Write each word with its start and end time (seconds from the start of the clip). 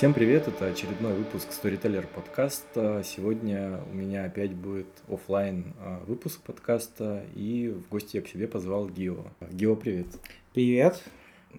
Всем 0.00 0.14
привет, 0.14 0.48
это 0.48 0.68
очередной 0.68 1.12
выпуск 1.12 1.48
Storyteller 1.50 2.06
подкаста. 2.06 3.02
Сегодня 3.04 3.82
у 3.92 3.94
меня 3.94 4.24
опять 4.24 4.54
будет 4.54 4.86
офлайн 5.10 5.74
а, 5.78 6.02
выпуск 6.06 6.40
подкаста, 6.40 7.22
и 7.34 7.68
в 7.68 7.86
гости 7.90 8.16
я 8.16 8.22
к 8.22 8.28
себе 8.28 8.48
позвал 8.48 8.88
Гио. 8.88 9.26
Гио, 9.50 9.76
привет. 9.76 10.06
Привет. 10.54 11.02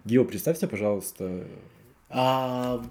Гио, 0.06 0.26
представься, 0.26 0.68
пожалуйста. 0.68 1.46
А, 2.10 2.84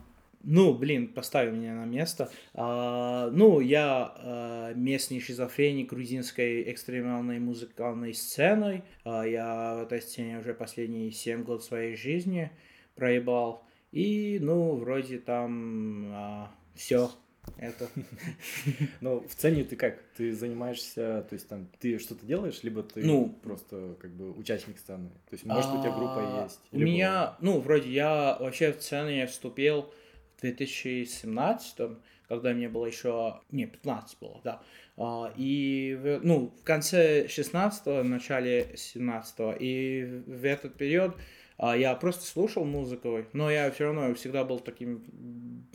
ну, 0.45 0.73
блин, 0.73 1.09
поставь 1.09 1.51
меня 1.51 1.75
на 1.75 1.85
место. 1.85 2.31
А, 2.55 3.29
ну, 3.33 3.59
я 3.59 4.15
а, 4.19 4.73
местный 4.75 5.19
шизофреник 5.19 5.91
грузинской 5.91 6.71
экстремальной 6.71 7.41
музыкальной 7.41 8.15
сцены. 8.15 8.85
А, 9.03 9.25
я 9.25 9.75
в 9.81 9.83
этой 9.83 10.01
сцене 10.01 10.39
уже 10.39 10.55
последние 10.55 11.11
7 11.11 11.43
год 11.43 11.65
своей 11.65 11.97
жизни 11.97 12.53
проебал. 12.95 13.65
И, 13.93 14.39
ну, 14.41 14.77
вроде 14.77 15.19
там 15.19 16.05
а, 16.13 16.55
все 16.75 17.11
это. 17.57 17.89
Ну, 19.01 19.27
в 19.27 19.35
цене 19.35 19.65
ты 19.65 19.77
как? 19.77 20.01
Ты 20.17 20.33
занимаешься, 20.33 21.27
то 21.29 21.33
есть 21.33 21.49
там 21.49 21.69
ты 21.81 21.99
что-то 21.99 22.25
делаешь, 22.25 22.61
либо 22.63 22.83
ты 22.83 23.05
ну, 23.05 23.29
просто 23.43 23.97
как 24.01 24.11
бы 24.13 24.33
участник 24.33 24.79
сцены? 24.79 25.09
То 25.29 25.35
есть, 25.35 25.45
может, 25.45 25.71
у 25.71 25.81
тебя 25.81 25.93
группа 25.93 26.41
а, 26.41 26.45
есть? 26.45 26.61
У 26.73 26.79
меня, 26.79 27.37
ну, 27.41 27.61
вроде 27.61 27.91
я 27.91 28.37
вообще 28.39 28.73
в 28.73 28.83
сцену 28.83 29.11
я 29.11 29.27
вступил 29.27 29.93
в 30.37 30.41
2017 30.43 31.99
когда 32.31 32.53
мне 32.53 32.69
было 32.69 32.87
еще, 32.87 33.41
не, 33.51 33.67
15 33.67 34.19
было, 34.21 34.41
да. 34.45 34.63
А, 34.97 35.33
и, 35.37 36.21
ну, 36.23 36.53
в 36.61 36.63
конце 36.63 37.27
16 37.27 37.87
в 37.87 38.03
начале 38.05 38.71
17 38.77 39.57
и 39.59 40.23
в 40.29 40.45
этот 40.45 40.77
период 40.77 41.17
я 41.63 41.95
просто 41.95 42.25
слушал 42.25 42.65
музыку, 42.65 43.25
но 43.33 43.51
я 43.51 43.71
все 43.71 43.85
равно 43.85 44.15
всегда 44.15 44.45
был 44.45 44.61
таким 44.61 45.03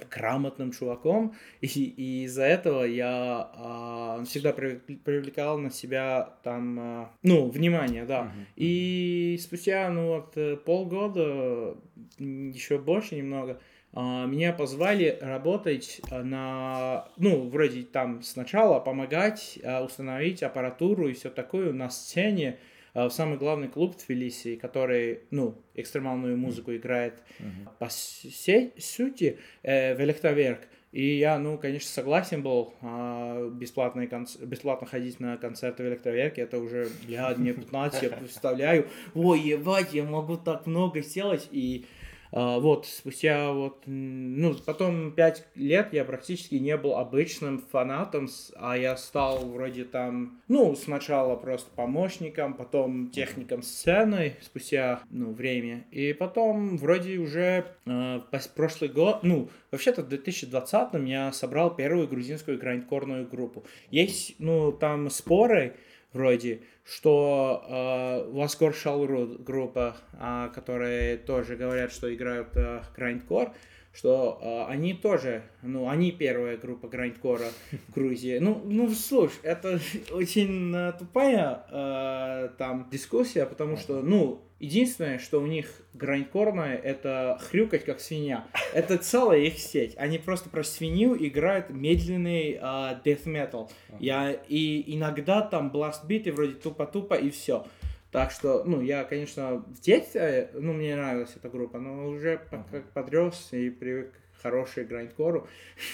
грамотным 0.10 0.72
чуваком, 0.72 1.36
и, 1.62 1.68
и 1.68 2.24
из-за 2.26 2.44
этого 2.44 2.84
я 2.84 3.50
а, 3.54 4.24
всегда 4.26 4.54
привлекал 4.54 5.58
на 5.58 5.70
себя 5.70 6.36
там, 6.44 6.80
а, 6.80 7.12
ну, 7.24 7.50
внимание, 7.50 8.06
да. 8.06 8.24
Uh-huh. 8.24 8.46
И 8.56 9.40
спустя, 9.42 9.90
ну, 9.90 10.08
вот 10.08 10.34
э, 10.36 10.58
полгода, 10.58 11.76
еще 12.18 12.78
больше 12.78 13.16
немного, 13.16 13.60
а, 13.94 14.26
меня 14.26 14.54
позвали 14.54 15.18
работать 15.22 16.02
на, 16.12 17.08
ну, 17.18 17.48
вроде 17.50 17.84
там 17.84 18.22
сначала 18.24 18.80
помогать 18.80 19.60
а, 19.64 19.84
установить 19.84 20.44
аппаратуру 20.44 21.08
и 21.08 21.14
все 21.14 21.30
такое 21.30 21.72
на 21.72 21.90
сцене, 21.90 22.58
Э, 22.58 22.58
в 22.96 23.10
самый 23.12 23.38
главный 23.38 23.68
клуб 23.68 23.96
Тбилиси, 23.98 24.56
который, 24.56 25.20
ну, 25.30 25.56
экстремальную 25.76 26.38
музыку 26.38 26.74
играет 26.74 27.22
mm-hmm. 27.40 27.70
по 27.78 27.90
сути 27.90 29.38
э, 29.64 29.96
в 29.96 30.02
электроверк. 30.02 30.62
И 30.96 31.18
я, 31.18 31.38
ну, 31.40 31.58
конечно, 31.58 31.90
согласен 31.90 32.42
был 32.42 32.74
а, 32.82 33.50
бесплатно, 33.50 34.08
конц... 34.08 34.38
бесплатно 34.38 34.88
ходить 34.88 35.20
на 35.20 35.36
концерты 35.36 35.84
в 35.84 35.88
электроверке. 35.88 36.44
Это 36.44 36.58
уже, 36.58 36.88
я 37.06 37.36
мне 37.36 37.52
15, 37.52 38.04
я 38.04 38.10
представляю, 38.12 38.88
ой, 39.14 39.42
ебать, 39.42 39.94
я 39.94 40.06
могу 40.06 40.38
так 40.38 40.66
много 40.66 41.02
сделать. 41.02 41.50
И 41.52 41.84
а, 41.84 41.95
вот, 42.36 42.86
спустя 42.86 43.54
вот, 43.54 43.84
ну, 43.86 44.54
потом 44.66 45.14
пять 45.14 45.46
лет 45.56 45.94
я 45.94 46.04
практически 46.04 46.56
не 46.56 46.76
был 46.76 46.96
обычным 46.96 47.60
фанатом, 47.60 48.28
а 48.58 48.78
я 48.78 48.98
стал 48.98 49.46
вроде 49.46 49.86
там, 49.86 50.42
ну, 50.50 50.76
сначала 50.76 51.38
просто 51.38 51.72
помощником, 51.74 52.54
потом 52.54 53.10
техником 53.10 53.62
сцены 53.62 54.36
спустя, 54.42 55.02
ну, 55.10 55.32
время. 55.32 55.86
И 55.92 56.12
потом 56.12 56.78
вроде 56.78 57.20
уже 57.20 57.68
э, 57.86 58.20
прошлый 58.54 58.90
год, 58.90 59.24
ну, 59.24 59.50
вообще-то 59.72 60.02
в 60.02 60.10
2020 60.10 61.08
я 61.08 61.32
собрал 61.32 61.74
первую 61.74 62.10
грузинскую 62.10 62.60
грандкорную 62.60 63.26
группу. 63.28 63.64
Есть, 63.92 64.36
ну, 64.40 64.74
там 64.74 65.10
споры, 65.10 65.76
вроде, 66.12 66.62
что 66.86 67.66
э, 67.68 68.30
Ласкор 68.32 68.74
Шалру 68.74 69.38
группа, 69.40 69.98
э, 70.14 70.50
которые 70.54 71.18
тоже 71.18 71.56
говорят, 71.56 71.92
что 71.92 72.14
играют 72.14 72.56
э, 72.56 72.84
грайндкор, 72.96 73.54
что 73.96 74.40
э, 74.42 74.72
они 74.72 74.94
тоже, 74.94 75.44
ну, 75.62 75.90
они 75.90 76.12
первая 76.12 76.58
группа 76.58 76.88
грайндкора 76.88 77.48
в 77.72 77.94
Грузии. 77.94 78.38
Ну, 78.40 78.62
ну, 78.66 78.90
слушай, 78.90 79.40
это 79.44 79.80
очень 80.12 80.76
э, 80.76 80.94
тупая 81.00 81.64
э, 81.72 82.50
там 82.58 82.90
дискуссия, 82.92 83.46
потому 83.46 83.78
что, 83.78 84.02
ну, 84.02 84.42
Единственное, 84.58 85.20
что 85.20 85.42
у 85.42 85.46
них 85.46 85.82
грандкорное, 85.94 86.78
это 86.78 87.38
хрюкать 87.50 87.84
как 87.84 88.00
свинья. 88.00 88.46
Это 88.74 88.98
целая 88.98 89.40
их 89.40 89.60
сеть. 89.60 89.96
Они 89.98 90.18
просто 90.18 90.50
про 90.50 90.64
свинью 90.64 91.14
играют 91.20 91.70
медленный 91.70 92.54
uh, 92.54 92.98
death 93.04 93.26
metal. 93.26 93.70
Я, 94.00 94.32
и 94.32 94.96
иногда 94.96 95.42
там 95.42 95.72
бластбиты 95.72 96.32
вроде 96.32 96.54
тупо-тупо 96.54 97.16
и 97.16 97.32
все. 97.32 97.66
Так 98.16 98.32
что, 98.32 98.64
ну, 98.64 98.82
я, 98.82 99.04
конечно, 99.04 99.58
в 99.68 99.82
детстве, 99.82 100.50
ну, 100.54 100.72
мне 100.72 100.96
нравилась 100.96 101.34
эта 101.36 101.50
группа, 101.50 101.80
но 101.80 102.08
уже 102.08 102.40
как 102.50 102.90
подрос 102.94 103.50
и 103.52 103.70
привык 103.70 104.14
к 104.14 104.42
хорошей 104.42 104.86
грандкору. 104.86 105.48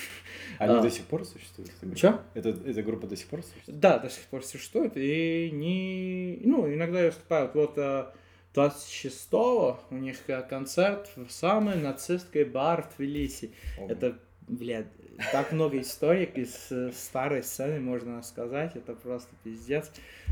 Они 0.59 0.75
а, 0.75 0.81
до 0.81 0.91
сих 0.91 1.05
пор 1.05 1.25
существуют? 1.25 1.71
Что? 1.95 2.21
Это, 2.35 2.49
эта 2.49 2.83
группа 2.83 3.07
до 3.07 3.15
сих 3.15 3.25
пор 3.25 3.41
существует? 3.41 3.79
Да, 3.79 3.97
до 3.97 4.09
сих 4.09 4.23
пор 4.25 4.43
существует. 4.43 4.93
И 4.95 5.49
не... 5.51 6.41
Ну, 6.43 6.71
иногда 6.71 7.05
выступают. 7.05 7.55
Вот 7.55 7.73
а, 7.77 8.13
26-го 8.53 9.79
у 9.89 9.95
них 9.95 10.17
э, 10.27 10.43
концерт 10.43 11.09
в 11.15 11.31
самой 11.31 11.77
нацистской 11.77 12.43
бар 12.43 12.83
в 12.83 12.97
Тбилиси. 12.97 13.51
О. 13.79 13.87
Это, 13.87 14.19
блядь, 14.47 14.87
так 15.31 15.51
много 15.51 15.79
историй 15.79 16.25
из 16.25 16.71
э, 16.71 16.91
старой 16.91 17.43
сцены, 17.43 17.79
можно 17.79 18.21
сказать, 18.23 18.75
это 18.75 18.93
просто 18.93 19.29
пиздец. 19.43 19.91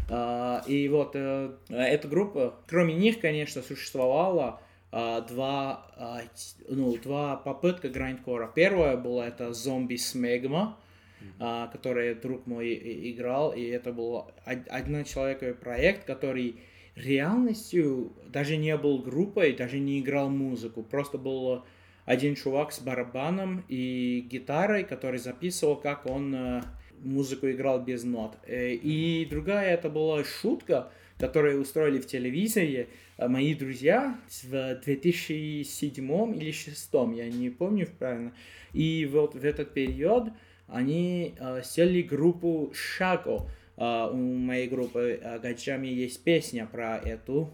А, 0.10 0.64
и 0.66 0.88
вот 0.90 1.12
э, 1.14 1.52
эта 1.70 2.08
группа, 2.08 2.56
кроме 2.68 2.96
них, 2.96 3.20
конечно, 3.20 3.62
существовала 3.62 4.62
а, 4.92 5.22
два, 5.22 5.86
а, 5.96 6.22
ну, 6.68 6.98
два 6.98 7.36
попытка 7.36 7.90
грандкора. 7.90 8.52
Первая 8.54 8.98
была 8.98 9.28
это 9.28 9.54
зомби 9.54 9.98
Смегма, 9.98 10.78
mm-hmm. 11.22 11.72
который 11.72 12.16
друг 12.16 12.48
мой 12.48 12.74
играл, 13.12 13.52
и 13.52 13.64
это 13.64 13.94
был 13.94 14.32
одночеловековый 14.46 15.54
проект, 15.54 16.06
который 16.06 16.60
реальностью 16.96 18.14
даже 18.28 18.58
не 18.58 18.76
был 18.78 19.00
группой, 19.00 19.54
даже 19.54 19.80
не 19.80 20.00
играл 20.00 20.30
музыку. 20.30 20.84
Просто 20.84 21.18
был 21.18 21.64
один 22.06 22.36
чувак 22.36 22.72
с 22.72 22.80
барабаном 22.80 23.64
и 23.68 24.26
гитарой, 24.28 24.84
который 24.84 25.20
записывал, 25.20 25.76
как 25.76 26.08
он 26.08 26.34
э, 26.34 26.62
музыку 27.04 27.50
играл 27.50 27.82
без 27.82 28.04
нот. 28.04 28.38
Э, 28.46 28.74
и 28.74 29.26
другая 29.26 29.74
это 29.74 29.90
была 29.90 30.24
шутка, 30.24 30.92
которую 31.18 31.62
устроили 31.62 32.00
в 32.00 32.08
телевизоре 32.08 32.88
э, 33.18 33.28
мои 33.28 33.54
друзья 33.54 34.20
в 34.44 34.76
2007 34.84 36.36
или 36.36 36.52
2006, 36.52 36.90
я 37.16 37.30
не 37.30 37.50
помню 37.50 37.88
правильно. 37.98 38.34
И 38.74 39.10
вот 39.12 39.36
в 39.36 39.44
этот 39.44 39.74
период 39.74 40.30
они 40.68 41.36
сели 41.64 42.02
группу 42.02 42.72
Шако, 42.74 43.48
Uh, 43.80 44.12
у 44.12 44.18
моей 44.18 44.68
группы 44.68 45.22
Гаджами 45.42 45.88
есть 45.88 46.22
песня 46.26 46.68
про 46.70 46.98
эту 46.98 47.54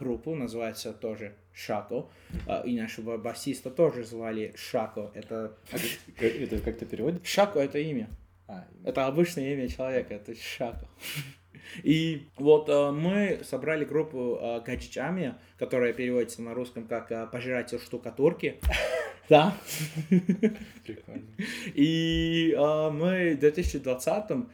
группу, 0.00 0.34
называется 0.34 0.94
тоже 0.94 1.34
Шако. 1.52 2.06
И 2.64 2.74
нашего 2.74 3.18
басиста 3.18 3.70
тоже 3.70 4.04
звали 4.04 4.54
Шако. 4.56 5.10
Это, 5.12 5.52
это 6.18 6.58
как 6.60 6.78
то 6.78 6.86
переводит? 6.86 7.26
Шако 7.26 7.60
это 7.60 7.78
имя. 7.80 8.08
А, 8.48 8.66
это 8.84 9.06
обычное 9.06 9.52
имя 9.52 9.68
человека, 9.68 10.14
это 10.14 10.34
Шако. 10.34 10.88
И 11.82 12.28
вот 12.36 12.70
э, 12.70 12.90
мы 12.90 13.40
собрали 13.44 13.84
группу 13.84 14.38
э, 14.40 14.60
Гаджичами, 14.64 15.34
которая 15.58 15.92
переводится 15.92 16.40
на 16.40 16.54
русском 16.54 16.86
как 16.86 17.12
э, 17.12 17.26
«Пожиратель 17.30 17.78
штукатурки». 17.78 18.58
Да. 19.28 19.54
Прикольно. 20.86 21.26
И 21.74 22.54
э, 22.56 22.90
мы 22.90 23.34
в 23.34 23.40
2020 23.40 24.46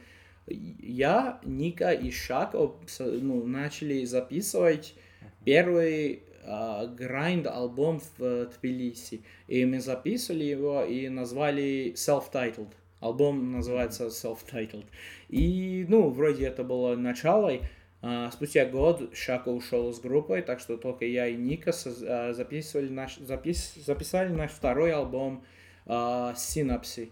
я, 0.47 1.39
Ника 1.45 1.91
и 1.91 2.11
Шако 2.11 2.75
ну, 2.99 3.45
начали 3.47 4.03
записывать 4.03 4.95
первый 5.43 6.23
uh, 6.45 6.93
грайнд 6.93 7.47
альбом 7.47 7.99
в 8.17 8.45
Тбилиси. 8.45 9.21
И 9.47 9.65
мы 9.65 9.79
записывали 9.79 10.43
его 10.43 10.83
и 10.83 11.09
назвали 11.09 11.93
Self-Titled. 11.95 12.69
Альбом 13.05 13.51
называется 13.51 14.07
Self-Titled. 14.07 14.85
И, 15.29 15.85
ну, 15.87 16.09
вроде 16.09 16.45
это 16.45 16.63
было 16.63 16.95
начало. 16.95 17.51
Uh, 18.01 18.31
спустя 18.31 18.65
год 18.65 19.15
Шако 19.15 19.49
ушел 19.49 19.91
с 19.91 19.99
группой, 19.99 20.43
так 20.43 20.59
что 20.59 20.77
только 20.77 21.05
я 21.05 21.27
и 21.27 21.35
Ника 21.35 21.71
uh, 21.71 22.33
записывали 22.33 22.89
наш, 22.89 23.17
запис, 23.17 23.73
записали 23.83 24.31
наш 24.31 24.51
второй 24.51 24.93
альбом 24.93 25.43
uh, 25.87 26.35
Synapse. 26.35 27.09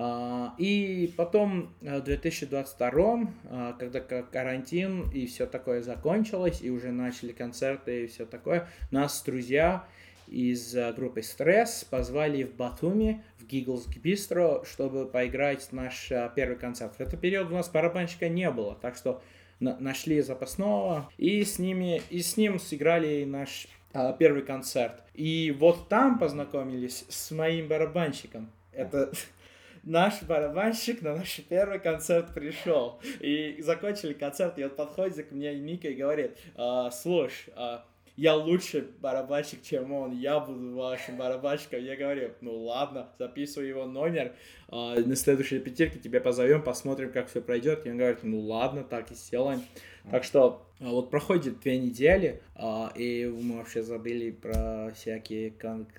А, 0.00 0.54
и 0.58 1.12
потом 1.16 1.74
э, 1.80 1.98
в 1.98 2.04
2022, 2.04 3.20
а, 3.50 3.72
когда 3.72 4.00
карантин 4.00 5.10
и 5.10 5.26
все 5.26 5.44
такое 5.44 5.82
закончилось, 5.82 6.60
и 6.62 6.70
уже 6.70 6.92
начали 6.92 7.32
концерты 7.32 8.04
и 8.04 8.06
все 8.06 8.24
такое, 8.24 8.68
нас 8.92 9.20
друзья 9.26 9.88
из 10.30 10.74
э, 10.74 10.92
группы 10.92 11.22
Стресс 11.22 11.84
позвали 11.84 12.44
в 12.44 12.54
Батуми, 12.54 13.24
в 13.38 13.46
Giggles 13.46 13.86
Bistro, 14.02 14.66
чтобы 14.66 15.06
поиграть 15.06 15.68
наш 15.72 16.10
э, 16.10 16.30
первый 16.34 16.56
концерт. 16.56 16.94
В 16.96 17.00
этот 17.00 17.20
период 17.20 17.50
у 17.50 17.54
нас 17.54 17.68
барабанщика 17.68 18.28
не 18.28 18.50
было, 18.50 18.74
так 18.74 18.96
что 18.96 19.22
нашли 19.60 20.20
запасного 20.20 21.10
и 21.18 21.42
с 21.42 21.58
ними 21.58 22.00
и 22.10 22.22
с 22.22 22.36
ним 22.36 22.60
сыграли 22.60 23.24
наш 23.24 23.66
а, 23.92 24.12
первый 24.12 24.42
концерт. 24.42 25.02
И 25.14 25.54
вот 25.58 25.88
там 25.88 26.18
познакомились 26.18 27.04
с 27.08 27.30
моим 27.30 27.68
барабанщиком. 27.68 28.50
Это 28.72 29.10
наш 29.82 30.22
барабанщик 30.22 31.02
на 31.02 31.16
наш 31.16 31.40
первый 31.48 31.80
концерт 31.80 32.32
пришел. 32.34 33.00
И 33.20 33.60
закончили 33.62 34.12
концерт, 34.12 34.58
и 34.58 34.64
он 34.64 34.70
подходит 34.70 35.28
к 35.28 35.32
мне 35.32 35.54
Ника 35.54 35.88
и 35.88 35.94
говорит, 35.94 36.36
а, 36.54 36.90
слушай, 36.90 37.52
а, 37.56 37.84
я 38.18 38.34
лучше 38.34 38.84
барабанщик, 39.00 39.62
чем 39.62 39.92
он, 39.92 40.10
я 40.10 40.40
буду 40.40 40.74
вашим 40.74 41.16
барабанщиком. 41.16 41.80
Я 41.84 41.94
говорю, 41.94 42.32
ну 42.40 42.64
ладно, 42.64 43.10
записываю 43.16 43.68
его 43.68 43.86
номер, 43.86 44.32
э, 44.72 44.72
на 45.06 45.14
следующей 45.14 45.56
репетирке 45.56 46.00
тебя 46.00 46.20
позовем, 46.20 46.62
посмотрим, 46.62 47.12
как 47.12 47.28
все 47.28 47.40
пройдет. 47.40 47.86
И 47.86 47.90
он 47.90 47.96
говорит, 47.96 48.24
ну 48.24 48.40
ладно, 48.40 48.82
так 48.82 49.12
и 49.12 49.14
сделаем. 49.14 49.62
Так 50.10 50.24
что 50.24 50.66
а, 50.80 50.88
вот 50.88 51.10
проходит 51.10 51.60
две 51.60 51.78
недели, 51.78 52.42
а, 52.56 52.90
и 52.96 53.24
мы 53.26 53.58
вообще 53.58 53.84
забыли 53.84 54.32
про 54.32 54.90
всякие 54.96 55.52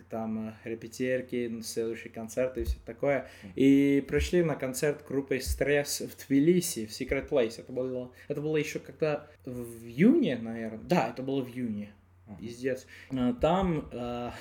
там 0.10 0.56
репетирки, 0.65 1.62
следующие 1.62 2.12
концерты 2.12 2.62
и 2.62 2.63
все 2.65 2.80
такое. 2.86 3.30
И 3.56 4.04
пришли 4.06 4.44
на 4.44 4.56
концерт 4.56 5.06
группы 5.07 5.39
Стресс 5.39 6.01
в 6.01 6.27
Тбилиси, 6.27 6.86
в 6.86 6.89
Secret 6.89 7.30
Place. 7.30 7.62
Это 7.62 7.72
было, 7.72 8.12
это 8.27 8.42
было 8.42 8.57
еще 8.57 8.80
когда 8.80 9.27
в 9.45 9.86
июне, 9.86 10.38
наверное. 10.38 10.81
Да, 10.83 11.12
это 11.12 11.24
было 11.24 11.42
в 11.42 11.48
июне 11.48 11.94
пиздец. 12.38 12.86
А, 13.12 13.34
там 13.34 13.88
э, 13.92 14.31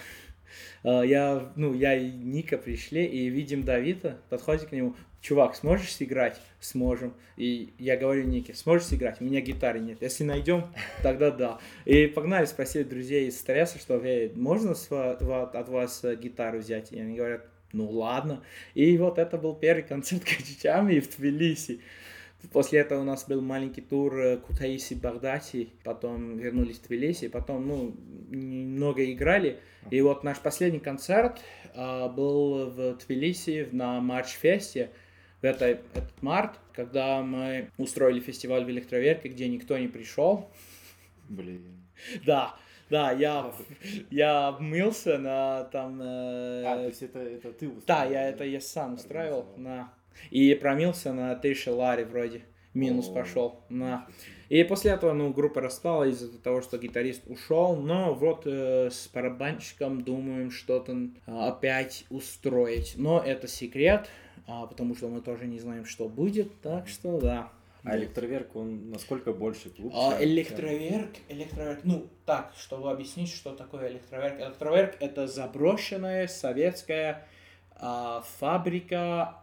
э, 0.84 1.02
я, 1.06 1.52
ну, 1.56 1.74
я 1.74 1.94
и 1.94 2.10
Ника 2.10 2.58
пришли, 2.58 3.04
и 3.04 3.28
видим 3.28 3.62
Давида, 3.62 4.18
подходит 4.28 4.66
к 4.68 4.72
нему, 4.72 4.94
чувак, 5.20 5.56
сможешь 5.56 5.94
сыграть? 5.94 6.40
Сможем. 6.60 7.14
И 7.36 7.72
я 7.78 7.96
говорю 7.96 8.24
Нике, 8.24 8.54
сможешь 8.54 8.88
сыграть? 8.88 9.20
У 9.20 9.24
меня 9.24 9.40
гитары 9.40 9.78
нет. 9.80 9.98
Если 10.00 10.24
найдем, 10.24 10.66
тогда 11.02 11.30
да. 11.30 11.58
И 11.84 12.06
погнали 12.06 12.46
спросить 12.46 12.88
друзей 12.88 13.28
из 13.28 13.38
стресса, 13.38 13.78
что, 13.78 14.02
эй, 14.02 14.32
можно 14.34 14.72
от 14.72 15.68
вас 15.68 16.04
э, 16.04 16.16
гитару 16.16 16.58
взять? 16.58 16.92
И 16.92 17.00
они 17.00 17.16
говорят, 17.16 17.46
ну 17.72 17.88
ладно. 17.90 18.42
И 18.74 18.96
вот 18.98 19.18
это 19.18 19.36
был 19.36 19.54
первый 19.54 19.82
концерт 19.82 20.24
Качичами 20.24 21.00
в 21.00 21.16
Тбилиси. 21.16 21.80
После 22.52 22.78
этого 22.80 23.00
у 23.00 23.04
нас 23.04 23.26
был 23.26 23.40
маленький 23.40 23.80
тур 23.80 24.16
э, 24.18 24.36
Кутаиси, 24.36 24.94
Багдади, 24.94 25.72
потом 25.82 26.38
вернулись 26.38 26.78
в 26.78 26.86
Тбилиси, 26.86 27.28
потом, 27.28 27.66
ну, 27.66 27.96
немного 28.30 29.04
играли. 29.12 29.58
И 29.90 30.00
вот 30.00 30.22
наш 30.22 30.38
последний 30.38 30.78
концерт 30.78 31.40
а, 31.74 32.08
был 32.08 32.70
в 32.70 32.94
Тбилиси 32.98 33.68
на 33.72 34.00
Марч-фесте 34.00 34.90
в 35.40 35.44
это, 35.44 35.66
этот 35.66 36.22
март, 36.22 36.58
когда 36.72 37.22
мы 37.22 37.70
устроили 37.76 38.20
фестиваль 38.20 38.64
в 38.64 38.70
Электроверке, 38.70 39.28
где 39.28 39.48
никто 39.48 39.76
не 39.78 39.88
пришел. 39.88 40.48
Блин. 41.28 41.62
Да, 42.24 42.54
да, 42.90 43.10
я, 43.10 43.52
я 44.10 44.48
обмылся 44.48 45.18
на 45.18 45.64
там... 45.64 46.00
Э... 46.00 46.64
А, 46.64 46.76
то 46.76 46.86
есть 46.86 47.02
это, 47.02 47.18
это 47.18 47.52
ты 47.52 47.68
устроил? 47.68 47.82
Да, 47.86 48.04
я 48.04 48.28
это 48.28 48.44
я 48.44 48.60
сам 48.60 48.94
устраивал, 48.94 49.46
на 49.56 49.92
и 50.30 50.54
промился 50.54 51.12
на 51.12 51.34
тысячу 51.34 51.74
лари 51.74 52.04
вроде. 52.04 52.42
Минус 52.74 53.08
О, 53.08 53.12
пошел. 53.12 53.60
На. 53.68 54.06
И 54.48 54.62
после 54.62 54.92
этого, 54.92 55.12
ну, 55.12 55.32
группа 55.32 55.60
распала 55.60 56.04
из-за 56.04 56.38
того, 56.38 56.62
что 56.62 56.78
гитарист 56.78 57.22
ушел. 57.26 57.76
Но 57.76 58.14
вот 58.14 58.42
э, 58.46 58.90
с 58.90 59.08
барабанщиком 59.12 60.02
думаем 60.02 60.50
что-то 60.50 60.92
э, 60.92 61.08
опять 61.26 62.04
устроить. 62.10 62.94
Но 62.96 63.20
это 63.20 63.48
секрет, 63.48 64.08
э, 64.46 64.52
потому 64.68 64.94
что 64.94 65.08
мы 65.08 65.20
тоже 65.20 65.46
не 65.46 65.58
знаем, 65.58 65.84
что 65.84 66.08
будет. 66.08 66.60
Так 66.60 66.88
что 66.88 67.20
да. 67.20 67.50
А 67.84 67.96
электроверк, 67.96 68.54
он 68.56 68.90
насколько 68.90 69.32
больше 69.32 69.70
клуб? 69.70 69.92
А, 69.94 70.22
электроверк, 70.22 71.10
электроверк, 71.28 71.80
ну, 71.84 72.08
так, 72.26 72.52
чтобы 72.58 72.90
объяснить, 72.90 73.30
что 73.30 73.54
такое 73.54 73.88
электроверк. 73.90 74.40
Электроверк— 74.40 74.96
это 75.00 75.26
заброшенная 75.26 76.26
советская 76.26 77.26
а, 77.76 78.22
фабрика 78.38 79.36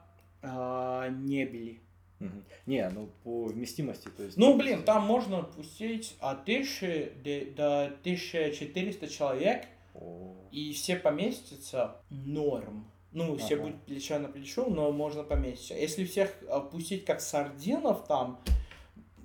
а, 0.45 1.09
Небели. 1.09 1.81
Угу. 2.19 2.43
Не, 2.65 2.89
ну 2.89 3.09
по 3.23 3.45
вместимости, 3.45 4.07
то 4.07 4.23
есть. 4.23 4.37
Ну, 4.37 4.57
блин, 4.57 4.83
там 4.83 5.03
можно 5.05 5.43
пустить 5.43 6.15
от 6.19 6.43
1000 6.43 7.11
до 7.55 7.85
1400 7.85 9.07
человек, 9.07 9.65
О. 9.93 10.35
и 10.51 10.71
все 10.73 10.95
поместятся 10.95 11.97
норм. 12.09 12.89
Ну, 13.11 13.33
ага. 13.33 13.37
все 13.37 13.55
будет 13.55 13.81
плечо 13.83 14.19
на 14.19 14.27
плечо, 14.27 14.65
но 14.65 14.91
можно 14.91 15.23
поместиться. 15.23 15.73
Если 15.73 16.05
всех 16.05 16.33
пустить 16.71 17.05
как 17.05 17.21
сардинов 17.21 18.05
там, 18.07 18.41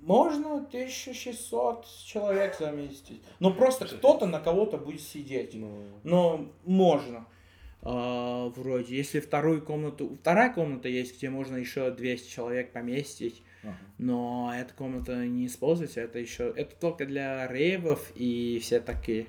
можно 0.01 0.55
1600 0.55 1.85
человек 2.05 2.57
заместить. 2.57 3.21
Ну, 3.39 3.53
просто 3.53 3.85
кто-то 3.85 4.25
на 4.25 4.39
кого-то 4.39 4.77
будет 4.77 5.01
сидеть. 5.01 5.53
Ну... 5.53 5.83
Но 6.03 6.47
можно. 6.65 7.25
Uh, 7.81 8.53
вроде, 8.55 8.95
если 8.95 9.19
вторую 9.19 9.63
комнату, 9.63 10.15
вторая 10.21 10.53
комната 10.53 10.87
есть, 10.87 11.17
где 11.17 11.31
можно 11.31 11.55
еще 11.55 11.89
200 11.89 12.29
человек 12.29 12.71
поместить, 12.73 13.41
uh-huh. 13.63 13.73
но 13.97 14.53
эта 14.55 14.71
комната 14.75 15.25
не 15.25 15.47
используется, 15.47 16.01
это 16.01 16.19
еще, 16.19 16.53
это 16.55 16.75
только 16.75 17.07
для 17.07 17.47
рейвов 17.47 18.11
и 18.13 18.59
все 18.61 18.81
такие 18.81 19.25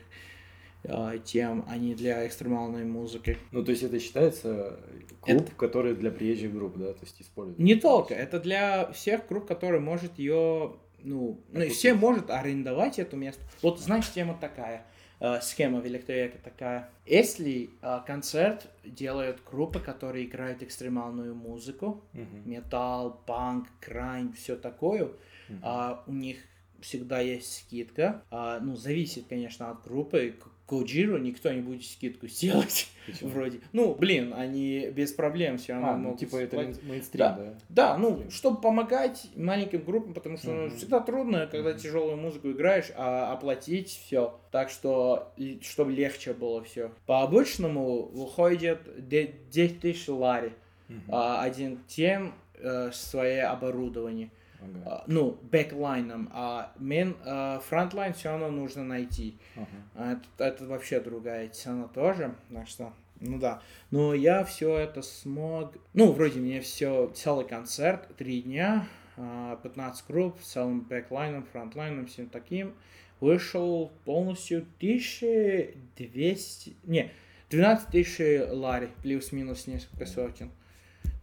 uh, 0.85 1.19
тем, 1.25 1.65
а 1.67 1.79
не 1.79 1.95
для 1.95 2.27
экстремальной 2.27 2.85
музыки. 2.85 3.39
Ну, 3.53 3.65
то 3.65 3.71
есть 3.71 3.85
это 3.85 3.99
считается 3.99 4.79
клуб, 5.23 5.45
это... 5.45 5.53
который 5.53 5.95
для 5.95 6.11
приезжих 6.11 6.53
групп, 6.53 6.77
да, 6.77 6.93
то 6.93 7.05
есть 7.05 7.23
используют? 7.23 7.59
Не 7.59 7.77
только, 7.77 8.13
это 8.13 8.39
для 8.39 8.93
всех 8.93 9.29
групп, 9.29 9.47
которые 9.47 9.81
может 9.81 10.19
ее, 10.19 10.77
ну, 11.03 11.41
ну, 11.51 11.69
все 11.71 11.95
может 11.95 12.29
арендовать 12.29 12.99
это 12.99 13.17
место. 13.17 13.43
Вот, 13.63 13.81
знаешь, 13.81 14.13
тема 14.13 14.37
такая– 14.39 14.85
Э, 14.92 14.92
схема 15.41 15.81
в 15.81 15.87
электровеке 15.87 16.39
такая. 16.43 16.91
Если 17.07 17.71
э, 17.81 18.01
концерт 18.07 18.69
делают 18.85 19.41
группы, 19.49 19.79
которые 19.79 20.27
играют 20.27 20.63
экстремальную 20.63 21.35
музыку, 21.35 22.03
uh-huh. 22.13 22.47
металл, 22.47 23.23
панк, 23.27 23.69
крайн, 23.81 24.33
все 24.33 24.57
такое, 24.57 25.11
uh-huh. 25.49 26.01
у 26.07 26.13
них 26.13 26.39
всегда 26.83 27.21
есть 27.21 27.59
скидка. 27.59 28.23
А, 28.31 28.61
ну, 28.61 28.77
зависит, 28.77 29.27
конечно, 29.29 29.71
от 29.71 29.85
группы. 29.85 30.35
Годжиру 30.73 31.19
никто 31.19 31.53
не 31.53 31.61
будет 31.61 31.85
скидку 31.85 32.27
сделать. 32.29 32.89
Почему? 33.07 33.31
Вроде. 33.31 33.61
Ну, 33.73 33.95
блин, 33.95 34.33
они 34.35 34.89
без 34.91 35.13
проблем 35.13 35.59
все 35.59 35.75
равно 35.75 35.89
а, 35.89 35.97
ну, 35.97 36.03
могут. 36.05 36.21
Типа 36.21 36.37
это 36.37 36.57
мейнстрим, 36.57 37.19
да? 37.19 37.37
Да, 37.37 37.55
да 37.69 37.99
ну, 37.99 38.31
чтобы 38.31 38.59
помогать 38.59 39.27
маленьким 39.37 39.85
группам, 39.85 40.15
потому 40.15 40.39
что 40.39 40.49
mm-hmm. 40.49 40.71
ну, 40.71 40.77
всегда 40.77 41.01
трудно, 41.01 41.47
когда 41.47 41.73
mm-hmm. 41.73 41.79
тяжелую 41.79 42.17
музыку 42.17 42.51
играешь, 42.51 42.91
а 42.97 43.33
оплатить 43.33 43.89
все. 43.91 44.41
Так 44.51 44.71
что, 44.71 45.35
чтобы 45.61 45.93
легче 45.93 46.33
было 46.33 46.63
все. 46.65 46.91
По 47.05 47.23
обычному 47.23 48.05
выходит 48.07 48.81
10 49.09 49.81
тысяч 49.81 50.09
лари. 50.09 50.55
Mm-hmm. 50.89 51.01
А, 51.09 51.43
один 51.43 51.81
тем 51.87 52.35
э, 52.55 52.93
свое 52.93 53.43
оборудование. 53.43 54.31
Ага. 54.63 54.83
А, 54.87 55.05
ну, 55.07 55.39
бэклайном, 55.51 56.29
а 56.33 56.73
мен, 56.79 57.17
а, 57.25 57.61
фронтлайн 57.61 58.13
все 58.15 58.31
равно 58.31 58.51
нужно 58.51 58.85
найти. 58.85 59.37
Ага. 59.57 60.21
Это, 60.39 60.45
это 60.45 60.67
вообще 60.67 61.01
другая 61.01 61.49
тема 61.49 61.89
тоже, 61.89 62.35
так 62.53 62.69
что, 62.69 62.93
ну 63.21 63.39
да. 63.39 63.61
Но 63.91 64.15
я 64.15 64.45
все 64.45 64.77
это 64.79 65.03
смог, 65.03 65.75
ну, 65.95 66.13
вроде 66.13 66.39
мне 66.41 66.61
все, 66.61 67.11
целый 67.15 67.45
концерт, 67.47 68.09
три 68.17 68.43
дня, 68.43 68.87
15 69.17 69.77
а, 69.77 70.13
групп, 70.13 70.41
целым 70.41 70.83
бэклайном, 70.83 71.45
фронтлайном, 71.45 72.07
всем 72.07 72.29
таким, 72.29 72.75
вышел 73.21 73.93
полностью 74.05 74.67
1200, 74.79 76.77
не, 76.85 77.11
12 77.51 77.89
тысяч 77.89 78.49
лари, 78.51 78.91
плюс-минус 79.03 79.67
несколько 79.67 80.07
сотен. 80.07 80.51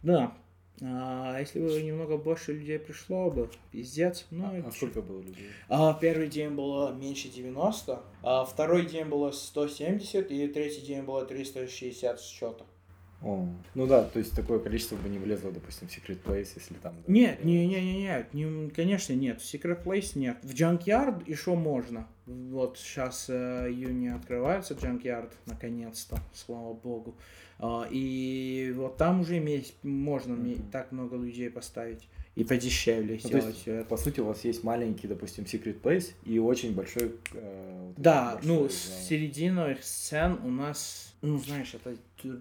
Да, 0.02 0.32
а, 0.82 1.38
если 1.38 1.60
бы 1.60 1.82
немного 1.82 2.16
больше 2.16 2.52
людей 2.52 2.78
пришло 2.78 3.30
бы, 3.30 3.50
пиздец. 3.70 4.26
Ну, 4.30 4.44
а, 4.44 4.68
а 4.68 4.72
сколько 4.72 5.02
было 5.02 5.20
людей? 5.20 5.48
А, 5.68 5.94
первый 5.94 6.28
день 6.28 6.50
было 6.50 6.92
меньше 6.92 7.28
90, 7.28 8.00
а 8.22 8.44
второй 8.44 8.86
день 8.86 9.06
было 9.06 9.30
170, 9.30 10.30
и 10.30 10.48
третий 10.48 10.82
день 10.82 11.02
было 11.02 11.24
360 11.24 12.20
счета. 12.20 12.64
О, 13.22 13.46
ну 13.74 13.86
да, 13.86 14.04
то 14.04 14.18
есть 14.18 14.34
такое 14.34 14.60
количество 14.60 14.96
бы 14.96 15.08
не 15.10 15.18
влезло, 15.18 15.52
допустим, 15.52 15.88
в 15.88 15.90
Secret 15.90 16.22
Place, 16.22 16.48
если 16.56 16.74
там... 16.74 16.94
Да, 17.06 17.12
нет, 17.12 17.44
не, 17.44 17.66
не, 17.66 17.80
не, 17.80 18.02
нет, 18.02 18.32
не, 18.32 18.70
конечно 18.70 19.12
нет, 19.12 19.42
в 19.42 19.54
Secret 19.54 19.84
Place 19.84 20.12
нет. 20.14 20.38
В 20.42 20.54
Junkyard 20.54 21.22
еще 21.26 21.54
можно. 21.54 22.08
Вот 22.50 22.78
сейчас 22.78 23.26
э, 23.28 23.68
июня 23.70 24.16
открывается 24.16 24.74
Junkyard, 24.74 25.32
наконец-то, 25.46 26.18
слава 26.32 26.72
богу. 26.72 27.16
Э, 27.58 27.84
и 27.90 28.72
вот 28.76 28.96
там 28.96 29.20
уже 29.20 29.36
есть, 29.36 29.74
можно 29.82 30.34
mm-hmm. 30.34 30.70
так 30.70 30.92
много 30.92 31.16
людей 31.16 31.50
поставить 31.50 32.08
и 32.36 32.44
подешевле 32.44 33.18
ну, 33.22 33.28
сделать 33.28 33.54
есть, 33.54 33.68
это. 33.68 33.84
По 33.84 33.96
сути, 33.96 34.20
у 34.20 34.26
вас 34.26 34.44
есть 34.44 34.62
маленький, 34.62 35.08
допустим, 35.08 35.44
Secret 35.44 35.80
Place 35.80 36.12
и 36.24 36.38
очень 36.38 36.74
большой 36.74 37.16
э, 37.34 37.92
Вот 37.96 38.02
да, 38.02 38.36
это 38.38 38.46
ну, 38.46 38.60
большой 38.60 38.76
с 38.76 38.88
зал. 38.88 38.98
серединой 39.08 39.76
сцен 39.82 40.38
у 40.44 40.50
нас, 40.50 41.14
ну, 41.22 41.38
знаешь, 41.38 41.74
это 41.74 41.96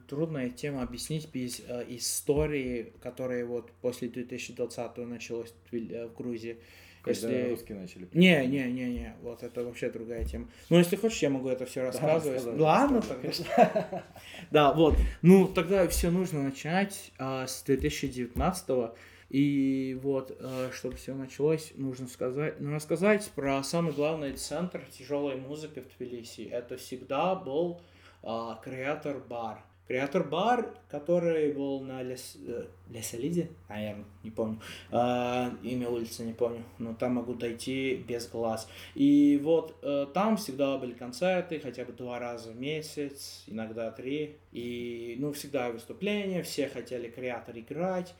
трудная 0.07 0.49
тема 0.49 0.83
объяснить 0.83 1.29
без 1.33 1.61
э, 1.67 1.85
истории, 1.89 2.93
которая 3.01 3.45
вот 3.45 3.71
после 3.81 4.09
2020 4.09 4.97
началась 4.97 5.53
в, 5.71 5.75
э, 5.75 6.07
в 6.07 6.15
Грузии. 6.15 6.57
Когда 7.01 7.29
Если... 7.29 7.49
русские 7.49 7.79
начали. 7.79 8.09
Не, 8.13 8.45
не, 8.45 8.63
не, 8.71 8.89
не, 8.89 9.15
вот 9.21 9.41
это 9.43 9.63
вообще 9.63 9.89
другая 9.89 10.25
тема. 10.25 10.49
Ну, 10.69 10.77
если 10.77 10.97
хочешь, 10.97 11.21
я 11.21 11.29
могу 11.29 11.47
это 11.47 11.65
все 11.65 11.81
рассказывать. 11.81 12.35
рассказывай, 12.35 12.59
Ладно, 12.59 13.01
тогда. 13.01 14.03
Да, 14.51 14.73
вот. 14.73 14.95
Ну, 15.21 15.47
тогда 15.47 15.87
все 15.87 16.11
нужно 16.11 16.43
начать 16.43 17.11
а, 17.17 17.47
с 17.47 17.63
2019 17.63 18.91
и 19.29 19.97
вот, 20.01 20.35
э, 20.39 20.71
чтобы 20.73 20.95
все 20.95 21.13
началось, 21.13 21.71
нужно 21.75 22.07
сказать, 22.07 22.59
ну, 22.59 22.73
рассказать 22.73 23.29
про 23.35 23.61
самый 23.63 23.93
главный 23.93 24.33
центр 24.33 24.81
тяжелой 24.91 25.35
музыки 25.35 25.81
в 25.81 25.97
Тбилиси. 25.97 26.41
Это 26.41 26.77
всегда 26.77 27.35
был 27.35 27.79
а, 28.23 28.59
Креатор 28.63 29.19
Бар. 29.19 29.63
Креатор 29.89 30.23
Бар, 30.23 30.71
который 30.87 31.51
был 31.51 31.79
на 31.81 32.03
Лес... 32.03 32.37
э, 32.45 32.67
Лесолиде, 32.91 33.49
наверное, 33.67 34.05
не 34.21 34.29
помню. 34.29 34.61
А, 34.91 35.51
имя 35.63 35.89
улицы 35.89 36.21
не 36.23 36.33
помню, 36.33 36.63
но 36.77 36.93
там 36.93 37.15
могу 37.15 37.33
дойти 37.33 37.95
без 37.95 38.29
глаз. 38.29 38.69
И 38.93 39.41
вот 39.43 39.75
э, 39.81 40.05
там 40.13 40.37
всегда 40.37 40.77
были 40.77 40.93
концерты, 40.93 41.59
хотя 41.59 41.85
бы 41.85 41.93
два 41.93 42.19
раза 42.19 42.51
в 42.51 42.55
месяц, 42.55 43.43
иногда 43.47 43.89
три. 43.89 44.37
И, 44.51 45.15
ну, 45.17 45.33
всегда 45.33 45.71
выступления, 45.71 46.43
все 46.43 46.69
хотели 46.69 47.09
креатор 47.09 47.57
играть. 47.57 48.13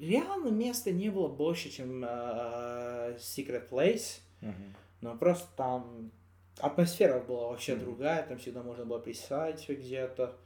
Реально 0.00 0.50
места 0.50 0.92
не 0.92 1.08
было 1.10 1.26
больше, 1.26 1.68
чем 1.70 2.04
э, 2.04 3.16
Secret 3.18 3.68
Place, 3.68 4.20
но 5.00 5.16
просто 5.16 5.48
там 5.56 6.12
атмосфера 6.60 7.18
была 7.18 7.48
вообще 7.48 7.74
Мгм. 7.74 7.84
другая, 7.84 8.22
там 8.22 8.38
всегда 8.38 8.62
можно 8.62 8.84
было 8.84 9.00
присядь 9.00 9.68
где-то. 9.68 10.36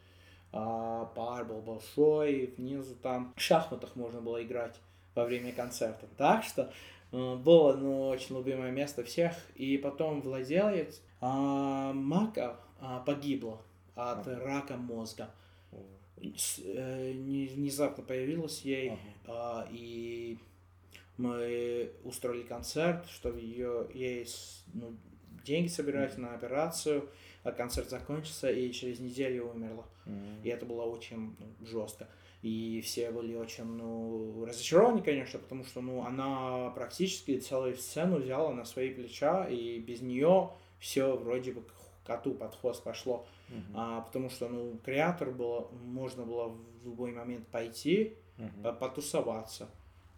А, 0.56 1.10
бар 1.16 1.44
был 1.44 1.60
большой, 1.60 2.54
внизу 2.56 2.94
там 3.02 3.32
в 3.36 3.40
шахматах 3.40 3.96
можно 3.96 4.20
было 4.20 4.40
играть 4.42 4.76
во 5.16 5.24
время 5.24 5.52
концерта. 5.52 6.06
Так 6.16 6.44
что 6.44 6.72
э, 7.10 7.34
было 7.36 7.72
ну, 7.74 8.06
очень 8.08 8.36
любимое 8.36 8.70
место 8.70 9.02
всех. 9.02 9.34
И 9.56 9.76
потом 9.78 10.20
владелец 10.20 11.02
а, 11.20 11.92
Мака 11.92 12.56
а, 12.80 13.00
погибла 13.00 13.60
от 13.96 14.28
Ага. 14.28 14.38
рака 14.44 14.76
мозга. 14.76 15.28
С- 16.36 16.60
э, 16.64 17.12
не- 17.14 17.48
внезапно 17.48 18.04
появилась 18.04 18.60
ей, 18.62 18.90
ага. 18.90 19.00
а, 19.26 19.68
и 19.72 20.38
мы 21.16 21.90
устроили 22.04 22.42
концерт, 22.44 23.08
чтобы 23.10 23.40
ее 23.40 23.88
ей 23.92 24.26
ну, 24.72 24.94
деньги 25.44 25.66
собирать 25.68 26.16
на 26.16 26.32
операцию, 26.34 27.08
а 27.44 27.52
концерт 27.52 27.90
закончился 27.90 28.50
и 28.50 28.72
через 28.72 28.98
неделю 28.98 29.50
умерла. 29.50 29.84
М. 30.06 30.42
И 30.42 30.48
это 30.48 30.66
было 30.66 30.82
очень 30.82 31.36
ну, 31.38 31.66
жестко. 31.66 32.08
И 32.42 32.82
все 32.82 33.10
были 33.10 33.36
очень 33.36 33.64
ну, 33.64 34.44
разочарованы, 34.44 35.02
конечно, 35.02 35.38
потому 35.38 35.64
что 35.64 35.80
ну, 35.80 36.04
она 36.04 36.70
практически 36.70 37.38
целую 37.38 37.76
сцену 37.76 38.18
взяла 38.18 38.52
на 38.52 38.64
свои 38.64 38.92
плеча, 38.92 39.46
и 39.48 39.78
без 39.78 40.00
нее 40.00 40.50
все 40.78 41.16
вроде 41.16 41.52
бы 41.52 41.62
к 41.62 42.06
коту 42.06 42.34
под 42.34 42.54
хвост 42.54 42.82
пошло. 42.82 43.26
Мгм. 43.48 43.64
А, 43.74 44.00
потому 44.02 44.28
что 44.30 44.48
ну, 44.48 44.78
креатор 44.84 45.30
было, 45.30 45.68
можно 45.84 46.24
было 46.24 46.48
в 46.48 46.84
любой 46.84 47.12
момент 47.12 47.46
пойти, 47.48 48.16
по- 48.62 48.72
потусоваться. 48.72 49.68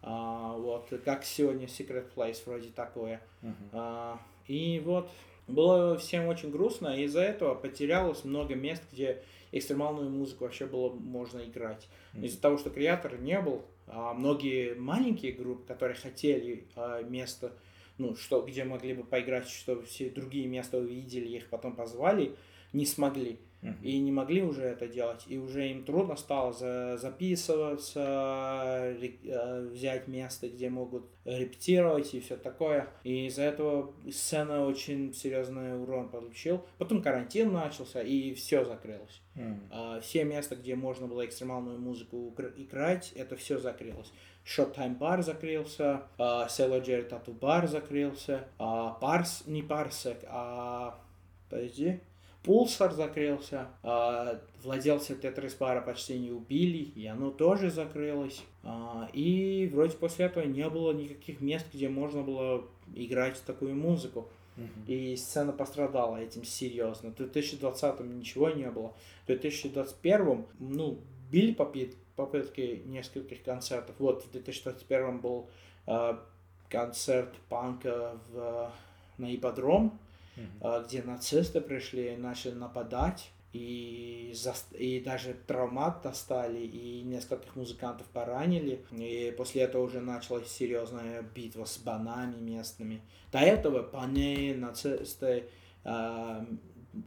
А, 0.03 0.57
вот, 0.57 0.93
как 1.05 1.25
сегодня 1.25 1.67
Secret 1.67 2.13
Place, 2.15 2.43
вроде 2.47 2.71
такое. 2.71 3.21
Мгм. 3.43 3.69
А, 3.73 4.21
и 4.47 4.81
вот, 4.85 5.11
было 5.47 5.97
всем 5.97 6.27
очень 6.27 6.51
грустно, 6.51 6.89
и 6.89 7.05
из-за 7.05 7.21
этого 7.21 7.55
потерялось 7.55 8.25
много 8.25 8.55
мест, 8.55 8.83
где 8.93 9.23
экстремальную 9.53 10.11
музыку 10.11 10.45
вообще 10.45 10.67
было 10.67 10.91
можно 10.93 11.41
играть. 11.41 11.89
Мгм. 12.13 12.25
Из-за 12.25 12.41
того, 12.41 12.59
что 12.59 12.71
креатор 12.71 13.19
не 13.19 13.41
был, 13.41 13.63
а, 13.87 14.13
многие 14.15 14.75
маленькие 14.75 15.33
группы, 15.33 15.67
которые 15.67 15.97
хотели 15.97 16.67
а, 16.75 17.03
место, 17.03 17.53
ну, 17.99 18.17
что, 18.17 18.43
где 18.43 18.65
могли 18.65 18.95
бы 18.95 19.05
поиграть, 19.05 19.49
чтобы 19.49 19.85
все 19.85 20.11
другие 20.11 20.47
места 20.47 20.79
увидели, 20.79 21.29
их 21.29 21.49
потом 21.49 21.75
позвали, 21.77 22.35
не 22.73 22.85
смогли. 22.85 23.39
И 23.83 23.99
не 23.99 24.13
могли 24.13 24.43
уже 24.43 24.63
это 24.63 24.87
делать. 24.87 25.25
И 25.29 25.39
уже 25.39 25.69
им 25.69 25.85
трудно 25.85 26.17
стало 26.17 26.53
за- 26.53 26.97
записываться, 26.99 28.95
ре- 29.01 29.19
э, 29.25 29.69
взять 29.73 30.09
место, 30.09 30.49
где 30.49 30.69
могут 30.71 31.05
репетировать 31.25 32.15
и 32.15 32.21
все 32.21 32.37
такое. 32.37 32.89
И 33.05 33.27
из-за 33.27 33.43
этого 33.43 33.93
сцена 34.11 34.65
очень 34.67 35.13
серьезный 35.15 35.81
урон 35.81 36.09
получил. 36.09 36.65
Потом 36.79 37.03
карантин 37.03 37.53
начался, 37.53 38.03
и 38.03 38.35
все 38.35 38.65
закрылось. 38.65 39.21
А, 39.71 40.01
Все 40.01 40.25
места, 40.25 40.57
где 40.57 40.75
можно 40.77 41.07
было 41.07 41.25
экстремальную 41.27 41.79
музыку 41.79 42.33
игр- 42.37 42.53
играть, 42.57 43.13
это 43.17 43.37
все 43.37 43.59
закрылось. 43.59 44.13
Showtime 44.45 44.97
бар 44.97 45.23
закрылся, 45.23 46.03
Jerry 46.19 47.09
Tattoo 47.09 47.33
бар 47.33 47.67
закрылся, 47.67 48.47
Парс, 49.01 49.43
не 49.47 49.63
Парсек, 49.63 50.19
а... 50.29 50.99
Подожди. 51.51 52.01
Пулсар 52.47 52.93
закрылся, 52.93 53.67
а, 53.83 54.41
владельца 54.63 55.17
Тетрис 55.17 55.55
бара 55.55 55.81
почти 55.81 56.17
не 56.19 56.31
убили, 56.31 56.79
и 56.79 57.07
оно 57.07 57.31
тоже 57.31 57.71
закрылось. 57.71 58.43
А, 58.63 59.11
И 59.13 59.69
вроде 59.75 59.97
после 59.97 60.27
этого 60.27 60.45
не 60.45 60.69
было 60.71 60.93
никаких 60.93 61.41
мест, 61.41 61.67
где 61.75 61.89
можно 61.89 62.23
было 62.23 62.65
играть 62.95 63.43
такую 63.45 63.75
музыку. 63.75 64.29
Мгм. 64.57 64.85
И 64.87 65.17
сцена 65.17 65.53
пострадала 65.53 66.17
этим 66.17 66.45
серьезно. 66.45 67.11
В 67.11 67.17
2020 67.17 68.01
ничего 68.01 68.49
не 68.51 68.71
было. 68.71 68.95
В 69.25 69.27
2021 69.27 70.47
ну, 70.61 70.99
были 71.31 71.53
попит- 71.53 71.97
попытки 72.15 72.83
нескольких 72.87 73.43
концертов. 73.43 73.97
Вот 73.99 74.25
в 74.25 74.31
2021 74.31 75.19
был 75.19 75.49
э, 75.87 76.17
концерт 76.69 77.35
панка 77.49 78.19
в, 78.33 78.71
на 79.19 79.35
ипподром, 79.35 79.99
Э, 80.61 80.85
где 80.87 81.03
нацисты 81.03 81.61
пришли 81.61 82.15
и 82.15 82.17
начали 82.17 82.53
нападать. 82.55 83.31
И, 83.53 84.33
зас- 84.35 84.77
и 84.77 85.01
даже 85.01 85.35
травмат 85.47 86.03
достали, 86.03 86.61
и 86.61 87.03
нескольких 87.03 87.57
музыкантов 87.57 88.07
поранили. 88.09 88.85
И 88.93 89.35
после 89.37 89.63
этого 89.63 89.83
уже 89.85 90.01
началась 90.01 90.49
серьезная 90.49 91.23
битва 91.23 91.65
с 91.65 91.79
банами 91.79 92.39
местными. 92.39 93.01
До 93.33 93.39
этого 93.39 93.83
паны, 93.83 94.55
нацисты, 94.55 95.45
э, 95.85 96.45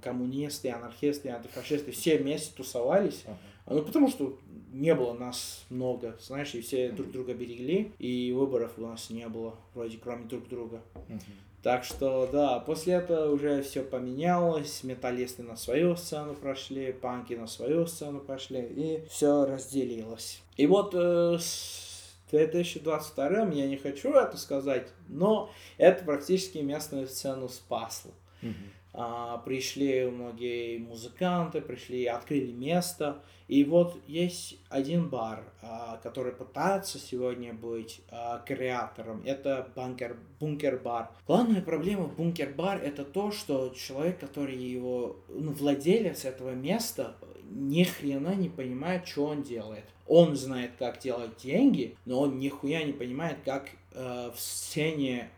коммунисты, 0.01 0.69
анархисты, 0.69 1.29
антифашисты 1.29 1.91
все 1.91 2.17
вместе 2.17 2.51
тусовались. 2.55 3.23
Ага. 3.25 3.37
Ну, 3.67 3.83
потому 3.83 4.09
что 4.09 4.39
не 4.71 4.95
было 4.95 5.13
нас 5.13 5.65
много, 5.69 6.17
знаешь, 6.19 6.55
и 6.55 6.61
все 6.61 6.91
друг 6.91 7.11
друга 7.11 7.33
берегли, 7.33 7.91
и 7.99 8.31
выборов 8.31 8.73
у 8.77 8.81
нас 8.81 9.09
не 9.11 9.27
было, 9.27 9.55
вроде 9.75 9.97
кроме 9.97 10.25
друг 10.25 10.47
друга. 10.47 10.81
Мгм. 11.07 11.21
Так 11.61 11.83
что, 11.83 12.29
да, 12.31 12.59
после 12.59 12.93
этого 12.95 13.33
уже 13.33 13.61
все 13.63 13.83
поменялось, 13.83 14.83
металлисты 14.83 15.43
на 15.43 15.57
свою 15.57 15.97
сцену 15.97 16.33
прошли, 16.33 16.93
панки 16.93 17.33
на 17.33 17.47
свою 17.47 17.85
сцену 17.85 18.21
пошли, 18.21 18.61
и 18.61 19.05
все 19.09 19.45
разделилось. 19.45 20.41
И 20.55 20.67
вот 20.67 20.93
э, 20.95 21.37
с 21.37 22.15
2022 22.31 23.27
я 23.51 23.67
не 23.67 23.75
хочу 23.75 24.13
это 24.13 24.37
сказать, 24.37 24.87
но 25.09 25.49
это 25.77 26.05
практически 26.05 26.59
местную 26.59 27.07
сцену 27.07 27.49
спасло. 27.49 28.11
Мгм. 28.41 28.71
А, 28.91 29.37
пришли 29.39 30.05
многие 30.05 30.79
музыканты, 30.79 31.61
пришли, 31.61 32.05
открыли 32.05 32.51
место. 32.51 33.21
И 33.47 33.63
вот 33.63 33.99
есть 34.07 34.57
один 34.69 35.09
бар, 35.09 35.43
а, 35.61 35.99
который 36.01 36.31
пытается 36.31 36.97
сегодня 36.97 37.53
быть 37.53 38.01
а, 38.09 38.39
креатором. 38.39 39.21
Это 39.25 39.67
бункер, 39.75 40.17
бункер-бар. 40.39 41.09
Главная 41.27 41.61
проблема 41.61 42.05
в 42.05 42.15
бункер-бар 42.15 42.81
это 42.81 43.05
то, 43.05 43.31
что 43.31 43.69
человек, 43.69 44.19
который 44.19 44.57
его, 44.57 45.17
ну, 45.29 45.51
владелец 45.51 46.25
этого 46.25 46.51
места, 46.51 47.15
ни 47.51 47.83
хрена 47.83 48.33
не 48.35 48.49
понимает, 48.49 49.07
что 49.07 49.25
он 49.25 49.43
делает. 49.43 49.85
Он 50.07 50.35
знает, 50.35 50.71
как 50.79 50.99
делать 50.99 51.37
деньги, 51.37 51.95
но 52.05 52.21
он 52.21 52.39
нихуя 52.39 52.83
не 52.83 52.93
понимает, 52.93 53.37
как 53.45 53.69
э, 53.93 54.31
в 54.35 54.39
сцене 54.39 55.29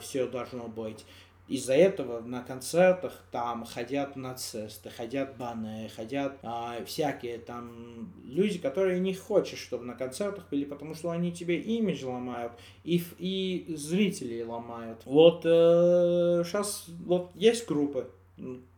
все 0.00 0.28
должно 0.28 0.68
быть. 0.68 1.04
Из-за 1.50 1.74
этого 1.74 2.20
на 2.20 2.42
концертах 2.42 3.24
там 3.32 3.64
ходят 3.64 4.14
нацисты, 4.14 4.88
ходят 4.88 5.36
баны, 5.36 5.90
ходят 5.94 6.38
а, 6.44 6.82
всякие 6.84 7.38
там 7.38 8.12
люди, 8.24 8.58
которые 8.58 9.00
не 9.00 9.14
хочешь, 9.14 9.58
чтобы 9.58 9.84
на 9.84 9.94
концертах 9.94 10.48
были, 10.48 10.64
потому 10.64 10.94
что 10.94 11.10
они 11.10 11.32
тебе 11.32 11.58
имидж 11.58 12.04
ломают 12.04 12.52
и, 12.84 13.02
и 13.18 13.74
зрителей 13.74 14.44
ломают. 14.44 15.02
Вот 15.04 15.42
сейчас 15.42 16.86
вот 17.04 17.32
есть 17.34 17.66
группы 17.66 18.08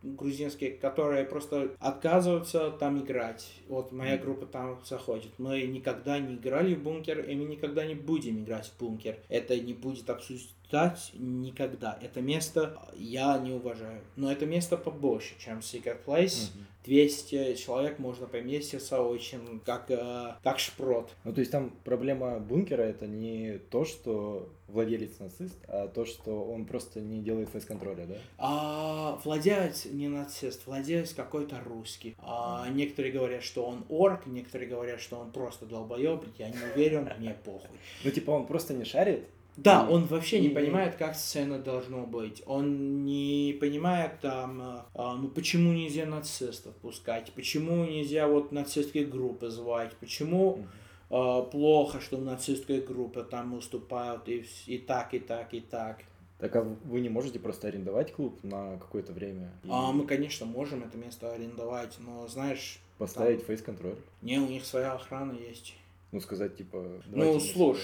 грузинские, 0.02 0.72
которые 0.72 1.24
просто 1.24 1.76
отказываются 1.78 2.70
там 2.70 3.00
играть. 3.00 3.52
Вот 3.68 3.92
моя 3.92 4.18
группа 4.18 4.46
там 4.46 4.80
заходит. 4.84 5.30
Мы 5.38 5.62
никогда 5.62 6.18
не 6.18 6.34
играли 6.34 6.74
в 6.74 6.82
бункер, 6.82 7.20
и 7.20 7.34
мы 7.34 7.44
никогда 7.44 7.86
не 7.86 7.94
будем 7.94 8.42
играть 8.42 8.66
в 8.66 8.78
бункер. 8.78 9.18
Это 9.28 9.58
не 9.58 9.72
будет 9.72 10.08
обсу- 10.08 10.48
наблюдать 10.72 11.12
никогда. 11.14 11.98
Это 12.00 12.20
место 12.20 12.78
я 12.94 13.38
не 13.38 13.52
уважаю. 13.52 14.00
Но 14.16 14.30
это 14.30 14.46
место 14.46 14.76
побольше, 14.76 15.34
чем 15.38 15.58
Secret 15.58 16.04
Place. 16.04 16.50
Мгм. 16.54 16.66
200 16.84 17.54
человек 17.54 18.00
можно 18.00 18.26
поместиться 18.26 19.00
очень 19.00 19.60
как, 19.64 19.88
э, 19.88 20.34
как 20.42 20.58
шпрот. 20.58 21.14
Ну, 21.22 21.32
то 21.32 21.38
есть 21.38 21.52
там 21.52 21.70
проблема 21.84 22.40
бункера 22.40 22.82
это 22.82 23.06
не 23.06 23.58
то, 23.70 23.84
что 23.84 24.48
владелец 24.66 25.20
нацист, 25.20 25.56
а 25.68 25.86
то, 25.86 26.04
что 26.04 26.42
он 26.42 26.64
просто 26.64 27.00
не 27.00 27.20
делает 27.20 27.50
фейс-контроля, 27.50 28.06
да? 28.06 28.14
А 28.36 29.20
владелец 29.22 29.84
не 29.84 30.08
нацист, 30.08 30.66
владелец 30.66 31.14
какой-то 31.14 31.60
русский. 31.64 32.16
А, 32.18 32.66
некоторые 32.68 33.12
говорят, 33.12 33.44
что 33.44 33.64
он 33.64 33.84
орк, 33.88 34.26
некоторые 34.26 34.68
говорят, 34.68 35.00
что 35.00 35.18
он 35.18 35.30
просто 35.30 35.66
долбоеб. 35.66 36.24
Я 36.38 36.48
не 36.48 36.58
уверен, 36.74 37.08
мне 37.16 37.36
похуй. 37.44 37.78
Ну, 38.02 38.10
типа, 38.10 38.32
он 38.32 38.46
просто 38.46 38.74
не 38.74 38.84
шарит. 38.84 39.24
Да, 39.56 39.86
он 39.88 40.04
вообще 40.06 40.40
не 40.40 40.48
понимает, 40.48 40.96
как 40.96 41.14
сцена 41.14 41.58
должно 41.58 42.06
быть. 42.06 42.42
Он 42.46 43.04
не 43.04 43.56
понимает 43.60 44.20
там, 44.20 44.62
э, 44.62 44.82
а, 44.94 45.16
ну 45.16 45.28
почему 45.28 45.72
нельзя 45.72 46.06
нацистов 46.06 46.74
пускать, 46.76 47.32
почему 47.34 47.84
нельзя 47.84 48.26
вот 48.28 48.50
нацистские 48.52 49.04
группы 49.04 49.50
звать, 49.50 49.92
почему 50.00 50.66
э, 51.10 51.42
плохо, 51.50 52.00
что 52.00 52.16
нацистские 52.16 52.80
группы 52.80 53.26
там 53.30 53.54
выступают 53.54 54.28
и, 54.28 54.46
и 54.66 54.78
так, 54.78 55.12
и 55.12 55.18
так, 55.18 55.52
и 55.52 55.60
так. 55.60 55.98
Так, 56.38 56.56
а 56.56 56.62
вы 56.62 57.00
не 57.00 57.08
можете 57.08 57.38
просто 57.38 57.68
арендовать 57.68 58.12
клуб 58.12 58.42
на 58.42 58.76
какое-то 58.78 59.12
время 59.12 59.52
и 59.62 59.68
А 59.70 59.92
мы, 59.92 60.06
конечно, 60.06 60.44
можем 60.44 60.82
это 60.82 60.96
место 60.96 61.30
арендовать, 61.30 61.98
но 62.00 62.26
знаешь, 62.26 62.80
поставить 62.98 63.44
фейс-контроль? 63.44 63.96
не, 64.22 64.38
у 64.38 64.48
них 64.48 64.64
своя 64.64 64.94
охрана 64.94 65.32
есть. 65.32 65.74
Ну, 66.12 66.20
сказать, 66.20 66.56
типа... 66.56 67.02
Ну, 67.06 67.40
слушай, 67.40 67.82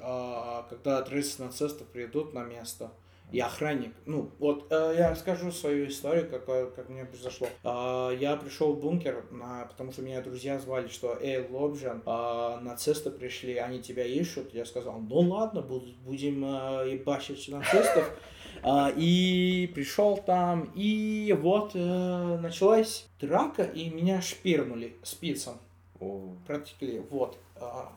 а, 0.00 0.66
когда 0.68 1.02
30 1.02 1.38
нацистов 1.40 1.86
придут 1.88 2.34
на 2.34 2.44
место, 2.44 2.92
и 3.32 3.38
охранник, 3.38 3.92
ну, 4.06 4.30
вот 4.40 4.66
э, 4.70 4.94
я 4.98 5.10
расскажу 5.12 5.52
свою 5.52 5.86
историю, 5.86 6.28
как, 6.28 6.48
э, 6.48 6.68
как 6.74 6.88
мне 6.88 7.04
произошло. 7.04 7.46
А, 7.62 8.10
я 8.10 8.34
пришел 8.36 8.72
в 8.72 8.80
бункер, 8.80 9.24
на, 9.30 9.66
потому 9.66 9.92
что 9.92 10.02
меня 10.02 10.20
друзья 10.20 10.58
звали, 10.58 10.88
что, 10.88 11.16
эй, 11.20 11.46
Лобжан, 11.48 12.02
а, 12.06 12.58
нацисты 12.60 13.10
пришли, 13.10 13.54
они 13.54 13.80
тебя 13.80 14.04
ищут. 14.04 14.52
Я 14.52 14.64
сказал, 14.64 14.98
ну 14.98 15.20
ладно, 15.20 15.62
буду- 15.62 15.94
будем 16.04 16.44
э, 16.44 16.92
ебашить 16.92 17.48
нацистов. 17.48 18.10
А, 18.62 18.92
и 18.94 19.70
пришел 19.74 20.18
там, 20.18 20.70
и 20.74 21.34
вот 21.40 21.70
э, 21.74 22.38
началась 22.42 23.08
драка, 23.18 23.62
и 23.62 23.88
меня 23.88 24.20
шпирнули 24.20 24.96
спицем, 25.02 25.54
О, 26.00 26.34
протекли, 26.46 27.00
вот, 27.10 27.38
а, 27.56 27.92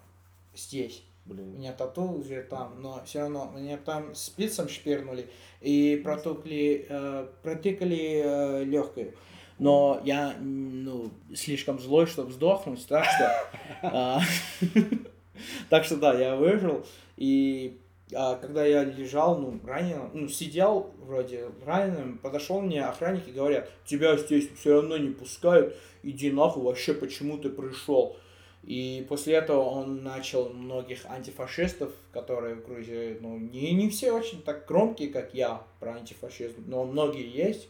здесь. 0.55 1.03
У 1.25 1.29
блин. 1.29 1.53
меня 1.53 1.71
тату 1.71 2.03
уже 2.03 2.43
там, 2.43 2.81
но 2.81 3.01
все 3.05 3.21
равно 3.21 3.49
меня 3.55 3.77
там 3.77 4.13
спицем 4.13 4.67
шпирнули 4.67 5.29
и 5.61 6.01
протукли, 6.03 6.85
э, 6.89 7.27
протыкали 7.41 8.65
легкую. 8.65 9.13
Но 9.57 10.01
я, 10.03 10.35
ну, 10.41 11.11
слишком 11.33 11.79
злой, 11.79 12.07
чтобы 12.07 12.33
сдохнуть, 12.33 12.85
так 12.87 13.05
что... 13.05 13.49
а, 13.83 14.21
Так 15.69 15.85
что 15.85 15.97
да, 15.97 16.13
я 16.13 16.35
выжил. 16.35 16.85
И 17.17 17.79
а, 18.15 18.35
когда 18.35 18.65
я 18.65 18.83
лежал, 18.83 19.37
ну, 19.37 19.59
раненым, 19.65 20.09
ну, 20.13 20.27
сидел 20.27 20.91
вроде 20.99 21.49
раненым, 21.65 22.17
подошел 22.17 22.61
мне 22.61 22.83
охранник 22.85 23.27
и 23.27 23.31
говорят, 23.31 23.69
тебя 23.85 24.15
здесь 24.17 24.49
все 24.57 24.75
равно 24.75 24.97
не 24.97 25.09
пускают, 25.09 25.75
иди 26.03 26.31
нахуй, 26.31 26.63
вообще 26.63 26.93
почему 26.93 27.37
ты 27.37 27.49
пришел? 27.49 28.15
И 28.63 29.05
после 29.09 29.33
этого 29.35 29.61
он 29.61 30.03
начал 30.03 30.49
многих 30.49 31.05
антифашистов, 31.05 31.91
которые 32.13 32.55
в 32.55 32.65
Грузии, 32.65 33.17
ну, 33.19 33.37
не, 33.37 33.71
не 33.73 33.89
все 33.89 34.11
очень 34.13 34.41
так 34.41 34.65
громкие, 34.65 35.09
как 35.09 35.33
я 35.33 35.61
про 35.79 35.95
антифашизм, 35.95 36.63
но 36.67 36.85
многие 36.85 37.27
есть, 37.29 37.67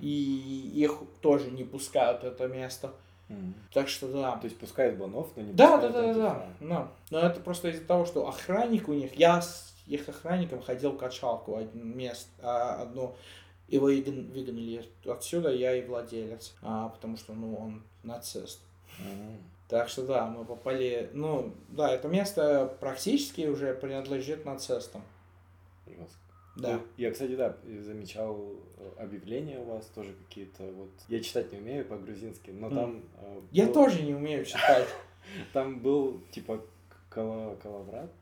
и 0.00 0.70
их 0.74 0.98
тоже 1.20 1.50
не 1.50 1.64
пускают 1.64 2.22
в 2.22 2.26
это 2.26 2.46
место. 2.48 2.92
М. 3.28 3.54
Так 3.72 3.88
что 3.88 4.06
да. 4.06 4.36
То 4.36 4.44
есть 4.44 4.56
пускают 4.56 4.96
банов, 4.98 5.28
но 5.34 5.42
не 5.42 5.52
Да, 5.52 5.78
да, 5.78 5.88
пускают 5.88 5.92
да, 5.94 6.00
да, 6.00 6.14
да, 6.30 6.30
антифа. 6.44 6.56
да. 6.60 6.88
Но 7.10 7.20
это 7.20 7.40
просто 7.40 7.68
из-за 7.70 7.84
того, 7.84 8.04
что 8.04 8.28
охранник 8.28 8.88
у 8.88 8.92
них, 8.92 9.14
я 9.16 9.40
их 9.86 10.08
охранником 10.08 10.60
ходил 10.62 10.96
качалку 10.96 11.58
мест, 11.74 12.28
а, 12.40 12.82
одну, 12.82 13.14
его 13.68 13.86
выгнали 13.86 14.84
отсюда, 15.06 15.50
я 15.52 15.74
и 15.74 15.84
владелец, 15.86 16.54
а, 16.62 16.88
потому 16.88 17.16
что, 17.16 17.34
ну, 17.34 17.54
он 17.56 17.82
нацист. 18.02 18.60
М. 19.00 19.38
Так 19.68 19.88
что 19.88 20.06
да, 20.06 20.26
мы 20.28 20.44
попали, 20.44 21.10
ну, 21.12 21.52
да, 21.68 21.90
это 21.90 22.06
место 22.08 22.76
практически 22.80 23.46
уже 23.46 23.74
принадлежит 23.74 24.44
нацистам. 24.44 25.02
Жестко. 25.86 26.18
Да. 26.56 26.72
Ну, 26.74 26.82
Я, 26.96 27.10
кстати, 27.10 27.34
да, 27.36 27.56
замечал 27.82 28.38
э, 28.78 28.90
объявления 28.98 29.58
у 29.58 29.64
вас 29.64 29.86
тоже 29.86 30.14
какие-то. 30.14 30.62
Вот 30.72 30.90
я 31.08 31.20
читать 31.20 31.52
не 31.52 31.58
умею 31.58 31.84
по-грузински, 31.84 32.50
но 32.50 32.68
М. 32.68 32.74
там. 32.74 33.02
э, 33.20 33.40
Я 33.50 33.66
был- 33.66 33.74
тоже 33.74 34.02
не 34.02 34.14
умею 34.14 34.44
читать. 34.46 34.86
Там 35.52 35.80
был 35.80 36.20
типа 36.30 36.62
калаврат 37.10 38.12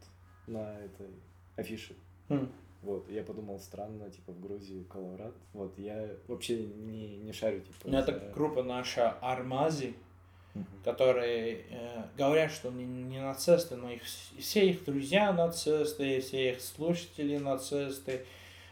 на 0.47 0.79
этой 0.81 1.09
афише. 1.57 1.95
М. 2.29 2.51
Вот, 2.83 3.09
я 3.11 3.23
подумал, 3.23 3.59
странно, 3.61 4.11
типа 4.11 4.33
в 4.33 4.41
Грузии 4.41 4.83
калаврат. 4.85 5.35
Вот, 5.55 5.79
я 5.79 6.11
вообще 6.29 6.65
не, 6.65 7.17
не 7.19 7.33
шарю, 7.33 7.61
типа. 7.61 7.79
Ну, 7.85 7.97
это 7.99 8.13
за- 8.13 8.33
группа 8.35 8.63
наша 8.63 9.11
Армази, 9.23 9.95
Мгм. 10.55 10.67
которые 10.85 11.65
э, 11.71 12.03
говорят, 12.17 12.53
что 12.53 12.71
не, 12.71 12.85
не 12.85 13.21
нацисты, 13.21 13.75
но 13.77 13.91
их, 13.91 14.03
все 14.05 14.69
их 14.69 14.85
друзья 14.85 15.33
нацисты, 15.33 16.21
все 16.21 16.51
их 16.53 16.61
слушатели 16.61 17.39
нацисты, 17.39 18.25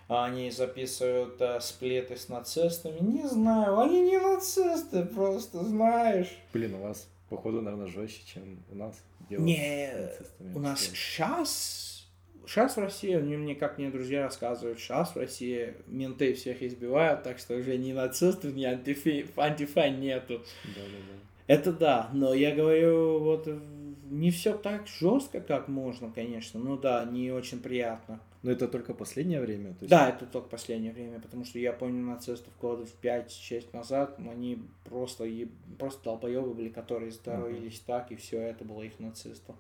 они 0.09 0.51
записывают 0.51 1.41
э, 1.41 1.59
сплеты 1.61 2.17
с 2.17 2.29
нацистами. 2.29 2.99
Не 3.01 3.27
знаю, 3.27 3.79
они 3.81 4.01
не 4.03 4.19
нацисты, 4.19 5.05
просто 5.07 5.65
знаешь. 5.65 6.37
Блин, 6.53 6.75
у 6.75 6.83
вас, 6.83 7.09
походу, 7.31 7.63
наверное, 7.63 7.87
жестче, 7.89 8.23
чем 8.27 8.63
у 8.71 8.75
нас. 8.77 9.01
Не, 9.31 9.91
у 10.55 10.59
нас 10.61 10.81
сейчас, 10.83 11.92
сейчас 12.47 12.77
в 12.77 12.81
России, 12.81 13.15
они 13.15 13.37
мне 13.37 13.55
как 13.55 13.79
мне 13.79 13.91
друзья 13.91 14.25
рассказывают, 14.25 14.79
сейчас 14.79 15.15
в 15.15 15.19
России 15.19 15.75
менты 15.87 16.35
всех 16.35 16.63
избивают, 16.63 17.23
так 17.23 17.39
что 17.39 17.55
уже 17.57 17.77
ни 17.77 17.93
нацистов, 17.93 18.55
ни 18.55 18.65
антифи, 18.65 19.27
антифа 19.37 19.89
нету. 19.89 20.43
Да-да-да. 20.65 21.19
Это 21.47 21.73
да, 21.73 22.11
но 22.13 22.33
я 22.35 22.55
говорю, 22.55 23.19
вот 23.19 23.49
не 24.11 24.31
все 24.31 24.57
так 24.57 24.87
жестко, 24.87 25.41
как 25.41 25.69
можно, 25.69 26.11
конечно. 26.11 26.61
Ну 26.61 26.77
да, 26.77 27.05
не 27.05 27.33
очень 27.33 27.61
приятно. 27.61 28.21
Но 28.43 28.51
это 28.51 28.69
только 28.69 28.93
последнее 28.93 29.41
время? 29.41 29.71
То 29.71 29.85
есть... 29.85 29.91
Да, 29.91 30.09
это 30.09 30.27
только 30.27 30.49
последнее 30.49 30.93
время, 30.93 31.21
потому 31.21 31.45
что 31.45 31.59
я 31.59 31.73
помню 31.73 32.05
нацистов 32.05 32.53
года 32.61 32.85
в 32.85 32.95
5-6 33.03 33.69
назад, 33.73 34.19
они 34.19 34.59
просто, 34.85 35.29
просто 35.79 36.05
долбоебы 36.05 36.53
были, 36.53 36.69
которые 36.69 37.13
здоровились 37.13 37.81
так, 37.81 38.11
и 38.11 38.17
все 38.17 38.41
это 38.41 38.65
было 38.65 38.83
их 38.83 38.99
нацистов. 38.99 39.57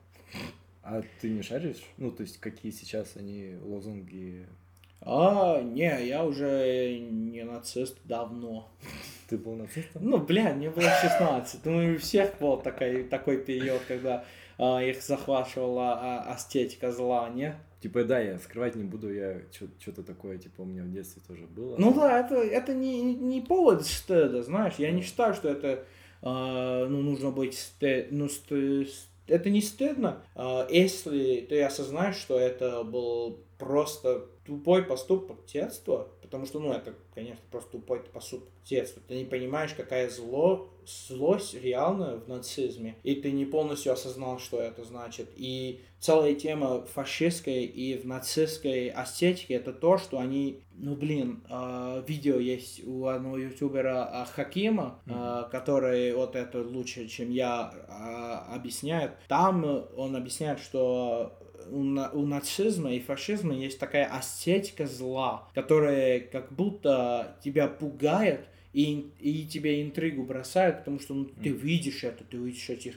А 0.83 1.03
ты 1.21 1.31
не 1.31 1.42
шаришь? 1.42 1.83
Ну, 1.97 2.11
то 2.11 2.23
есть, 2.23 2.38
какие 2.38 2.73
сейчас 2.73 3.16
они 3.16 3.57
лозунги? 3.62 4.47
А, 5.01 5.61
не, 5.61 6.07
я 6.07 6.25
уже 6.25 6.99
не 6.99 7.45
нацист 7.45 7.99
давно. 8.05 8.68
Ты 9.29 9.38
был 9.38 9.55
нацистом? 9.55 10.09
Ну, 10.09 10.18
бля, 10.18 10.53
мне 10.55 10.71
было 10.71 10.88
16. 11.01 11.64
Ну, 11.64 11.95
у 11.95 11.99
всех 11.99 12.38
был 12.40 12.57
такой, 12.59 13.05
такой 13.05 13.38
период, 13.38 13.81
когда 13.87 14.25
а, 14.59 14.83
их 14.83 15.03
захватывала 15.03 15.99
а, 16.01 16.37
эстетика 16.37 16.92
зла, 16.92 17.29
не? 17.31 17.55
Типа, 17.81 18.05
да, 18.05 18.21
я 18.21 18.38
скрывать 18.38 18.77
не 18.77 18.85
буду, 18.85 19.12
я 19.12 19.40
что-то 19.81 20.05
такое, 20.05 20.38
типа, 20.38 20.62
у 20.62 20.64
меня 20.64 20.85
в 20.85 20.90
детстве 20.92 21.21
тоже 21.27 21.47
было. 21.47 21.77
Ну 21.79 21.92
да, 21.92 22.21
это, 22.21 22.37
это 22.37 22.75
не, 22.75 23.03
не 23.03 23.40
повод 23.40 23.85
стыда, 23.85 24.42
знаешь. 24.42 24.75
Я 24.79 24.92
не 24.92 25.03
считаю, 25.03 25.35
что 25.35 25.49
это 25.49 25.85
а, 26.23 26.87
ну, 26.87 27.03
нужно 27.03 27.33
быть 27.33 27.55
сте- 27.55 28.07
ну, 28.12 28.29
сте- 28.29 28.85
с- 28.87 29.09
это 29.27 29.51
не 29.51 29.61
стыдно, 29.61 30.23
а, 30.35 30.67
если 30.71 31.47
ты 31.49 31.63
осознаешь, 31.63 32.17
что 32.17 32.39
это 32.39 32.83
был 32.85 33.45
просто 33.62 34.27
тупой 34.44 34.83
поступок 34.83 35.46
детства, 35.46 36.09
потому 36.20 36.46
что, 36.46 36.59
ну, 36.59 36.72
это, 36.72 36.94
конечно, 37.14 37.44
просто 37.53 37.70
тупой 37.72 38.01
поступок 38.01 38.48
детства. 38.64 39.01
Ты 39.07 39.14
не 39.14 39.25
понимаешь, 39.25 39.72
какая 39.72 40.11
зло, 40.11 40.68
злость 40.85 41.55
реальная 41.55 42.16
в 42.16 42.27
нацизме, 42.27 42.96
и 43.05 43.14
ты 43.14 43.31
не 43.31 43.44
полностью 43.44 43.92
осознал, 43.92 44.40
что 44.40 44.61
это 44.61 44.83
значит. 44.83 45.29
И 45.37 45.81
целая 46.01 46.35
тема 46.35 46.85
фашистской 46.87 47.64
и 47.66 47.96
в 47.96 48.05
нацистской 48.05 48.88
эстетике 48.88 49.55
это 49.55 49.72
то, 49.72 49.96
что 49.96 50.18
они, 50.18 50.64
ну 50.75 50.96
блин, 50.96 51.44
э, 51.48 52.03
видео 52.09 52.40
есть 52.40 52.85
у 52.85 53.07
одного 53.07 53.38
ютубера 53.38 54.11
э, 54.12 54.35
Хакима, 54.35 54.98
э, 55.07 55.44
который 55.53 56.12
вот 56.14 56.35
это 56.35 56.62
лучше, 56.62 57.07
чем 57.07 57.31
я, 57.31 57.72
э, 57.72 58.55
объясняет. 58.57 59.12
Там 59.29 59.87
он 59.96 60.16
объясняет, 60.16 60.59
что 60.59 61.38
у, 61.70 61.83
на- 61.83 62.11
у 62.11 62.27
нацизма 62.27 62.92
и 62.92 63.01
фашизма 63.01 63.55
есть 63.55 63.79
такая 63.79 64.11
эстетика 64.18 64.87
зла, 64.87 65.48
которая 65.55 66.20
как 66.20 66.53
будто 66.53 67.37
тебя 67.44 67.68
пугает 67.68 68.44
и, 68.72 69.07
и 69.20 69.46
тебе 69.46 69.83
интригу 69.83 70.22
бросает, 70.25 70.79
потому 70.79 70.98
что 71.01 71.14
ну, 71.14 71.25
ты 71.42 71.51
видишь 71.51 72.05
это, 72.05 72.25
ты 72.25 72.37
видишь 72.38 72.68
этих 72.70 72.94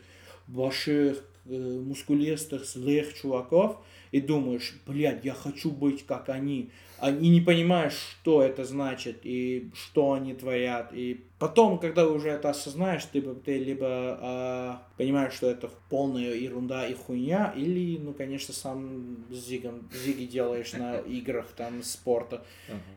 больших, 0.48 1.24
э, 1.46 1.80
мускулистых, 1.86 2.66
злых 2.66 3.14
чуваков, 3.14 3.78
и 4.16 4.22
думаешь, 4.22 4.74
блядь, 4.88 5.26
я 5.26 5.34
хочу 5.34 5.70
быть 5.70 6.06
как 6.06 6.30
они, 6.30 6.72
а, 7.00 7.12
и 7.12 7.28
не 7.28 7.42
понимаешь, 7.42 7.98
что 8.22 8.42
это 8.42 8.64
значит 8.64 9.20
и 9.24 9.70
что 9.74 10.14
они 10.14 10.34
творят. 10.34 10.94
И 10.94 11.26
потом, 11.38 11.78
когда 11.80 12.08
уже 12.08 12.30
это 12.30 12.52
осознаешь, 12.52 13.04
ты, 13.12 13.22
ты 13.22 13.58
либо 13.58 13.88
а, 13.90 14.84
понимаешь, 14.96 15.34
что 15.34 15.50
это 15.50 15.70
полная 15.90 16.34
ерунда 16.34 16.88
и 16.88 16.94
хуйня, 16.94 17.54
или, 17.58 17.98
ну, 17.98 18.14
конечно, 18.14 18.54
сам 18.54 19.18
зигом, 19.30 19.90
зиги 19.94 20.24
делаешь 20.24 20.72
на 20.72 20.96
играх 21.18 21.48
там 21.48 21.84
спорта 21.84 22.46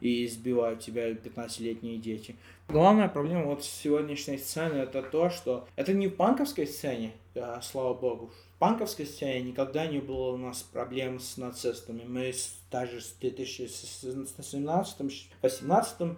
и 0.01 0.25
избивают 0.25 0.79
тебя 0.79 1.11
15-летние 1.11 1.97
дети. 1.97 2.37
Главная 2.69 3.09
проблема 3.09 3.47
вот 3.47 3.65
сегодняшней 3.65 4.39
сцены 4.39 4.75
это 4.75 5.03
то, 5.03 5.31
что 5.31 5.67
это 5.75 5.93
не 5.95 6.07
в 6.07 6.15
панковской 6.15 6.69
сцене, 6.69 7.15
а, 7.35 7.61
слава 7.61 7.95
богу, 7.95 8.31
панковской 8.59 9.07
сцене 9.07 9.43
никогда 9.43 9.87
не 9.87 9.99
было 9.99 10.33
у 10.33 10.37
нас 10.37 10.63
проблем 10.63 11.21
с 11.21 11.37
нацистами. 11.37 12.03
Мы 12.05 12.35
даже 12.71 13.01
с 13.01 13.17
2017-2018 13.21 16.17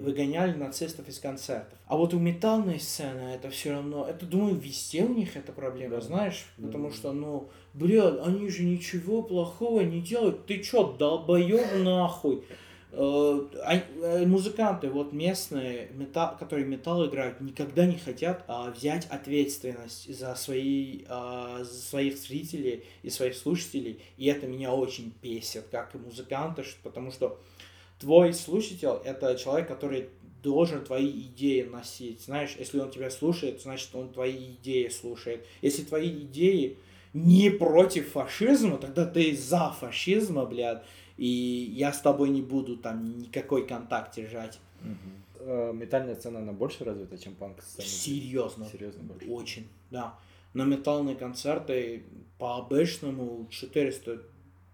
выгоняли 0.00 0.54
нацистов 0.54 1.08
из 1.08 1.18
концертов. 1.18 1.78
А 1.86 1.96
вот 1.96 2.14
у 2.14 2.18
металлной 2.18 2.80
сцены 2.80 3.34
это 3.34 3.50
все 3.50 3.72
равно, 3.72 4.06
это, 4.08 4.26
думаю, 4.26 4.56
везде 4.56 5.04
у 5.04 5.12
них 5.12 5.36
эта 5.36 5.52
проблема, 5.52 5.96
да. 5.96 6.00
знаешь, 6.00 6.46
потому 6.56 6.90
что, 6.90 7.12
ну, 7.12 7.50
блядь, 7.74 8.26
они 8.26 8.48
же 8.48 8.64
ничего 8.64 9.22
плохого 9.22 9.82
не 9.82 10.00
делают, 10.00 10.46
ты 10.46 10.62
чё, 10.62 10.92
долбоёб 10.92 11.84
нахуй? 11.84 12.44
Э, 12.98 13.46
э, 14.00 14.24
музыканты 14.24 14.88
вот 14.88 15.12
местные, 15.12 15.90
металл, 15.92 16.34
которые 16.38 16.66
металл 16.66 17.06
играют, 17.06 17.42
никогда 17.42 17.84
не 17.84 17.98
хотят 17.98 18.42
а, 18.48 18.70
взять 18.70 19.06
ответственность 19.10 20.16
за, 20.18 20.34
свои, 20.34 21.04
а, 21.06 21.62
за 21.62 21.74
своих 21.74 22.16
зрителей 22.16 22.84
и 23.02 23.10
своих 23.10 23.36
слушателей. 23.36 24.00
И 24.16 24.24
это 24.24 24.46
меня 24.46 24.72
очень 24.72 25.12
бесит, 25.20 25.64
как 25.70 25.94
и 25.94 25.98
музыканты, 25.98 26.64
потому 26.82 27.10
что 27.10 27.38
твой 27.98 28.32
слушатель 28.32 28.88
это 29.04 29.34
человек, 29.34 29.68
который 29.68 30.08
должен 30.42 30.82
твои 30.82 31.10
идеи 31.10 31.64
носить. 31.64 32.22
Знаешь, 32.22 32.56
если 32.58 32.78
он 32.78 32.90
тебя 32.90 33.10
слушает, 33.10 33.60
значит 33.60 33.90
он 33.94 34.08
твои 34.10 34.52
идеи 34.52 34.88
слушает. 34.88 35.44
Если 35.60 35.82
твои 35.82 36.08
идеи 36.08 36.78
не 37.12 37.50
против 37.50 38.12
фашизма, 38.12 38.78
тогда 38.78 39.04
ты 39.04 39.36
за 39.36 39.70
фашизма, 39.78 40.46
блядь 40.46 40.82
и 41.16 41.26
я 41.26 41.92
с 41.92 42.00
тобой 42.00 42.30
не 42.30 42.42
буду 42.42 42.76
там 42.76 43.18
никакой 43.18 43.66
контакт 43.66 44.14
держать. 44.16 44.58
Угу. 44.82 45.72
Метальная 45.72 46.14
сцена, 46.14 46.40
она 46.40 46.52
больше 46.52 46.84
развита, 46.84 47.16
чем 47.18 47.34
панк 47.34 47.62
сцена? 47.62 47.86
Серьезно. 47.86 48.66
Серьезно 48.66 49.02
больше? 49.02 49.28
Очень, 49.28 49.68
да. 49.90 50.18
На 50.54 50.64
металлные 50.64 51.16
концерты 51.16 52.04
по 52.38 52.56
обычному 52.56 53.46
400, 53.50 54.22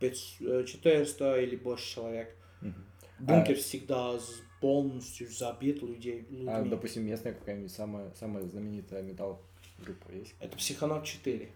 500, 0.01 0.67
400 0.67 1.41
или 1.41 1.57
больше 1.57 1.95
человек. 1.95 2.35
Угу. 2.61 2.73
Бункер 3.21 3.55
а... 3.55 3.59
всегда 3.59 4.19
полностью 4.61 5.31
забит 5.31 5.83
людей, 5.83 6.27
людьми. 6.31 6.49
А, 6.49 6.63
допустим, 6.63 7.05
местная 7.05 7.35
какая-нибудь 7.35 7.73
самая, 7.73 8.13
самая 8.19 8.45
знаменитая 8.45 9.03
металл 9.03 9.43
группа 9.79 10.11
есть? 10.13 10.35
Это 10.41 10.57
Психонавт 10.57 11.05
4. 11.05 11.51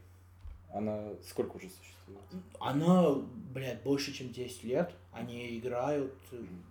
Она 0.77 1.09
сколько 1.27 1.57
уже 1.57 1.69
существует? 1.69 2.21
Она, 2.61 3.15
блядь, 3.55 3.83
больше, 3.83 4.12
чем 4.12 4.33
10 4.33 4.65
лет. 4.65 4.93
Они 5.12 5.59
играют 5.59 6.12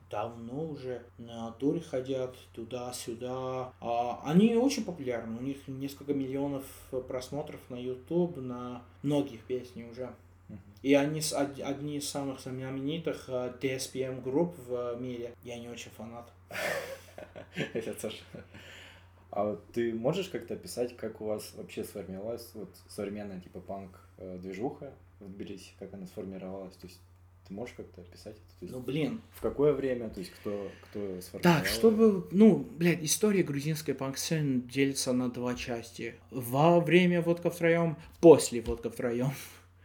давно 0.09 0.69
уже, 0.69 1.03
на 1.17 1.51
туре 1.53 1.81
ходят 1.81 2.35
туда-сюда. 2.53 3.73
А, 3.81 4.21
они 4.23 4.55
очень 4.55 4.85
популярны. 4.85 5.37
У 5.39 5.41
них 5.41 5.57
несколько 5.67 6.13
миллионов 6.13 6.63
просмотров 7.07 7.59
на 7.69 7.75
YouTube, 7.75 8.37
на 8.37 8.83
многих 9.01 9.41
песней 9.41 9.89
уже. 9.89 10.13
И 10.83 10.93
они 10.93 11.21
одни 11.33 11.97
из 11.97 12.07
самых 12.07 12.39
знаменитых 12.39 13.27
DSPM 13.27 14.21
групп 14.21 14.55
в 14.67 14.95
мире. 14.99 15.33
Я 15.43 15.57
не 15.57 15.67
очень 15.67 15.89
фанат. 15.91 16.31
Я 17.73 17.93
тоже. 17.93 18.17
А 19.35 19.59
ты 19.73 19.93
можешь 19.93 20.29
как-то 20.29 20.53
описать, 20.53 20.95
как 20.95 21.19
у 21.19 21.25
вас 21.25 21.53
вообще 21.55 21.83
сформировалась 21.83 22.49
вот 22.53 22.69
современная 22.87 23.41
типа 23.41 23.59
панк 23.59 23.99
э, 24.17 24.37
движуха 24.41 24.93
в 25.19 25.29
Тбилиси, 25.29 25.73
как 25.77 25.93
она 25.93 26.07
сформировалась? 26.07 26.75
То 26.77 26.87
есть 26.87 27.01
ты 27.45 27.53
можешь 27.53 27.75
как-то 27.75 28.01
описать 28.01 28.37
это? 28.37 28.59
То 28.59 28.65
есть, 28.65 28.73
ну, 28.73 28.79
блин. 28.79 29.21
В 29.31 29.41
какое 29.41 29.73
время, 29.73 30.09
то 30.09 30.21
есть 30.21 30.31
кто, 30.39 30.71
кто 30.83 31.21
сформировал? 31.21 31.59
Так, 31.59 31.67
чтобы, 31.67 32.27
ну, 32.31 32.65
блядь, 32.77 33.03
история 33.03 33.43
грузинской 33.43 33.93
панк-сцены 33.93 34.61
делится 34.61 35.11
на 35.11 35.29
два 35.29 35.53
части. 35.53 36.15
Во 36.31 36.79
время 36.79 37.21
«Водка 37.21 37.49
втроем», 37.49 37.97
после 38.21 38.61
«Водка 38.61 38.89
втроем». 38.89 39.31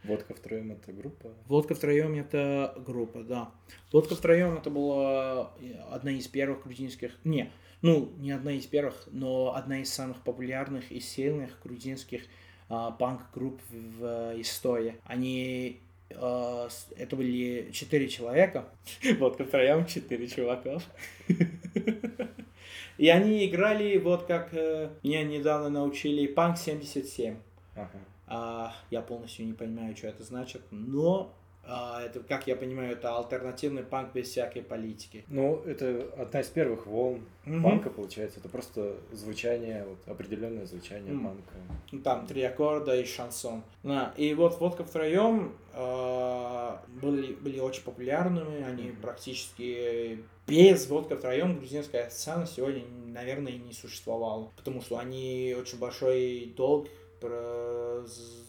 Водка 0.03 0.33
втроем 0.33 0.71
это 0.71 0.91
группа? 0.91 1.29
Водка 1.47 1.75
втроем 1.75 2.15
это 2.15 2.73
группа, 2.85 3.23
да. 3.23 3.51
Водка 3.91 4.15
втроем 4.15 4.57
это 4.57 4.69
была 4.69 5.51
одна 5.91 6.11
из 6.11 6.27
первых 6.27 6.63
грузинских. 6.63 7.11
Не, 7.23 7.51
ну, 7.81 8.11
не 8.17 8.31
одна 8.31 8.51
из 8.53 8.65
первых, 8.65 9.07
но 9.11 9.55
одна 9.55 9.79
из 9.79 9.93
самых 9.93 10.23
популярных 10.23 10.91
и 10.91 10.99
сильных 10.99 11.59
грузинских 11.63 12.23
а, 12.69 12.91
панк-групп 12.91 13.59
в 13.69 14.03
э, 14.33 14.41
истории. 14.41 14.95
Они 15.03 15.81
а, 16.15 16.67
это 16.97 17.15
были 17.15 17.69
четыре 17.71 18.07
человека. 18.07 18.69
Вот 19.19 19.39
втроем 19.41 19.85
четыре 19.85 20.27
чувака. 20.27 20.79
И 22.97 23.09
они 23.09 23.45
играли, 23.47 23.97
вот 23.97 24.25
как 24.25 24.53
э, 24.53 24.89
меня 25.03 25.23
недавно 25.23 25.69
научили, 25.69 26.27
панк 26.27 26.57
77. 26.57 27.35
Ага. 27.75 27.89
А, 28.31 28.73
я 28.89 29.01
полностью 29.01 29.45
не 29.45 29.53
понимаю, 29.53 29.95
что 29.95 30.07
это 30.07 30.23
значит, 30.23 30.61
но 30.71 31.33
а, 31.63 32.01
это, 32.01 32.21
как 32.21 32.47
я 32.47 32.55
понимаю, 32.55 32.93
это 32.93 33.17
альтернативный 33.17 33.83
панк 33.83 34.13
без 34.13 34.29
всякой 34.29 34.61
политики. 34.61 35.25
Ну, 35.27 35.61
это 35.65 36.07
одна 36.17 36.39
из 36.39 36.47
первых 36.47 36.87
волн 36.87 37.25
угу. 37.45 37.61
панка, 37.61 37.89
получается. 37.89 38.39
Это 38.39 38.47
просто 38.47 38.95
звучание, 39.11 39.85
вот, 39.85 39.97
определенное 40.07 40.65
звучание 40.65 41.13
mm. 41.13 41.23
панка. 41.23 41.53
Ну, 41.91 41.99
там 41.99 42.25
три 42.25 42.41
аккорда 42.43 42.95
и 42.95 43.05
шансон. 43.05 43.63
Да. 43.83 44.13
И 44.15 44.33
вот 44.33 44.59
«Водка 44.59 44.85
втроем» 44.85 45.53
э, 45.73 46.77
были, 47.01 47.33
были 47.33 47.59
очень 47.59 47.83
популярными. 47.83 48.63
Они 48.63 48.83
mm 48.83 49.01
практически 49.01 50.23
без 50.47 50.87
«Водка 50.87 51.15
втроем» 51.15 51.57
грузинская 51.57 52.09
сцена 52.09 52.45
сегодня, 52.45 52.83
наверное, 53.07 53.53
не 53.53 53.73
существовала. 53.73 54.51
Потому 54.55 54.81
что 54.81 54.97
они 54.97 55.55
очень 55.57 55.77
большой 55.77 56.53
долг 56.57 56.87
про, 57.21 58.03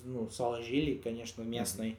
ну, 0.05 0.29
заложили, 0.31 0.95
конечно, 0.95 1.43
местной 1.43 1.91
mm 1.91 1.97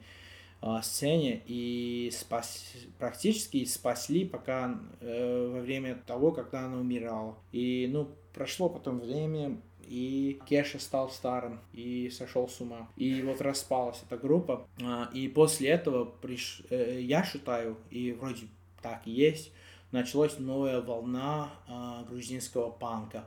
э, 0.62 0.82
сцене 0.82 1.42
и 1.46 2.10
спас, 2.12 2.72
практически 2.98 3.64
спасли 3.66 4.24
пока 4.24 4.80
э, 5.00 5.50
во 5.52 5.60
время 5.60 6.02
того, 6.06 6.32
когда 6.32 6.66
она 6.66 6.78
умирала. 6.78 7.36
И, 7.52 7.88
ну, 7.92 8.08
прошло 8.32 8.68
потом 8.68 9.00
время, 9.00 9.60
и 9.86 10.40
Кеша 10.46 10.78
стал 10.78 11.10
старым 11.10 11.60
и 11.72 12.10
сошел 12.10 12.48
с 12.48 12.60
ума. 12.60 12.88
И 12.96 13.22
вот 13.22 13.40
распалась 13.40 14.02
эта 14.06 14.16
группа. 14.16 14.66
А, 14.82 15.10
и 15.12 15.28
после 15.28 15.68
этого, 15.68 16.04
приш... 16.04 16.62
Э, 16.70 17.00
я 17.00 17.24
считаю, 17.24 17.76
и 17.90 18.12
вроде 18.12 18.46
так 18.82 19.02
и 19.06 19.10
есть, 19.10 19.52
началась 19.92 20.38
новая 20.38 20.80
волна 20.80 21.50
а, 21.68 22.04
грузинского 22.04 22.70
панка. 22.70 23.26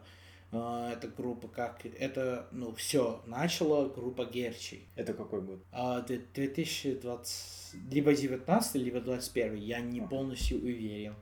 А, 0.52 0.94
эта 0.94 1.08
группа 1.10 1.48
как 1.48 1.86
это 1.86 2.48
ну 2.52 2.74
все 2.74 3.22
начала 3.26 3.90
группа 3.90 4.26
Герчи 4.26 4.82
это 4.96 5.14
какой 5.14 5.42
год? 5.42 5.60
А 5.72 6.02
2020 6.02 7.92
либо 7.92 8.14
19 8.14 8.76
либо 8.76 9.02
21 9.02 9.56
я 9.56 9.80
не 9.82 10.02
полностью 10.02 10.60
уверен. 10.60 11.16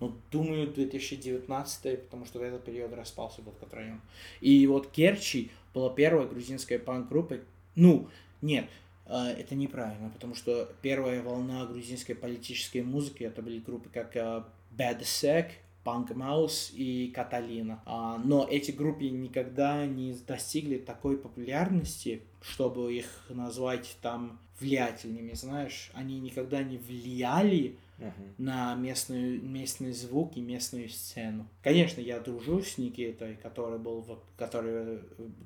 Но 0.00 0.16
думаю 0.30 0.66
2019 0.72 2.04
потому 2.04 2.24
что 2.24 2.38
в 2.38 2.42
этот 2.42 2.64
период 2.64 2.94
распался 2.94 3.42
вот 3.42 3.62
район 3.72 4.00
и 4.40 4.66
вот 4.66 4.90
Керчи 4.90 5.50
была 5.74 5.90
первая 5.90 6.26
грузинская 6.26 6.78
панк-группа. 6.78 7.40
Ну 7.74 8.08
нет 8.40 8.66
а, 9.04 9.28
это 9.28 9.54
неправильно, 9.54 10.08
потому 10.08 10.34
что 10.34 10.72
первая 10.80 11.22
волна 11.22 11.66
грузинской 11.66 12.14
политической 12.14 12.80
музыки 12.80 13.24
это 13.24 13.42
были 13.42 13.58
группы 13.58 13.90
как 13.90 14.16
Bad 14.16 15.00
Sec, 15.00 15.50
Punk 15.84 16.08
Mouse 16.14 16.72
и 16.74 17.10
Каталина. 17.14 17.82
А, 17.86 18.20
но 18.22 18.46
эти 18.48 18.70
группы 18.70 19.08
никогда 19.08 19.86
не 19.86 20.14
достигли 20.26 20.78
такой 20.78 21.16
популярности, 21.16 22.22
чтобы 22.42 22.94
их 22.94 23.06
назвать 23.28 23.96
там 24.02 24.38
влиятельными, 24.60 25.32
знаешь. 25.32 25.90
Они 25.94 26.20
никогда 26.20 26.62
не 26.62 26.76
влияли 26.76 27.76
uh-huh. 27.98 28.34
на 28.38 28.74
местную, 28.74 29.42
местный 29.42 29.92
звук 29.92 30.36
и 30.36 30.40
местную 30.40 30.88
сцену. 30.88 31.46
Конечно, 31.62 32.00
я 32.00 32.20
дружу 32.20 32.62
с 32.62 32.78
Никитой, 32.78 33.36
который 33.36 33.78
был 33.78 34.02
в, 34.02 34.18
который 34.36 34.98
э, 34.98 34.98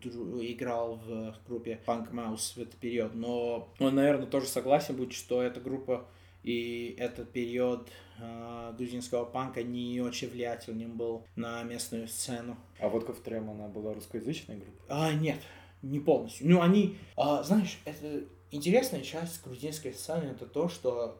играл 0.02 0.96
в 0.96 1.34
группе 1.46 1.80
Punk 1.86 2.12
Mouse 2.12 2.54
в 2.54 2.58
этот 2.58 2.74
период, 2.74 3.14
но 3.14 3.68
он, 3.78 3.94
наверное, 3.94 4.26
тоже 4.26 4.46
согласен 4.46 4.96
будет, 4.96 5.12
что 5.12 5.42
эта 5.42 5.60
группа 5.60 6.06
и 6.44 6.94
этот 6.98 7.32
период 7.32 7.88
э, 8.20 8.72
грузинского 8.76 9.24
панка 9.24 9.62
не 9.62 10.00
очень 10.00 10.28
влиятельным 10.28 10.96
был 10.96 11.26
на 11.36 11.62
местную 11.62 12.06
сцену. 12.06 12.56
А 12.78 12.88
вот 12.88 13.04
Ковтрем, 13.04 13.50
она 13.50 13.66
была 13.66 13.94
русскоязычной 13.94 14.56
группой? 14.56 14.84
А, 14.88 15.12
нет, 15.14 15.40
не 15.82 16.00
полностью. 16.00 16.48
Ну, 16.48 16.60
они, 16.60 16.98
а, 17.16 17.42
знаешь, 17.42 17.78
это 17.86 18.24
интересная 18.50 19.00
часть 19.00 19.42
грузинской 19.42 19.94
сцены 19.94 20.24
это 20.24 20.46
то, 20.46 20.68
что 20.68 21.18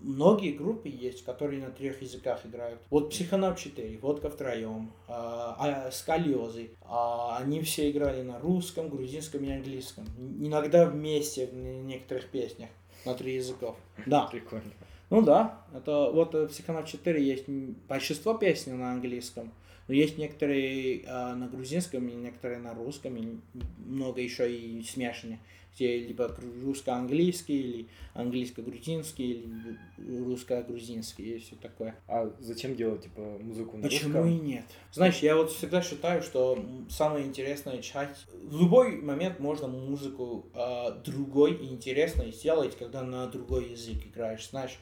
многие 0.00 0.52
группы 0.52 0.88
есть, 0.88 1.24
которые 1.24 1.62
на 1.62 1.70
трех 1.70 2.02
языках 2.02 2.44
играют. 2.44 2.80
Вот 2.90 3.10
Психонавт 3.10 3.58
4, 3.58 3.98
Водка 3.98 4.30
втроем, 4.30 4.92
а, 5.08 5.56
а, 5.58 5.90
Скалиозы. 5.90 6.70
А, 6.82 7.38
они 7.38 7.62
все 7.62 7.90
играли 7.90 8.22
на 8.22 8.38
русском, 8.38 8.88
грузинском 8.88 9.44
и 9.44 9.50
английском. 9.50 10.04
Иногда 10.40 10.86
вместе 10.86 11.46
в 11.46 11.54
некоторых 11.54 12.28
песнях 12.30 12.68
на 13.04 13.14
три 13.14 13.34
языков. 13.34 13.76
Да. 14.06 14.26
Прикольно. 14.26 14.72
Ну 15.10 15.22
да, 15.22 15.62
это 15.74 16.10
вот 16.10 16.34
в 16.34 16.48
Психонавт 16.48 16.86
4 16.86 17.24
есть 17.24 17.48
большинство 17.88 18.34
песен 18.34 18.78
на 18.78 18.92
английском, 18.92 19.50
но 19.86 19.94
есть 19.94 20.18
некоторые 20.18 21.00
э, 21.00 21.34
на 21.34 21.48
грузинском, 21.48 22.06
и 22.08 22.14
некоторые 22.14 22.58
на 22.58 22.74
русском, 22.74 23.16
и 23.16 23.38
много 23.78 24.20
еще 24.20 24.54
и 24.54 24.82
смешанные 24.82 25.38
где 25.78 25.98
либо 25.98 26.34
русско-английский, 26.64 27.60
или 27.60 27.88
английско-грузинский, 28.14 29.32
или 29.32 29.78
русско-грузинский, 30.24 31.36
и 31.36 31.38
все 31.38 31.56
такое. 31.56 31.94
А 32.08 32.30
зачем 32.40 32.74
делать, 32.74 33.04
типа, 33.04 33.20
музыку 33.40 33.76
на 33.76 33.84
Почему 33.84 34.22
русском? 34.22 34.28
и 34.28 34.40
нет? 34.40 34.64
Знаешь, 34.92 35.18
я 35.18 35.36
вот 35.36 35.52
всегда 35.52 35.80
считаю, 35.82 36.22
что 36.22 36.58
самая 36.90 37.22
интересная 37.22 37.80
часть... 37.80 38.26
В 38.32 38.60
любой 38.60 39.00
момент 39.00 39.38
можно 39.38 39.68
музыку 39.68 40.46
э, 40.54 41.00
другой 41.04 41.54
и 41.54 41.66
интересной 41.66 42.32
сделать, 42.32 42.76
когда 42.76 43.02
на 43.02 43.26
другой 43.28 43.70
язык 43.70 43.98
играешь, 44.06 44.48
знаешь. 44.50 44.78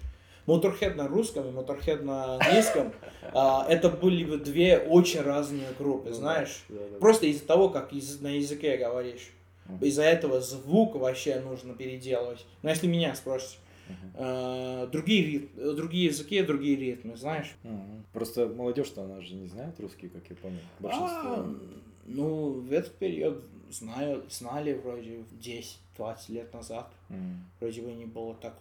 Motorhead 0.46 0.94
на 0.94 1.08
русском 1.08 1.48
и 1.48 1.50
Motorhead 1.50 2.02
на 2.02 2.36
английском, 2.36 2.92
а, 3.32 3.66
это 3.68 3.90
были 3.90 4.24
бы 4.24 4.38
две 4.38 4.78
очень 4.78 5.20
разные 5.20 5.66
группы, 5.76 6.12
знаешь. 6.12 6.64
Просто 7.00 7.26
из-за 7.26 7.44
того, 7.44 7.68
как 7.68 7.90
на 8.20 8.28
языке 8.28 8.76
говоришь. 8.76 9.32
Из-за 9.80 10.02
этого 10.02 10.40
звук 10.40 10.94
вообще 10.96 11.40
нужно 11.40 11.74
переделывать. 11.74 12.46
Но 12.62 12.70
если 12.70 12.86
меня 12.86 13.14
спросишь, 13.14 13.58
Uh-huh. 14.18 14.90
другие, 14.90 15.22
рит... 15.22 15.54
другие 15.54 16.06
языки, 16.06 16.42
другие 16.42 16.74
ритмы, 16.74 17.16
знаешь? 17.16 17.54
Uh-huh. 17.62 18.02
Просто 18.12 18.48
молодежь-то 18.48 19.04
она 19.04 19.20
же 19.20 19.34
не 19.34 19.46
знает 19.46 19.78
русский, 19.78 20.08
как 20.08 20.28
я 20.28 20.34
понял. 20.34 20.58
Большинство. 20.80 21.08
А, 21.22 21.54
ну, 22.04 22.50
в 22.62 22.72
этот 22.72 22.96
период 22.96 23.44
знаю, 23.70 24.24
знали 24.28 24.74
вроде 24.74 25.24
10-20 25.98 26.16
лет 26.28 26.54
назад. 26.54 26.88
Mm. 27.08 27.36
Вроде 27.60 27.82
бы 27.82 27.92
не 27.92 28.06
было 28.06 28.34
так 28.34 28.54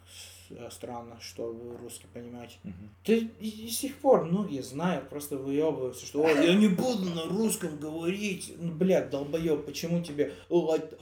Э, 0.52 0.70
странно, 0.70 1.18
что 1.20 1.48
вы 1.48 1.76
русский 1.78 2.06
понимаете. 2.14 2.58
Угу. 2.64 2.74
Да 3.08 3.14
и, 3.14 3.28
и 3.40 3.70
с 3.70 3.80
тех 3.80 3.96
пор 3.96 4.26
многие 4.26 4.62
знают, 4.62 5.10
просто 5.10 5.38
выебываются, 5.38 6.06
что 6.06 6.28
я 6.28 6.54
не 6.54 6.68
буду 6.68 7.06
на 7.10 7.24
русском 7.24 7.78
говорить. 7.78 8.54
Ну, 8.60 8.72
блядь, 8.72 9.10
долбоеб, 9.10 9.66
почему 9.66 10.04
тебе 10.04 10.34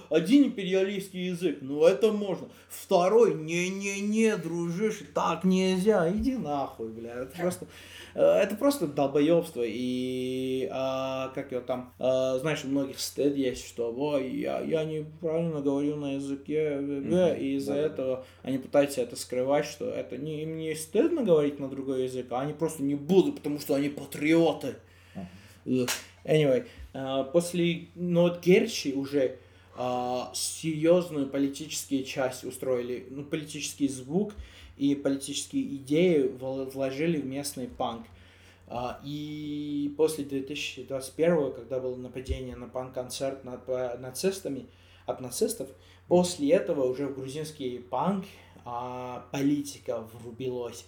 один 0.09 0.45
империалистский 0.45 1.27
язык, 1.27 1.57
ну 1.61 1.83
это 1.83 2.11
можно. 2.13 2.47
Второй, 2.69 3.35
не-не-не, 3.35 4.37
дружишь, 4.37 5.01
так 5.13 5.43
нельзя, 5.43 6.09
иди 6.11 6.37
нахуй, 6.37 6.89
блядь. 6.89 7.27
Это 7.27 7.41
просто... 7.41 7.67
Э, 8.15 8.21
это 8.21 8.55
просто 8.55 8.87
долбоебство, 8.87 9.63
и 9.65 10.69
а, 10.71 11.29
как 11.35 11.51
его 11.51 11.61
там, 11.61 11.93
а, 11.99 12.37
знаешь, 12.39 12.63
у 12.63 12.67
многих 12.67 12.99
стыд 12.99 13.35
есть, 13.35 13.67
что 13.67 13.91
ой, 13.91 14.29
я, 14.29 14.61
я 14.61 14.83
неправильно 14.85 15.61
говорю 15.61 15.97
на 15.97 16.13
языке, 16.13 16.22
mm-hmm. 16.31 17.39
и 17.39 17.55
из-за 17.55 17.73
да. 17.73 17.79
этого 17.79 18.25
они 18.41 18.57
пытаются 18.57 19.01
это 19.01 19.15
скрывать, 19.15 19.65
что 19.65 19.89
это 19.89 20.17
не, 20.17 20.43
им 20.43 20.57
не 20.57 20.75
стыдно 20.75 21.23
говорить 21.23 21.59
на 21.59 21.69
другой 21.69 22.03
язык, 22.03 22.27
а 22.31 22.41
они 22.41 22.53
просто 22.53 22.83
не 22.83 22.95
будут, 22.95 23.35
потому 23.35 23.59
что 23.59 23.75
они 23.75 23.89
патриоты. 23.89 24.75
Mm-hmm. 25.65 25.89
Anyway, 26.25 26.67
а, 26.93 27.23
после, 27.23 27.87
ну 27.95 28.21
вот 28.21 28.43
Герчи 28.43 28.93
уже 28.93 29.37
а, 29.75 30.31
серьезную 30.33 31.27
политическую 31.27 32.03
часть 32.03 32.43
устроили, 32.43 33.05
ну, 33.09 33.23
политический 33.23 33.87
звук, 33.87 34.33
и 34.77 34.95
политические 34.95 35.75
идеи 35.75 36.27
вложили 36.27 37.17
в 37.17 37.25
местный 37.25 37.67
панк. 37.67 38.05
А, 38.67 38.99
и 39.03 39.93
после 39.97 40.23
2021, 40.23 41.53
когда 41.53 41.79
было 41.79 41.95
нападение 41.95 42.55
на 42.55 42.67
панк-концерт 42.67 43.43
над 43.43 43.67
нацистами, 43.99 44.67
от 45.05 45.19
нацистов, 45.21 45.69
после 46.07 46.51
этого 46.51 46.85
уже 46.85 47.07
в 47.07 47.15
грузинский 47.15 47.79
панк 47.79 48.25
а, 48.65 49.25
политика 49.31 50.07
врубилась. 50.13 50.85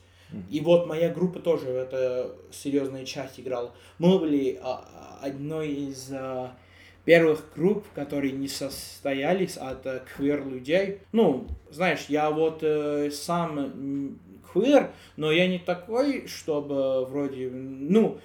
И 0.49 0.59
вот 0.59 0.87
моя 0.87 1.09
группа 1.09 1.39
тоже 1.39 1.69
это 1.69 2.35
серьезная 2.51 3.05
часть 3.05 3.39
играла. 3.39 3.71
Мы 3.99 4.19
были 4.19 4.59
а, 4.61 5.19
одной 5.21 5.69
из 5.69 6.11
а, 6.11 6.55
первых 7.05 7.45
групп, 7.55 7.85
которые 7.93 8.33
не 8.33 8.47
состоялись 8.47 9.57
от 9.57 9.85
э, 9.85 10.01
квир-людей. 10.15 10.99
Ну, 11.11 11.47
знаешь, 11.69 12.05
я 12.09 12.31
вот 12.31 12.59
э, 12.63 13.11
сам 13.11 14.19
квир, 14.51 14.91
но 15.15 15.31
я 15.31 15.47
не 15.47 15.59
такой, 15.59 16.27
чтобы 16.27 17.05
вроде, 17.05 17.49
ну, 17.49 18.19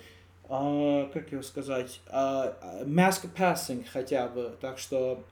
Uh, 0.51 1.09
как 1.13 1.31
его 1.31 1.43
сказать, 1.43 2.01
uh, 2.09 2.53
mask 2.85 3.29
passing 3.39 3.85
хотя 3.89 4.27
бы, 4.27 4.51
так 4.61 4.79
что 4.79 5.23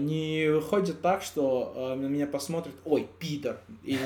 не 0.00 0.48
выходит 0.48 1.00
так, 1.00 1.22
что 1.22 1.94
на 1.96 2.06
меня 2.06 2.26
посмотрят, 2.26 2.74
ой, 2.84 3.08
Питер, 3.20 3.58
и 3.84 3.96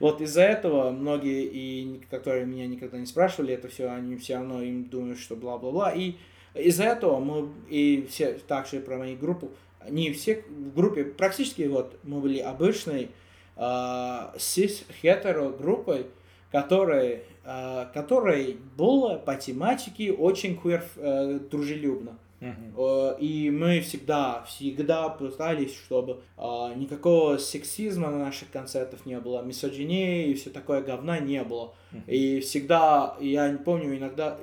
вот 0.00 0.20
из-за 0.20 0.42
этого 0.42 0.90
многие, 0.90 1.44
и 1.44 2.00
которые 2.10 2.44
меня 2.44 2.66
никогда 2.66 2.98
не 2.98 3.06
спрашивали 3.06 3.54
это 3.54 3.68
все, 3.68 3.88
они 3.88 4.16
все 4.16 4.34
равно 4.34 4.60
им 4.60 4.86
думают, 4.86 5.20
что 5.20 5.36
бла-бла-бла, 5.36 5.92
и 5.92 6.16
из-за 6.54 6.86
этого 6.86 7.20
мы 7.20 7.48
и 7.68 8.04
все 8.10 8.32
также 8.32 8.80
про 8.80 8.98
мою 8.98 9.16
группу, 9.16 9.52
не 9.88 10.12
все 10.12 10.42
в 10.48 10.74
группе, 10.74 11.04
практически 11.04 11.62
вот 11.68 11.96
мы 12.02 12.18
были 12.18 12.40
обычной 12.40 13.10
сис-хетеро 13.56 15.50
группой, 15.50 16.06
которой, 16.50 17.22
э, 17.50 17.86
которой 17.92 18.58
было 18.76 19.16
по 19.16 19.34
тематике 19.34 20.12
очень 20.12 20.54
queer 20.62 20.82
э, 20.96 21.40
дружелюбно. 21.50 22.18
Uh-huh. 22.40 23.18
И 23.18 23.50
мы 23.50 23.80
всегда, 23.80 24.42
всегда 24.44 25.10
пытались, 25.10 25.76
чтобы 25.76 26.22
э, 26.38 26.42
никакого 26.76 27.36
сексизма 27.36 28.10
на 28.10 28.18
наших 28.18 28.50
концертах 28.50 29.04
не 29.04 29.18
было, 29.20 29.42
мисогинии 29.42 30.28
и 30.28 30.34
все 30.34 30.48
такое 30.48 30.80
говна 30.80 31.18
не 31.18 31.44
было. 31.44 31.74
Uh-huh. 31.92 32.02
И 32.06 32.40
всегда, 32.40 33.16
я 33.20 33.50
не 33.50 33.58
помню, 33.58 33.94
иногда, 33.94 34.38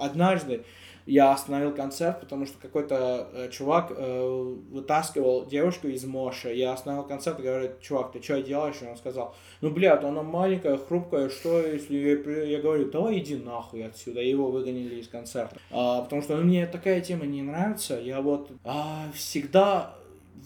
однажды 0.00 0.64
я 1.06 1.32
остановил 1.32 1.72
концерт, 1.72 2.20
потому 2.20 2.46
что 2.46 2.58
какой-то 2.58 3.28
э, 3.32 3.48
чувак 3.50 3.92
э, 3.96 4.54
вытаскивал 4.70 5.46
девушку 5.46 5.86
из 5.86 6.04
Моши. 6.04 6.52
Я 6.52 6.72
остановил 6.72 7.04
концерт 7.04 7.38
и 7.38 7.42
говорю, 7.42 7.70
чувак, 7.80 8.12
ты 8.12 8.20
что 8.20 8.42
делаешь? 8.42 8.76
И 8.82 8.86
он 8.86 8.96
сказал, 8.96 9.34
ну, 9.60 9.70
блядь, 9.70 10.02
она 10.02 10.22
маленькая, 10.22 10.76
хрупкая, 10.76 11.28
что 11.28 11.60
если 11.60 11.96
я, 11.96 12.42
я 12.44 12.60
говорю, 12.60 12.90
давай 12.90 13.18
иди 13.18 13.36
нахуй 13.36 13.84
отсюда. 13.84 14.20
И 14.20 14.28
его 14.28 14.50
выгонили 14.50 14.96
из 14.96 15.06
концерта. 15.06 15.56
А, 15.70 16.02
потому 16.02 16.22
что 16.22 16.36
ну, 16.36 16.42
мне 16.42 16.66
такая 16.66 17.00
тема 17.00 17.24
не 17.24 17.42
нравится. 17.42 18.00
Я 18.00 18.20
вот 18.20 18.50
а, 18.64 19.06
всегда 19.14 19.94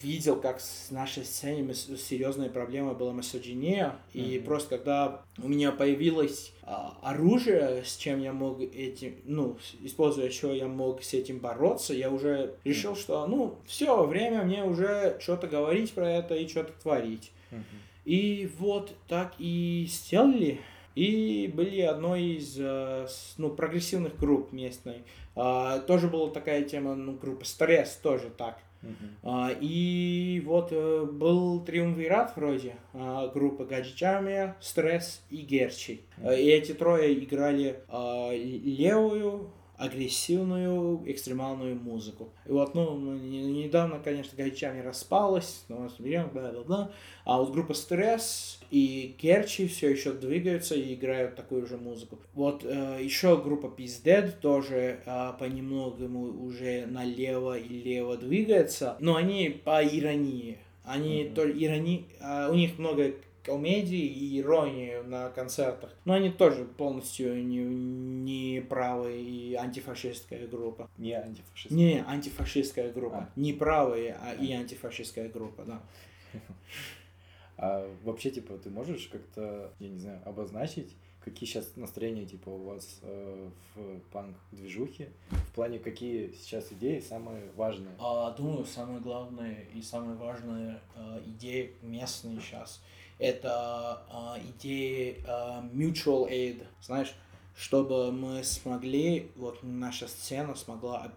видел, 0.02 0.36
как 0.36 0.60
с 0.60 0.90
нашей 0.90 1.24
сцене 1.24 1.74
серьезная 1.74 2.48
проблема 2.48 2.94
была 2.94 3.12
мисогиния, 3.12 3.96
mm-hmm. 4.14 4.20
и 4.20 4.38
просто 4.38 4.76
когда 4.76 5.22
у 5.42 5.48
меня 5.48 5.72
появилось 5.72 6.52
а, 6.62 6.96
оружие, 7.02 7.84
с 7.84 7.96
чем 7.96 8.20
я 8.20 8.32
мог 8.32 8.60
этим, 8.60 9.16
ну, 9.24 9.56
используя 9.82 10.30
что 10.30 10.52
я 10.52 10.68
мог 10.68 11.02
с 11.02 11.14
этим 11.14 11.38
бороться, 11.38 11.94
я 11.94 12.10
уже 12.10 12.54
решил, 12.64 12.92
mm-hmm. 12.92 13.00
что, 13.00 13.26
ну, 13.26 13.58
все, 13.66 14.04
время 14.04 14.44
мне 14.44 14.64
уже 14.64 15.18
что-то 15.20 15.46
говорить 15.46 15.92
про 15.92 16.10
это 16.10 16.34
и 16.34 16.48
что-то 16.48 16.72
творить. 16.80 17.32
Mm-hmm. 17.50 17.90
И 18.04 18.50
вот 18.58 18.92
так 19.08 19.34
и 19.38 19.86
сделали. 19.88 20.60
И 20.94 21.50
были 21.54 21.82
одной 21.82 22.22
из 22.38 22.56
э, 22.58 23.06
ну, 23.38 23.50
прогрессивных 23.50 24.18
групп 24.18 24.52
местной. 24.52 25.04
А, 25.36 25.78
тоже 25.78 26.08
была 26.08 26.30
такая 26.30 26.64
тема, 26.64 26.94
ну, 26.94 27.12
группа 27.12 27.44
Стресс 27.44 27.96
тоже 28.02 28.30
так. 28.30 28.58
Uh-huh. 28.82 29.58
И 29.60 30.42
вот 30.46 30.68
э, 30.72 31.04
был 31.04 31.60
триумвират 31.64 32.34
вроде 32.36 32.76
а, 32.94 33.28
группы 33.28 33.64
Гаджичамия, 33.64 34.56
Стресс 34.60 35.22
и 35.30 35.38
Герчи. 35.38 36.00
Uh-huh. 36.18 36.38
И 36.38 36.48
эти 36.48 36.72
трое 36.72 37.18
играли 37.22 37.80
а, 37.88 38.30
левую, 38.32 39.50
агрессивную, 39.80 41.02
экстремальную 41.06 41.74
музыку. 41.74 42.28
И 42.46 42.52
вот, 42.52 42.74
ну, 42.74 42.98
недавно, 42.98 43.98
конечно, 43.98 44.36
Гайчами 44.36 44.80
распалась, 44.80 45.64
но 45.68 45.88
берем, 45.98 46.28
бла-бла-бла. 46.28 46.92
А 47.24 47.38
вот 47.38 47.52
группа 47.52 47.72
Стресс 47.72 48.60
и 48.70 49.16
Керчи 49.18 49.66
все 49.68 49.90
еще 49.90 50.12
двигаются 50.12 50.74
и 50.74 50.94
играют 50.94 51.34
такую 51.34 51.66
же 51.66 51.78
музыку. 51.78 52.18
Вот 52.34 52.62
э, 52.62 52.98
еще 53.00 53.40
группа 53.42 53.66
Peace 53.66 54.02
Dead 54.04 54.30
тоже 54.40 55.00
э, 55.06 55.32
понемногу 55.38 56.04
уже 56.44 56.84
налево 56.86 57.58
и 57.58 57.68
лево 57.68 58.18
двигается, 58.18 58.96
но 59.00 59.16
они 59.16 59.48
по 59.48 59.82
иронии. 59.82 60.58
Они 60.84 61.22
mm-hmm. 61.22 61.34
то 61.34 61.48
ирони... 61.48 62.06
э, 62.20 62.50
у 62.50 62.54
них 62.54 62.78
много 62.78 63.14
комедии 63.42 64.06
и 64.06 64.38
иронии 64.38 65.02
на 65.02 65.30
концертах. 65.30 65.94
Но 66.04 66.14
они 66.14 66.30
тоже 66.30 66.64
полностью 66.64 67.44
не, 67.44 67.64
не 67.64 68.60
правая 68.60 69.16
и 69.16 69.54
антифашистская 69.54 70.46
группа. 70.46 70.88
Не 70.98 71.12
антифашистская? 71.12 71.76
Не, 71.76 72.04
антифашистская 72.06 72.92
группа. 72.92 73.18
А. 73.18 73.30
Не 73.36 73.52
правая, 73.52 74.16
а, 74.20 74.30
а 74.30 74.34
и 74.34 74.52
антифашистская 74.52 75.28
группа, 75.28 75.64
да. 75.64 75.82
А 77.62 77.86
вообще, 78.04 78.30
типа, 78.30 78.56
ты 78.56 78.70
можешь 78.70 79.08
как-то, 79.08 79.70
я 79.80 79.88
не 79.90 79.98
знаю, 79.98 80.22
обозначить, 80.24 80.96
какие 81.22 81.46
сейчас 81.46 81.76
настроения, 81.76 82.24
типа, 82.24 82.48
у 82.48 82.64
вас 82.64 83.00
э, 83.02 83.50
в 83.74 84.00
панк-движухе? 84.12 85.10
В 85.30 85.52
плане, 85.54 85.78
какие 85.78 86.32
сейчас 86.32 86.72
идеи 86.72 87.00
самые 87.00 87.50
важные? 87.56 87.94
А, 87.98 88.30
думаю, 88.30 88.64
самые 88.64 89.00
главные 89.00 89.66
и 89.74 89.82
самые 89.82 90.16
важные 90.16 90.80
э, 90.96 91.22
идеи 91.26 91.74
местные 91.82 92.40
сейчас 92.40 92.80
это 93.20 94.02
э, 94.10 94.40
идеи 94.50 95.22
э, 95.24 95.62
mutual 95.72 96.28
aid, 96.28 96.64
знаешь, 96.82 97.14
чтобы 97.56 98.10
мы 98.10 98.42
смогли, 98.42 99.30
вот 99.36 99.58
наша 99.62 100.08
сцена 100.08 100.54
смогла 100.54 101.12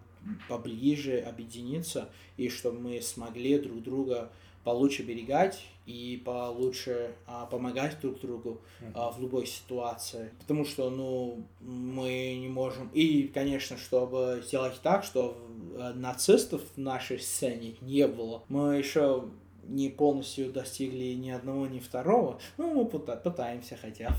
поближе 0.50 1.20
объединиться, 1.20 2.10
и 2.38 2.50
чтобы 2.50 2.80
мы 2.80 3.02
смогли 3.02 3.58
друг 3.58 3.82
друга 3.82 4.30
получше 4.64 5.04
берегать 5.04 5.66
и 5.86 6.22
получше 6.24 7.16
а, 7.28 7.46
помогать 7.46 8.00
друг 8.02 8.20
другу 8.22 8.62
а, 8.94 9.12
в 9.12 9.20
любой 9.20 9.46
ситуации. 9.46 10.32
Потому 10.40 10.66
что, 10.66 10.90
ну, 10.90 11.46
мы 11.60 12.38
не 12.40 12.48
можем... 12.48 12.90
И, 12.94 13.24
конечно, 13.28 13.78
чтобы 13.78 14.42
сделать 14.46 14.80
так, 14.82 15.04
что 15.04 15.38
э, 15.76 15.92
нацистов 15.94 16.62
в 16.76 16.78
нашей 16.80 17.20
сцене 17.20 17.76
не 17.82 18.08
было, 18.08 18.44
мы 18.48 18.78
еще 18.78 19.26
не 19.68 19.90
полностью 19.90 20.52
достигли 20.52 21.14
ни 21.14 21.30
одного, 21.30 21.68
ни 21.68 21.80
второго. 21.80 22.40
Ну, 22.58 22.74
мы 22.74 22.86
пытаемся 22.86 23.78
хотя 23.78 24.10
бы. 24.10 24.16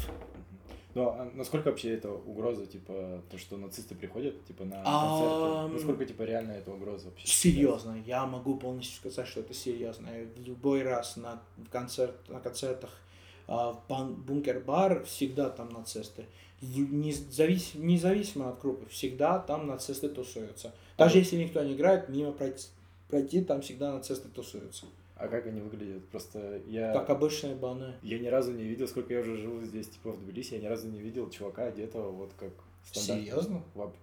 Ну, 0.95 1.09
а 1.09 1.29
насколько 1.35 1.71
вообще 1.71 1.95
это 1.95 2.13
угроза, 2.13 2.67
типа, 2.67 3.21
то, 3.29 3.37
что 3.37 3.57
нацисты 3.57 3.97
приходят, 3.97 4.45
типа, 4.45 4.65
на 4.65 4.83
концерты? 4.85 5.75
Насколько, 5.75 6.05
типа, 6.07 6.23
реально 6.23 6.53
это 6.53 6.71
угроза 6.71 7.09
вообще? 7.09 7.27
Серьезно, 7.27 8.01
я 8.07 8.25
могу 8.27 8.57
полностью 8.57 8.97
сказать, 8.97 9.27
что 9.27 9.41
это 9.41 9.55
серьезно. 9.55 10.09
Любой 10.47 10.85
раз 10.85 11.17
на, 11.17 11.43
концерт, 11.73 12.15
на 12.29 12.39
концертах 12.39 12.91
а, 13.49 13.73
в 13.89 14.11
бункер-бар 14.25 15.05
всегда 15.05 15.51
там 15.51 15.71
нацисты. 15.71 16.27
Независ... 16.61 17.75
Независимо 17.75 18.51
от 18.51 18.61
группы, 18.61 18.89
всегда 18.89 19.41
там 19.41 19.67
нацисты 19.67 20.09
тусуются. 20.09 20.73
Даже 20.97 21.19
если 21.19 21.37
никто 21.37 21.61
не 21.65 21.75
играет, 21.75 22.09
мимо 22.09 22.31
пройти, 22.31 22.69
пройти 23.09 23.43
там 23.43 23.63
всегда 23.63 23.93
нацисты 23.93 24.29
тусуются. 24.29 24.87
А 25.17 25.29
как 25.29 25.47
они 25.47 25.61
выглядят? 25.61 26.09
Просто 26.09 26.61
я... 26.67 26.93
Как 26.93 27.09
обычные 27.11 27.55
баны. 27.55 27.95
Я 28.03 28.19
ни 28.19 28.27
разу 28.27 28.53
не 28.53 28.65
видел, 28.65 28.89
сколько 28.89 29.15
я 29.15 29.21
уже 29.21 29.37
живу 29.37 29.63
здесь, 29.63 29.89
типа, 29.89 30.11
в 30.11 30.19
Тбилиси, 30.19 30.55
я 30.55 30.61
ни 30.61 30.67
разу 30.67 30.89
не 30.89 31.01
видел 31.01 31.31
чувака 31.31 31.67
одетого 31.67 32.11
вот 32.11 32.33
как 32.39 32.51
стандарт. 32.85 33.21
Серьезно? 33.21 33.63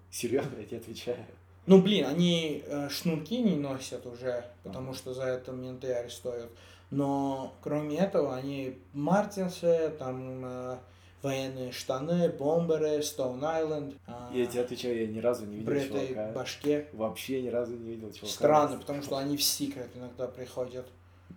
Серьезно, 0.09 0.57
я 0.59 0.65
тебе 0.65 0.77
отвечаю. 0.77 1.25
Ну, 1.67 1.81
блин, 1.81 2.05
они 2.07 2.63
э, 2.65 2.89
шнурки 2.89 3.41
не 3.41 3.55
носят 3.55 4.05
уже, 4.05 4.45
потому 4.63 4.91
а. 4.91 4.93
что 4.93 5.13
за 5.13 5.23
это 5.23 5.51
менты 5.51 5.91
арестуют. 5.93 6.49
Но, 6.89 7.53
кроме 7.61 7.97
этого, 7.97 8.35
они 8.35 8.77
мартинсы, 8.93 9.93
там, 9.99 10.43
э, 10.43 10.77
военные 11.21 11.71
штаны, 11.71 12.29
бомберы, 12.29 13.01
Стоун 13.03 13.43
Айленд. 13.43 13.95
Я 14.33 14.45
тебе 14.45 14.61
отвечаю, 14.61 14.99
я 15.01 15.07
ни 15.07 15.19
разу 15.19 15.45
не 15.45 15.57
видел 15.57 15.73
чувака. 15.73 16.31
башке. 16.31 16.87
Вообще 16.93 17.41
ни 17.41 17.49
разу 17.49 17.75
не 17.75 17.91
видел 17.91 18.11
чувака. 18.11 18.33
Странно, 18.33 18.77
потому 18.77 19.03
что 19.03 19.17
они 19.17 19.37
в 19.37 19.43
секрет 19.43 19.89
иногда 19.95 20.27
приходят. 20.27 20.87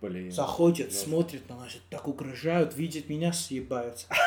Блин. 0.01 0.31
Заходят, 0.31 0.91
жестко. 0.91 1.09
смотрят 1.09 1.49
на 1.49 1.57
нас, 1.57 1.77
так 1.89 2.07
угрожают, 2.07 2.75
видят 2.75 3.09
меня, 3.09 3.33
съебаются. 3.33 4.07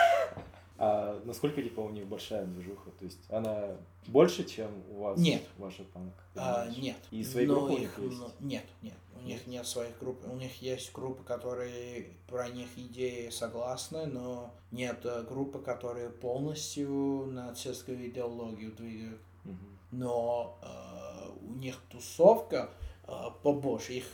А 0.81 1.21
насколько, 1.25 1.61
типа, 1.61 1.81
у 1.81 1.91
них 1.91 2.07
большая 2.07 2.47
движуха? 2.47 2.91
То 3.01 3.05
есть 3.05 3.19
она 3.31 3.77
больше, 4.07 4.45
чем 4.45 4.71
у 4.91 5.01
вас? 5.01 5.19
Нет. 5.19 5.43
Ваша 5.59 5.83
панк? 5.83 6.15
А, 6.37 6.69
нет. 6.69 6.97
И 7.11 7.25
свои 7.25 7.47
но 7.47 7.55
группы 7.55 7.83
их, 7.83 7.99
у 7.99 8.03
них 8.03 8.13
есть? 8.13 8.41
Нет, 8.41 8.65
нет. 8.83 8.95
У 9.21 9.27
них 9.27 9.47
нет 9.49 9.67
своих 9.67 9.99
групп. 9.99 10.19
У 10.31 10.37
них 10.37 10.63
есть 10.63 10.93
группы, 10.93 11.25
которые 11.25 12.07
про 12.29 12.49
них 12.49 12.69
идеи 12.77 13.29
согласны, 13.31 14.07
но 14.07 14.55
нет 14.71 15.01
э, 15.03 15.25
группы, 15.29 15.59
которые 15.59 16.11
полностью 16.11 17.27
нацистскую 17.27 18.09
идеологию 18.09 18.71
двигают. 18.71 19.21
Угу. 19.45 19.57
Но 19.91 20.59
э, 20.63 21.31
у 21.45 21.55
них 21.55 21.77
тусовка 21.91 22.71
э, 23.09 23.13
побольше. 23.43 23.95
Их 23.95 24.07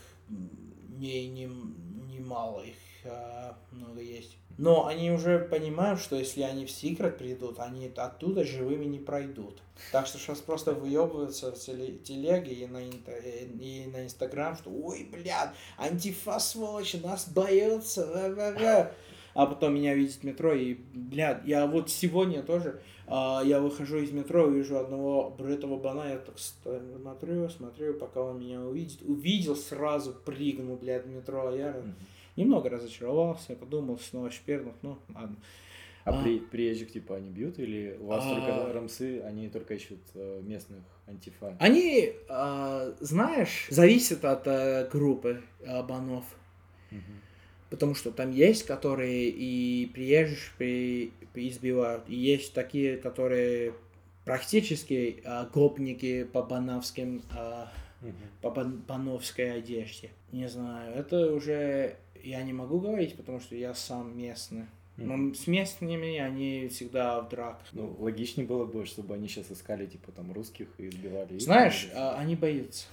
не, 0.98 1.28
не, 1.28 1.48
не 2.08 2.20
мало, 2.20 2.62
их 2.62 2.76
э, 3.04 3.52
много 3.72 4.00
есть. 4.00 4.36
Но 4.56 4.86
они 4.86 5.10
уже 5.10 5.40
понимают, 5.40 6.00
что 6.00 6.16
если 6.16 6.42
они 6.42 6.64
в 6.64 6.70
секрет 6.70 7.18
придут, 7.18 7.58
они 7.58 7.90
оттуда 7.96 8.44
живыми 8.44 8.84
не 8.84 9.00
пройдут. 9.00 9.60
Так 9.90 10.06
что 10.06 10.18
сейчас 10.18 10.38
просто 10.38 10.72
выебываются 10.72 11.50
в 11.50 11.58
телеге 11.58 12.52
и 12.52 12.66
на, 12.66 12.78
и 12.78 13.86
на 13.92 14.04
Инстаграм, 14.04 14.56
что 14.56 14.70
ой, 14.70 15.08
блядь, 15.10 15.50
антифа 15.76 16.38
сволочь, 16.38 16.94
нас 16.94 17.28
боятся, 17.28 18.92
а 19.34 19.46
потом 19.46 19.74
меня 19.74 19.94
видит 19.94 20.22
метро, 20.22 20.54
и, 20.54 20.74
блядь, 20.74 21.44
я 21.44 21.66
вот 21.66 21.90
сегодня 21.90 22.42
тоже, 22.44 22.80
а, 22.80 22.80
я 23.08 23.60
выхожу 23.60 23.98
из 23.98 24.10
метро, 24.12 24.46
вижу 24.46 24.78
одного 24.78 25.30
бритого 25.30 25.78
бана, 25.78 26.08
я 26.08 26.18
так 26.18 26.36
смотрю, 26.38 27.48
смотрю, 27.48 27.94
пока 27.94 28.22
он 28.22 28.40
меня 28.40 28.60
увидит. 28.60 29.02
Увидел, 29.02 29.56
сразу 29.56 30.12
прыгнул, 30.12 30.76
блядь, 30.76 31.04
в 31.04 31.08
метро, 31.08 31.48
а 31.48 31.56
я 31.56 31.68
mm-hmm. 31.68 31.92
немного 32.36 32.70
разочаровался, 32.70 33.56
подумал, 33.56 33.98
снова 33.98 34.30
шпернут, 34.30 34.74
ну, 34.82 34.98
ладно. 35.14 35.36
А, 36.04 36.10
а 36.10 36.22
при, 36.22 36.38
приезжих, 36.38 36.92
типа, 36.92 37.16
они 37.16 37.30
бьют, 37.30 37.58
или 37.58 37.96
у 37.98 38.06
вас 38.06 38.24
а... 38.26 38.34
только 38.34 38.72
рамсы, 38.72 39.20
они 39.20 39.48
только 39.48 39.74
ищут 39.74 40.00
э, 40.14 40.42
местных 40.42 40.82
антифа? 41.06 41.56
Они, 41.58 42.12
э, 42.28 42.94
знаешь, 43.00 43.68
зависит 43.70 44.24
от 44.24 44.46
э, 44.46 44.86
группы 44.92 45.42
э, 45.60 45.82
банов. 45.82 46.24
Угу. 46.90 47.00
Потому 47.74 47.96
что 47.96 48.12
там 48.12 48.30
есть, 48.30 48.66
которые 48.66 49.30
и 49.30 49.86
приезжих 49.92 50.52
при, 50.56 51.10
избивают, 51.34 52.04
и 52.06 52.14
есть 52.14 52.54
такие, 52.54 52.96
которые 52.96 53.74
практически 54.24 55.20
э, 55.24 55.46
гопники 55.52 56.22
по 56.22 56.44
бановским, 56.44 57.20
э, 57.36 57.64
угу. 58.00 58.12
по 58.42 58.50
бановской 58.50 59.54
одежде. 59.54 60.10
Не 60.30 60.48
знаю, 60.48 60.94
это 60.94 61.34
уже 61.34 61.96
я 62.22 62.44
не 62.44 62.52
могу 62.52 62.78
говорить, 62.78 63.16
потому 63.16 63.40
что 63.40 63.56
я 63.56 63.74
сам 63.74 64.16
местный. 64.16 64.66
Но 64.96 65.34
с 65.34 65.48
местными 65.48 66.18
они 66.18 66.68
всегда 66.68 67.22
в 67.22 67.28
драках. 67.28 67.66
Ну, 67.72 67.96
логичнее 67.98 68.46
было 68.46 68.66
бы, 68.66 68.86
чтобы 68.86 69.16
они 69.16 69.26
сейчас 69.26 69.50
искали, 69.50 69.86
типа, 69.86 70.12
там, 70.12 70.32
русских 70.32 70.68
и 70.78 70.88
избивали. 70.88 71.40
Знаешь, 71.40 71.88
а, 71.92 72.14
они 72.18 72.36
боятся. 72.36 72.86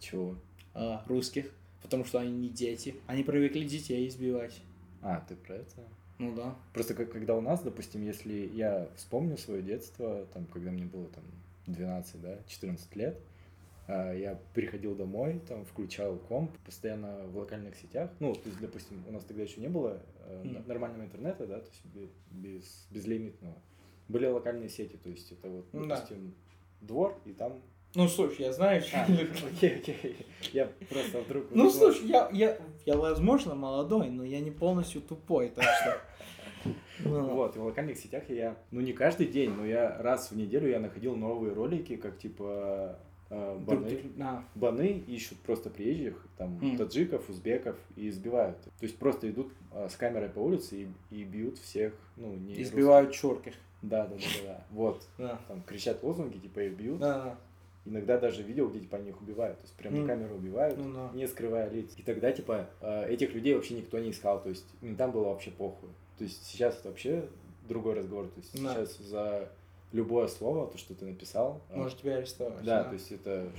Чего? 0.00 0.34
А, 0.74 1.04
русских. 1.06 1.52
Потому 1.82 2.04
что 2.04 2.18
они 2.18 2.32
не 2.32 2.48
дети. 2.48 2.96
Они 3.06 3.22
привыкли 3.22 3.64
детей 3.64 4.06
избивать. 4.08 4.60
А, 5.02 5.24
ты 5.28 5.36
про 5.36 5.56
это? 5.56 5.82
Ну 6.18 6.34
да. 6.34 6.54
Просто 6.74 6.94
как, 6.94 7.10
когда 7.10 7.34
у 7.34 7.40
нас, 7.40 7.62
допустим, 7.62 8.02
если 8.02 8.50
я 8.54 8.88
вспомню 8.96 9.38
свое 9.38 9.62
детство, 9.62 10.26
там, 10.34 10.44
когда 10.46 10.70
мне 10.70 10.84
было 10.84 11.06
там 11.08 11.24
12, 11.66 12.20
да, 12.20 12.38
14 12.46 12.94
лет, 12.96 13.18
а, 13.86 14.12
я 14.12 14.38
приходил 14.54 14.94
домой, 14.94 15.40
там, 15.48 15.64
включал 15.64 16.16
комп, 16.16 16.56
постоянно 16.58 17.26
в 17.26 17.38
локальных 17.38 17.74
сетях. 17.76 18.10
Ну, 18.20 18.34
то 18.34 18.48
есть, 18.48 18.60
допустим, 18.60 19.02
у 19.08 19.12
нас 19.12 19.24
тогда 19.24 19.42
еще 19.42 19.60
не 19.60 19.68
было 19.68 20.02
mm. 20.28 20.68
нормального 20.68 21.04
интернета, 21.04 21.46
да, 21.46 21.60
то 21.60 21.68
есть 21.70 22.14
без, 22.30 22.86
безлимитного. 22.90 23.56
Были 24.08 24.26
локальные 24.26 24.68
сети, 24.68 24.96
то 24.96 25.08
есть 25.08 25.32
это 25.32 25.48
вот, 25.48 25.66
допустим, 25.72 26.34
да. 26.80 26.86
двор, 26.86 27.18
и 27.24 27.32
там 27.32 27.60
ну, 27.94 28.08
слушай, 28.08 28.42
я 28.42 28.52
знаю, 28.52 28.82
а, 28.92 29.06
окей, 29.54 29.76
окей. 29.76 30.26
Я 30.52 30.70
просто 30.88 31.20
вдруг... 31.20 31.46
Ну, 31.50 31.70
слушай, 31.70 32.06
я, 32.06 32.28
я, 32.32 32.58
я, 32.86 32.96
возможно, 32.96 33.54
молодой, 33.54 34.08
но 34.10 34.24
я 34.24 34.40
не 34.40 34.50
полностью 34.50 35.00
тупой, 35.00 35.50
так 35.50 35.64
что... 35.64 36.00
Ну. 37.02 37.30
Вот, 37.30 37.56
в 37.56 37.64
локальных 37.64 37.96
сетях 37.96 38.24
я, 38.28 38.58
ну 38.70 38.82
не 38.82 38.92
каждый 38.92 39.26
день, 39.26 39.48
но 39.48 39.64
я 39.64 39.96
раз 40.00 40.30
в 40.30 40.36
неделю 40.36 40.68
я 40.68 40.78
находил 40.78 41.16
новые 41.16 41.54
ролики, 41.54 41.96
как 41.96 42.18
типа 42.18 42.98
Э, 43.32 43.56
баны, 43.60 44.02
а. 44.20 44.44
баны 44.56 45.04
ищут 45.06 45.38
просто 45.38 45.70
приезжих, 45.70 46.26
там, 46.36 46.58
mm. 46.58 46.76
таджиков, 46.76 47.28
узбеков 47.30 47.76
и 47.94 48.08
избивают. 48.08 48.60
То 48.60 48.82
есть 48.82 48.98
просто 48.98 49.30
идут 49.30 49.52
а, 49.70 49.88
с 49.88 49.94
камерой 49.94 50.28
по 50.28 50.40
улице 50.40 50.82
и, 50.82 50.88
и 51.14 51.22
бьют 51.22 51.56
всех, 51.58 51.94
ну, 52.16 52.34
не 52.34 52.60
Избивают 52.60 53.12
черких. 53.12 53.54
Да, 53.82 54.08
да, 54.08 54.16
да, 54.16 54.20
да, 54.20 54.46
да. 54.46 54.64
Вот. 54.70 55.08
Да. 55.16 55.40
Там 55.46 55.62
кричат 55.62 56.02
лозунги, 56.02 56.38
типа 56.38 56.58
их 56.58 56.76
бьют. 56.76 56.98
Да, 56.98 57.24
да. 57.24 57.38
Иногда 57.86 58.18
даже 58.18 58.42
видел, 58.42 58.68
где 58.68 58.80
типа 58.80 58.98
они 58.98 59.10
их 59.10 59.20
убивают. 59.20 59.58
То 59.58 59.64
есть 59.64 59.74
прям 59.74 59.94
mm. 59.94 60.00
на 60.00 60.06
камеру 60.06 60.34
убивают, 60.34 60.78
ну, 60.78 60.92
да. 60.92 61.10
не 61.14 61.26
скрывая 61.26 61.70
лиц. 61.70 61.92
И 61.96 62.02
тогда, 62.02 62.30
типа, 62.30 62.68
э, 62.80 63.10
этих 63.10 63.32
людей 63.34 63.54
вообще 63.54 63.74
никто 63.74 63.98
не 63.98 64.10
искал. 64.10 64.42
То 64.42 64.50
есть 64.50 64.66
там 64.98 65.12
было 65.12 65.28
вообще 65.28 65.50
похуй. 65.50 65.88
То 66.18 66.24
есть 66.24 66.44
сейчас 66.44 66.78
это 66.78 66.88
вообще 66.88 67.26
другой 67.68 67.94
разговор. 67.94 68.26
То 68.26 68.40
есть 68.40 68.62
да. 68.62 68.74
сейчас 68.74 68.98
за 68.98 69.48
любое 69.92 70.28
слово, 70.28 70.70
то, 70.70 70.76
что 70.78 70.94
ты 70.94 71.06
написал. 71.06 71.62
А, 71.70 71.76
Может 71.76 71.98
тебя 71.98 72.16
арестовать. 72.16 72.62
Да, 72.64 72.82
да, 72.82 72.88
то 72.90 72.94
есть 72.94 73.10
это 73.12 73.50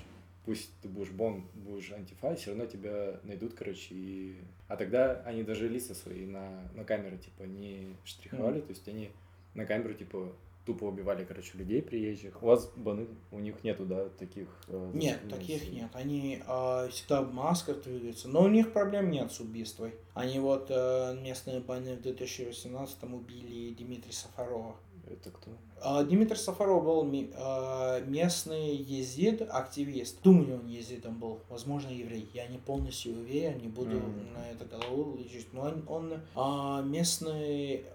пусть 0.45 0.72
ты 0.82 0.88
будешь 0.88 1.11
бон, 1.11 1.43
будешь 1.53 1.91
антифа, 1.91 2.36
все 2.36 2.51
равно 2.51 2.65
тебя 2.65 3.19
найдут, 3.24 3.53
короче, 3.53 3.93
и... 3.93 4.36
А 4.67 4.76
тогда 4.76 5.22
они 5.26 5.43
даже 5.43 5.67
лица 5.67 5.93
свои 5.93 6.26
на, 6.26 6.67
на 6.74 6.84
камеру, 6.84 7.17
типа, 7.17 7.43
не 7.43 7.95
штриховали, 8.05 8.59
mm. 8.59 8.65
то 8.65 8.69
есть 8.69 8.88
они 8.88 9.11
на 9.53 9.65
камеру, 9.65 9.93
типа, 9.93 10.34
тупо 10.66 10.86
убивали, 10.86 11.26
короче, 11.26 11.57
людей 11.57 11.82
приезжих. 11.82 12.41
У 12.41 12.45
вас 12.45 12.72
баны, 12.76 13.07
у 13.32 13.39
них 13.39 13.64
нету, 13.64 13.86
да, 13.86 14.09
таких? 14.09 14.47
Э, 14.68 14.91
нет, 14.93 15.20
таких 15.30 15.72
нет. 15.72 15.89
Они 15.93 16.41
э, 16.45 16.88
всегда 16.89 17.22
в 17.22 17.34
масках 17.34 17.82
двигаются, 17.82 18.28
но 18.28 18.43
у 18.43 18.47
них 18.47 18.74
проблем 18.74 19.09
нет 19.09 19.32
с 19.32 19.39
убийством. 19.39 19.91
Они 20.14 20.39
вот 20.39 20.68
э, 20.70 21.18
местные 21.22 21.59
баны 21.59 21.95
в 21.95 22.01
2018 22.01 23.03
убили 23.03 23.74
Дмитрия 23.74 24.14
Сафарова. 24.14 24.76
Это 25.07 25.32
кто? 25.32 25.51
А, 25.84 26.03
Дмитрий 26.03 26.38
Сафаров 26.38 26.84
был 26.84 27.09
а, 27.36 28.01
местный 28.01 28.75
езид, 28.75 29.41
активист. 29.49 30.21
Думаю, 30.23 30.59
он 30.59 30.67
езидом 30.67 31.17
был. 31.17 31.39
Возможно, 31.49 31.89
еврей. 31.89 32.29
Я 32.34 32.47
не 32.47 32.57
полностью 32.57 33.13
уверен, 33.13 33.59
не 33.59 33.67
буду 33.67 33.97
mm. 33.97 34.34
на 34.34 34.49
это 34.51 34.65
голову 34.88 35.17
лечить. 35.17 35.51
Но 35.53 35.61
он, 35.61 35.84
он 35.88 36.13
а, 36.36 36.82
местный... 36.82 37.86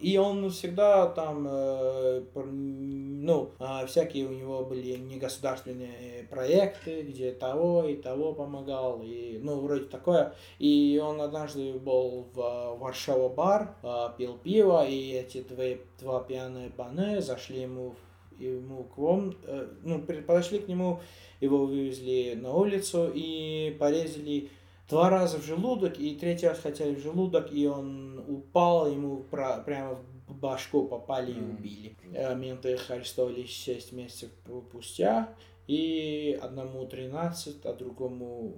И 0.00 0.16
он 0.18 0.50
всегда 0.50 1.06
там... 1.06 1.46
Э, 1.48 2.22
ну, 2.34 3.50
всякие 3.86 4.26
у 4.26 4.32
него 4.32 4.64
были 4.64 4.96
негосударственные 4.96 6.24
проекты, 6.30 7.02
где 7.02 7.32
того 7.32 7.84
и 7.84 7.96
того 7.96 8.32
помогал. 8.34 9.00
И, 9.02 9.38
ну, 9.42 9.60
вроде 9.60 9.84
такое. 9.84 10.34
И 10.58 11.00
он 11.02 11.20
однажды 11.20 11.72
был 11.74 12.28
в 12.34 12.76
Варшава 12.78 13.28
бар, 13.28 13.74
пил 14.16 14.36
пиво, 14.38 14.86
и 14.86 15.12
эти 15.12 15.42
два, 15.42 15.64
два 15.98 16.20
пьяные 16.20 16.70
баны 16.70 17.17
зашли 17.20 17.62
ему, 17.62 17.94
ему 18.38 18.84
к 18.84 18.98
вам, 18.98 19.36
э, 19.44 19.68
ну, 19.82 20.00
подошли 20.02 20.58
к 20.58 20.68
нему, 20.68 21.00
его 21.40 21.66
вывезли 21.66 22.34
на 22.34 22.52
улицу 22.52 23.10
и 23.14 23.76
порезали 23.78 24.50
два 24.88 25.10
раза 25.10 25.38
в 25.38 25.44
желудок, 25.44 25.98
и 25.98 26.14
третий 26.14 26.48
раз 26.48 26.60
хотели 26.60 26.94
в 26.94 27.02
желудок, 27.02 27.52
и 27.52 27.66
он 27.66 28.24
упал, 28.26 28.90
ему 28.90 29.18
про, 29.30 29.58
прямо 29.58 29.98
в 30.26 30.34
башку 30.34 30.86
попали 30.86 31.32
и 31.32 31.40
убили. 31.40 31.96
Mm. 32.04 32.36
Менты 32.36 32.72
их 32.72 32.90
арестовали 32.90 33.44
6 33.44 33.92
месяцев 33.92 34.30
спустя, 34.68 35.34
и 35.66 36.38
одному 36.42 36.86
13, 36.86 37.64
а 37.64 37.72
другому 37.74 38.54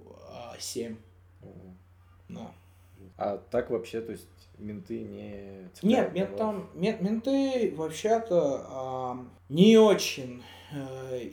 7. 0.59 0.95
Mm. 1.41 1.75
Да. 2.29 2.51
А 3.17 3.37
так 3.37 3.69
вообще, 3.69 4.01
то 4.01 4.11
есть 4.11 4.27
менты 4.57 5.01
не... 5.01 5.69
Нет, 5.81 6.13
ментам, 6.13 6.69
менты 6.73 7.73
вообще-то 7.75 8.65
э, 8.69 9.53
не 9.53 9.77
очень 9.77 10.43
э, 10.71 11.29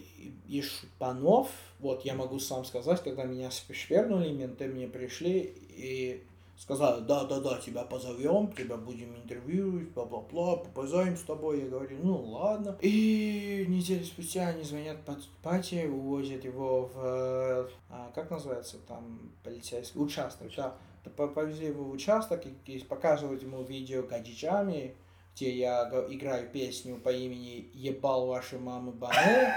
из 0.48 0.66
шпанов. 0.66 1.48
Вот 1.78 2.04
я 2.04 2.14
могу 2.14 2.38
сам 2.38 2.64
сказать, 2.64 3.02
когда 3.02 3.24
меня 3.24 3.50
швернули, 3.50 4.32
менты 4.32 4.66
мне 4.66 4.88
пришли 4.88 5.54
и 5.70 6.24
сказали, 6.58 7.02
да, 7.02 7.24
да, 7.24 7.40
да, 7.40 7.58
тебя 7.58 7.84
позовем, 7.84 8.52
тебя 8.52 8.76
будем 8.76 9.14
интервьюировать, 9.16 9.90
бла-бла-бла, 9.90 10.56
попозаем 10.56 11.16
с 11.16 11.22
тобой. 11.22 11.60
Я 11.60 11.68
говорю, 11.68 11.98
ну 12.02 12.16
ладно. 12.16 12.76
И 12.80 13.64
неделю 13.68 14.04
спустя 14.04 14.48
они 14.48 14.64
звонят 14.64 15.04
по 15.04 15.16
пати, 15.42 15.86
увозят 15.86 16.44
его 16.44 16.90
в, 16.92 17.70
а, 17.90 18.10
как 18.14 18.30
называется 18.30 18.78
там, 18.88 19.30
полицейский 19.44 20.00
участок, 20.00 20.50
да 20.56 20.74
повезли 21.16 21.66
его 21.68 21.84
в 21.84 21.90
участок 21.90 22.44
и, 22.66 22.78
показывать 22.80 23.42
ему 23.42 23.62
видео 23.62 24.02
гаджичами, 24.02 24.94
где 25.34 25.52
я 25.52 25.88
играю 26.08 26.48
песню 26.48 26.96
по 26.96 27.10
имени 27.10 27.70
«Ебал 27.72 28.26
ваши 28.26 28.58
мамы 28.58 28.92
Бане», 28.92 29.52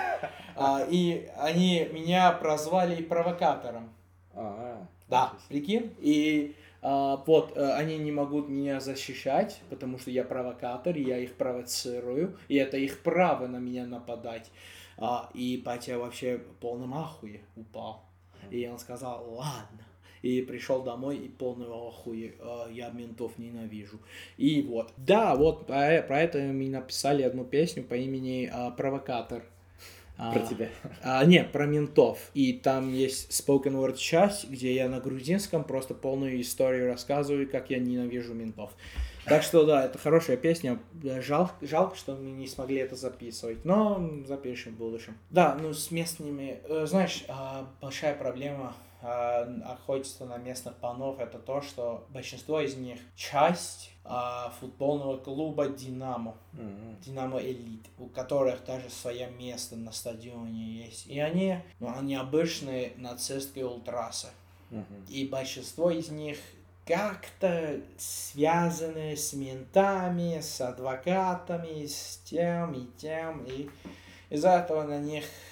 а, 0.55 0.85
и 0.87 1.29
они 1.37 1.87
меня 1.91 2.31
прозвали 2.33 3.01
провокатором. 3.01 3.91
А, 4.33 4.85
да, 5.07 5.33
прикинь? 5.49 5.93
И 5.99 6.55
а, 6.81 7.17
вот, 7.25 7.57
а, 7.57 7.77
они 7.77 7.97
не 7.97 8.11
могут 8.11 8.47
меня 8.47 8.79
защищать, 8.79 9.61
потому 9.69 9.99
что 9.99 10.11
я 10.11 10.23
провокатор, 10.23 10.95
и 10.95 11.03
я 11.03 11.17
их 11.17 11.35
провоцирую, 11.35 12.37
и 12.47 12.55
это 12.55 12.77
их 12.77 13.03
право 13.03 13.47
на 13.47 13.57
меня 13.57 13.85
нападать. 13.85 14.51
А, 14.97 15.29
и 15.33 15.57
Патя 15.57 15.97
вообще 15.97 16.37
в 16.37 16.55
полном 16.59 16.93
ахуе 16.93 17.41
упал. 17.55 18.03
И 18.49 18.67
он 18.67 18.79
сказал, 18.79 19.33
ладно, 19.33 19.85
и 20.21 20.41
пришел 20.41 20.83
домой 20.83 21.17
и 21.17 21.27
полный 21.27 21.67
охуе, 21.67 22.35
э, 22.39 22.67
я 22.71 22.89
ментов 22.89 23.37
ненавижу. 23.37 23.99
И 24.37 24.61
вот, 24.61 24.91
да, 24.97 25.35
вот 25.35 25.67
про, 25.67 26.01
про 26.01 26.21
это 26.21 26.39
мы 26.39 26.69
написали 26.69 27.23
одну 27.23 27.43
песню 27.43 27.83
по 27.83 27.95
имени 27.95 28.51
э, 28.51 28.71
«Провокатор». 28.75 29.43
Про 30.17 30.39
а, 30.39 30.45
тебя. 30.45 30.69
А, 31.01 31.25
не, 31.25 31.43
про 31.43 31.65
ментов. 31.65 32.29
И 32.35 32.53
там 32.53 32.93
есть 32.93 33.31
spoken 33.31 33.73
word 33.73 33.97
часть, 33.97 34.47
где 34.49 34.75
я 34.75 34.87
на 34.87 34.99
грузинском 34.99 35.63
просто 35.63 35.95
полную 35.95 36.39
историю 36.39 36.89
рассказываю, 36.89 37.49
как 37.49 37.71
я 37.71 37.79
ненавижу 37.79 38.35
ментов. 38.35 38.71
Так 39.25 39.41
что 39.41 39.65
да, 39.65 39.85
это 39.85 39.97
хорошая 39.97 40.37
песня. 40.37 40.79
Жалко, 41.21 41.53
жалко, 41.65 41.95
что 41.95 42.15
мы 42.15 42.31
не 42.31 42.45
смогли 42.45 42.77
это 42.77 42.95
записывать, 42.95 43.65
но 43.65 44.21
запишем 44.27 44.73
в 44.73 44.77
будущем. 44.77 45.17
Да, 45.31 45.57
ну 45.59 45.73
с 45.73 45.89
местными, 45.89 46.59
э, 46.65 46.85
знаешь, 46.85 47.23
а, 47.27 47.67
большая 47.81 48.13
проблема 48.13 48.75
охотиться 49.03 50.25
на 50.25 50.37
местных 50.37 50.75
панов, 50.75 51.19
это 51.19 51.39
то, 51.39 51.61
что 51.61 52.05
большинство 52.09 52.59
из 52.59 52.75
них 52.75 52.99
часть 53.15 53.91
э, 54.05 54.09
футбольного 54.59 55.17
клуба 55.17 55.69
Динамо, 55.69 56.35
mm-hmm. 56.53 57.03
Динамо 57.03 57.39
Элит, 57.39 57.85
у 57.97 58.07
которых 58.07 58.63
даже 58.65 58.89
свое 58.89 59.27
место 59.31 59.75
на 59.75 59.91
стадионе 59.91 60.85
есть. 60.85 61.07
И 61.07 61.19
они, 61.19 61.57
ну, 61.79 61.91
они 61.97 62.15
обычные 62.15 62.93
нацистские 62.97 63.65
ультрасы. 63.65 64.27
Mm-hmm. 64.69 65.09
И 65.09 65.27
большинство 65.27 65.89
из 65.89 66.09
них 66.09 66.37
как-то 66.85 67.81
связаны 67.97 69.15
с 69.15 69.33
ментами, 69.33 70.39
с 70.41 70.61
адвокатами, 70.61 71.85
с 71.85 72.21
тем 72.25 72.73
и 72.73 72.85
тем. 72.97 73.45
И 73.45 73.69
из-за 74.29 74.51
этого 74.51 74.83
на 74.83 74.99
них 74.99 75.23
а, 75.23 75.50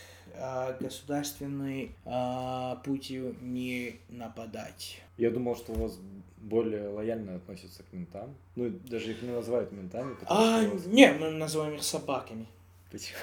государственной 0.79 1.91
а, 2.05 2.75
путью 2.77 3.35
не 3.41 3.99
нападать. 4.09 5.01
Я 5.17 5.31
думал, 5.31 5.55
что 5.55 5.73
у 5.73 5.75
вас 5.75 5.99
более 6.37 6.87
лояльно 6.87 7.35
относятся 7.35 7.83
к 7.83 7.93
ментам. 7.93 8.35
Ну, 8.55 8.69
даже 8.69 9.11
их 9.11 9.21
не 9.21 9.31
называют 9.31 9.71
ментами. 9.71 10.15
А, 10.25 10.65
вас... 10.67 10.85
не, 10.85 11.11
мы 11.13 11.31
называем 11.31 11.75
их 11.75 11.83
собаками. 11.83 12.47
Почему? 12.91 13.19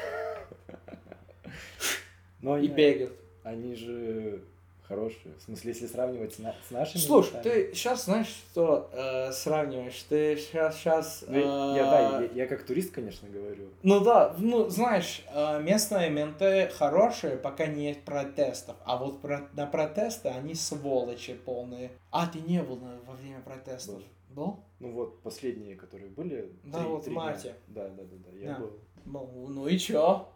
И 2.63 2.69
бегают. 2.69 3.13
Они 3.43 3.75
же 3.75 4.43
хорошие. 4.89 5.35
В 5.39 5.43
смысле, 5.43 5.73
если 5.73 5.87
сравнивать 5.87 6.35
с, 6.35 6.39
на, 6.39 6.55
с 6.67 6.71
нашими. 6.71 7.01
Слушай, 7.01 7.35
местами... 7.35 7.43
ты 7.43 7.75
сейчас 7.75 8.05
знаешь, 8.05 8.29
что 8.29 8.91
э, 8.93 9.33
сравниваешь? 9.33 10.03
Ты 10.09 10.37
сейчас 10.37 10.77
сейчас. 10.77 11.25
Ну, 11.27 11.75
э, 11.75 11.77
я 11.77 11.91
да, 11.91 12.21
я, 12.21 12.31
я 12.33 12.47
как 12.47 12.65
турист, 12.65 12.93
конечно, 12.93 13.29
говорю. 13.29 13.69
Ну 13.83 14.01
да, 14.01 14.35
ну 14.39 14.69
знаешь, 14.69 15.25
э, 15.33 15.63
местные 15.63 16.11
менты 16.11 16.71
хорошие, 16.75 17.37
пока 17.37 17.67
нет 17.67 18.05
протестов, 18.05 18.77
а 18.85 18.97
вот 18.97 19.21
про, 19.21 19.49
на 19.53 19.67
протесты 19.67 20.29
они 20.29 20.55
сволочи 20.55 21.35
полные. 21.35 21.91
А 22.11 22.27
ты 22.27 22.41
не 22.41 22.63
был 22.63 22.77
на, 22.77 22.99
во 23.07 23.15
время 23.15 23.41
протестов? 23.41 23.97
Был. 24.31 24.47
был? 24.47 24.61
Ну 24.79 24.93
вот 24.93 25.23
последние, 25.23 25.77
которые 25.77 26.11
были. 26.11 26.53
Да, 26.65 26.81
три, 26.81 26.89
вот 26.89 27.05
три 27.05 27.13
в 27.13 27.17
марте. 27.17 27.55
Дня. 27.69 27.85
Да, 27.85 27.89
да, 27.89 28.03
да, 28.05 28.31
да, 28.31 28.39
я 28.39 28.53
да. 28.53 28.61
был. 28.61 28.73
Ну, 29.05 29.49
ну 29.49 29.67
и 29.67 29.79
чё? 29.79 30.29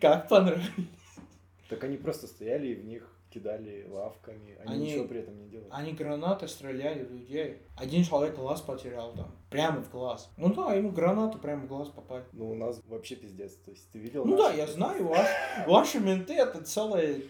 Как 0.00 0.28
понравилось? 0.28 0.70
Так 1.72 1.84
они 1.84 1.96
просто 1.96 2.26
стояли 2.26 2.66
и 2.66 2.74
в 2.74 2.84
них 2.84 3.10
кидали 3.30 3.86
лавками, 3.88 4.58
они, 4.62 4.74
они 4.74 4.86
ничего 4.88 5.06
при 5.06 5.20
этом 5.20 5.38
не 5.38 5.48
делали. 5.48 5.68
Они 5.70 5.92
гранаты 5.92 6.46
стреляли 6.46 7.02
в 7.02 7.12
людей. 7.12 7.62
Один 7.78 8.04
человек 8.04 8.36
глаз 8.36 8.60
потерял 8.60 9.14
там, 9.14 9.34
прямо 9.48 9.82
в 9.82 9.90
глаз. 9.90 10.30
Ну 10.36 10.52
да, 10.52 10.74
ему 10.74 10.90
гранаты 10.90 11.38
прямо 11.38 11.62
в 11.62 11.68
глаз 11.68 11.88
попали. 11.88 12.24
Ну 12.34 12.50
у 12.50 12.54
нас 12.54 12.78
вообще 12.88 13.16
пиздец, 13.16 13.54
то 13.54 13.70
есть 13.70 13.90
ты 13.90 14.00
видел? 14.00 14.26
Ну 14.26 14.36
наши... 14.36 14.56
да, 14.56 14.62
я 14.62 14.66
знаю, 14.66 15.08
ваш, 15.08 15.26
ваши 15.66 15.98
менты 15.98 16.34
это 16.34 16.62
целая 16.62 17.22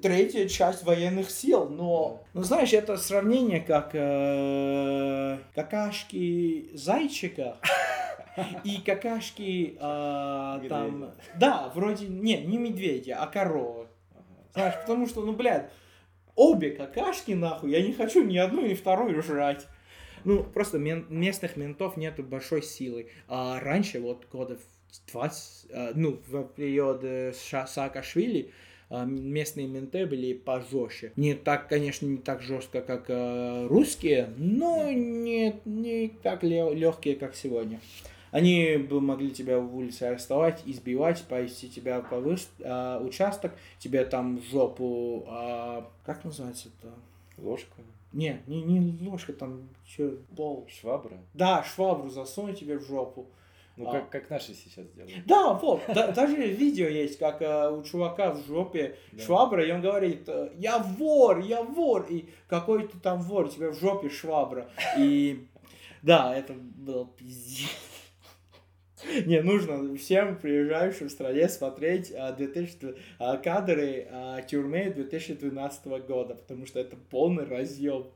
третья 0.00 0.48
часть 0.48 0.84
военных 0.84 1.30
сил, 1.30 1.68
но, 1.68 2.24
ну 2.32 2.42
знаешь, 2.42 2.72
это 2.72 2.96
сравнение 2.96 3.60
как 3.60 3.90
э, 3.92 5.38
какашки 5.54 6.70
зайчика 6.72 7.58
и 8.64 8.80
какашки 8.80 9.76
э, 9.78 10.68
там, 10.68 11.10
да, 11.38 11.70
вроде, 11.74 12.08
не, 12.08 12.38
не 12.38 12.56
медведя, 12.56 13.18
а 13.20 13.26
коровы. 13.26 13.81
Знаешь, 14.52 14.74
потому 14.80 15.06
что, 15.06 15.22
ну, 15.22 15.32
блядь, 15.32 15.70
обе 16.34 16.70
какашки, 16.70 17.32
нахуй, 17.32 17.70
я 17.70 17.82
не 17.82 17.92
хочу 17.92 18.22
ни 18.24 18.36
одну, 18.36 18.66
ни 18.66 18.74
вторую 18.74 19.22
жрать. 19.22 19.66
Ну, 20.24 20.44
просто 20.44 20.78
мен- 20.78 21.06
местных 21.08 21.56
ментов 21.56 21.96
нету 21.96 22.22
большой 22.22 22.62
силы. 22.62 23.08
А 23.28 23.58
раньше, 23.60 24.00
вот 24.00 24.26
года 24.30 24.58
20, 25.10 25.70
а, 25.72 25.92
ну, 25.94 26.20
в 26.28 26.44
период 26.44 27.04
Саакашвили, 27.34 28.52
а, 28.88 29.04
местные 29.04 29.66
менты 29.66 30.06
были 30.06 30.34
пожестче. 30.34 31.12
Не 31.16 31.34
так, 31.34 31.68
конечно, 31.68 32.06
не 32.06 32.18
так 32.18 32.42
жестко, 32.42 32.82
как 32.82 33.06
э, 33.08 33.66
русские, 33.66 34.34
но 34.36 34.90
не, 34.90 35.56
не 35.64 36.08
так 36.22 36.42
легкие, 36.42 37.16
как 37.16 37.34
сегодня. 37.34 37.80
Они 38.32 38.76
бы 38.78 39.00
могли 39.00 39.30
тебя 39.30 39.60
в 39.60 39.76
улице 39.76 40.04
арестовать, 40.04 40.62
избивать, 40.64 41.22
повести 41.28 41.68
тебя 41.68 42.00
по 42.00 42.18
выш... 42.18 42.48
а, 42.64 42.98
участок, 43.00 43.52
тебе 43.78 44.04
там 44.04 44.38
в 44.38 44.44
жопу, 44.50 45.24
а, 45.28 45.88
как 46.04 46.24
называется 46.24 46.68
это? 46.80 46.92
Ложка? 47.38 47.82
Не, 48.12 48.40
не, 48.46 48.60
не 48.62 49.08
ложка, 49.08 49.32
там 49.34 49.68
что, 49.86 50.16
пол. 50.34 50.66
Швабра? 50.68 51.18
Да, 51.34 51.62
швабру 51.62 52.08
засунуть 52.08 52.58
тебе 52.58 52.78
в 52.78 52.86
жопу. 52.86 53.26
Ну, 53.76 53.88
А. 53.88 53.92
как, 53.92 54.10
как 54.10 54.30
наши 54.30 54.52
сейчас 54.54 54.86
делают. 54.94 55.24
Да, 55.26 55.54
вот, 55.54 55.82
да- 55.88 56.08
даже 56.12 56.36
видео 56.36 56.88
есть, 56.88 57.18
как 57.18 57.40
э, 57.40 57.70
у 57.70 57.82
чувака 57.82 58.32
в 58.32 58.46
жопе 58.46 58.96
Да. 59.12 59.22
швабра, 59.24 59.66
и 59.66 59.70
он 59.72 59.80
говорит, 59.80 60.24
э, 60.26 60.52
я 60.58 60.78
вор, 60.78 61.38
я 61.40 61.62
вор, 61.62 62.06
и 62.08 62.26
какой 62.48 62.86
ты 62.86 62.98
там 62.98 63.20
вор, 63.22 63.46
у 63.46 63.48
тебя 63.48 63.70
в 63.70 63.78
жопе 63.80 64.10
швабра. 64.10 64.68
И 64.98 65.46
да, 66.02 66.34
это 66.36 66.52
был 66.54 67.06
пиздец. 67.16 67.68
Не, 69.26 69.42
нужно 69.42 69.94
всем 69.96 70.36
приезжающим 70.36 71.08
в 71.08 71.12
стране 71.12 71.48
смотреть 71.48 72.12
а, 72.16 72.32
2000, 72.32 72.94
а, 73.18 73.36
кадры 73.36 74.06
а, 74.10 74.42
тюрьмы 74.42 74.90
2012 74.90 75.86
года, 76.06 76.34
потому 76.34 76.66
что 76.66 76.80
это 76.80 76.96
полный 77.10 77.44
разъем. 77.44 78.06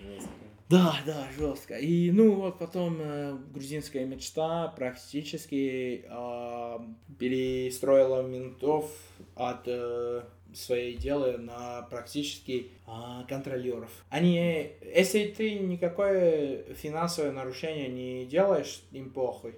Жестко. 0.00 0.30
Да, 0.68 0.96
да, 1.06 1.28
жестко. 1.38 1.76
И 1.76 2.10
ну 2.10 2.34
вот 2.34 2.58
потом 2.58 2.98
э, 3.00 3.36
грузинская 3.54 4.04
мечта 4.04 4.66
практически 4.76 6.04
э, 6.04 6.78
перестроила 7.20 8.22
ментов 8.22 8.90
от 9.36 9.62
э, 9.66 10.22
своей 10.54 10.96
дела 10.96 11.36
на 11.38 11.82
практически 11.82 12.70
а, 12.86 13.24
контролеров. 13.28 13.90
Они, 14.10 14.72
если 14.94 15.26
ты 15.28 15.58
никакое 15.58 16.64
финансовое 16.74 17.32
нарушение 17.32 17.88
не 17.88 18.26
делаешь, 18.26 18.82
им 18.92 19.10
похуй. 19.10 19.54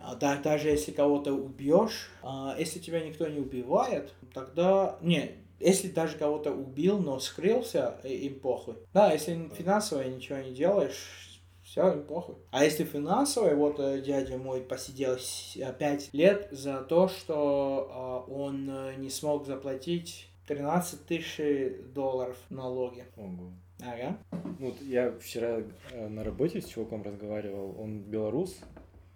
А 0.00 0.14
да- 0.14 0.36
даже 0.36 0.68
если 0.68 0.92
кого-то 0.92 1.32
убьешь, 1.32 2.10
а, 2.22 2.54
если 2.58 2.78
тебя 2.78 3.00
никто 3.00 3.26
не 3.26 3.40
убивает, 3.40 4.14
тогда... 4.32 4.98
Не, 5.00 5.32
если 5.58 5.88
даже 5.88 6.18
кого-то 6.18 6.52
убил, 6.52 6.98
но 6.98 7.18
скрылся, 7.18 7.98
им 8.04 8.38
похуй. 8.38 8.74
Да, 8.92 9.12
если 9.12 9.48
финансово 9.56 10.02
ничего 10.02 10.38
не 10.38 10.52
делаешь, 10.52 11.25
все, 11.76 11.92
похуй. 12.08 12.36
А 12.50 12.64
если 12.64 12.84
финансово, 12.84 13.54
вот 13.54 13.78
э, 13.78 14.00
дядя 14.00 14.38
мой 14.38 14.62
посидел 14.62 15.18
5 15.78 16.14
лет 16.14 16.48
за 16.50 16.80
то, 16.80 17.08
что 17.08 17.90
а, 17.92 18.32
он 18.32 18.66
э, 18.70 18.94
не 18.96 19.10
смог 19.10 19.46
заплатить 19.46 20.28
13 20.46 21.04
тысяч 21.04 21.38
долларов 21.92 22.38
налоги. 22.48 23.04
Ого. 23.16 23.52
Ага. 23.82 24.16
Ну, 24.58 24.70
вот 24.70 24.80
я 24.80 25.12
вчера 25.20 25.60
э, 25.92 26.08
на 26.08 26.24
работе 26.24 26.62
с 26.62 26.66
чуваком 26.66 27.02
разговаривал, 27.02 27.76
он 27.78 27.98
белорус, 27.98 28.58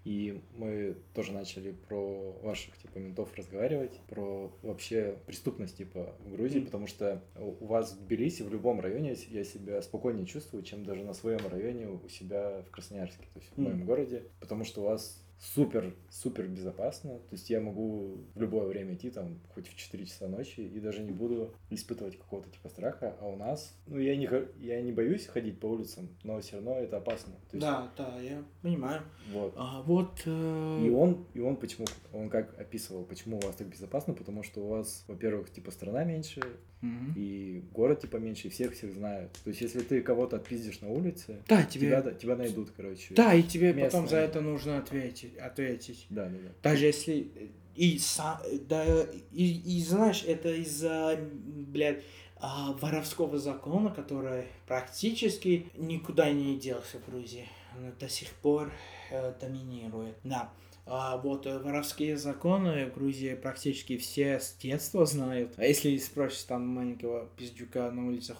и 0.04 0.40
мы 0.56 0.96
тоже 1.14 1.32
начали 1.32 1.72
про 1.72 2.32
ваших, 2.42 2.76
типа, 2.78 2.98
ментов 2.98 3.34
разговаривать, 3.36 3.92
про 4.08 4.50
вообще 4.62 5.16
преступность, 5.26 5.76
типа, 5.76 6.14
в 6.24 6.32
Грузии, 6.32 6.58
Мгм. 6.58 6.66
потому 6.66 6.86
что 6.86 7.22
у 7.38 7.66
вас 7.66 7.92
в 7.92 8.04
Тбилиси, 8.04 8.42
в 8.42 8.52
любом 8.52 8.80
районе 8.80 9.14
я 9.28 9.44
себя 9.44 9.82
спокойнее 9.82 10.26
чувствую, 10.26 10.62
чем 10.62 10.84
даже 10.84 11.04
на 11.04 11.12
своем 11.12 11.46
районе 11.46 11.88
у 11.88 12.08
себя 12.08 12.62
в 12.66 12.70
Красноярске, 12.70 13.24
то 13.32 13.40
есть 13.40 13.52
в 13.54 13.58
моем 13.58 13.84
городе, 13.84 14.24
потому 14.40 14.64
что 14.64 14.80
у 14.80 14.84
вас 14.84 15.22
супер, 15.40 15.94
супер 16.10 16.46
безопасно, 16.46 17.14
то 17.18 17.32
есть 17.32 17.48
я 17.48 17.60
могу 17.60 18.18
в 18.34 18.40
любое 18.40 18.66
время 18.66 18.94
идти 18.94 19.10
там 19.10 19.40
хоть 19.54 19.68
в 19.68 19.74
4 19.74 20.04
часа 20.04 20.28
ночи 20.28 20.60
и 20.60 20.80
даже 20.80 21.02
не 21.02 21.12
буду 21.12 21.54
испытывать 21.70 22.18
какого-то 22.18 22.50
типа 22.50 22.68
страха, 22.68 23.16
а 23.20 23.26
у 23.26 23.36
нас, 23.36 23.74
ну 23.86 23.98
я 23.98 24.16
не, 24.16 24.28
я 24.60 24.80
не 24.82 24.92
боюсь 24.92 25.26
ходить 25.26 25.58
по 25.58 25.66
улицам, 25.66 26.08
но 26.24 26.40
все 26.40 26.56
равно 26.56 26.74
это 26.78 26.98
опасно. 26.98 27.32
То 27.50 27.56
есть, 27.56 27.66
Да, 27.66 27.90
да, 27.96 28.20
я 28.20 28.42
понимаю. 28.60 29.02
Вот. 29.32 29.54
А 29.56 29.80
вот... 29.82 30.22
э, 30.26 30.84
И 30.84 30.90
он, 30.90 31.26
и 31.32 31.40
он 31.40 31.56
почему, 31.56 31.86
он 32.12 32.28
как 32.28 32.58
описывал, 32.60 33.04
почему 33.04 33.38
у 33.38 33.40
вас 33.40 33.56
так 33.56 33.68
безопасно, 33.68 34.12
потому 34.12 34.42
что 34.42 34.60
у 34.60 34.68
вас, 34.68 35.04
во-первых, 35.08 35.50
типа 35.50 35.70
страна 35.70 36.04
меньше, 36.04 36.42
мгм. 36.82 37.14
и 37.16 37.62
город 37.72 38.00
типа 38.00 38.18
меньше, 38.18 38.48
и 38.48 38.50
всех 38.50 38.74
всех 38.74 38.92
знают. 38.92 39.32
То 39.44 39.48
есть 39.48 39.62
если 39.62 39.80
ты 39.80 40.02
кого-то 40.02 40.36
отпиздишь 40.36 40.80
на 40.80 40.90
улице, 40.90 41.38
Да, 41.48 41.62
тебя, 41.64 42.02
тебе... 42.02 42.14
тебя 42.14 42.36
найдут, 42.36 42.72
короче. 42.76 43.14
Да, 43.14 43.32
и 43.34 43.42
тебе 43.42 43.72
потом 43.72 44.06
за 44.08 44.16
местные. 44.16 44.24
это 44.24 44.40
нужно 44.42 44.78
ответить. 44.78 45.29
Ответить. 45.38 46.06
Да, 46.10 46.26
да, 46.26 46.38
да. 46.38 46.50
Даже 46.62 46.86
если... 46.86 47.30
И, 47.76 47.96
са- 47.96 48.42
да, 48.68 48.84
и, 49.32 49.78
и 49.78 49.82
знаешь, 49.82 50.24
это 50.26 50.52
из-за, 50.54 51.18
блядь, 51.32 52.02
а, 52.36 52.72
воровского 52.72 53.38
закона, 53.38 53.90
который 53.90 54.44
практически 54.66 55.66
никуда 55.76 56.30
не 56.30 56.58
делся 56.58 56.98
в 56.98 57.10
Грузии. 57.10 57.48
Он 57.76 57.92
до 57.98 58.08
сих 58.08 58.28
пор 58.30 58.72
э, 59.10 59.32
доминирует. 59.40 60.16
Да. 60.24 60.50
А 60.86 61.18
вот 61.18 61.46
э, 61.46 61.58
воровские 61.58 62.16
законы 62.16 62.86
в 62.86 62.94
Грузии 62.94 63.34
практически 63.34 63.96
все 63.96 64.40
с 64.40 64.54
детства 64.54 65.06
знают. 65.06 65.52
А 65.56 65.64
если 65.64 65.96
спросишь 65.98 66.42
там 66.44 66.66
маленького 66.66 67.28
пиздюка 67.36 67.90
на 67.90 68.08
улице, 68.08 68.34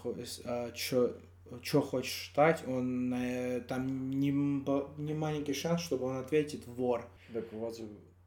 что 0.75 1.17
что 1.63 1.81
хочешь 1.81 2.31
стать, 2.31 2.67
он 2.67 3.13
э, 3.15 3.61
там 3.61 4.11
не, 4.11 4.31
не 4.31 5.15
маленький 5.15 5.55
шанс, 5.55 5.83
чтобы 5.83 6.07
он 6.07 6.17
ответит 6.17 6.67
вор. 6.67 7.07
Так 7.33 7.53
у 7.53 7.59
вас 7.59 7.81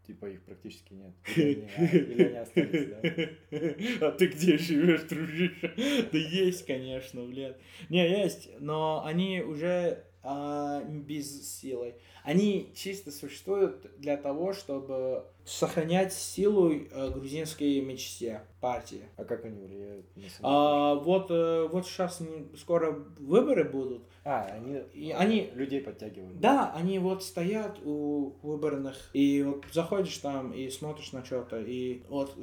типа 0.06 0.26
их 0.26 0.42
практически 0.44 0.94
нет. 0.94 1.14
Или 1.36 1.70
они, 1.76 1.88
или 1.88 2.24
они 2.24 2.38
остались, 2.38 2.88
да? 2.90 4.08
А 4.08 4.12
ты 4.12 4.28
где 4.28 4.58
живешь, 4.58 5.04
дружище? 5.04 5.74
Да 6.12 6.18
есть, 6.18 6.66
конечно, 6.66 7.24
блядь. 7.24 7.58
Не, 7.90 8.24
есть, 8.24 8.50
но 8.60 9.04
они 9.06 9.42
уже 9.42 10.04
а, 10.24 10.82
без 10.84 11.60
силы. 11.60 11.96
Они 12.24 12.72
чисто 12.76 13.12
существуют 13.12 14.00
для 14.00 14.16
того, 14.16 14.54
чтобы 14.54 15.26
сохранять 15.46 16.14
силу 16.14 16.72
э, 16.72 17.10
грузинской 17.12 17.82
мечте 17.82 18.42
партии. 18.64 19.04
А 19.18 19.26
как 19.26 19.44
они 19.44 19.60
влияют 19.62 20.06
на 20.16 20.24
А, 20.42 20.96
вот, 20.96 21.28
э, 21.30 21.68
вот 21.70 21.86
сейчас 21.86 22.22
скоро 22.58 22.92
выборы 23.20 23.66
будут. 23.66 24.04
А, 24.26 24.46
они, 24.56 24.80
И 24.94 25.12
они- 25.12 25.52
людей 25.54 25.82
подтягивают. 25.82 26.40
Да, 26.40 26.72
они 26.74 26.98
вот 26.98 27.24
стоят 27.24 27.78
у 27.84 28.32
выборных, 28.42 28.96
и 29.12 29.44
вот 29.44 29.66
заходишь 29.74 30.18
там 30.20 30.54
и 30.54 30.70
смотришь 30.70 31.12
на 31.12 31.26
что-то, 31.26 31.60
и 31.60 32.04
вот 32.08 32.34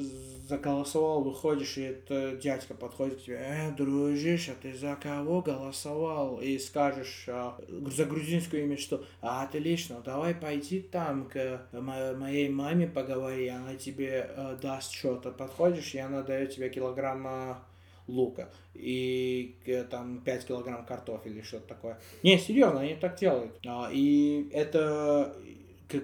заголосовал, 0.47 1.23
выходишь, 1.23 1.79
и 1.79 1.83
это 1.83 2.37
дядька 2.37 2.75
подходит 2.75 3.17
к 3.21 3.23
тебе, 3.25 3.41
э, 3.43 3.71
дружище, 3.77 4.53
ты 4.61 4.75
за 4.75 4.95
кого 5.03 5.41
голосовал? 5.41 6.39
И 6.43 6.59
скажешь 6.59 7.25
а, 7.29 7.57
за 7.97 8.05
грузинскую 8.05 8.67
мечту, 8.67 9.01
а 9.23 9.45
отлично, 9.45 10.03
давай 10.05 10.35
пойти 10.35 10.81
там 10.81 11.29
к 11.33 11.63
мо- 11.73 12.13
моей 12.15 12.51
маме 12.51 12.87
поговори, 12.89 13.49
она 13.49 13.75
тебе 13.77 14.29
э, 14.37 14.57
даст 14.61 14.93
что-то. 14.93 15.31
Подходишь, 15.31 15.95
и 15.95 15.99
она 15.99 16.10
дает 16.23 16.55
тебе 16.55 16.69
килограмма 16.69 17.65
лука 18.07 18.51
и 18.75 19.57
э, 19.67 19.85
там 19.85 20.21
5 20.21 20.47
килограмм 20.47 20.85
картофеля 20.85 21.37
или 21.37 21.43
что-то 21.43 21.69
такое. 21.69 21.99
Не, 22.23 22.39
серьезно, 22.39 22.81
они 22.81 22.95
так 22.95 23.19
делают. 23.19 23.53
А, 23.67 23.89
и 23.93 24.49
это 24.53 25.37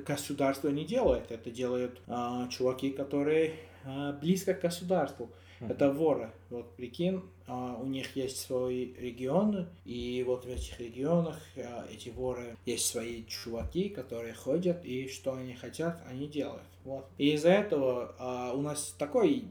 государство 0.07 0.69
не 0.69 0.85
делает, 0.85 1.31
это 1.31 1.51
делают 1.51 2.01
а, 2.07 2.49
чуваки, 2.49 2.91
которые 2.91 3.55
а, 3.85 4.13
близко 4.13 4.55
к 4.55 4.61
государству. 4.61 5.31
Мгм. 5.61 5.71
Это 5.71 5.91
воры. 5.91 6.31
Вот 6.51 6.77
прикинь, 6.77 7.23
а, 7.47 7.79
у 7.81 7.87
них 7.87 8.15
есть 8.17 8.39
свои 8.39 8.93
регионы, 8.95 9.67
и 9.85 10.23
вот 10.27 10.45
в 10.45 10.49
этих 10.49 10.79
регионах 10.81 11.39
а, 11.57 11.87
эти 11.91 12.11
воры 12.11 12.57
есть 12.67 12.87
свои 12.87 13.25
чуваки, 13.25 13.89
которые 13.89 14.35
ходят, 14.35 14.85
и 14.85 15.09
что 15.09 15.35
они 15.35 15.55
хотят, 15.55 16.03
они 16.11 16.27
делают. 16.27 16.63
Вот. 16.85 17.07
И 17.19 17.33
из-за 17.33 17.51
этого 17.51 18.15
а, 18.19 18.53
у 18.53 18.61
нас 18.61 18.95
такой 18.99 19.45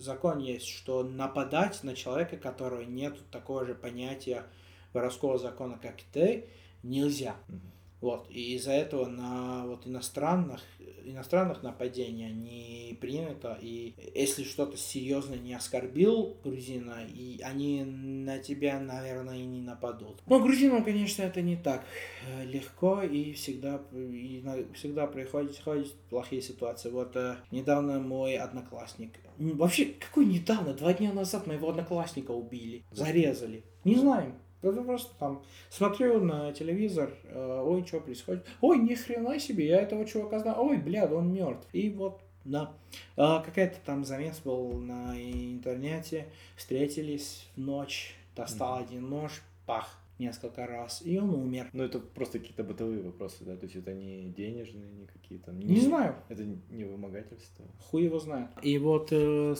закон 0.00 0.38
есть, 0.38 0.66
что 0.68 1.02
нападать 1.02 1.82
на 1.82 1.94
человека, 1.94 2.36
которого 2.36 2.82
нет 2.82 3.18
такого 3.30 3.64
же 3.64 3.74
понятия 3.74 4.44
воровского 4.92 5.38
закона, 5.38 5.78
как 5.80 5.96
ты, 6.12 6.48
нельзя. 6.82 7.36
Мгм. 7.48 7.77
Вот, 8.00 8.26
и 8.30 8.54
из-за 8.54 8.72
этого 8.72 9.06
на 9.06 9.66
вот 9.66 9.86
иностранных, 9.86 10.60
иностранных 11.04 11.62
нападений 11.64 12.30
не 12.30 12.96
принято, 13.00 13.58
и 13.60 13.94
если 14.14 14.44
что-то 14.44 14.76
серьезно 14.76 15.34
не 15.34 15.54
оскорбил 15.54 16.36
грузина, 16.44 17.04
и 17.08 17.40
они 17.42 17.82
на 17.84 18.38
тебя, 18.38 18.78
наверное, 18.78 19.38
и 19.38 19.44
не 19.44 19.60
нападут. 19.60 20.22
Но 20.26 20.38
грузинам, 20.38 20.84
конечно, 20.84 21.22
это 21.22 21.42
не 21.42 21.56
так 21.56 21.84
э, 22.26 22.44
легко, 22.44 23.02
и 23.02 23.32
всегда, 23.32 23.80
и 23.92 24.44
всегда 24.74 25.06
приходят, 25.06 25.56
приходят 25.56 25.92
плохие 26.08 26.42
ситуации. 26.42 26.90
Вот 26.90 27.16
э, 27.16 27.36
недавно 27.50 27.98
мой 27.98 28.36
одноклассник, 28.36 29.14
вообще, 29.38 29.86
какой 29.86 30.26
недавно, 30.26 30.72
два 30.74 30.94
дня 30.94 31.12
назад 31.12 31.46
моего 31.46 31.70
одноклассника 31.70 32.30
убили, 32.30 32.84
зарезали. 32.92 33.64
Не 33.84 33.96
знаем. 33.96 34.34
Это 34.62 34.82
просто 34.82 35.12
там 35.18 35.42
смотрю 35.70 36.20
на 36.20 36.52
телевизор, 36.52 37.10
э, 37.24 37.62
ой, 37.64 37.86
что 37.86 38.00
происходит? 38.00 38.44
Ой, 38.60 38.78
ни 38.78 38.94
хрена 38.94 39.38
себе, 39.38 39.66
я 39.66 39.80
этого 39.80 40.04
чувака 40.04 40.40
знаю. 40.40 40.58
Ой, 40.60 40.78
блядь, 40.78 41.12
он 41.12 41.32
мертв. 41.32 41.66
И 41.72 41.90
вот, 41.90 42.20
да. 42.44 42.72
А, 43.16 43.40
какая-то 43.40 43.78
там 43.84 44.04
замес 44.04 44.40
был 44.40 44.72
на 44.80 45.14
интернете, 45.16 46.26
встретились 46.56 47.48
в 47.54 47.60
ночь, 47.60 48.16
достал 48.34 48.76
Мгм. 48.76 48.84
один 48.84 49.08
нож, 49.08 49.42
пах, 49.66 49.98
несколько 50.18 50.66
раз, 50.66 51.02
и 51.04 51.18
он 51.18 51.34
умер. 51.34 51.68
Ну, 51.72 51.84
это 51.84 51.98
просто 52.00 52.38
какие-то 52.38 52.64
бытовые 52.64 53.02
вопросы, 53.02 53.44
да? 53.44 53.56
То 53.56 53.66
есть 53.66 53.76
это 53.76 53.92
не 53.92 54.30
денежные, 54.30 54.90
не 54.90 55.06
какие-то... 55.06 55.52
Не 55.52 55.80
знаю. 55.80 56.16
Это 56.28 56.44
не 56.44 56.84
вымогательство. 56.84 57.64
Хуй 57.78 58.04
его 58.04 58.18
знает. 58.18 58.50
И 58.62 58.78
вот 58.78 59.08
э, 59.12 59.54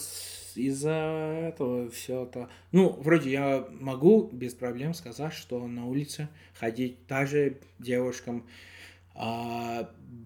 из-за 0.54 1.48
этого 1.48 1.88
все 1.90 2.24
это... 2.24 2.48
Ну, 2.72 2.90
вроде 3.00 3.30
я 3.30 3.68
могу 3.80 4.28
без 4.32 4.54
проблем 4.54 4.94
сказать, 4.94 5.32
что 5.32 5.66
на 5.66 5.86
улице 5.86 6.28
ходить 6.54 6.98
даже 7.06 7.58
девушкам 7.78 8.44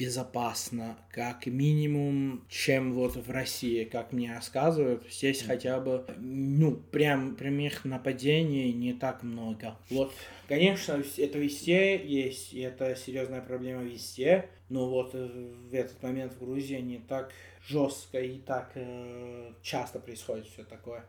безопасно, 0.03 0.97
как 1.11 1.47
минимум, 1.47 2.45
чем 2.49 2.93
вот 2.93 3.17
в 3.17 3.31
России, 3.31 3.85
как 3.85 4.13
мне 4.13 4.35
рассказывают. 4.35 5.05
Здесь 5.11 5.43
хотя 5.43 5.81
бы, 5.81 6.05
ну, 6.19 6.77
прям 6.77 7.37
прямых 7.37 7.85
нападений 7.85 8.73
не 8.73 8.93
так 8.95 9.23
много. 9.23 9.77
Вот, 9.91 10.13
конечно, 10.49 11.03
это 11.17 11.39
везде 11.39 12.05
есть, 12.05 12.53
и 12.53 12.61
это 12.61 12.97
серьезная 12.97 13.43
проблема 13.43 13.83
везде, 13.83 14.49
но 14.69 14.89
вот 14.89 15.15
в 15.15 15.75
этот 15.75 16.03
момент 16.03 16.33
в 16.35 16.41
Грузии 16.41 16.81
не 16.81 16.99
так 16.99 17.33
жестко 17.67 18.21
и 18.21 18.39
так 18.39 18.73
э, 18.75 19.53
часто 19.63 20.01
происходит 20.01 20.47
все 20.47 20.65
такое. 20.65 21.05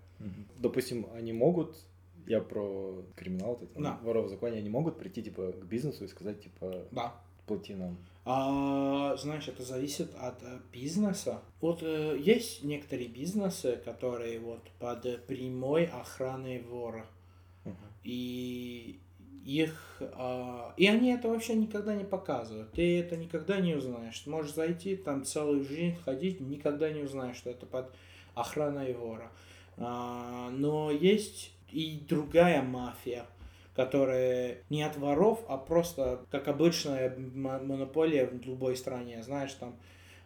Допустим, 0.57 1.07
они 1.15 1.33
могут 1.33 1.75
я 2.27 2.39
про 2.39 3.03
криминал, 3.15 3.55
вот 3.55 3.63
это, 3.63 3.81
да. 3.81 3.99
воров 4.01 4.27
в 4.27 4.29
законе, 4.29 4.57
они 4.57 4.69
могут 4.69 4.97
прийти, 4.97 5.21
типа, 5.23 5.51
к 5.51 5.65
бизнесу 5.65 6.05
и 6.05 6.07
сказать, 6.07 6.41
типа, 6.41 6.85
да. 6.91 7.13
Плати 7.45 7.75
нам. 7.75 7.97
А, 8.25 9.15
знаешь, 9.17 9.47
это 9.47 9.63
зависит 9.63 10.15
от 10.15 10.41
э, 10.43 10.59
бизнеса. 10.71 11.41
Вот 11.59 11.83
э, 11.83 12.17
есть 12.19 12.63
некоторые 12.63 13.09
бизнесы, 13.09 13.81
которые 13.83 14.39
вот 14.39 14.61
под 14.79 15.25
прямой 15.25 15.85
охраной 15.85 16.61
вора. 16.61 17.05
Uh-huh. 17.65 17.73
И 18.03 18.99
их... 19.45 20.01
А, 20.13 20.73
и 20.77 20.87
они 20.87 21.11
это 21.11 21.27
вообще 21.27 21.55
никогда 21.55 21.95
не 21.95 22.05
показывают. 22.05 22.71
Ты 22.71 22.99
это 22.99 23.17
никогда 23.17 23.59
не 23.59 23.75
узнаешь. 23.75 24.25
Можешь 24.25 24.53
зайти 24.53 24.95
там 24.95 25.25
целую 25.25 25.65
жизнь 25.65 25.97
ходить, 26.05 26.39
никогда 26.39 26.89
не 26.91 27.01
узнаешь, 27.01 27.35
что 27.35 27.49
это 27.49 27.65
под 27.65 27.93
охраной 28.35 28.93
вора. 28.93 29.31
А, 29.77 30.49
но 30.51 30.91
есть 30.91 31.51
и 31.71 31.99
другая 32.07 32.61
мафия, 32.61 33.25
которая 33.75 34.57
не 34.69 34.83
от 34.83 34.97
воров, 34.97 35.43
а 35.47 35.57
просто, 35.57 36.25
как 36.29 36.47
обычная 36.47 37.15
монополия 37.17 38.27
в 38.27 38.45
любой 38.45 38.75
стране. 38.75 39.23
Знаешь, 39.23 39.53
там 39.53 39.75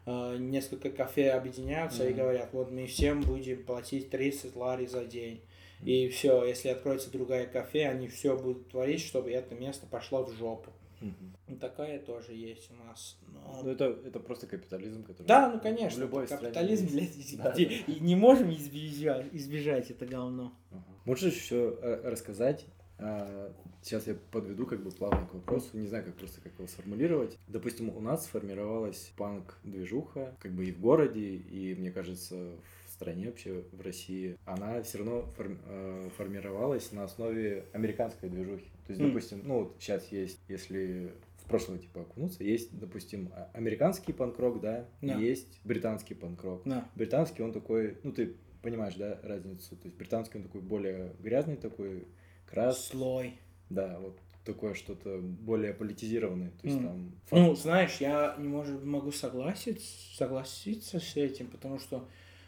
э, 0.05 0.37
несколько 0.37 0.89
кафе 0.89 1.31
объединяются 1.31 2.03
mm-hmm. 2.03 2.11
и 2.11 2.13
говорят, 2.13 2.49
вот 2.51 2.71
мы 2.71 2.87
всем 2.87 3.21
будем 3.21 3.63
платить 3.63 4.09
30 4.09 4.55
лари 4.55 4.85
за 4.85 5.05
день. 5.05 5.41
И 5.83 6.09
все, 6.09 6.43
если 6.43 6.69
откроется 6.69 7.11
другая 7.11 7.45
кафе, 7.45 7.87
они 7.87 8.07
все 8.07 8.35
будут 8.35 8.69
творить, 8.69 9.01
чтобы 9.01 9.31
это 9.31 9.55
место 9.55 9.85
пошло 9.85 10.23
в 10.23 10.33
жопу. 10.33 10.71
Угу. 10.99 11.57
Такая 11.59 11.99
тоже 11.99 12.33
есть 12.33 12.71
у 12.71 12.87
нас. 12.87 13.17
Но... 13.27 13.61
Ну, 13.63 13.69
это, 13.69 13.85
это 14.03 14.19
просто 14.19 14.47
капитализм, 14.47 15.03
который... 15.03 15.27
Да, 15.27 15.51
ну, 15.53 15.59
конечно. 15.59 15.99
В 15.99 16.01
любой 16.01 16.27
капитализм, 16.27 16.87
стране 16.87 17.09
блядь, 17.13 17.37
да, 17.37 17.51
и, 17.51 17.83
да. 17.85 18.03
не 18.03 18.15
можем 18.15 18.51
избежать, 18.51 19.27
избежать 19.31 19.91
это 19.91 20.07
говно. 20.07 20.53
Угу. 20.71 20.81
Можешь 21.05 21.35
еще 21.35 21.77
э, 21.79 22.01
рассказать, 22.09 22.65
сейчас 22.97 24.07
я 24.07 24.15
подведу 24.31 24.65
как 24.65 24.81
бы 24.83 24.91
плавно 24.91 25.27
к 25.27 25.33
вопросу, 25.33 25.77
не 25.77 25.87
знаю, 25.87 26.05
как 26.05 26.15
просто 26.15 26.41
как 26.41 26.53
его 26.53 26.67
сформулировать. 26.67 27.37
Допустим, 27.47 27.89
у 27.95 27.99
нас 27.99 28.25
сформировалась 28.25 29.11
панк-движуха, 29.17 30.35
как 30.39 30.51
бы 30.51 30.65
и 30.65 30.71
в 30.71 30.79
городе, 30.79 31.35
и, 31.35 31.75
мне 31.75 31.91
кажется, 31.91 32.55
в 32.85 32.89
стране 32.89 33.27
вообще, 33.27 33.63
в 33.71 33.81
России, 33.81 34.37
она 34.45 34.81
все 34.81 34.99
равно 34.99 35.25
форми- 35.37 35.59
э, 35.65 36.09
формировалась 36.17 36.91
на 36.91 37.03
основе 37.03 37.65
американской 37.73 38.29
движухи. 38.29 38.71
То 38.87 38.93
есть, 38.93 39.01
mm. 39.01 39.07
допустим, 39.07 39.41
ну 39.43 39.59
вот 39.59 39.75
сейчас 39.79 40.11
есть, 40.11 40.39
если 40.47 41.13
в 41.43 41.49
прошлое 41.49 41.77
типа 41.77 42.01
окунуться, 42.01 42.43
есть, 42.43 42.77
допустим, 42.77 43.29
а, 43.33 43.49
американский 43.53 44.13
панк-рок, 44.13 44.59
да, 44.59 44.85
yeah. 45.01 45.19
и 45.19 45.25
есть 45.25 45.59
британский 45.63 46.13
панк-рок. 46.13 46.65
Yeah. 46.65 46.85
Британский, 46.95 47.43
он 47.43 47.53
такой, 47.53 47.97
ну 48.03 48.11
ты 48.11 48.35
понимаешь, 48.61 48.95
да, 48.95 49.19
разницу. 49.23 49.75
То 49.75 49.85
есть 49.85 49.95
британский 49.95 50.39
он 50.39 50.43
такой 50.43 50.61
более 50.61 51.13
грязный, 51.19 51.55
такой 51.55 52.07
крас. 52.49 52.87
Слой. 52.87 53.39
Да, 53.69 53.97
вот 53.99 54.17
такое 54.43 54.73
что-то 54.73 55.19
более 55.19 55.73
политизированное. 55.73 56.51
То 56.61 56.67
есть, 56.67 56.79
mm. 56.79 56.83
там, 56.83 57.11
Ну, 57.31 57.55
знаешь, 57.55 57.97
я 57.99 58.35
не 58.37 58.47
может, 58.47 58.83
могу 58.83 59.11
согласиться, 59.11 59.85
согласиться 60.15 60.99
с 60.99 61.15
этим, 61.17 61.47
потому 61.47 61.79
что, 61.79 62.07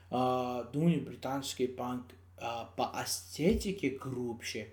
э, 0.09 0.65
думаю, 0.73 1.01
британский 1.01 1.67
панк 1.67 2.05
э, 2.37 2.41
по 2.77 2.91
эстетике 3.03 3.89
грубше, 3.91 4.69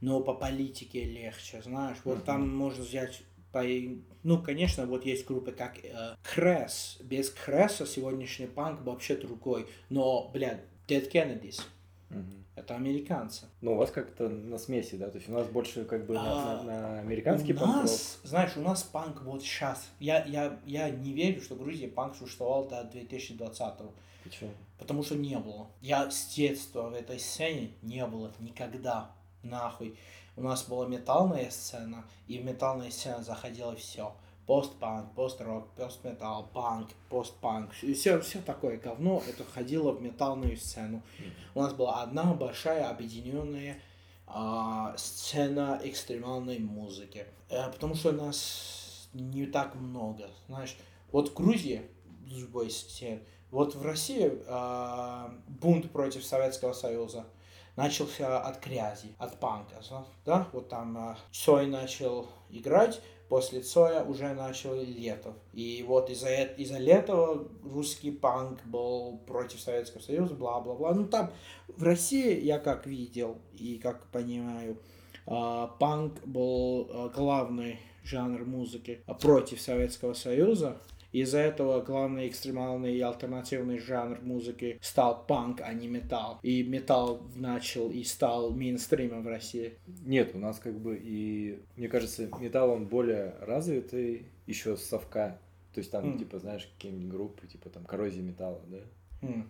но 0.00 0.20
по 0.20 0.34
политике 0.34 1.04
легче, 1.04 1.62
знаешь. 1.62 1.96
Вот 2.04 2.18
mm-hmm. 2.18 2.24
там 2.24 2.54
можно 2.54 2.84
взять 2.84 3.22
по, 3.52 3.64
ну, 4.22 4.42
конечно, 4.42 4.84
вот 4.84 5.06
есть 5.06 5.26
группы 5.26 5.52
как 5.52 5.78
э, 5.82 6.16
Кресс. 6.22 6.98
Без 7.02 7.30
Кресса 7.30 7.86
сегодняшний 7.86 8.48
панк 8.48 8.82
вообще 8.82 9.16
другой. 9.16 9.66
Но, 9.88 10.30
блядь, 10.34 10.60
Dead 10.86 11.10
Kennedys. 11.10 11.62
Угу. 12.10 12.46
Это 12.56 12.74
американцы. 12.74 13.46
Ну, 13.60 13.74
у 13.74 13.76
вас 13.76 13.90
как-то 13.90 14.28
на 14.28 14.58
смеси, 14.58 14.96
да? 14.96 15.10
То 15.10 15.18
есть 15.18 15.28
у 15.28 15.32
нас 15.32 15.46
больше 15.48 15.84
как 15.84 16.06
бы 16.06 16.16
а, 16.16 16.22
на, 16.22 16.62
на, 16.62 16.80
на 16.80 17.00
американский 17.00 17.52
у 17.52 17.58
панк 17.58 17.82
нас, 17.82 18.18
знаешь, 18.24 18.56
у 18.56 18.60
нас 18.60 18.82
панк 18.82 19.22
вот 19.22 19.42
сейчас. 19.42 19.88
Я, 20.00 20.24
я, 20.24 20.58
я 20.64 20.88
не 20.90 21.12
верю, 21.12 21.42
что 21.42 21.54
в 21.54 21.58
Грузии 21.58 21.86
панк 21.86 22.16
существовал 22.16 22.66
до 22.66 22.82
2020-го. 22.92 23.92
Почему? 24.24 24.50
Потому 24.78 25.02
что 25.02 25.16
не 25.16 25.38
было. 25.38 25.68
Я 25.80 26.10
с 26.10 26.34
детства 26.34 26.88
в 26.88 26.94
этой 26.94 27.18
сцене 27.18 27.72
не 27.82 28.04
было 28.06 28.32
никогда. 28.40 29.10
Нахуй. 29.42 29.98
У 30.36 30.42
нас 30.42 30.64
была 30.68 30.86
металлная 30.86 31.50
сцена, 31.50 32.04
и 32.26 32.38
в 32.38 32.44
металлной 32.44 32.90
сцене 32.90 33.22
заходило 33.22 33.74
все 33.76 34.14
постпанк, 34.46 35.12
пост-рок, 35.14 35.68
пост-металл, 35.76 36.48
панк, 36.54 36.90
постпанк, 37.08 37.70
и 37.82 37.94
все, 37.94 38.20
все 38.20 38.40
такое 38.40 38.78
говно, 38.78 39.22
это 39.28 39.44
ходило 39.44 39.92
в 39.92 40.00
металлную 40.00 40.56
сцену. 40.56 41.02
У 41.54 41.62
нас 41.62 41.74
была 41.74 42.02
одна 42.02 42.32
большая 42.32 42.88
объединенная 42.88 43.80
а, 44.26 44.94
сцена 44.96 45.80
экстремальной 45.82 46.60
музыки, 46.60 47.26
а, 47.50 47.70
потому 47.70 47.94
что 47.94 48.12
нас 48.12 49.08
не 49.14 49.46
так 49.46 49.74
много, 49.74 50.30
знаешь. 50.46 50.76
Вот 51.10 51.30
в 51.30 51.34
Грузии, 51.34 51.82
любой 52.26 52.70
сцены, 52.70 53.22
вот 53.50 53.74
в 53.74 53.82
России 53.82 54.32
а, 54.46 55.34
бунт 55.48 55.90
против 55.90 56.24
Советского 56.24 56.72
Союза 56.72 57.26
начался 57.76 58.40
от 58.40 58.64
грязи, 58.64 59.14
от 59.18 59.38
панка, 59.38 59.76
да, 60.24 60.48
вот 60.52 60.68
там 60.68 60.96
а, 60.96 61.18
Цой 61.30 61.66
начал 61.66 62.28
играть, 62.50 63.00
после 63.28 63.60
Цоя 63.60 64.04
уже 64.04 64.32
начал 64.34 64.74
Летов. 64.74 65.34
И 65.52 65.84
вот 65.86 66.10
из-за 66.10 66.44
из-за 66.44 66.78
Летова 66.78 67.46
русский 67.64 68.10
панк 68.10 68.64
был 68.64 69.18
против 69.26 69.60
Советского 69.60 70.00
Союза, 70.00 70.34
бла-бла-бла. 70.34 70.94
Ну 70.94 71.06
там 71.06 71.32
в 71.68 71.82
России 71.82 72.40
я 72.40 72.58
как 72.58 72.86
видел 72.86 73.38
и 73.58 73.78
как 73.78 74.06
понимаю, 74.08 74.78
а, 75.26 75.66
панк 75.66 76.24
был 76.24 76.88
а, 76.90 77.08
главный 77.08 77.80
жанр 78.04 78.44
музыки 78.44 79.00
против 79.20 79.60
Советского 79.60 80.14
Союза, 80.14 80.76
из-за 81.22 81.38
этого 81.38 81.82
главный 81.82 82.28
экстремальный 82.28 82.96
и 82.96 83.00
альтернативный 83.00 83.78
жанр 83.78 84.20
музыки 84.22 84.78
стал 84.80 85.24
панк, 85.26 85.60
а 85.62 85.72
не 85.72 85.88
металл. 85.88 86.38
И 86.42 86.62
металл 86.62 87.22
начал 87.34 87.90
и 87.90 88.04
стал 88.04 88.50
мейнстримом 88.50 89.22
в 89.22 89.28
России. 89.28 89.74
Нет, 90.04 90.34
у 90.34 90.38
нас 90.38 90.58
как 90.58 90.78
бы 90.78 90.98
и, 91.02 91.58
мне 91.76 91.88
кажется, 91.88 92.28
металл 92.40 92.70
он 92.70 92.86
более 92.86 93.34
развитый 93.40 94.26
еще 94.46 94.76
с 94.76 94.84
совка. 94.84 95.38
То 95.72 95.80
есть 95.80 95.90
там, 95.90 96.04
mm. 96.04 96.18
типа, 96.18 96.38
знаешь, 96.38 96.70
какие-нибудь 96.74 97.08
группы, 97.08 97.46
типа 97.46 97.68
там 97.70 97.84
коррозия 97.84 98.22
металла, 98.22 98.62
да? 98.66 98.78
Mm. 99.26 99.44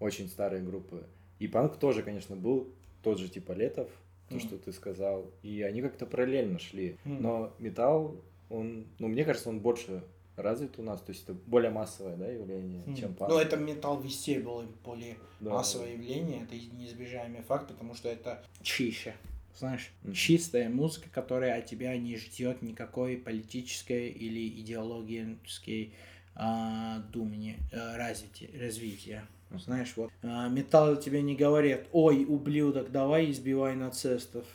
Очень 0.00 0.28
старые 0.28 0.62
группы. 0.62 1.04
И 1.38 1.48
панк 1.48 1.76
тоже, 1.76 2.02
конечно, 2.02 2.36
был 2.36 2.68
тот 3.02 3.18
же 3.18 3.28
типа 3.28 3.52
Летов, 3.52 3.88
то, 4.28 4.36
mm. 4.36 4.40
что 4.40 4.58
ты 4.58 4.72
сказал. 4.72 5.30
И 5.42 5.62
они 5.62 5.82
как-то 5.82 6.06
параллельно 6.06 6.58
шли. 6.58 6.98
Mm. 7.04 7.20
Но 7.20 7.52
металл, 7.58 8.20
он, 8.48 8.86
ну, 8.98 9.08
мне 9.08 9.24
кажется, 9.24 9.48
он 9.48 9.60
больше 9.60 10.02
развит 10.36 10.78
у 10.78 10.82
нас, 10.82 11.00
то 11.00 11.10
есть 11.10 11.24
это 11.24 11.34
более 11.34 11.70
массовое 11.70 12.16
да, 12.16 12.26
явление, 12.26 12.82
mm. 12.86 12.96
чем 12.96 13.14
панк. 13.14 13.30
Ну, 13.30 13.38
это 13.38 13.56
металл 13.56 14.00
везде 14.00 14.40
было 14.40 14.64
более 14.84 15.16
да. 15.40 15.50
массовое 15.50 15.92
явление, 15.92 16.44
это 16.44 16.54
неизбежаемый 16.54 17.42
факт, 17.42 17.68
потому 17.68 17.94
что 17.94 18.08
это 18.08 18.42
чище. 18.62 19.14
Знаешь, 19.58 19.90
mm. 20.04 20.12
чистая 20.14 20.68
музыка, 20.68 21.08
которая 21.10 21.58
от 21.58 21.66
тебя 21.66 21.96
не 21.96 22.16
ждет 22.16 22.62
никакой 22.62 23.16
политической 23.16 24.08
или 24.08 24.48
идеологической 24.60 25.92
а, 26.34 27.00
думания, 27.12 27.58
а, 27.72 27.96
развития, 27.96 28.50
развития. 28.58 29.26
Знаешь, 29.50 29.92
вот 29.96 30.10
а, 30.22 30.48
металл 30.48 30.96
тебе 30.96 31.20
не 31.20 31.36
говорит, 31.36 31.86
ой, 31.92 32.24
ублюдок, 32.24 32.90
давай 32.90 33.30
избивай 33.30 33.76
нацистов. 33.76 34.46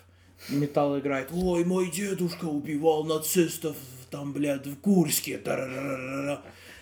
Металл 0.50 1.00
играет, 1.00 1.30
ой, 1.32 1.66
мой 1.66 1.90
дедушка 1.92 2.46
убивал 2.46 3.04
нацистов 3.04 3.76
там, 4.10 4.34
блядь, 4.34 4.68
в 4.68 4.80
Курске. 4.80 5.42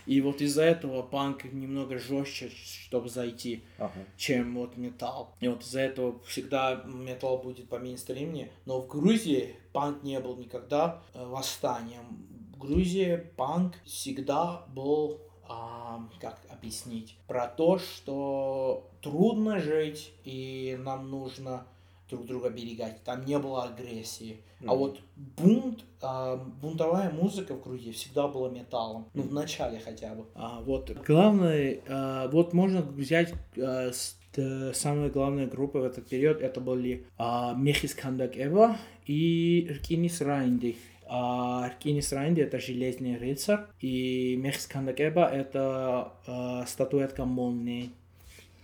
И 0.06 0.22
вот 0.22 0.40
из-за 0.42 0.64
этого 0.64 1.02
панк 1.02 1.46
немного 1.46 1.98
жестче, 1.98 2.50
чтобы 2.50 3.10
зайти, 3.10 3.64
ага. 3.80 3.92
чем 4.18 4.56
вот 4.56 4.78
металл. 4.78 5.34
И 5.40 5.48
вот 5.48 5.64
из-за 5.64 5.80
этого 5.80 6.20
всегда 6.26 6.84
металл 6.86 7.40
будет 7.40 7.68
по 7.70 7.80
мейнстримне. 7.80 8.52
Но 8.66 8.82
в 8.82 8.88
Грузии 8.88 9.56
панк 9.74 10.04
не 10.04 10.20
был 10.20 10.38
никогда 10.38 11.02
э, 11.14 11.26
восстанием. 11.26 12.28
В 12.54 12.60
Грузии 12.60 13.16
панк 13.36 13.74
всегда 13.84 14.64
был, 14.68 15.22
а, 15.50 16.08
как 16.22 16.40
объяснить, 16.50 17.18
про 17.28 17.48
то, 17.48 17.80
что 17.80 18.88
трудно 19.02 19.60
жить 19.60 20.14
и 20.24 20.78
нам 20.80 21.10
нужно 21.10 21.66
друг 22.10 22.26
друга 22.26 22.50
берегать. 22.50 23.04
Там 23.04 23.26
не 23.26 23.38
было 23.40 23.64
агрессии. 23.64 24.38
А 24.62 24.66
Мгм. 24.66 24.78
вот 24.78 25.00
бунт, 25.16 25.84
а, 26.02 26.36
бунтовая 26.38 27.10
музыка 27.12 27.54
в 27.56 27.64
Грузии 27.64 27.92
всегда 27.92 28.28
была 28.28 28.50
металлом. 28.50 29.08
Ну, 29.14 29.24
в 29.24 29.34
начале 29.34 29.80
хотя 29.80 30.14
бы. 30.16 30.26
А, 30.36 30.62
вот 30.62 30.92
главное, 31.06 31.80
а, 31.88 32.28
вот 32.30 32.54
можно 32.54 32.82
взять 32.82 33.34
а, 33.58 33.92
с- 33.92 34.18
т- 34.34 34.74
самые 34.74 35.10
главные 35.10 35.48
группы 35.48 35.80
в 35.80 35.84
этот 35.84 36.08
период. 36.08 36.42
Это 36.42 36.62
были 36.62 37.06
а, 37.18 37.54
Мехис 37.54 37.94
Кандак 37.96 38.38
Эва 38.38 38.78
и 39.06 39.68
Ркинис 39.70 40.22
Райнди. 40.22 40.78
А, 41.08 41.70
Ркинис 41.70 42.12
Райнди 42.14 42.42
это 42.42 42.60
Железный 42.60 43.18
рыцарь, 43.18 43.62
и 43.80 44.36
Мехис 44.38 44.66
Кандак 44.68 45.00
Эва 45.02 45.28
это 45.32 46.14
а, 46.28 46.66
статуэтка 46.68 47.26
молнии. 47.26 47.92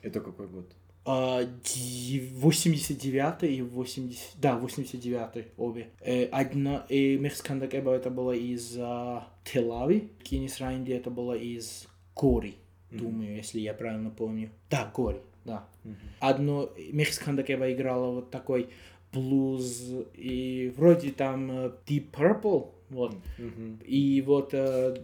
Это 0.04 0.20
какой 0.22 0.48
год? 0.48 0.66
А, 1.04 1.44
ди- 1.44 2.30
89 2.36 3.44
и 3.44 3.62
80... 3.62 4.40
Да, 4.40 4.58
89 4.58 5.48
обе. 5.58 5.90
Э, 6.02 6.26
одна... 6.26 6.86
И 6.90 7.18
Мехскандак 7.18 7.74
Эба 7.74 7.94
это 7.94 8.12
было 8.12 8.34
из 8.34 8.78
а, 8.80 9.28
Телави. 9.44 10.10
Кинис 10.24 10.60
Райнди 10.60 10.92
это 10.92 11.10
было 11.10 11.34
из 11.34 11.88
Гори. 12.16 12.56
Думаю, 12.92 13.36
если 13.38 13.62
я 13.62 13.74
правильно 13.74 14.10
помню. 14.10 14.52
Да, 14.70 14.92
Гори, 14.94 15.20
да. 15.46 15.66
Мгм. 15.84 15.98
Одно... 16.20 16.70
Мехскандак 16.92 17.50
Эба 17.50 17.72
играла 17.72 18.12
вот 18.12 18.30
такой 18.30 18.70
блуз. 19.12 19.92
И 20.14 20.72
вроде 20.78 21.12
там 21.12 21.52
э, 21.52 21.72
Deep 21.88 22.12
Purple. 22.12 22.70
Вот. 22.90 23.16
Мгм. 23.40 23.80
И 23.86 24.22
вот 24.22 24.54
э, 24.54 24.98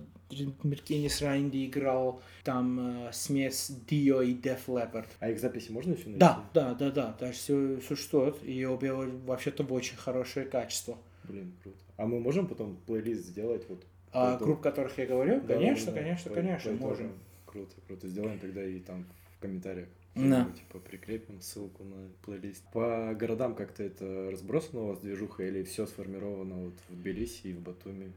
Меркинис 0.63 1.21
Райнди 1.21 1.65
играл 1.65 2.21
там 2.43 3.07
э, 3.07 3.13
смесь 3.13 3.71
Дио 3.89 4.21
и 4.21 4.33
Def 4.33 4.65
Leppard. 4.67 5.07
А 5.19 5.29
их 5.29 5.39
записи 5.39 5.71
можно 5.71 5.93
еще 5.93 6.05
найти? 6.05 6.19
Да, 6.19 6.43
да, 6.53 6.73
да, 6.73 6.91
да, 6.91 7.15
даже 7.19 7.33
все 7.33 7.79
существует, 7.81 8.35
и 8.43 8.65
обе 8.65 8.91
вообще-то 8.93 9.63
в 9.63 9.71
очень 9.73 9.95
хорошее 9.97 10.45
качество. 10.45 10.97
Блин, 11.23 11.53
круто. 11.63 11.77
А 11.97 12.05
мы 12.05 12.19
можем 12.19 12.47
потом 12.47 12.77
плейлист 12.85 13.25
сделать 13.25 13.63
вот? 13.69 13.83
А 14.11 14.37
групп, 14.37 14.61
которых 14.61 14.97
я 14.97 15.05
говорю, 15.05 15.41
Да, 15.41 15.55
конечно, 15.55 15.87
да, 15.87 15.91
да. 15.91 15.97
конечно, 16.01 16.29
По- 16.29 16.35
конечно, 16.35 16.71
по 16.71 16.77
можем. 16.87 17.11
Круто, 17.45 17.73
круто. 17.87 18.07
Сделаем 18.07 18.39
тогда 18.39 18.63
и 18.63 18.79
там 18.79 19.05
в 19.37 19.41
комментариях. 19.41 19.87
Да. 20.17 20.51
Типа 20.55 20.79
прикрепим 20.79 21.41
ссылку 21.41 21.83
на 21.83 22.09
плейлист. 22.23 22.63
По 22.71 23.13
городам 23.13 23.55
как-то 23.55 23.83
это 23.83 24.29
разбросано 24.31 24.81
у 24.81 24.87
вас 24.87 24.99
движуха 24.99 25.43
или 25.43 25.63
все 25.63 25.85
сформировано 25.85 26.55
вот 26.55 26.73
в 26.89 26.95
Тбилиси 26.95 27.47
и 27.47 27.53
в 27.53 27.61
Батуми? 27.61 28.11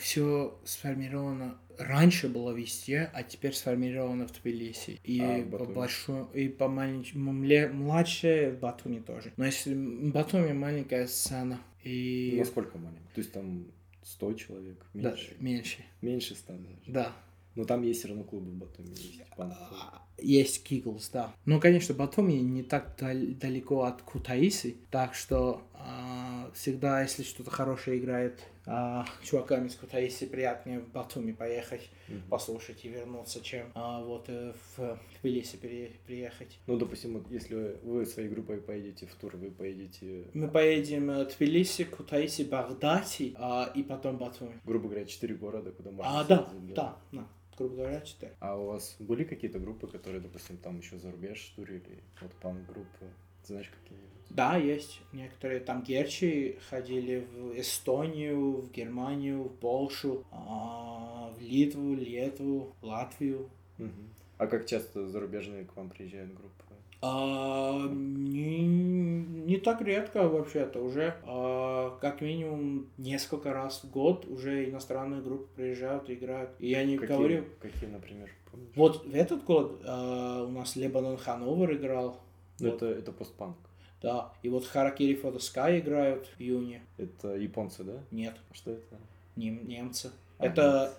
все 0.00 0.58
сформировано 0.64 1.58
раньше 1.78 2.28
было 2.28 2.52
везде, 2.52 3.10
а 3.12 3.22
теперь 3.22 3.52
сформировано 3.54 4.26
в 4.26 4.32
Тбилиси. 4.32 5.00
И 5.04 5.20
А 5.20 5.42
в 5.42 5.50
по 5.50 5.64
большому, 5.64 6.30
и 6.32 6.48
по 6.48 6.68
маленькому, 6.68 7.32
младшее 7.32 8.50
в 8.50 8.58
Батуми 8.58 9.00
тоже. 9.00 9.32
Но 9.36 9.46
если 9.46 9.74
Батуми 9.74 10.52
маленькая 10.52 11.06
сцена, 11.06 11.60
и... 11.82 12.34
Насколько 12.38 12.78
маленько? 12.78 13.14
То 13.14 13.20
есть 13.20 13.32
там 13.32 13.66
100 14.02 14.32
человек? 14.34 14.86
Да, 14.94 15.10
Меньше? 15.10 15.36
меньше. 15.40 15.84
Меньше 16.00 16.34
100 16.34 16.52
даже. 16.52 16.92
Да. 16.92 17.12
Но 17.56 17.64
там 17.64 17.82
есть 17.82 18.00
все 18.00 18.08
равно 18.08 18.24
клубы 18.24 18.50
в 18.50 18.54
Батуми. 18.54 18.88
Есть 18.90 19.22
панк. 19.36 19.52
А, 19.72 20.02
Есть 20.18 20.62
Киглс, 20.64 21.08
да. 21.10 21.32
Ну, 21.46 21.58
конечно, 21.60 21.94
Батуми 21.94 22.32
не 22.34 22.62
так 22.62 22.96
дал- 22.98 23.34
далеко 23.40 23.82
от 23.84 24.02
Кутаиси, 24.02 24.76
так 24.90 25.14
что 25.14 25.62
а, 25.74 26.50
всегда, 26.54 27.02
если 27.02 27.22
что-то 27.22 27.50
хорошее 27.50 27.98
играет 27.98 28.40
а, 28.68 29.06
чувакам 29.22 29.66
из 29.66 29.76
Кутаиси, 29.76 30.26
приятнее 30.26 30.80
в 30.80 30.90
Батуми 30.90 31.32
поехать, 31.32 31.88
Мгм. 32.08 32.22
послушать 32.28 32.84
и 32.84 32.88
вернуться, 32.88 33.40
чем 33.40 33.70
а, 33.74 34.02
вот 34.02 34.24
э, 34.28 34.52
в 34.76 34.98
Тбилиси 35.20 35.56
пере- 35.56 35.92
приехать. 36.06 36.58
Ну, 36.66 36.76
допустим, 36.76 37.14
вот 37.14 37.30
если 37.30 37.78
вы 37.82 38.04
своей 38.06 38.28
группой 38.28 38.60
поедете 38.60 39.06
в 39.06 39.14
тур, 39.14 39.36
вы 39.36 39.50
поедете, 39.50 40.24
Мы 40.34 40.48
поедем 40.48 41.10
э, 41.10 41.24
Тбилиси, 41.26 41.84
Кутаиси, 41.84 42.42
Багдати 42.42 43.34
а, 43.38 43.70
и 43.74 43.82
потом 43.84 44.16
Батуми. 44.18 44.60
грубо 44.64 44.88
говоря, 44.88 45.04
четыре 45.06 45.34
города, 45.36 45.70
куда 45.70 45.90
можно 45.92 46.20
А, 46.20 46.24
да, 46.24 46.48
съездить, 46.50 46.74
да, 46.74 46.96
да, 47.12 47.28
грубо 47.56 47.76
говоря, 47.76 48.00
четыре. 48.00 48.34
А 48.40 48.56
у 48.56 48.66
вас 48.66 48.96
были 48.98 49.24
какие-то 49.24 49.58
группы, 49.58 49.86
которые, 49.86 50.20
допустим, 50.20 50.56
там 50.58 50.78
еще 50.78 50.98
за 50.98 51.10
рубеж 51.10 51.52
турили? 51.56 52.02
Вот 52.20 52.32
панк-группы, 52.34 53.10
знаешь, 53.44 53.70
какие-нибудь? 53.70 54.10
Да, 54.30 54.56
есть. 54.56 55.00
Некоторые 55.12 55.60
там 55.60 55.82
герчи 55.82 56.58
ходили 56.68 57.26
в 57.32 57.58
Эстонию, 57.58 58.62
в 58.62 58.72
Германию, 58.72 59.44
в 59.44 59.56
Польшу, 59.56 60.24
а, 60.30 61.32
в 61.36 61.40
Литву, 61.40 61.94
Литву, 61.94 62.74
Латвию. 62.82 63.48
Мгм. 63.78 64.10
А 64.38 64.46
как 64.46 64.66
часто 64.66 65.08
зарубежные 65.08 65.64
к 65.64 65.76
вам 65.76 65.88
приезжают 65.88 66.34
группы? 66.34 66.64
А, 67.06 67.88
не, 67.88 68.66
не 68.66 69.58
так 69.58 69.80
редко 69.80 70.28
вообще-то. 70.28 70.80
Уже 70.80 71.14
а, 71.24 71.96
как 72.00 72.20
минимум 72.20 72.86
несколько 72.98 73.52
раз 73.52 73.82
в 73.84 73.90
год 73.90 74.26
уже 74.26 74.68
иностранные 74.68 75.22
группы 75.22 75.46
приезжают 75.54 76.08
и 76.10 76.14
играют. 76.14 76.50
И 76.58 76.68
я 76.68 76.84
не 76.84 76.96
Какие, 76.98 77.16
говорю... 77.16 77.44
какие, 77.60 77.88
например, 77.88 78.30
помнишь? 78.50 78.70
Вот 78.74 79.06
в 79.06 79.14
этот 79.14 79.44
год 79.44 79.82
а, 79.84 80.44
у 80.44 80.50
нас 80.50 80.76
Лебанон 80.76 81.16
Хановер 81.16 81.74
играл. 81.74 82.20
Ну, 82.58 82.70
вот. 82.70 82.82
это, 82.82 82.86
это 82.98 83.12
постпанк. 83.12 83.56
Да. 84.02 84.32
И 84.42 84.48
вот 84.48 84.66
Харакири 84.66 85.14
Фото 85.14 85.38
Sky 85.38 85.80
играют 85.80 86.26
в 86.26 86.40
июне. 86.40 86.82
Это 86.98 87.34
японцы, 87.36 87.84
да? 87.84 88.00
Нет. 88.10 88.34
Что 88.52 88.72
это? 88.72 88.96
Нем- 89.36 89.66
немцы. 89.66 90.10
А, 90.38 90.46
Это 90.46 90.92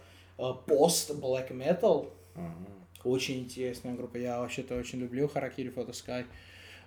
пост 0.67 1.11
black 1.11 1.51
metal. 1.51 2.09
Ага. 2.35 2.53
Очень 3.03 3.39
интересная 3.39 3.95
группа. 3.95 4.17
Я 4.17 4.39
вообще-то 4.39 4.75
очень 4.75 4.99
люблю 4.99 5.27
Харакири 5.27 5.71
Photo 5.71 5.91
Sky. 5.91 6.25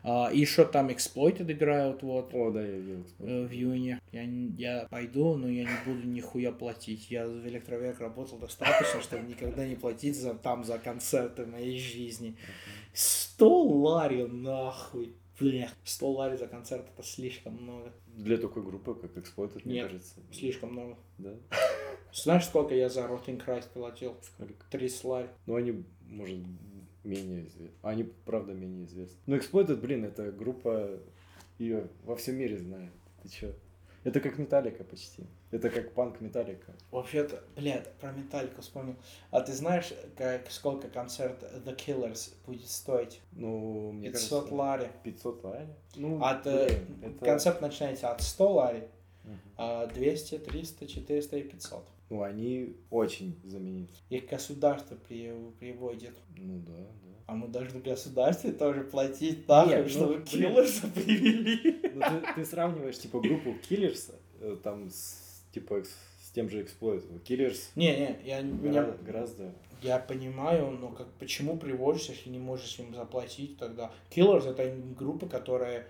А, 0.02 0.30
и 0.32 0.38
еще 0.40 0.64
там 0.64 0.88
Exploited 0.88 1.50
играют 1.52 2.02
вот 2.02 2.32
О, 2.34 2.50
да, 2.50 2.62
я 2.62 2.72
видел. 2.78 3.04
э, 3.18 3.46
в 3.46 3.52
июне. 3.52 4.00
Я, 4.12 4.22
я 4.56 4.86
пойду, 4.88 5.36
но 5.36 5.48
я 5.48 5.64
не 5.64 5.84
буду 5.84 6.06
нихуя 6.06 6.52
платить. 6.52 7.10
Я 7.10 7.26
в 7.26 7.46
Электровек 7.46 8.00
работал 8.00 8.38
достаточно, 8.38 9.02
чтобы 9.02 9.28
никогда 9.28 9.66
не 9.66 9.76
платить 9.76 10.16
за, 10.16 10.34
там 10.34 10.64
за 10.64 10.78
концерты 10.78 11.44
моей 11.46 11.78
жизни. 11.78 12.36
100 12.94 13.62
лари 13.64 14.24
нахуй. 14.24 15.14
Бля, 15.38 15.70
100 15.84 16.10
лари 16.10 16.36
за 16.36 16.46
концерт 16.46 16.86
это 16.94 17.06
слишком 17.06 17.54
много. 17.62 17.92
Для 18.08 18.36
такой 18.36 18.62
группы, 18.62 18.94
как 18.94 19.16
Exploited, 19.16 19.62
мне 19.64 19.74
Нет. 19.76 19.86
кажется. 19.86 20.16
Слишком 20.32 20.72
много. 20.72 20.98
Да? 21.18 21.34
Знаешь, 22.12 22.44
сколько 22.44 22.74
я 22.74 22.88
за 22.88 23.02
Rotting 23.02 23.42
Christ 23.42 23.68
платил? 23.72 24.16
Сколько? 24.22 24.52
30 24.70 25.04
лари. 25.04 25.28
Ну, 25.46 25.54
они, 25.54 25.84
может, 26.10 26.38
менее 27.04 27.46
известны. 27.46 27.70
Они, 27.82 28.04
правда, 28.04 28.52
менее 28.52 28.84
известны. 28.84 29.16
Но 29.26 29.36
Exploited, 29.36 29.76
блин, 29.76 30.04
это 30.04 30.30
группа, 30.30 30.98
ее 31.58 31.88
во 32.04 32.16
всем 32.16 32.36
мире 32.36 32.58
знают. 32.58 32.92
Ты 33.22 33.28
чё? 33.28 33.52
Это 34.02 34.20
как 34.20 34.38
Металлика 34.38 34.82
почти. 34.82 35.24
Это 35.50 35.68
как 35.68 35.92
панк 35.92 36.20
Металлика. 36.20 36.72
Вообще-то, 36.90 37.42
блядь, 37.54 37.92
про 37.94 38.12
Металлику 38.12 38.62
вспомнил. 38.62 38.96
А 39.30 39.42
ты 39.42 39.52
знаешь, 39.52 39.92
как, 40.16 40.50
сколько 40.50 40.88
концерт 40.88 41.42
The 41.66 41.76
Killers 41.76 42.32
будет 42.46 42.66
стоить? 42.66 43.20
Ну, 43.32 43.92
мне 43.92 44.10
500 44.10 44.30
кажется... 44.30 44.54
лари. 44.54 44.88
500 45.04 45.44
лари? 45.44 45.66
Ну, 45.96 46.24
От, 46.24 46.46
э, 46.46 46.66
блин, 46.66 47.12
это... 47.14 47.24
Концерт 47.24 47.60
начинается 47.60 48.10
от 48.10 48.22
100 48.22 48.52
лари, 48.52 48.88
а 49.56 49.86
200, 49.86 50.38
300, 50.38 50.86
400 50.86 51.36
и 51.36 51.42
500. 51.42 51.84
Ну, 52.10 52.22
они 52.22 52.76
очень 52.90 53.40
знамениты. 53.44 53.94
Их 54.10 54.26
государство 54.26 54.96
при, 54.96 55.32
приводит. 55.60 56.16
Ну, 56.36 56.58
да, 56.58 56.72
да. 56.76 57.10
А 57.26 57.34
мы 57.34 57.46
должны 57.46 57.80
государстве 57.80 58.50
тоже 58.50 58.82
платить 58.82 59.46
нахуй, 59.46 59.76
Нет, 59.76 59.84
ну, 59.84 59.88
чтобы 59.88 60.14
блин. 60.14 60.26
Киллерса 60.26 60.88
привели. 60.88 61.80
Ну, 61.94 62.00
ты, 62.00 62.34
ты 62.34 62.44
сравниваешь, 62.44 62.98
типа, 62.98 63.20
группу 63.20 63.50
Killers, 63.68 64.12
э, 64.40 64.56
там, 64.62 64.90
с, 64.90 65.44
типа, 65.52 65.84
с 65.84 66.30
тем 66.32 66.50
же 66.50 66.64
Exploited. 66.64 67.22
Killers 67.22 67.60
Не, 67.76 67.96
не, 67.96 68.18
я, 68.24 68.40
меня, 68.42 68.82
гора- 68.82 68.96
гораздо... 69.02 69.54
я 69.80 70.00
понимаю, 70.00 70.72
но 70.72 70.88
как, 70.88 71.12
почему 71.20 71.56
приводишь, 71.58 72.08
если 72.08 72.28
не 72.30 72.40
можешь 72.40 72.76
им 72.80 72.92
заплатить 72.92 73.56
тогда? 73.58 73.92
Killers 74.10 74.48
это 74.50 74.74
группа, 74.98 75.28
которая 75.28 75.86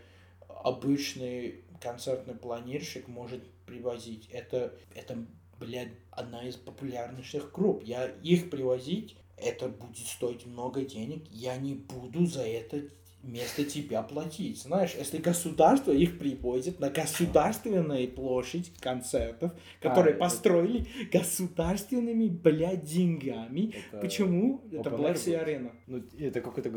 обычный 0.48 1.64
концертный 1.80 2.34
планирщик 2.34 3.08
может 3.08 3.42
привозить. 3.64 4.28
Это, 4.30 4.74
это, 4.94 5.24
блядь, 5.60 5.92
одна 6.10 6.42
из 6.48 6.56
популярнейших 6.56 7.52
групп. 7.52 7.82
Я 7.84 8.06
их 8.06 8.50
привозить, 8.50 9.16
это 9.36 9.68
будет 9.68 10.06
стоить 10.06 10.46
много 10.46 10.84
денег. 10.84 11.24
Я 11.30 11.56
не 11.56 11.74
буду 11.74 12.26
за 12.26 12.42
это 12.42 12.82
вместо 13.22 13.64
тебя 13.64 14.02
платить. 14.02 14.62
Знаешь, 14.62 14.94
если 14.98 15.18
государство 15.18 15.92
их 15.92 16.18
привозит 16.18 16.80
на 16.80 16.88
государственной 16.88 18.08
площадь 18.08 18.72
концертов, 18.80 19.52
которые 19.80 20.12
это- 20.12 20.20
построили 20.20 20.86
государственными, 21.12 22.28
блядь, 22.28 22.84
деньгами, 22.84 23.74
это- 23.92 23.98
Почему? 24.00 24.62
Это 24.72 24.90
Black 24.90 25.16
Sea? 25.16 25.44
Arena. 25.44 25.72
Ну, 25.86 26.02
это 26.18 26.40
какой-то 26.40 26.70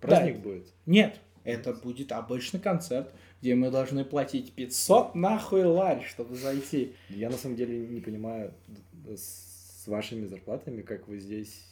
праздник 0.00 0.40
будет? 0.40 0.72
Нет, 0.86 1.20
это 1.44 1.72
будет 1.72 2.10
обычный 2.10 2.58
концерт, 2.60 3.12
где 3.44 3.54
мы 3.54 3.70
должны 3.70 4.06
платить 4.06 4.54
500 4.54 5.14
нахуй 5.14 5.64
ларь, 5.64 6.02
чтобы 6.06 6.34
зайти. 6.34 6.94
Я 7.10 7.28
на 7.28 7.36
самом 7.36 7.56
деле 7.56 7.76
не 7.86 8.00
понимаю 8.00 8.54
д- 8.94 9.18
с 9.18 9.84
вашими 9.86 10.24
зарплатами, 10.24 10.80
как 10.80 11.08
вы 11.08 11.18
здесь 11.18 11.62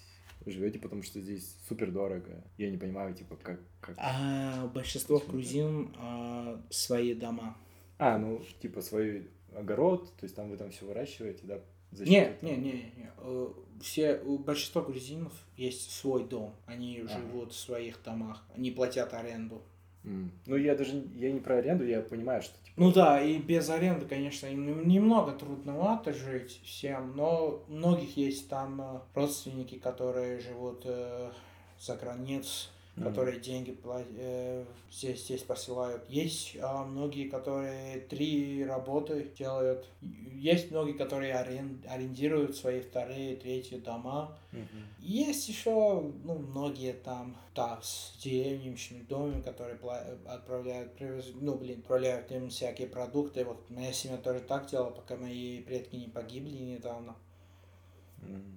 живете, 0.44 0.78
потому 0.78 1.02
что 1.02 1.18
здесь 1.22 1.56
супер 1.66 1.90
дорого. 1.90 2.44
Я 2.58 2.70
не 2.70 2.76
понимаю, 2.76 3.14
типа, 3.14 3.36
как... 3.42 3.58
как... 3.80 3.94
А 3.96 4.66
большинство 4.74 5.18
грузин 5.26 5.90
а, 5.96 6.60
свои 6.68 7.14
дома. 7.14 7.56
А, 7.96 8.18
ну, 8.18 8.42
типа, 8.60 8.82
свой 8.82 9.30
огород, 9.56 10.14
то 10.20 10.24
есть 10.24 10.36
там 10.36 10.50
вы 10.50 10.58
там 10.58 10.70
все 10.72 10.84
выращиваете, 10.84 11.40
да? 11.44 11.60
За 11.90 12.04
Не, 12.04 12.10
счет 12.10 12.42
не, 12.42 12.50
этого? 12.50 12.64
не, 12.64 12.72
не. 12.72 13.10
Э, 13.16 13.48
Все, 13.80 14.20
у 14.26 14.36
большинства 14.36 14.82
грузинов 14.82 15.32
есть 15.56 15.90
свой 15.90 16.24
дом. 16.24 16.54
Они 16.66 16.98
Ага. 17.00 17.18
живут 17.18 17.52
в 17.54 17.56
своих 17.58 18.02
домах. 18.02 18.44
Они 18.54 18.70
платят 18.70 19.14
аренду. 19.14 19.62
Ну, 20.04 20.56
я 20.56 20.74
даже, 20.74 21.04
я 21.14 21.30
не 21.30 21.40
про 21.40 21.56
аренду, 21.58 21.84
я 21.84 22.00
понимаю, 22.00 22.42
что, 22.42 22.54
типа, 22.64 22.72
Ну 22.76 22.92
да, 22.92 23.20
и 23.20 23.38
без 23.38 23.70
аренды, 23.70 24.06
конечно, 24.06 24.46
им 24.46 24.66
нем- 24.66 24.88
немного 24.88 25.32
трудновато 25.32 26.12
жить 26.12 26.60
всем, 26.64 27.14
но 27.16 27.62
у 27.68 27.72
многих 27.72 28.16
есть 28.16 28.48
там 28.48 28.80
э, 28.80 29.00
родственники, 29.14 29.76
которые 29.78 30.40
живут 30.40 30.82
э, 30.84 31.30
за 31.78 31.96
границей, 31.96 32.68
Мгм. 32.96 33.08
которые 33.08 33.40
деньги 33.40 33.74
э, 34.18 34.64
здесь, 34.90 35.24
здесь 35.24 35.42
посылают. 35.42 36.04
Есть 36.10 36.58
а, 36.60 36.84
многие, 36.84 37.28
которые 37.28 38.00
три 38.00 38.64
работы 38.66 39.30
делают. 39.38 39.86
Есть 40.34 40.70
многие, 40.70 40.92
которые 40.92 41.32
арен- 41.32 41.86
арендируют 41.88 42.54
свои 42.54 42.80
вторые, 42.80 43.36
третьи 43.36 43.78
дома. 43.78 44.36
Мгм. 44.52 44.66
Есть 44.98 45.48
еще, 45.48 46.02
ну, 46.24 46.34
многие 46.38 46.92
там, 46.92 47.34
да, 47.54 47.80
с 47.82 48.14
деревенщими 48.22 49.02
домами, 49.08 49.40
которые 49.40 49.78
отправляют, 50.26 50.94
привез- 50.94 51.32
ну, 51.40 51.54
блин, 51.54 51.78
отправляют 51.78 52.30
им 52.30 52.50
всякие 52.50 52.88
продукты. 52.88 53.44
Вот 53.44 53.70
моя 53.70 53.92
семья 53.92 54.18
тоже 54.18 54.40
так 54.40 54.66
делала, 54.66 54.90
пока 54.90 55.16
мои 55.16 55.62
предки 55.62 55.96
не 55.96 56.08
погибли 56.08 56.50
недавно. 56.50 57.16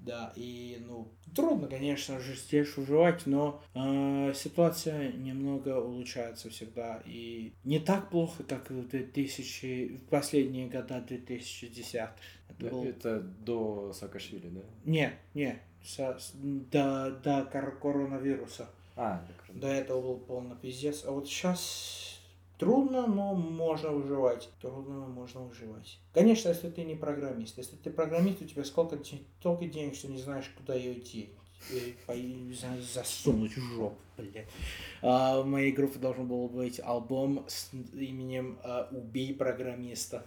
Да, 0.06 0.32
и, 0.36 0.78
ну, 0.88 1.12
трудно, 1.36 1.68
конечно 1.68 2.20
же, 2.20 2.36
здесь 2.36 2.78
выживать, 2.78 3.26
но 3.26 3.64
э, 3.74 4.34
ситуация 4.36 5.12
немного 5.14 5.80
улучшается 5.80 6.50
всегда. 6.50 7.02
И 7.06 7.54
не 7.64 7.80
так 7.80 8.10
плохо, 8.12 8.44
как 8.44 8.70
в 8.70 8.88
2000, 8.88 9.98
в 10.06 10.10
последние 10.10 10.68
года 10.68 11.02
2010 11.02 11.96
Это 11.96 12.14
Да, 12.60 12.70
был- 12.70 12.84
Это 12.84 13.20
до 13.22 13.94
Саакашвили, 13.94 14.50
да? 14.50 14.62
Не, 14.86 15.14
не, 15.34 15.60
со- 15.84 16.20
до, 16.36 17.20
до 17.24 17.46
кор- 17.52 17.80
коронавируса. 17.80 18.70
А, 18.96 19.26
так, 19.28 19.56
До 19.60 19.68
этого 19.68 20.02
был 20.02 20.18
полный 20.20 20.56
пиздец. 20.56 21.04
А 21.06 21.12
вот 21.12 21.28
сейчас 21.28 22.15
трудно, 22.58 23.08
но 23.08 23.34
можно 23.36 23.90
выживать. 23.92 24.50
Трудно, 24.62 24.96
но 25.02 25.08
можно 25.08 25.42
выживать. 25.42 26.00
Конечно, 26.14 26.50
если 26.50 26.70
ты 26.70 26.84
не 26.84 26.96
программист. 26.96 27.58
Если 27.58 27.76
ты 27.76 27.90
программист, 27.90 28.42
у 28.42 28.46
тебя 28.46 28.64
сколько, 28.64 28.98
столько 29.40 29.66
денег, 29.66 29.96
что 29.96 30.08
не 30.08 30.20
знаешь, 30.20 30.50
куда 30.58 30.76
ее 30.76 30.98
идти. 31.00 31.30
И 31.72 31.96
по- 32.06 32.12
и 32.12 32.54
за- 32.54 32.82
засунуть 32.82 33.58
в 33.58 33.62
жопу, 33.74 33.96
блядь. 34.18 34.46
А, 35.02 35.42
в 35.42 35.46
моей 35.48 35.72
группе 35.72 35.98
должен 35.98 36.28
был 36.28 36.48
быть 36.48 36.80
альбом 36.84 37.46
с 37.48 37.72
именем 37.94 38.60
а, 38.64 38.88
«Убей 38.92 39.34
программиста». 39.34 40.26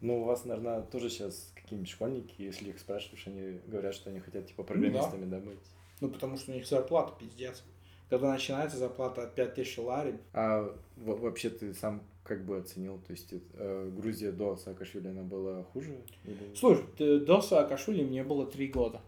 Ну, 0.00 0.20
у 0.22 0.24
вас, 0.24 0.44
наверное, 0.44 0.82
тоже 0.82 1.10
сейчас 1.10 1.50
какие-нибудь 1.56 1.90
школьники, 1.90 2.32
если 2.40 2.70
их 2.70 2.78
спрашиваешь, 2.78 3.26
они 3.26 3.58
говорят, 3.66 3.94
что 3.94 4.10
они 4.10 4.20
хотят, 4.20 4.46
типа, 4.46 4.62
программистами, 4.62 5.24
да, 5.28 5.40
быть? 5.40 5.58
Ну, 6.00 6.08
потому 6.08 6.36
что 6.36 6.52
у 6.52 6.54
них 6.54 6.66
зарплата 6.66 7.12
пиздец. 7.18 7.64
Когда 8.10 8.30
начинается 8.32 8.76
зарплата 8.78 9.22
от 9.24 9.34
5000 9.34 9.78
лари, 9.78 10.14
А 10.32 10.74
во- 10.96 11.16
вообще 11.16 11.50
ты 11.50 11.74
сам 11.74 12.02
как 12.24 12.44
бы 12.44 12.58
оценил, 12.58 12.98
то 13.06 13.12
есть 13.12 13.32
э, 13.54 13.90
Грузия 13.94 14.32
до 14.32 14.56
Саакашвили, 14.56 15.08
она 15.08 15.22
была 15.22 15.62
хуже? 15.64 15.96
Или- 16.24 16.54
Слушай, 16.54 16.84
до 17.20 17.40
Саакашвили 17.40 18.02
мне 18.04 18.22
было 18.24 18.46
три 18.46 18.68
года. 18.68 19.00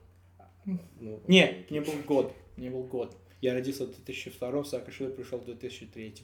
Ну, 1.00 1.20
Не, 1.26 1.44
окей. 1.44 1.66
мне 1.70 1.80
был 1.80 1.92
год. 2.06 2.32
Мне 2.56 2.70
был 2.70 2.84
год. 2.84 3.16
Я 3.40 3.54
родился 3.54 3.86
в 3.86 3.90
2002, 3.90 4.64
Саакашвили 4.64 5.10
пришел 5.12 5.38
в 5.38 5.44
2003. 5.46 6.14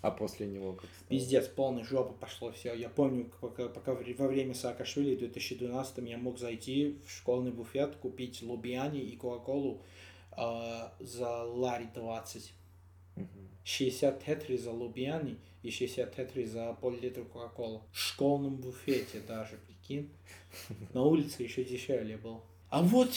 А 0.00 0.10
после 0.12 0.46
него 0.46 0.74
как 0.74 0.84
стало? 0.90 1.08
Пиздец, 1.08 1.48
полная 1.48 1.82
жопа 1.84 2.12
пошло 2.12 2.52
все. 2.52 2.72
Я 2.74 2.88
помню, 2.88 3.30
пока, 3.40 3.68
пока 3.68 3.94
во 3.94 4.28
время 4.28 4.54
Саакашвили 4.54 5.16
в 5.16 5.18
2012 5.18 5.98
я 6.08 6.18
мог 6.18 6.38
зайти 6.38 6.98
в 7.04 7.10
школьный 7.10 7.50
буфет, 7.50 7.96
купить 7.96 8.40
лубиани 8.42 9.00
и 9.00 9.16
кока-колу 9.16 9.82
а, 10.38 10.92
за 11.00 11.42
лари 11.44 11.88
20. 11.94 12.52
Мгм. 13.16 13.48
60 13.64 14.24
тетри 14.24 14.56
за 14.56 14.70
лубиани 14.70 15.36
и 15.62 15.70
60 15.70 16.14
тетри 16.14 16.46
за 16.46 16.72
пол-литра 16.80 17.24
кока-колы. 17.24 17.80
В 17.92 17.98
школьном 17.98 18.56
буфете 18.56 19.20
даже, 19.20 19.56
прикинь. 19.56 20.08
На 20.94 21.02
улице 21.02 21.42
еще 21.42 21.64
дешевле 21.64 22.16
был. 22.16 22.40
А 22.70 22.82
вот 22.82 23.10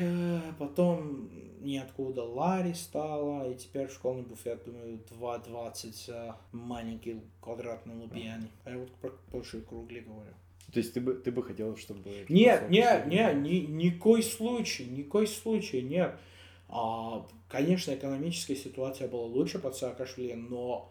э, 0.00 0.40
потом 0.58 1.30
ниоткуда 1.60 2.22
Лари 2.24 2.72
стало, 2.72 3.50
и 3.50 3.54
теперь 3.54 3.88
школьный 3.88 4.22
буфет, 4.22 4.64
думаю, 4.64 4.98
2,20 5.10 6.06
за 6.06 6.36
маленький 6.52 7.20
квадратный 7.40 7.94
лубиани. 7.94 8.48
А 8.64 8.70
я 8.70 8.78
вот 8.78 8.90
про 8.96 9.12
большие 9.30 9.62
кругли 9.62 10.00
говорю. 10.00 10.32
То 10.72 10.78
есть 10.80 10.94
ты 10.94 11.00
бы, 11.00 11.14
ты 11.14 11.30
бы 11.30 11.42
хотел, 11.42 11.76
чтобы... 11.76 12.26
Нет, 12.28 12.68
нет, 12.70 13.06
нет, 13.06 13.36
ни, 13.36 13.66
никакой 13.66 14.22
случай, 14.22 14.86
никакой 14.86 15.26
случай, 15.26 15.82
нет. 15.82 16.18
А, 16.76 17.24
конечно, 17.48 17.92
экономическая 17.94 18.56
ситуация 18.56 19.06
была 19.06 19.26
лучше 19.26 19.60
под 19.60 19.76
Саакашвили, 19.76 20.32
но 20.34 20.90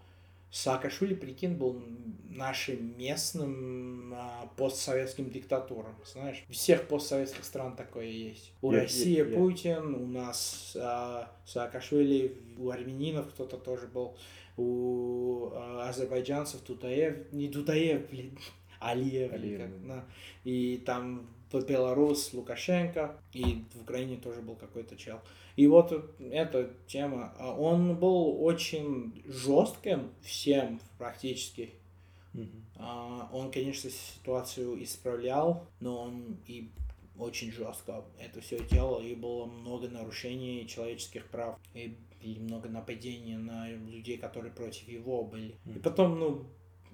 Саакашвили, 0.50 1.14
прикинь, 1.14 1.56
был 1.56 1.84
нашим 2.30 2.98
местным 2.98 4.14
а, 4.16 4.48
постсоветским 4.56 5.30
диктатуром, 5.30 5.94
знаешь. 6.06 6.46
У 6.50 6.54
всех 6.54 6.88
постсоветских 6.88 7.44
стран 7.44 7.76
такое 7.76 8.06
есть. 8.06 8.54
У 8.62 8.72
я- 8.72 8.82
России 8.84 9.18
я- 9.18 9.26
Путин, 9.26 9.94
у 9.96 10.08
нас 10.08 10.78
а, 10.80 11.30
Саакашвили, 11.46 12.38
у 12.58 12.70
армянинов 12.70 13.28
кто-то 13.34 13.58
тоже 13.58 13.88
был, 13.88 14.16
у 14.56 15.50
а, 15.54 15.90
азербайджанцев 15.90 16.62
Тутаев, 16.62 17.32
не 17.34 17.50
Тутаев, 17.50 18.10
блин, 18.10 18.38
Алиев, 18.80 19.34
Алиев, 19.34 19.60
как, 19.60 19.88
да. 19.88 20.06
И 20.46 20.82
там 20.86 21.28
в 21.60 21.66
Беларусь 21.66 22.34
Лукашенко, 22.34 23.18
и 23.32 23.64
в 23.74 23.82
Украине 23.82 24.18
тоже 24.18 24.42
был 24.42 24.56
какой-то 24.56 24.96
чел. 24.96 25.20
И 25.56 25.68
вот 25.68 25.92
эта 26.20 26.72
тема, 26.88 27.34
а, 27.38 27.54
он 27.54 27.96
был 27.96 28.44
очень 28.44 29.24
жестким 29.28 30.10
всем 30.22 30.82
практически. 30.98 31.74
А, 32.76 33.30
Он, 33.32 33.52
конечно, 33.52 33.90
ситуацию 33.90 34.84
исправлял, 34.84 35.68
но 35.80 36.02
он 36.02 36.38
и 36.48 36.72
очень 37.18 37.52
жестко 37.52 38.04
это 38.20 38.42
все 38.42 38.60
делал, 38.66 39.00
и 39.00 39.14
было 39.14 39.46
много 39.46 39.88
нарушений 39.88 40.68
человеческих 40.68 41.28
прав, 41.28 41.60
и, 41.76 41.96
и 42.22 42.40
много 42.40 42.70
нападений 42.70 43.38
на 43.38 43.70
людей, 43.70 44.18
которые 44.18 44.52
против 44.52 44.88
его 44.88 45.24
были. 45.24 45.56
И 45.66 45.70
Мгм. 45.70 45.82
потом, 45.82 46.20
ну, 46.20 46.46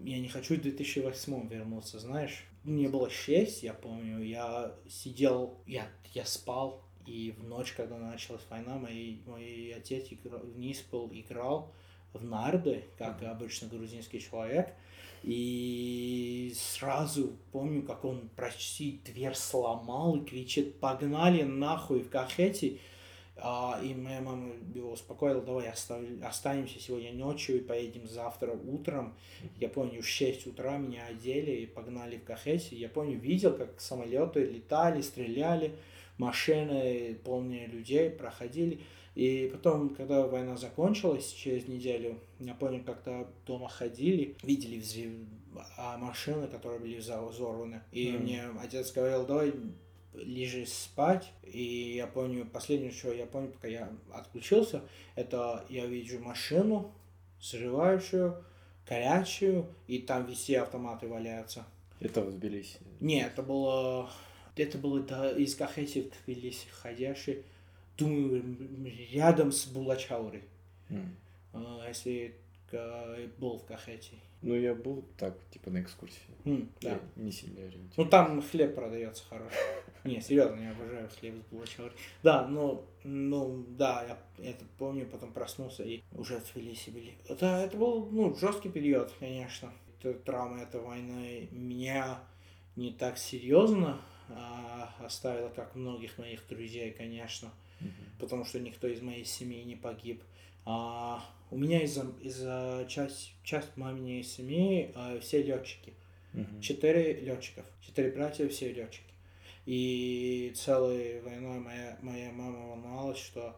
я 0.03 0.19
не 0.19 0.27
хочу 0.27 0.55
в 0.55 0.61
2008 0.61 1.47
вернуться, 1.47 1.99
знаешь. 1.99 2.45
Мне 2.63 2.89
было 2.89 3.09
6, 3.09 3.63
я 3.63 3.73
помню, 3.73 4.21
я 4.21 4.75
сидел, 4.89 5.57
я, 5.65 5.87
я 6.13 6.25
спал, 6.25 6.83
и 7.05 7.33
в 7.37 7.43
ночь, 7.43 7.71
когда 7.71 7.97
началась 7.97 8.41
война, 8.49 8.77
мой, 8.77 9.21
мой 9.25 9.73
отец 9.75 10.07
игра- 10.11 10.39
вниз 10.39 10.83
был, 10.91 11.09
играл 11.11 11.73
в 12.13 12.23
нарды, 12.23 12.83
как 12.97 13.23
обычно 13.23 13.69
грузинский 13.69 14.19
человек, 14.19 14.73
и 15.23 16.53
сразу 16.55 17.37
помню, 17.51 17.83
как 17.83 18.05
он 18.05 18.29
почти 18.35 19.01
дверь 19.05 19.35
сломал 19.35 20.17
и 20.17 20.25
кричит, 20.25 20.79
погнали 20.79 21.43
нахуй 21.43 22.01
в 22.01 22.09
кахете. 22.09 22.79
А, 23.41 23.79
и 23.83 23.93
моя 23.93 24.21
мама 24.21 24.51
его 24.73 24.91
успокоила, 24.91 25.41
давай 25.41 25.69
останемся 25.69 26.79
сегодня 26.79 27.13
ночью 27.13 27.57
и 27.57 27.61
поедем 27.61 28.07
завтра 28.07 28.51
утром. 28.51 29.15
Я 29.59 29.69
помню, 29.69 30.01
в 30.01 30.07
6 30.07 30.47
утра 30.47 30.77
меня 30.77 31.05
одели 31.05 31.51
и 31.51 31.65
погнали 31.65 32.17
в 32.17 32.23
кахете. 32.23 32.75
Я 32.75 32.89
помню, 32.89 33.17
видел, 33.19 33.53
как 33.55 33.79
самолеты 33.79 34.43
летали, 34.45 35.01
стреляли, 35.01 35.75
машины 36.17 37.17
полные 37.23 37.67
людей 37.67 38.09
проходили. 38.09 38.81
И 39.15 39.49
потом, 39.51 39.89
когда 39.95 40.27
война 40.27 40.55
закончилась, 40.55 41.31
через 41.33 41.67
неделю, 41.67 42.19
я 42.39 42.53
помню, 42.53 42.83
как-то 42.83 43.27
дома 43.45 43.67
ходили, 43.67 44.35
видели 44.43 44.79
взрыв, 44.79 45.11
а 45.77 45.97
машины, 45.97 46.47
которые 46.47 46.79
были 46.79 46.97
взорваны. 46.99 47.81
И 47.91 48.11
Мгм. 48.11 48.21
мне 48.23 48.43
отец 48.61 48.93
говорил, 48.93 49.25
давай 49.25 49.53
лежи 50.13 50.65
спать. 50.65 51.31
И 51.43 51.95
я 51.95 52.07
помню, 52.07 52.45
последнее, 52.45 52.91
что 52.91 53.13
я 53.13 53.25
помню, 53.25 53.51
пока 53.51 53.67
я 53.67 53.91
отключился, 54.13 54.81
это 55.15 55.65
я 55.69 55.85
вижу 55.85 56.19
машину, 56.19 56.93
взрывающую, 57.39 58.43
горячую, 58.87 59.67
и 59.87 59.99
там 59.99 60.25
везде 60.25 60.59
автоматы 60.59 61.07
валяются. 61.07 61.65
Это 61.99 62.21
в 62.21 62.31
Тбилиси. 62.31 62.79
Нет, 62.99 63.33
это 63.33 63.43
было... 63.43 64.09
Это 64.55 64.77
было 64.77 64.99
из 65.35 65.55
Кахети 65.55 66.01
в 66.01 66.25
Тбилиси 66.25 66.67
ходящий. 66.69 67.43
Думаю, 67.97 68.43
рядом 69.11 69.51
с 69.51 69.65
Булачаурой. 69.67 70.43
А, 71.53 71.85
Если 71.87 72.35
был 73.37 73.57
в 73.59 73.65
Кахете. 73.65 74.15
Ну, 74.41 74.55
я 74.55 74.73
был 74.73 75.03
так, 75.17 75.37
типа, 75.51 75.69
на 75.69 75.81
экскурсии. 75.81 76.19
М, 76.45 76.71
да. 76.81 76.91
Я 76.91 77.01
не 77.17 77.31
сильно 77.31 77.59
ориентируюсь. 77.59 77.97
Ну 77.97 78.05
там 78.05 78.41
хлеб 78.41 78.73
продается 78.75 79.23
хороший. 79.29 79.57
Не, 80.05 80.21
серьезно, 80.21 80.61
я 80.61 80.71
обожаю 80.71 81.09
хлеб 81.09 81.35
с 81.35 81.51
булочкой. 81.51 81.91
Да, 82.23 82.47
ну, 82.47 82.85
ну, 83.03 83.65
да, 83.67 84.17
я 84.37 84.49
это 84.51 84.63
помню, 84.77 85.05
потом 85.05 85.33
проснулся 85.33 85.83
и 85.83 86.01
уже 86.13 86.39
Тбилиси 86.39 86.89
были. 86.89 87.15
Это, 87.27 87.45
это 87.57 87.75
был, 87.75 88.05
ну, 88.09 88.33
жесткий 88.35 88.69
период, 88.69 89.11
конечно. 89.19 89.73
Это, 89.99 90.13
травма 90.13 90.61
этой 90.61 90.79
войны 90.79 91.49
меня 91.51 92.19
не 92.77 92.93
так 92.93 93.17
серьезно 93.17 93.99
а, 94.29 94.95
оставила, 94.99 95.49
как 95.49 95.75
многих 95.75 96.17
моих 96.17 96.47
друзей, 96.47 96.91
конечно. 96.91 97.51
Мгм. 97.81 97.93
Потому 98.19 98.45
что 98.45 98.59
никто 98.59 98.87
из 98.87 99.01
моей 99.01 99.25
семьи 99.25 99.63
не 99.63 99.75
погиб. 99.75 100.23
А, 100.65 101.23
у 101.51 101.57
меня 101.57 101.81
из-за 101.83 102.05
из 102.21 102.37
часть, 102.89 103.33
часть 103.43 103.75
маминой 103.75 104.23
семьи 104.23 104.91
а, 104.95 105.19
все 105.19 105.41
летчики. 105.41 105.93
Мгм. 106.33 106.61
Четыре 106.61 107.13
летчиков. 107.21 107.65
Четыре 107.85 108.11
братья, 108.11 108.47
все 108.47 108.71
летчики. 108.71 109.03
И 109.65 110.53
целой 110.55 111.21
войной 111.21 111.59
моя, 111.59 111.97
моя 112.01 112.31
мама 112.31 112.67
волновалась, 112.69 113.19
что, 113.19 113.55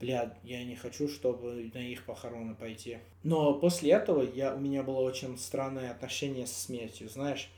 блядь, 0.00 0.34
я 0.44 0.64
не 0.64 0.76
хочу, 0.76 1.08
чтобы 1.08 1.70
на 1.72 1.78
их 1.78 2.04
похороны 2.04 2.54
пойти. 2.54 2.98
Но 3.22 3.54
после 3.54 3.92
этого 3.92 4.22
я, 4.22 4.54
у 4.54 4.58
меня 4.58 4.82
было 4.82 5.00
очень 5.00 5.38
странное 5.38 5.90
отношение 5.90 6.46
со 6.46 6.60
смертью, 6.60 7.08
знаешь, 7.08 7.48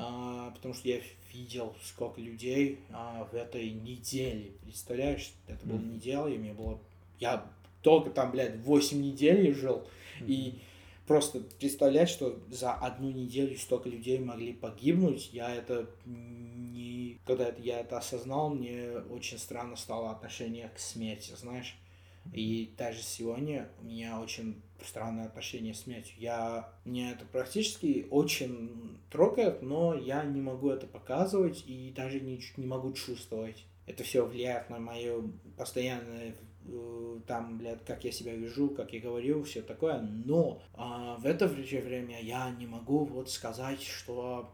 А, 0.00 0.52
потому 0.52 0.74
что 0.74 0.88
я 0.88 1.00
видел, 1.34 1.74
сколько 1.82 2.20
людей 2.20 2.78
а, 2.90 3.28
в 3.32 3.34
этой 3.34 3.70
неделе, 3.72 4.52
представляешь, 4.62 5.32
это 5.48 5.66
была 5.66 5.78
Мгм. 5.80 5.96
неделя, 5.96 6.28
и 6.28 6.38
мне 6.38 6.52
было, 6.52 6.78
я 7.18 7.44
только 7.82 8.10
там, 8.10 8.30
блядь, 8.32 8.56
8 8.58 9.00
недель 9.00 9.54
жил, 9.54 9.86
и 10.20 10.58
просто 11.08 11.40
представлять, 11.40 12.10
что 12.10 12.38
за 12.50 12.74
одну 12.74 13.10
неделю 13.10 13.56
столько 13.56 13.88
людей 13.88 14.18
могли 14.18 14.52
погибнуть, 14.52 15.30
я 15.32 15.52
это 15.54 15.88
не... 16.04 17.18
Когда 17.26 17.48
это, 17.48 17.60
я 17.62 17.80
это 17.80 17.98
осознал, 17.98 18.50
мне 18.50 18.90
очень 19.10 19.38
странно 19.38 19.76
стало 19.76 20.10
отношение 20.10 20.68
к 20.68 20.78
смерти, 20.78 21.32
знаешь. 21.36 21.76
И 22.34 22.74
даже 22.76 23.02
сегодня 23.02 23.70
у 23.80 23.86
меня 23.86 24.20
очень 24.20 24.60
странное 24.84 25.26
отношение 25.26 25.72
к 25.72 25.78
смерти. 25.78 26.12
Я... 26.18 26.70
Мне 26.84 27.12
это 27.12 27.24
практически 27.24 28.06
очень 28.10 28.98
трогает, 29.10 29.62
но 29.62 29.94
я 29.94 30.22
не 30.24 30.40
могу 30.40 30.70
это 30.70 30.86
показывать 30.86 31.64
и 31.66 31.90
даже 31.96 32.20
не, 32.20 32.40
не 32.56 32.66
могу 32.66 32.92
чувствовать. 32.92 33.64
Это 33.88 34.04
все 34.04 34.24
влияет 34.24 34.70
на 34.70 34.78
мое 34.78 35.22
постоянное 35.56 36.34
э, 36.66 37.20
там, 37.26 37.58
блядь, 37.58 37.84
как 37.84 38.04
я 38.04 38.12
себя 38.12 38.34
вижу, 38.34 38.70
как 38.70 38.92
я 38.92 39.00
говорю, 39.00 39.42
все 39.42 39.62
такое, 39.62 40.00
но 40.00 40.62
а, 40.74 41.16
в 41.16 41.26
это 41.26 41.48
время 41.48 42.22
я 42.22 42.50
не 42.50 42.66
могу 42.66 43.04
вот 43.04 43.30
сказать, 43.30 43.82
что 43.82 44.52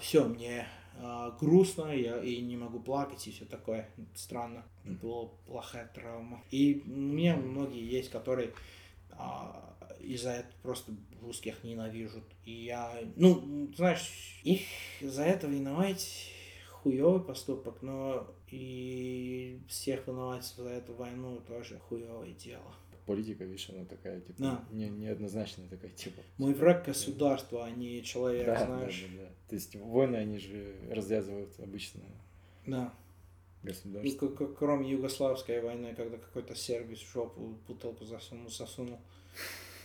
все, 0.00 0.24
мне 0.24 0.66
а, 0.98 1.30
грустно, 1.32 1.94
я 1.94 2.22
и 2.22 2.40
не 2.40 2.56
могу 2.56 2.80
плакать 2.80 3.26
и 3.26 3.30
все 3.30 3.44
такое. 3.44 3.88
Странно. 4.14 4.64
Была 4.84 5.28
плохая 5.46 5.90
травма. 5.94 6.42
И 6.50 6.82
у 6.86 6.90
меня 6.90 7.36
многие 7.36 7.84
есть, 7.84 8.10
которые 8.10 8.52
а, 9.10 9.76
из-за 10.00 10.30
этого 10.30 10.54
просто 10.62 10.92
русских 11.20 11.64
ненавижут. 11.64 12.24
И 12.44 12.52
я, 12.52 12.98
ну, 13.16 13.70
знаешь, 13.76 14.40
их 14.44 14.60
за 15.00 15.24
это 15.24 15.46
виновать 15.46 16.32
хуёвый 16.82 17.22
поступок, 17.22 17.82
но 17.82 18.26
и 18.50 19.60
всех 19.68 20.06
виновать 20.06 20.44
за 20.44 20.68
эту 20.68 20.94
войну 20.94 21.40
тоже 21.46 21.78
хуёвое 21.78 22.32
дело. 22.32 22.72
Политика, 23.06 23.44
видишь, 23.44 23.70
она 23.70 23.84
такая, 23.84 24.20
типа, 24.20 24.34
Да. 24.42 24.64
не, 24.72 24.88
неоднозначная 24.88 25.68
такая, 25.68 25.90
типа. 25.92 26.20
Мой 26.38 26.54
враг 26.54 26.84
государство, 26.86 27.64
а 27.64 27.70
не 27.70 28.02
человек, 28.02 28.46
да, 28.46 28.64
знаешь. 28.66 29.04
да, 29.12 29.16
да, 29.16 29.22
да. 29.28 29.30
То 29.48 29.54
есть 29.54 29.76
войны, 29.76 30.16
они 30.16 30.38
же 30.38 30.74
развязывают 30.90 31.58
обычно 31.60 32.00
Да. 32.66 32.92
Ну, 33.62 33.68
государство. 33.72 34.28
к- 34.28 34.54
кроме 34.56 34.90
югославской 34.90 35.60
войны, 35.60 35.94
когда 35.96 36.18
какой-то 36.18 36.54
сербис 36.56 36.98
в 37.00 37.12
жопу 37.12 37.56
бутылку 37.68 38.04
засунул, 38.04 38.50
сосунул. 38.50 38.98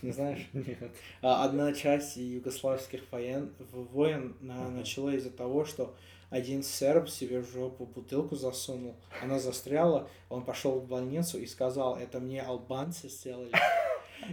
Не 0.02 0.10
знаешь? 0.10 0.48
Нет. 0.52 0.90
А 1.20 1.44
Одна 1.44 1.72
часть 1.74 2.16
югославских 2.16 3.02
воен, 3.12 3.52
в- 3.58 3.84
войн 3.92 4.36
на- 4.40 4.68
начала 4.68 5.14
из-за 5.14 5.30
того, 5.30 5.64
что 5.64 5.94
один 6.32 6.62
серб 6.62 7.10
себе 7.10 7.40
в 7.40 7.52
жопу 7.52 7.84
бутылку 7.84 8.36
засунул, 8.36 8.96
она 9.22 9.38
застряла, 9.38 10.08
он 10.30 10.44
пошел 10.44 10.80
в 10.80 10.88
больницу 10.88 11.38
и 11.38 11.46
сказал, 11.46 11.96
это 11.96 12.20
мне 12.20 12.40
албанцы 12.40 13.08
сделали. 13.08 13.52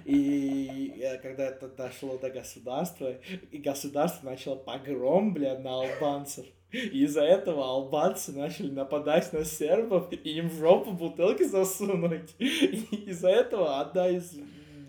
И 0.06 1.04
когда 1.22 1.48
это 1.48 1.68
дошло 1.68 2.18
до 2.18 2.30
государства, 2.30 3.18
и 3.52 3.58
государство 3.58 4.30
начало 4.30 4.56
погром, 4.56 5.34
бля, 5.34 5.60
на 5.60 5.82
албанцев. 5.82 6.46
И 6.72 7.04
из-за 7.04 7.24
этого 7.24 7.66
албанцы 7.66 8.32
начали 8.32 8.70
нападать 8.70 9.34
на 9.34 9.44
сербов, 9.44 10.14
и 10.14 10.16
им 10.16 10.50
в 10.50 10.54
жопу 10.54 10.92
бутылки 10.92 11.44
засунуть. 11.44 12.36
И 12.40 12.96
из-за 13.08 13.30
этого 13.30 13.82
одна 13.82 14.08
из 14.08 14.38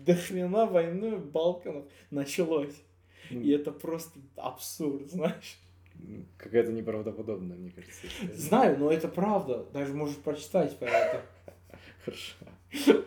дохрена 0.05 0.65
войны 0.65 1.17
Балканов 1.17 1.85
началось. 2.09 2.75
Ну, 3.31 3.41
И 3.41 3.51
это 3.51 3.71
просто 3.71 4.19
абсурд, 4.35 5.09
знаешь. 5.09 5.57
Какая-то 6.37 6.71
неправдоподобная, 6.71 7.57
мне 7.57 7.71
кажется. 7.71 8.07
история. 8.07 8.33
Знаю, 8.33 8.79
но 8.79 8.91
это 8.91 9.07
правда. 9.07 9.65
Даже 9.73 9.93
можешь 9.93 10.17
прочитать 10.17 10.77
про 10.77 10.89
это. 10.89 11.21
Хорошо. 12.05 13.05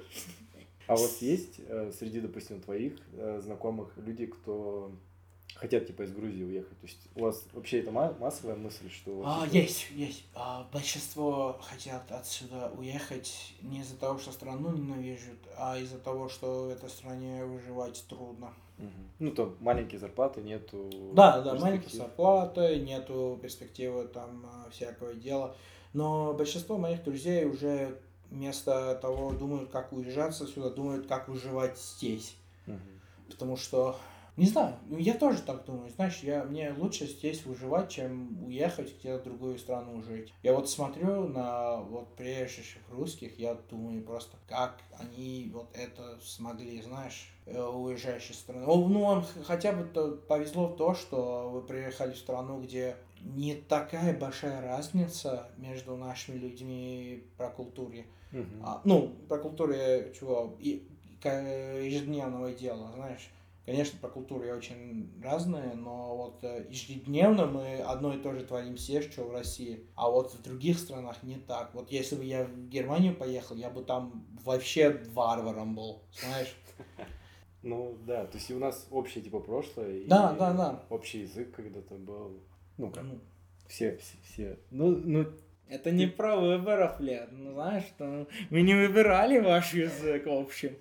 А 0.86 0.96
вот 0.96 1.10
есть 1.20 1.60
э, 1.66 1.90
среди, 1.98 2.20
допустим, 2.20 2.60
твоих 2.60 2.94
э, 3.12 3.40
знакомых 3.42 3.96
люди, 3.96 4.26
кто 4.26 4.92
хотят, 5.54 5.86
типа, 5.86 6.02
из 6.02 6.12
Грузии 6.12 6.44
уехать? 6.44 6.78
То 6.80 6.86
есть 6.86 6.98
у 7.14 7.22
вас 7.22 7.44
вообще 7.52 7.80
это 7.80 7.90
ма- 7.90 8.16
массовая 8.20 8.56
мысль, 8.56 8.90
что... 8.90 9.22
А, 9.24 9.44
типа, 9.44 9.54
есть, 9.56 9.86
есть. 9.90 10.24
А, 10.34 10.68
большинство 10.72 11.58
хотят 11.62 12.10
отсюда 12.10 12.70
уехать 12.76 13.54
не 13.62 13.80
из-за 13.80 13.96
того, 13.96 14.18
что 14.18 14.32
страну 14.32 14.72
ненавижут, 14.72 15.38
а 15.56 15.78
из-за 15.78 15.98
того, 15.98 16.28
что 16.28 16.64
в 16.64 16.68
этой 16.70 16.88
стране 16.88 17.44
выживать 17.44 18.04
трудно. 18.08 18.52
мгм. 18.78 19.10
Ну, 19.18 19.30
там 19.30 19.56
маленькие 19.60 20.00
зарплаты, 20.00 20.42
нету... 20.42 20.90
Да, 21.12 21.40
да, 21.40 21.54
маленькие 21.54 21.96
зарплаты, 21.96 22.80
нету 22.80 23.38
перспективы 23.42 24.06
там 24.08 24.46
а, 24.46 24.70
всякого 24.70 25.14
дела. 25.14 25.54
Но 25.92 26.34
большинство 26.34 26.76
моих 26.76 27.04
друзей 27.04 27.44
уже 27.44 28.00
вместо 28.30 28.96
того 29.00 29.30
думают, 29.32 29.70
как 29.70 29.92
уезжать 29.92 30.38
отсюда, 30.40 30.70
думают, 30.70 31.06
как 31.06 31.28
выживать 31.28 31.78
здесь. 31.78 32.36
Мгм. 32.66 32.80
Потому 33.30 33.56
что, 33.56 33.96
не 34.36 34.46
знаю, 34.46 34.76
ну, 34.86 34.98
я 34.98 35.14
тоже 35.14 35.42
так 35.42 35.64
думаю. 35.64 35.90
Знаешь, 35.90 36.18
я, 36.22 36.44
мне 36.44 36.72
лучше 36.76 37.06
здесь 37.06 37.46
выживать, 37.46 37.90
чем 37.90 38.44
уехать 38.44 38.98
где-то 38.98 39.20
в 39.20 39.24
другую 39.24 39.58
страну 39.58 40.02
жить. 40.02 40.32
Я 40.42 40.54
вот 40.54 40.68
смотрю 40.68 41.28
на 41.28 41.76
вот 41.76 42.16
приезжих 42.16 42.64
русских, 42.90 43.38
я 43.38 43.54
думаю 43.70 44.02
просто, 44.02 44.36
как 44.48 44.80
они 44.98 45.50
вот 45.52 45.68
это 45.74 46.18
смогли, 46.20 46.82
знаешь, 46.82 47.32
э, 47.46 47.62
уезжающей 47.62 48.34
страны. 48.34 48.66
Ну, 48.66 49.04
вам 49.04 49.24
хотя 49.44 49.72
бы 49.72 49.84
то 49.84 50.12
повезло 50.12 50.68
в 50.68 50.76
то, 50.76 50.94
что 50.94 51.50
вы 51.50 51.62
приехали 51.62 52.12
в 52.12 52.18
страну, 52.18 52.60
где 52.60 52.96
не 53.20 53.54
такая 53.54 54.18
большая 54.18 54.60
разница 54.60 55.48
между 55.56 55.96
нашими 55.96 56.36
людьми 56.36 57.24
про 57.36 57.50
культуре. 57.50 58.06
Мгм. 58.32 58.62
А, 58.62 58.80
ну, 58.84 59.14
про 59.28 59.38
культуре 59.38 60.12
чего? 60.18 60.56
И, 60.58 60.88
ка- 61.22 61.80
ежедневного 61.80 62.52
дела, 62.52 62.90
знаешь. 62.96 63.30
Конечно, 63.66 63.98
про 63.98 64.10
культуры 64.10 64.54
очень 64.54 65.10
разные, 65.22 65.72
но 65.72 66.16
вот 66.16 66.44
э, 66.44 66.66
ежедневно 66.68 67.46
мы 67.46 67.78
одно 67.78 68.12
и 68.12 68.20
то 68.20 68.34
же 68.34 68.44
творим 68.44 68.76
все, 68.76 69.00
что 69.00 69.24
в 69.24 69.32
России. 69.32 69.86
А 69.94 70.10
вот 70.10 70.34
в 70.34 70.42
других 70.42 70.78
странах 70.78 71.22
не 71.22 71.36
так. 71.36 71.72
Вот 71.72 71.90
если 71.90 72.16
бы 72.16 72.24
я 72.24 72.44
в 72.44 72.68
Германию 72.68 73.16
поехал, 73.16 73.56
я 73.56 73.70
бы 73.70 73.82
там 73.82 74.26
вообще 74.44 75.00
варваром 75.14 75.74
был, 75.74 76.02
знаешь. 76.12 76.54
Ну, 77.66 77.96
да, 78.06 78.26
то 78.26 78.36
есть 78.36 78.50
и 78.50 78.54
у 78.54 78.58
нас 78.58 78.86
общее, 78.90 79.24
типа, 79.24 79.40
прошлое. 79.40 80.00
и 80.00 80.06
Да, 80.06 80.34
да, 80.38 80.52
да. 80.52 80.84
Общий 80.90 81.20
язык 81.20 81.54
когда-то 81.54 81.94
был. 81.94 82.42
Ну, 82.76 82.90
как, 82.90 83.02
Ну, 83.04 83.20
все, 83.66 83.96
все, 83.96 84.16
все. 84.22 84.58
Ну, 84.70 84.90
ну, 84.90 85.32
Это 85.66 85.90
не 85.90 86.06
про 86.06 86.36
выборов, 86.36 87.00
Лет. 87.00 87.30
Ну, 87.32 87.54
знаешь, 87.54 87.84
что 87.84 88.28
мы 88.50 88.60
не 88.60 88.74
выбирали 88.74 89.38
ваш 89.38 89.72
язык, 89.72 90.26
в 90.26 90.32
общем. 90.32 90.76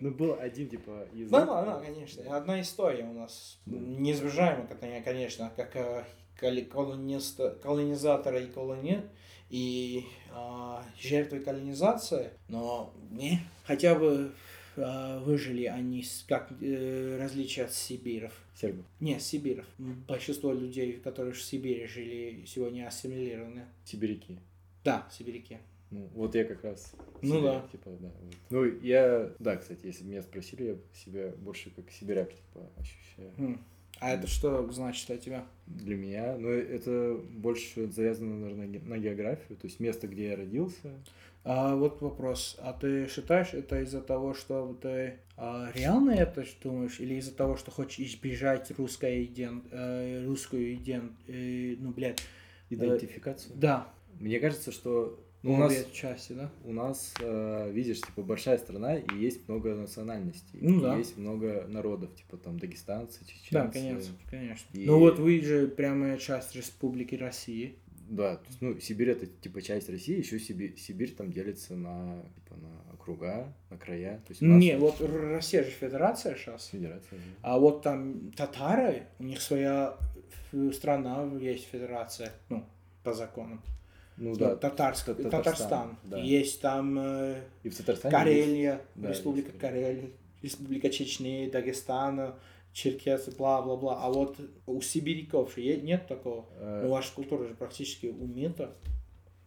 Ну, 0.00 0.10
был 0.10 0.36
один, 0.38 0.68
типа, 0.68 1.06
язык. 1.12 1.32
Да, 1.32 1.46
да, 1.46 1.64
да, 1.64 1.80
конечно. 1.80 2.36
Одна 2.36 2.60
история 2.60 3.04
у 3.04 3.12
нас 3.12 3.58
неизбежаема, 3.66 4.66
кон- 4.66 5.02
конечно, 5.02 5.52
как 5.56 5.76
э, 5.76 6.04
колонизатора 6.36 8.40
и 8.40 8.46
колони 8.46 9.02
и 9.50 10.04
а, 10.32 10.84
жертвы 10.98 11.40
колонизации, 11.40 12.30
но 12.48 12.94
не, 13.10 13.40
хотя 13.64 13.96
бы 13.96 14.32
а, 14.76 15.18
выжили 15.20 15.64
они 15.64 16.04
как 16.28 16.52
э, 16.60 17.18
различие 17.20 17.66
от 17.66 17.72
сибиров. 17.72 18.32
Сербы. 18.54 18.84
Не, 19.00 19.18
сибиров. 19.18 19.66
Большинство 20.06 20.52
людей, 20.52 20.92
которые 20.94 21.32
в 21.32 21.42
Сибири 21.42 21.86
жили, 21.86 22.44
сегодня 22.46 22.86
ассимилированы. 22.86 23.64
Сибиряки. 23.84 24.38
Да, 24.84 25.08
сибиряки. 25.10 25.58
Ну, 25.90 26.08
вот 26.14 26.34
я 26.34 26.44
как 26.44 26.62
раз... 26.64 26.94
Ну 27.22 27.36
сибиряк, 27.36 27.62
да. 27.62 27.68
Типа, 27.72 27.90
да. 28.00 28.10
вот. 28.20 28.34
Ну, 28.50 28.64
я... 28.82 29.32
Да, 29.38 29.56
кстати, 29.56 29.86
если 29.86 30.04
бы 30.04 30.10
меня 30.10 30.22
спросили, 30.22 30.62
я 30.64 30.76
себя 30.94 31.32
больше 31.38 31.70
как 31.70 31.90
сибиряк, 31.90 32.30
типа, 32.32 32.70
ощущаю. 32.78 33.32
М. 33.38 33.64
А 33.98 34.12
это 34.12 34.26
что 34.26 34.70
значит 34.70 35.06
для 35.08 35.18
тебя? 35.18 35.46
Для 35.66 35.96
меня, 35.96 36.36
ну, 36.38 36.48
это 36.48 37.20
больше 37.32 37.90
завязано, 37.90 38.36
наверное, 38.36 38.80
на 38.80 38.98
географию, 38.98 39.58
то 39.58 39.66
есть 39.66 39.78
место, 39.78 40.06
где 40.06 40.30
я 40.30 40.36
родился. 40.36 40.90
А 41.42 41.74
вот 41.74 42.00
вопрос. 42.02 42.56
А 42.60 42.72
ты 42.72 43.08
считаешь 43.08 43.54
это 43.54 43.80
из-за 43.82 44.00
того, 44.00 44.34
что 44.34 44.78
ты 44.80 45.18
а, 45.36 45.70
реально 45.74 46.12
это 46.12 46.44
думаешь, 46.62 47.00
или 47.00 47.14
из-за 47.14 47.34
того, 47.34 47.56
что 47.56 47.70
хочешь 47.70 47.98
избежать 47.98 48.70
русской 48.78 49.24
иден, 49.24 49.64
э, 49.70 50.24
русскую 50.26 50.74
иден, 50.74 51.16
э, 51.28 51.76
ну, 51.78 51.92
блядь, 51.92 52.22
Идентификацию. 52.68 53.56
да, 53.56 53.88
Мне 54.18 54.38
кажется, 54.38 54.70
что 54.70 55.18
ну, 55.42 55.54
у 55.54 55.56
нас, 55.56 55.74
части, 55.92 56.32
да? 56.34 56.50
у 56.64 56.72
нас, 56.72 57.14
э, 57.20 57.70
видишь, 57.72 58.00
типа, 58.02 58.22
большая 58.22 58.58
страна, 58.58 58.96
и 58.96 59.16
есть 59.18 59.48
много 59.48 59.74
национальностей. 59.74 60.58
Ну 60.60 60.80
да. 60.80 60.96
Есть 60.96 61.16
много 61.16 61.66
народов, 61.68 62.14
типа, 62.14 62.36
там, 62.36 62.58
дагестанцы, 62.58 63.24
чеченцы. 63.24 63.50
Да, 63.52 63.66
конечно, 63.68 64.14
конечно. 64.30 64.66
И- 64.78 64.86
Ну 64.86 64.98
вот 64.98 65.18
вы 65.18 65.40
же 65.40 65.66
прямая 65.68 66.18
часть 66.18 66.54
Республики 66.54 67.14
России. 67.14 67.76
Да, 68.08 68.36
то 68.36 68.46
есть, 68.48 68.60
ну, 68.60 68.78
Сибирь 68.80 69.10
это 69.10 69.26
типа 69.26 69.62
часть 69.62 69.88
России, 69.88 70.18
еще 70.18 70.40
Сибирь, 70.40 70.76
Сибирь 70.76 71.14
там 71.14 71.30
делится 71.30 71.76
на 71.76 72.22
типа 72.34 72.56
на 72.56 72.92
округа, 72.94 73.52
на 73.70 73.78
края. 73.78 74.16
То 74.26 74.30
есть 74.32 74.42
Не, 74.42 74.76
вот 74.78 75.00
Россия 75.00 75.62
же 75.62 75.70
федерация 75.70 76.34
сейчас. 76.34 76.66
федерация. 76.66 77.18
да. 77.18 77.24
А 77.42 77.58
вот 77.60 77.82
там 77.82 78.32
татары, 78.32 79.04
у 79.20 79.22
них 79.22 79.40
своя 79.40 79.96
страна 80.72 81.30
есть 81.40 81.68
федерация, 81.70 82.32
ну, 82.48 82.64
по 83.04 83.12
законам. 83.14 83.62
Ну 84.20 84.30
Ну, 84.30 84.36
да, 84.36 84.54
Татарск- 84.54 85.14
Та- 85.14 85.30
Татарстан. 85.30 85.98
да. 86.04 86.18
Есть 86.20 86.60
там 86.60 86.98
э, 86.98 87.40
И 87.62 87.70
в 87.70 87.76
Татарстане 87.76 88.12
Карелия, 88.14 88.80
да, 88.94 89.08
Республика 89.08 89.48
есть 89.48 89.58
Карелия, 89.58 90.10
Республика 90.42 90.90
Чечни, 90.90 91.48
Дагестан, 91.50 92.34
Черкесы, 92.74 93.30
бла-бла-бла. 93.36 94.04
А 94.04 94.10
вот 94.12 94.36
у 94.66 94.80
сибиряков 94.82 95.56
нет 95.56 96.06
такого. 96.06 96.44
Э, 96.58 96.82
Ну, 96.84 96.90
ваша 96.90 97.14
культура 97.14 97.48
же 97.48 97.54
практически 97.54 98.06
умита. 98.08 98.76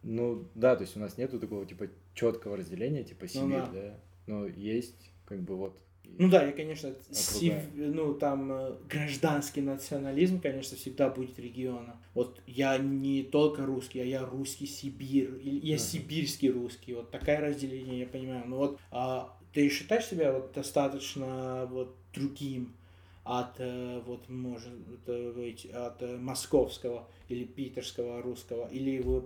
Ну 0.02 0.48
да, 0.56 0.74
то 0.76 0.82
есть 0.82 0.96
у 0.96 1.00
нас 1.00 1.16
нету 1.18 1.38
такого 1.38 1.64
типа 1.64 1.86
четкого 2.14 2.56
разделения, 2.56 3.04
типа 3.04 3.28
Сибирь, 3.28 3.48
да. 3.50 3.70
да. 3.72 4.00
Но 4.26 4.46
есть 4.46 5.10
как 5.24 5.40
бы 5.40 5.56
вот. 5.56 5.78
Ну 6.18 6.28
да, 6.28 6.44
я, 6.44 6.52
конечно, 6.52 6.94
сив- 7.12 7.70
ну 7.74 8.14
там 8.14 8.52
э, 8.52 8.76
гражданский 8.88 9.60
национализм, 9.62 10.40
конечно, 10.40 10.76
всегда 10.76 11.08
будет 11.08 11.38
региона. 11.38 11.96
Вот 12.14 12.40
я 12.46 12.78
не 12.78 13.22
только 13.24 13.66
русский, 13.66 14.00
а 14.00 14.04
я 14.04 14.24
русский 14.24 14.66
Сибирь, 14.66 15.30
я 15.42 15.74
Ага. 15.74 15.84
сибирский 15.84 16.50
русский. 16.50 16.94
Вот 16.94 17.10
такое 17.10 17.40
разделение, 17.40 18.00
я 18.00 18.06
понимаю. 18.06 18.44
Ну 18.46 18.56
вот 18.56 18.78
а, 18.90 19.36
ты 19.52 19.68
считаешь 19.68 20.06
себя 20.06 20.32
вот 20.32 20.52
достаточно 20.52 21.66
вот 21.70 21.96
другим 22.12 22.74
от 23.24 23.58
э, 23.58 24.00
вот 24.06 24.28
может 24.28 24.74
быть 24.74 25.66
от 25.66 26.02
э, 26.02 26.16
московского 26.16 27.08
или 27.28 27.44
питерского 27.44 28.22
русского, 28.22 28.68
или 28.68 29.00
вы 29.00 29.24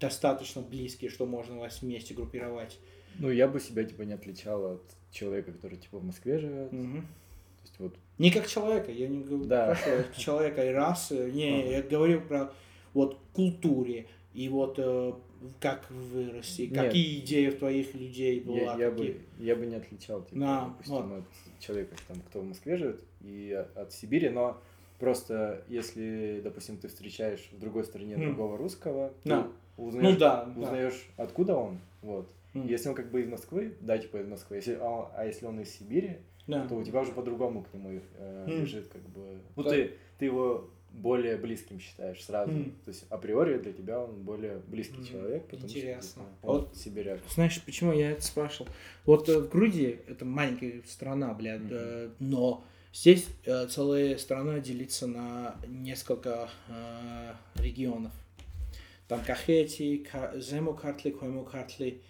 достаточно 0.00 0.60
близкие, 0.60 1.10
что 1.10 1.24
можно 1.26 1.58
вас 1.58 1.82
вместе 1.82 2.14
группировать? 2.14 2.78
Ну 3.18 3.30
я 3.30 3.48
бы 3.48 3.60
себя 3.60 3.84
типа 3.84 4.02
не 4.02 4.12
отличал 4.14 4.74
от 4.74 4.82
человека, 5.10 5.52
который 5.52 5.78
типа 5.78 5.98
в 5.98 6.04
Москве 6.04 6.38
живет. 6.38 6.72
Мгм. 6.72 7.02
То 7.02 7.62
есть 7.64 7.78
вот 7.80 7.96
Не 8.18 8.30
как 8.30 8.46
человека, 8.46 8.90
я 8.92 9.08
не 9.08 9.20
говорю 9.20 9.44
Да. 9.44 9.76
про 9.84 10.18
человека 10.20 10.64
и 10.64 10.72
расы, 10.72 11.30
не, 11.32 11.60
Ага. 11.62 11.70
я 11.70 11.82
говорю 11.82 12.20
про 12.22 12.52
вот 12.94 13.18
культуре 13.32 14.06
и 14.34 14.48
вот 14.48 14.74
э, 14.78 15.12
как 15.60 15.88
вырасти, 15.90 16.62
Нет. 16.62 16.86
какие 16.86 17.20
идеи 17.20 17.48
в 17.50 17.58
твоих 17.58 17.94
людей 17.94 18.40
была, 18.40 18.56
я, 18.58 18.76
я 18.86 18.90
какие- 18.90 19.12
бы 19.12 19.20
я 19.38 19.56
бы 19.56 19.66
не 19.66 19.76
отличал 19.76 20.22
типа, 20.24 20.40
Да, 20.40 20.64
допустим, 20.66 21.08
вот. 21.08 21.18
от 21.18 21.60
человека, 21.60 21.96
там, 22.08 22.20
кто 22.28 22.40
в 22.40 22.44
Москве 22.44 22.76
живет, 22.76 23.00
и 23.20 23.64
от 23.74 23.92
Сибири, 23.92 24.28
но 24.30 24.60
просто 24.98 25.62
если, 25.68 26.40
допустим, 26.42 26.76
ты 26.76 26.88
встречаешь 26.88 27.48
в 27.52 27.58
другой 27.58 27.84
стране 27.84 28.14
М. 28.14 28.20
другого 28.22 28.56
русского, 28.58 29.12
Да. 29.24 29.48
узнаешь, 29.76 30.12
Ну 30.14 30.18
да, 30.18 30.44
да. 30.44 30.60
узнаешь, 30.60 31.06
откуда 31.16 31.54
он, 31.54 31.78
вот. 32.02 32.28
М. 32.54 32.66
Если 32.66 32.88
он 32.88 32.94
как 32.94 33.10
бы 33.10 33.20
из 33.22 33.28
Москвы, 33.28 33.74
да, 33.80 33.98
типа 33.98 34.18
из 34.18 34.26
Москвы, 34.26 34.56
если, 34.56 34.78
а, 34.80 35.10
а 35.16 35.24
если 35.26 35.46
он 35.46 35.60
из 35.60 35.70
Сибири, 35.74 36.18
Да. 36.46 36.66
то 36.66 36.74
у 36.76 36.82
тебя 36.82 37.00
уже 37.02 37.12
по-другому 37.12 37.62
к 37.62 37.74
нему 37.74 37.90
э, 38.16 38.44
М. 38.48 38.60
лежит 38.62 38.88
как 38.88 39.02
бы... 39.10 39.38
Ну, 39.56 39.62
ты, 39.64 39.92
ты 40.18 40.24
его 40.24 40.70
более 40.90 41.36
близким 41.36 41.78
считаешь 41.78 42.24
сразу. 42.24 42.50
М. 42.50 42.70
То 42.86 42.90
есть 42.90 43.04
априори 43.10 43.58
для 43.58 43.72
тебя 43.74 44.00
он 44.00 44.22
более 44.22 44.56
близкий 44.66 44.96
М. 45.00 45.04
человек, 45.04 45.44
потому 45.44 45.64
Интересно. 45.68 46.00
что 46.00 46.20
типа, 46.20 46.46
он 46.46 46.56
Вот 46.62 46.76
сибиряк. 46.76 47.20
Знаешь, 47.28 47.62
почему 47.62 47.92
я 47.92 48.12
это 48.12 48.22
спрашивал? 48.22 48.70
Вот 49.04 49.28
э, 49.28 49.38
в 49.40 49.48
Грузии, 49.50 50.00
это 50.08 50.24
маленькая 50.24 50.80
страна, 50.86 51.34
блядь, 51.34 51.60
Мгм. 51.60 51.70
э, 51.72 52.10
но 52.20 52.64
здесь 52.94 53.26
э, 53.44 53.66
целая 53.66 54.16
страна 54.16 54.58
делится 54.60 55.06
на 55.06 55.56
несколько 55.68 56.48
э, 56.70 57.34
регионов. 57.56 58.12
Там 59.08 59.20
Кахети, 59.24 59.98
Ка- 60.10 60.32
Земукартли, 60.40 61.10
Коймукартли, 61.10 61.88
э, 61.88 61.90
Санцхе, 61.90 61.98
э, 61.98 62.02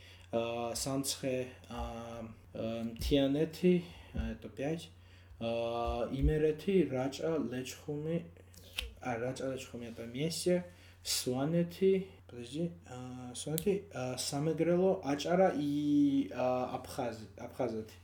э, 2.53 2.85
Тианети, 3.01 3.85
э, 4.13 4.33
это 4.33 4.49
пять, 4.49 4.91
э, 5.41 5.45
Имерети, 5.45 6.89
Раджа, 6.91 7.39
Лечхуми, 7.39 8.25
а 9.01 9.17
Раджа, 9.17 9.53
Лечхуми 9.53 9.87
это 9.87 10.03
вместе, 10.03 10.67
Суанети, 11.03 12.09
подожди, 12.29 12.73
Суанети, 13.35 13.85
Самегрело, 14.19 15.01
Ачара 15.03 15.55
и 15.57 16.31
Абхаз, 16.35 17.19
Абхазати. 17.39 17.95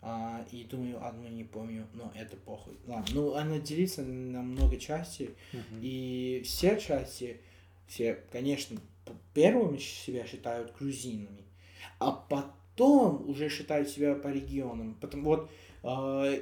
А, 0.00 0.46
и 0.52 0.62
думаю, 0.64 1.04
одну 1.04 1.28
не 1.28 1.42
помню, 1.42 1.86
но 1.92 2.12
это 2.14 2.36
похуй. 2.36 2.78
Ладно, 2.86 3.06
ну 3.14 3.34
она 3.34 3.58
делится 3.58 4.02
на 4.02 4.42
много 4.42 4.76
частей, 4.76 5.34
и 5.82 6.40
все 6.44 6.78
части, 6.78 7.40
все, 7.88 8.14
конечно, 8.30 8.78
первыми 9.34 9.78
себя 9.78 10.24
считают 10.24 10.76
грузинами, 10.78 11.44
а 11.98 12.12
потом 12.12 13.28
уже 13.28 13.48
считают 13.48 13.88
себя 13.88 14.14
по 14.14 14.28
регионам. 14.28 14.94
Потому 15.00 15.24
вот 15.24 15.50
э, 15.82 16.40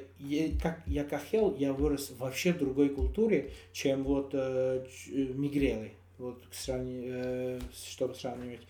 как 0.63 0.83
я 0.87 1.05
кахел, 1.05 1.55
я 1.57 1.73
вырос 1.73 2.13
вообще 2.19 2.53
в 2.53 2.59
другой 2.59 2.91
культуре, 2.91 3.53
чем 3.73 4.05
вот 4.05 4.31
э, 4.35 4.85
э, 5.09 5.11
мигрелы. 5.35 5.93
Вот 6.19 6.43
сравни- 6.53 7.05
э, 7.07 7.61
чтобы 7.75 8.15
сравнивать. 8.15 8.61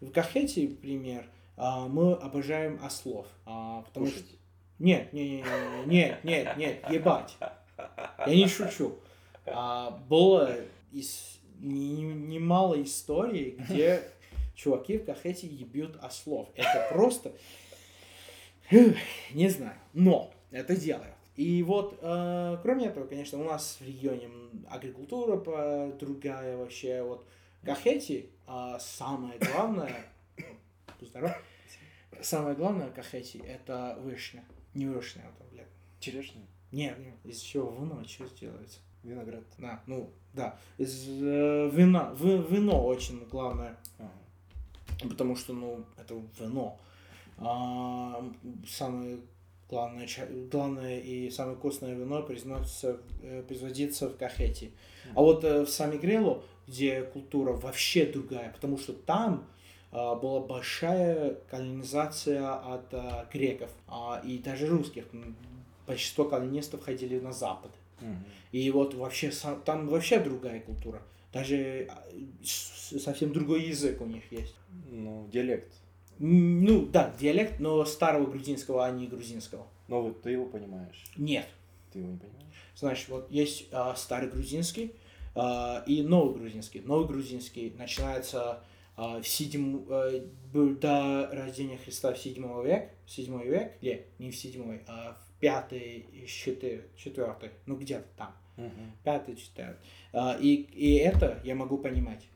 В 0.00 0.10
Кахете, 0.10 0.66
пример, 0.68 1.26
а, 1.56 1.86
мы 1.86 2.14
обожаем 2.14 2.78
ослов. 2.82 3.26
а, 3.46 3.82
потому 3.82 4.06
что 4.06 4.18
Кушать. 4.20 4.36
нет, 4.80 5.12
не, 5.12 5.28
не, 5.30 5.36
не, 5.36 5.44
нет, 5.86 6.24
нет, 6.24 6.56
нет, 6.56 6.90
ебать. 6.90 7.36
Я 8.26 8.34
не 8.34 8.48
шучу. 8.48 8.96
А, 9.46 9.90
было 10.08 10.56
из, 10.92 11.38
не- 11.60 12.02
немало 12.02 12.80
историй, 12.82 13.56
где 13.58 14.02
чуваки 14.62 14.98
в 14.98 15.04
Кахете 15.04 15.46
ебют 15.46 15.96
ослов. 16.02 16.48
Это 16.54 16.88
просто... 16.92 17.32
Не 19.34 19.48
знаю, 19.48 19.76
но 19.92 20.32
это 20.50 20.76
делают. 20.76 21.14
И 21.36 21.62
вот, 21.62 21.98
э, 22.00 22.58
кроме 22.62 22.86
этого, 22.86 23.06
конечно, 23.06 23.38
у 23.38 23.44
нас 23.44 23.78
в 23.80 23.84
регионе 23.86 24.30
агрикультура 24.70 25.36
по- 25.38 25.92
другая 25.98 26.56
вообще. 26.56 27.02
Вот 27.02 27.26
Кахети, 27.64 28.30
а 28.46 28.78
самое 28.78 29.38
главное, 29.38 29.94
будь 31.00 31.08
здоров, 31.08 31.32
самое 32.20 32.54
главное 32.54 32.88
в 32.88 32.94
Кахети 32.94 33.38
это 33.46 33.98
вишня. 34.04 34.44
Не 34.74 34.86
вишня, 34.86 35.22
это, 35.22 35.44
блядь. 35.50 35.66
Черешня, 36.00 36.42
Нет, 36.70 36.98
нет, 36.98 37.14
из 37.24 37.40
чего 37.40 37.70
вино, 37.70 38.02
что 38.06 38.24
делается? 38.38 38.78
виноград. 39.02 39.42
Да, 39.58 39.82
ну, 39.86 40.10
да. 40.32 40.58
Из 40.78 41.08
э, 41.08 41.70
вина, 41.72 42.10
вы- 42.14 42.38
вино 42.48 42.86
очень 42.86 43.24
главное, 43.26 43.76
Ага. 43.98 44.10
Потому 45.08 45.36
что, 45.36 45.52
ну, 45.52 45.84
это 45.96 46.14
вино. 46.38 46.78
А, 47.38 48.24
самое 48.68 49.18
главное, 49.68 50.06
главное 50.50 51.00
и 51.00 51.30
самое 51.30 51.56
вкусное 51.56 51.94
вино 51.94 52.22
произносится, 52.22 53.00
э, 53.22 53.42
производится 53.42 54.08
в 54.08 54.16
Кахете. 54.16 54.70
А 55.14 55.20
вот 55.20 55.44
э, 55.44 55.64
в 55.64 55.68
Самигрелу, 55.68 56.44
где 56.68 57.02
культура 57.02 57.52
вообще 57.52 58.06
другая, 58.06 58.52
потому 58.52 58.78
что 58.78 58.92
там 58.92 59.46
а, 59.92 60.14
была 60.14 60.40
большая 60.40 61.34
колонизация 61.50 62.54
от 62.54 62.92
а, 62.92 63.26
греков 63.32 63.70
а, 63.86 64.22
и 64.24 64.38
даже 64.38 64.66
русских. 64.66 65.04
Большинство 65.86 66.24
колонистов 66.24 66.82
ходили 66.82 67.18
на 67.18 67.32
запад. 67.32 67.70
Мгм. 68.00 68.24
И 68.52 68.70
вот 68.70 68.94
вообще 68.94 69.30
там 69.64 69.88
вообще 69.88 70.18
другая 70.18 70.60
культура. 70.60 71.02
Даже 71.32 71.88
а, 71.90 72.04
совсем 72.42 73.32
другой 73.32 73.64
язык 73.64 74.00
у 74.00 74.06
них 74.06 74.30
есть. 74.30 74.54
Ну, 74.90 75.28
диалект. 75.32 75.72
Ну 76.18 76.86
да, 76.86 77.14
диалект, 77.18 77.58
но 77.58 77.84
старого 77.84 78.26
грузинского, 78.26 78.86
а 78.86 78.90
не 78.90 79.06
грузинского. 79.06 79.66
Но 79.88 80.02
вот 80.02 80.22
ты 80.22 80.30
его 80.30 80.46
понимаешь. 80.46 81.04
Нет. 81.16 81.48
Ты 81.92 82.00
его 82.00 82.10
не 82.10 82.18
понимаешь? 82.18 82.42
Знаешь, 82.76 83.06
вот 83.08 83.30
есть 83.30 83.68
а, 83.72 83.94
старый 83.94 84.30
грузинский 84.30 84.92
а, 85.34 85.82
и 85.86 86.02
новый 86.02 86.34
грузинский. 86.34 86.80
Новый 86.80 87.06
грузинский 87.06 87.74
начинается 87.76 88.62
а, 88.96 89.20
в 89.20 89.26
седьм... 89.26 89.86
э, 89.88 90.26
до 90.52 91.28
рождения 91.32 91.78
Христа 91.78 92.12
в 92.12 92.18
седьмой 92.18 92.66
век, 92.66 92.90
в 93.06 93.10
седьмой 93.10 93.46
век, 93.46 93.80
не, 93.80 94.04
не 94.18 94.30
в 94.30 94.36
седьмой, 94.36 94.82
а 94.86 95.14
в 95.14 95.40
пятый, 95.40 96.06
четвертый, 96.26 97.50
ну 97.66 97.76
где-то 97.76 98.06
там, 98.16 98.36
Мгм. 98.56 98.92
пятый, 99.02 99.36
четвертый. 99.36 99.78
А, 100.12 100.36
и, 100.38 100.54
и 100.54 100.94
это 100.94 101.40
я 101.44 101.54
могу 101.54 101.78
понимать 101.78 102.26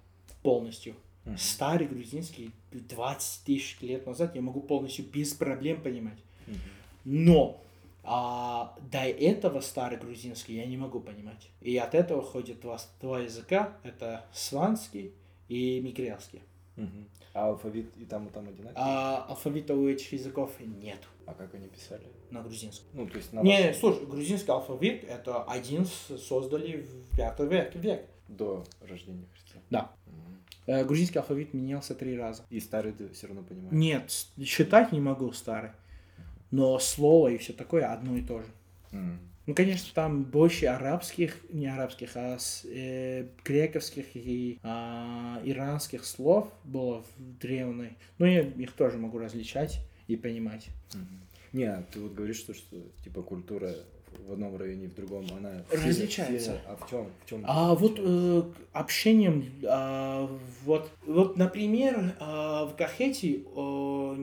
полностью. 0.43 0.95
Мгм. 1.25 1.39
Старый 1.39 1.87
грузинский 1.87 2.53
20 2.73 3.45
тысяч 3.45 3.79
лет 3.81 4.07
назад 4.07 4.35
я 4.35 4.43
могу 4.43 4.61
полностью 4.61 5.05
без 5.05 5.35
проблем 5.35 5.83
понимать. 5.83 6.19
Мгм. 6.47 6.59
Но 7.05 7.61
а, 8.09 8.77
до 8.91 9.01
этого 9.01 9.61
старый 9.61 9.99
грузинский 9.99 10.55
я 10.55 10.67
не 10.67 10.77
могу 10.77 11.01
понимать. 11.01 11.49
И 11.61 11.77
от 11.77 11.95
этого 11.95 12.23
ходят 12.23 12.61
два, 12.61 12.79
два 13.01 13.21
языка. 13.21 13.77
Это 13.83 14.25
сванский 14.33 15.13
и 15.49 15.81
мигрелский. 15.81 16.41
А 17.35 17.49
алфавит 17.49 17.97
и 17.97 18.05
там, 18.05 18.27
и 18.29 18.31
там 18.31 18.49
одинаковый? 18.49 18.73
А 18.77 19.27
алфавита 19.29 19.75
у 19.75 19.87
этих 19.89 20.11
языков 20.13 20.53
нет 20.61 20.99
А 21.27 21.35
как 21.35 21.55
они 21.55 21.69
писали? 21.69 22.07
на 22.31 22.43
грузинском. 22.43 22.89
Ну, 22.93 23.07
то 23.09 23.17
есть 23.19 23.33
на 23.33 23.41
Не, 23.43 23.59
вашем- 23.69 23.75
слушай, 23.81 24.07
грузинский 24.07 24.51
алфавит 24.51 25.05
это 25.05 25.45
один 25.45 25.85
создали 25.87 26.79
в 26.83 27.17
пятый 27.17 27.47
век. 27.47 27.75
век. 27.77 28.07
До 28.29 28.65
рождения 28.81 29.27
Христа. 29.33 29.61
Да. 29.71 29.93
Э, 30.67 30.85
грузинский 30.85 31.19
алфавит 31.19 31.55
менялся 31.55 31.95
три 31.95 32.17
раза. 32.19 32.43
И 32.51 32.59
старый 32.59 32.93
ты 32.93 33.09
все 33.11 33.29
равно 33.29 33.43
понимаешь? 33.45 33.73
Нет, 33.73 34.11
считать 34.45 34.91
не 34.93 35.01
могу 35.01 35.31
старый. 35.33 35.71
Но 36.51 36.79
слово 36.81 37.29
и 37.29 37.39
все 37.39 37.53
такое 37.53 37.93
одно 37.93 38.17
и 38.17 38.23
то 38.23 38.41
же. 38.43 38.49
М. 38.93 39.21
Ну, 39.47 39.55
конечно, 39.55 39.89
там 39.95 40.25
больше 40.25 40.67
арабских, 40.67 41.37
не 41.51 41.69
арабских, 41.69 42.11
а 42.17 42.37
э, 42.65 43.29
грековских 43.45 44.07
и 44.15 44.59
а, 44.65 45.41
иранских 45.45 46.05
слов 46.05 46.53
было 46.65 47.03
в 47.03 47.39
древней. 47.39 47.97
Но 48.19 48.27
я 48.27 48.41
их 48.41 48.73
тоже 48.73 48.99
могу 48.99 49.19
различать 49.19 49.81
и 50.09 50.17
понимать. 50.17 50.67
Мгм. 50.95 51.21
Не, 51.53 51.65
а 51.65 51.83
ты 51.83 52.01
вот 52.01 52.13
говоришь, 52.13 52.39
что, 52.39 52.55
что 52.55 52.77
типа 53.05 53.23
культура 53.23 53.73
в 54.27 54.33
одном 54.33 54.57
районе 54.57 54.89
в 54.89 54.95
другом, 54.95 55.25
она 55.39 55.63
Различается. 55.71 56.45
сильно- 56.45 56.61
а 56.67 56.77
в 56.77 56.91
чем? 56.91 57.07
В 57.25 57.29
чем 57.29 57.45
А 57.47 57.75
вот 57.75 57.99
э, 57.99 58.43
общением, 58.73 59.45
а, 59.65 60.29
вот, 60.65 60.91
вот, 61.07 61.37
например, 61.37 62.15
а, 62.19 62.67
в 62.67 62.77
Кахете 62.77 63.43
э, 63.55 64.17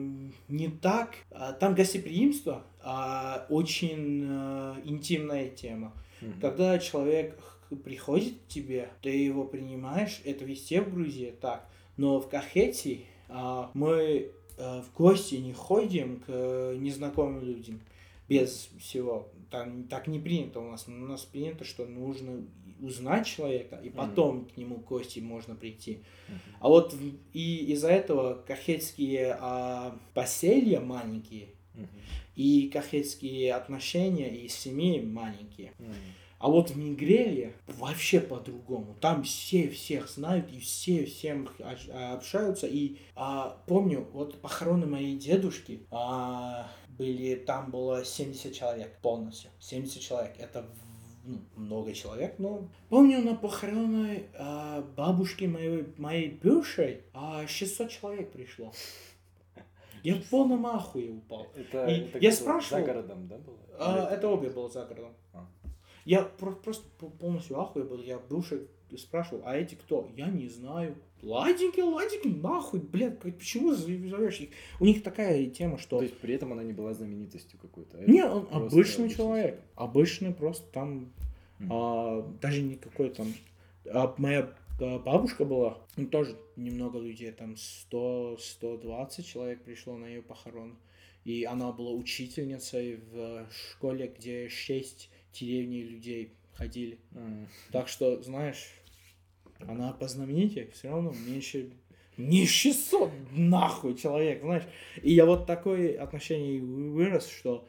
не 0.48 0.68
так, 0.68 1.14
а, 1.30 1.52
там 1.52 1.74
гостеприимство 1.74 2.64
а, 2.82 3.46
очень 3.48 4.26
э, 4.28 4.74
интимная 4.84 5.48
тема. 5.48 5.92
Когда 6.40 6.78
человек 6.78 7.38
приходит 7.84 8.34
к 8.34 8.48
тебе, 8.48 8.88
ты 9.02 9.10
его 9.10 9.44
принимаешь, 9.44 10.20
это 10.24 10.44
везде 10.44 10.80
в 10.80 10.92
Грузии 10.94 11.34
так. 11.40 11.66
Но 11.98 12.18
в 12.20 12.28
Кахете 12.28 13.00
а, 13.28 13.70
мы 13.74 14.30
э, 14.56 14.82
в 14.82 14.96
гости 14.96 15.34
не 15.36 15.52
ходим 15.52 16.20
к 16.20 16.24
э, 16.28 16.76
незнакомым 16.78 17.42
людям 17.42 17.80
без 18.28 18.70
всего. 18.78 19.28
Там 19.50 19.84
так 19.84 20.06
не 20.06 20.18
принято 20.18 20.60
у 20.60 20.70
нас. 20.70 20.86
У 20.88 20.90
нас 20.90 21.22
принято, 21.22 21.64
что 21.64 21.86
нужно 21.86 22.44
узнать 22.80 23.26
человека, 23.26 23.76
и 23.76 23.88
потом 23.88 24.46
к 24.46 24.56
нему 24.56 24.76
в 24.76 24.84
гости 24.84 25.20
можно 25.20 25.54
прийти. 25.54 26.00
А 26.60 26.68
вот 26.68 26.94
и 27.32 27.72
из-за 27.72 27.88
этого 27.90 28.42
кахетские 28.46 29.36
а, 29.40 29.98
поселья 30.12 30.80
маленькие, 30.80 31.48
и 32.36 32.68
кахетские 32.72 33.54
отношения 33.54 34.28
и 34.28 34.48
семьи 34.48 35.00
маленькие. 35.00 35.72
А 36.38 36.50
вот 36.50 36.70
в 36.70 36.76
Мигреле 36.76 37.54
вообще 37.66 38.20
по-другому. 38.20 38.96
Там 39.00 39.22
все 39.22 39.68
всех 39.70 40.10
знают 40.10 40.52
и 40.52 40.58
все 40.58 41.06
всем 41.06 41.48
общаются. 41.58 42.66
И 42.66 42.98
а, 43.14 43.56
помню, 43.66 44.06
вот 44.12 44.38
похороны 44.42 44.84
моей 44.84 45.16
дедушки 45.16 45.86
а, 45.90 46.70
были, 46.98 47.34
там 47.36 47.70
было 47.70 48.04
70 48.04 48.54
человек 48.54 48.96
полностью. 49.02 49.50
70 49.60 50.00
человек. 50.00 50.34
Это 50.38 50.66
ну, 51.24 51.38
много 51.56 51.92
человек, 51.94 52.38
но 52.38 52.68
помню 52.88 53.20
на 53.22 53.34
похороны 53.34 54.24
а, 54.38 54.82
бабушки 54.96 55.44
моей, 55.44 55.86
моей 55.96 56.30
бывшей 56.30 57.02
а, 57.12 57.46
600 57.46 57.90
человек 57.90 58.32
пришло. 58.32 58.72
Я 60.02 60.16
в 60.16 60.24
полном 60.28 60.66
ахуе 60.66 61.10
упал. 61.12 61.46
Это, 61.56 61.86
И 61.86 62.00
это 62.02 62.18
я 62.18 62.30
спрашивал- 62.30 62.80
За 62.80 62.86
городом, 62.86 63.26
да, 63.26 63.38
было? 63.38 63.56
А, 63.78 64.10
это 64.10 64.28
обе 64.28 64.50
было 64.50 64.68
за 64.68 64.84
городом. 64.84 65.14
А. 65.32 65.46
Я 66.04 66.22
про- 66.22 66.52
просто 66.52 66.86
по- 66.98 67.08
полностью 67.08 67.58
ахуе 67.58 67.84
был. 67.86 68.02
Я 68.02 68.18
бывший 68.18 68.68
спрашивал, 68.98 69.42
а 69.46 69.56
эти 69.56 69.74
кто? 69.76 70.06
Я 70.14 70.26
не 70.28 70.48
знаю. 70.48 70.94
Ладеньки, 71.24 71.80
ладеньки, 71.80 72.28
нахуй, 72.28 72.80
блядь, 72.80 73.18
почему 73.20 73.72
зов- 73.72 74.08
зовешь 74.08 74.40
их? 74.40 74.50
У 74.80 74.84
них 74.84 75.02
такая 75.02 75.46
тема, 75.46 75.78
что... 75.78 75.98
То 75.98 76.02
есть 76.02 76.16
при 76.18 76.34
этом 76.34 76.52
она 76.52 76.62
не 76.62 76.72
была 76.72 76.92
знаменитостью 76.94 77.58
какой-то? 77.60 77.98
а 77.98 78.02
Не, 78.04 78.24
он 78.24 78.46
обычный 78.50 79.08
человек. 79.08 79.16
человек. 79.16 79.60
Обычный 79.74 80.34
просто 80.34 80.66
там, 80.72 81.12
Мгм. 81.58 81.72
а, 81.72 82.22
даже 82.42 82.62
никакой 82.62 83.10
там... 83.10 83.32
а, 83.86 84.14
моя 84.18 84.52
а, 84.80 84.98
бабушка 84.98 85.44
была, 85.44 85.78
ну, 85.96 86.06
тоже 86.06 86.36
немного 86.56 86.98
людей, 86.98 87.30
там 87.32 87.54
100-120 87.54 89.22
человек 89.22 89.62
пришло 89.62 89.96
на 89.96 90.06
ее 90.06 90.22
похорон. 90.22 90.76
И 91.24 91.44
она 91.44 91.72
была 91.72 91.92
учительницей 91.92 93.00
в 93.12 93.46
школе, 93.70 94.12
где 94.18 94.48
6 94.50 95.08
деревней 95.32 95.82
людей 95.82 96.32
ходили. 96.52 96.98
М. 97.14 97.48
Так 97.72 97.88
что, 97.88 98.22
знаешь, 98.22 98.68
она 99.60 99.92
по 99.92 100.08
знаменитей 100.08 100.70
все 100.72 100.88
равно 100.90 101.12
меньше... 101.26 101.70
Не 102.16 102.46
600, 102.46 103.10
нахуй, 103.32 103.96
человек, 103.96 104.40
знаешь. 104.42 104.62
И 105.02 105.12
я 105.12 105.26
вот 105.26 105.46
такое 105.46 106.00
отношение 106.00 106.60
вырос, 106.62 107.26
что 107.28 107.66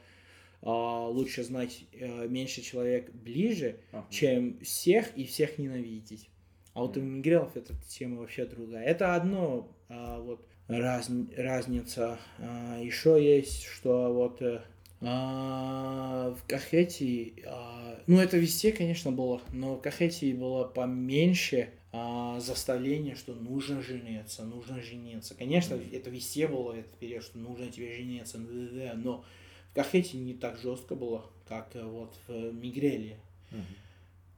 а, 0.62 1.08
лучше 1.08 1.44
знать 1.44 1.86
э, 1.94 2.28
меньше 2.28 2.62
человек 2.62 3.12
ближе, 3.12 3.78
Ага. 3.92 4.06
чем 4.12 4.60
всех 4.60 5.18
и 5.18 5.24
всех 5.26 5.58
ненавидеть. 5.58 6.30
А 6.76 6.82
вот 6.82 6.96
у 6.96 7.00
Мгм. 7.02 7.18
мигрелов 7.18 7.58
эта 7.58 7.74
тема 7.90 8.20
вообще 8.20 8.46
другая. 8.46 8.84
Это 8.86 9.16
одно 9.16 9.72
а, 9.90 10.20
вот 10.20 10.48
раз, 10.68 11.10
разница. 11.36 12.20
А, 12.38 12.80
еще 12.80 13.18
есть, 13.24 13.64
что 13.64 14.14
вот 14.14 14.44
э, 14.44 14.62
а, 15.02 16.32
в 16.32 16.48
Кахете, 16.48 17.34
а, 17.46 18.00
ну 18.08 18.20
это 18.20 18.38
везде, 18.38 18.72
конечно, 18.72 19.12
было, 19.12 19.42
но 19.52 19.76
в 19.76 19.82
Кахете 19.82 20.34
было 20.34 20.64
поменьше 20.66 21.70
а, 21.92 22.40
заставления, 22.40 23.16
что 23.16 23.34
нужно 23.34 23.82
жениться, 23.82 24.44
нужно 24.44 24.82
жениться. 24.82 25.36
Конечно, 25.36 25.76
это 25.76 26.10
везде 26.10 26.48
было 26.48 26.74
этот 26.74 26.94
период, 26.94 27.24
что 27.24 27.38
нужно 27.38 27.72
тебе 27.72 27.96
жениться, 27.96 28.38
но 28.38 29.24
в 29.72 29.76
Кахете 29.76 30.18
не 30.18 30.34
так 30.34 30.58
жестко 30.60 30.96
было, 30.96 31.26
как 31.48 31.76
э, 31.76 31.84
вот 31.84 32.18
в 32.28 32.54
Мигреле. 32.54 33.18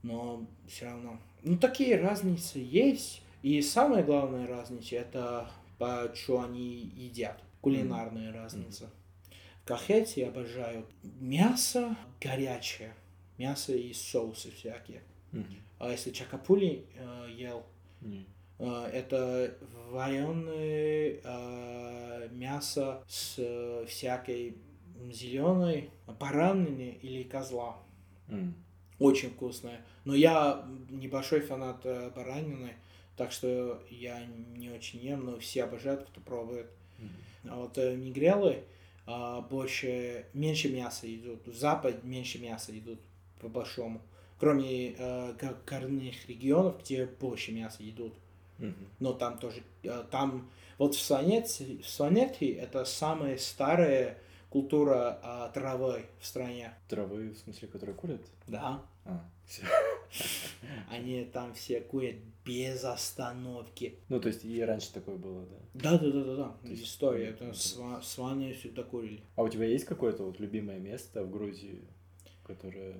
Но 0.03 0.45
все 0.67 0.85
равно. 0.85 1.19
Ну, 1.43 1.57
такие 1.57 1.99
разницы 1.99 2.59
есть. 2.59 3.21
И 3.41 3.61
самая 3.61 4.03
главная 4.03 4.47
разница 4.47 4.95
это 4.95 5.49
по 5.77 6.11
что 6.15 6.41
они 6.41 6.91
едят. 6.95 7.43
Кулинарная 7.61 8.31
разница. 8.33 8.89
В 9.06 9.06
Кахете 9.67 10.27
обожают 10.27 10.85
мясо 11.19 11.97
горячее. 12.21 12.93
Мясо 13.37 13.73
и 13.73 13.91
соусы 13.93 14.49
всякие. 14.51 15.01
Мгм. 15.33 15.57
А 15.79 15.91
если 15.91 16.11
чакапули 16.11 16.85
э, 16.95 17.27
ел, 17.31 17.65
Не. 18.01 18.25
э, 18.59 18.89
это 18.93 19.57
вареное 19.91 21.19
э, 21.21 22.29
мясо 22.31 23.03
с 23.09 23.35
э, 23.37 23.85
всякой 23.87 24.55
зеленой 25.11 25.91
баранины 26.19 26.97
или 27.01 27.23
козла. 27.23 27.77
М. 28.29 28.55
Очень 28.99 29.31
вкусная. 29.31 29.85
Но 30.05 30.15
я 30.15 30.65
небольшой 30.89 31.41
фанат 31.41 31.81
э, 31.83 32.09
баранины, 32.15 32.73
так 33.17 33.33
что 33.33 33.83
я 33.89 34.25
не 34.55 34.69
очень 34.69 34.99
ем, 34.99 35.25
но 35.25 35.39
все 35.39 35.65
обожают, 35.65 36.03
кто 36.09 36.21
пробует. 36.21 36.67
Мгм. 36.97 37.51
А 37.51 37.55
вот 37.57 37.77
э, 37.77 37.95
мигрелы 37.97 38.63
больше, 39.49 40.25
меньше 40.33 40.69
мяса 40.69 41.13
идут. 41.13 41.47
В 41.47 41.55
Запад 41.55 42.03
меньше 42.03 42.39
мяса 42.39 42.77
идут 42.77 42.99
по 43.39 43.47
большому. 43.47 44.01
Кроме 44.39 44.91
э, 44.91 45.33
гор- 45.39 45.57
горных 45.65 46.27
регионов, 46.29 46.79
где 46.81 47.05
больше 47.05 47.51
мяса 47.51 47.87
идут. 47.89 48.13
Мгм. 48.59 48.87
Но 48.99 49.13
там 49.13 49.37
тоже, 49.39 49.63
э, 49.83 50.03
там, 50.11 50.49
вот 50.77 50.95
в 50.95 51.01
Слонете, 51.01 51.77
в 51.81 51.89
Слонете 51.89 52.51
это 52.51 52.85
самая 52.85 53.37
старая 53.37 54.17
культура 54.49 55.19
а, 55.23 55.49
травы 55.49 56.05
в 56.19 56.25
стране. 56.25 56.73
Травы, 56.87 57.29
в 57.29 57.37
смысле, 57.37 57.67
которые 57.67 57.95
курят? 57.95 58.21
Да. 58.47 58.81
А, 59.05 59.25
всё. 59.45 59.63
Они 60.89 61.23
там 61.25 61.53
все 61.53 61.81
курят 61.81 62.15
без 62.47 62.83
остановки. 62.83 63.99
Ну, 64.09 64.19
то 64.19 64.29
есть 64.29 64.45
и 64.45 64.61
раньше 64.63 64.93
такое 64.93 65.17
было, 65.17 65.45
да. 65.45 65.57
Да, 65.91 65.97
да, 65.97 66.11
да, 66.11 66.23
да, 66.23 66.35
да. 66.35 66.57
То 66.63 66.69
есть, 66.69 66.83
История. 66.83 67.25
ну, 67.25 67.31
Это 67.31 67.43
это- 67.45 67.53
сва- 67.57 68.01
сваны 68.01 68.53
всегда 68.53 68.83
курили. 68.83 69.21
А 69.35 69.43
у 69.43 69.49
тебя 69.49 69.65
есть 69.65 69.85
какое-то 69.85 70.23
вот 70.23 70.39
любимое 70.39 70.79
место 70.79 71.23
в 71.23 71.29
Грузии, 71.31 71.81
которое... 72.43 72.95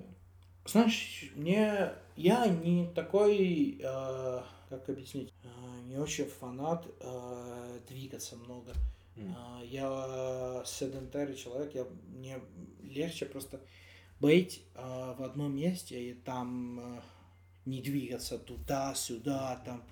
Знаешь, 0.66 1.30
мне 1.34 1.92
я 2.16 2.46
не 2.46 2.86
такой, 2.94 3.78
э, 3.82 4.40
как 4.68 4.88
объяснить, 4.88 5.32
э, 5.42 5.48
не 5.86 5.96
очень 5.96 6.26
фанат 6.26 6.86
э, 7.00 7.78
двигаться 7.88 8.36
много. 8.36 8.72
М. 9.16 9.34
А, 9.36 9.62
я 9.64 10.62
седентарий 10.66 11.34
человек, 11.34 11.74
я, 11.74 11.86
мне 12.08 12.38
легче 12.82 13.24
просто 13.26 13.60
быть 14.20 14.62
а, 14.74 15.14
в 15.14 15.22
одном 15.22 15.56
месте 15.56 16.10
и 16.10 16.12
там 16.14 16.78
а, 16.80 17.02
не 17.68 17.82
двигаться 17.82 18.38
туда-сюда, 18.38 19.62
там. 19.64 19.82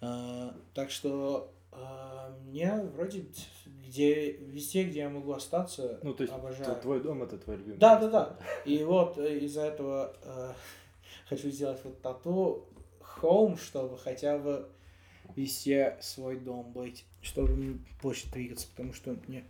А, 0.00 0.54
так 0.74 0.90
что 0.90 1.52
а, 1.70 2.36
мне 2.44 2.74
вроде 2.94 3.26
где, 3.86 4.32
везде, 4.32 4.84
где 4.84 5.00
я 5.00 5.10
могу 5.10 5.32
остаться, 5.32 6.00
Ну, 6.02 6.14
то 6.14 6.22
есть 6.22 6.34
обожаю. 6.34 6.80
твой 6.80 7.00
дом 7.02 7.22
это 7.22 7.38
твой 7.38 7.56
любимый. 7.56 7.78
Да, 7.78 7.98
да, 8.00 8.08
да. 8.08 8.38
И 8.64 8.82
вот 8.84 9.18
э, 9.18 9.38
из-за 9.40 9.62
этого 9.62 10.16
э, 10.22 10.52
хочу 11.28 11.50
сделать 11.50 11.80
вот 11.84 12.00
тату 12.00 12.66
home, 13.20 13.58
чтобы 13.58 13.98
хотя 13.98 14.38
бы 14.38 14.68
везде 15.36 15.98
свой 16.00 16.38
дом 16.38 16.72
быть, 16.72 17.04
чтобы 17.20 17.78
больше 18.02 18.30
двигаться, 18.30 18.66
потому 18.68 18.92
что 18.92 19.16
мне... 19.28 19.44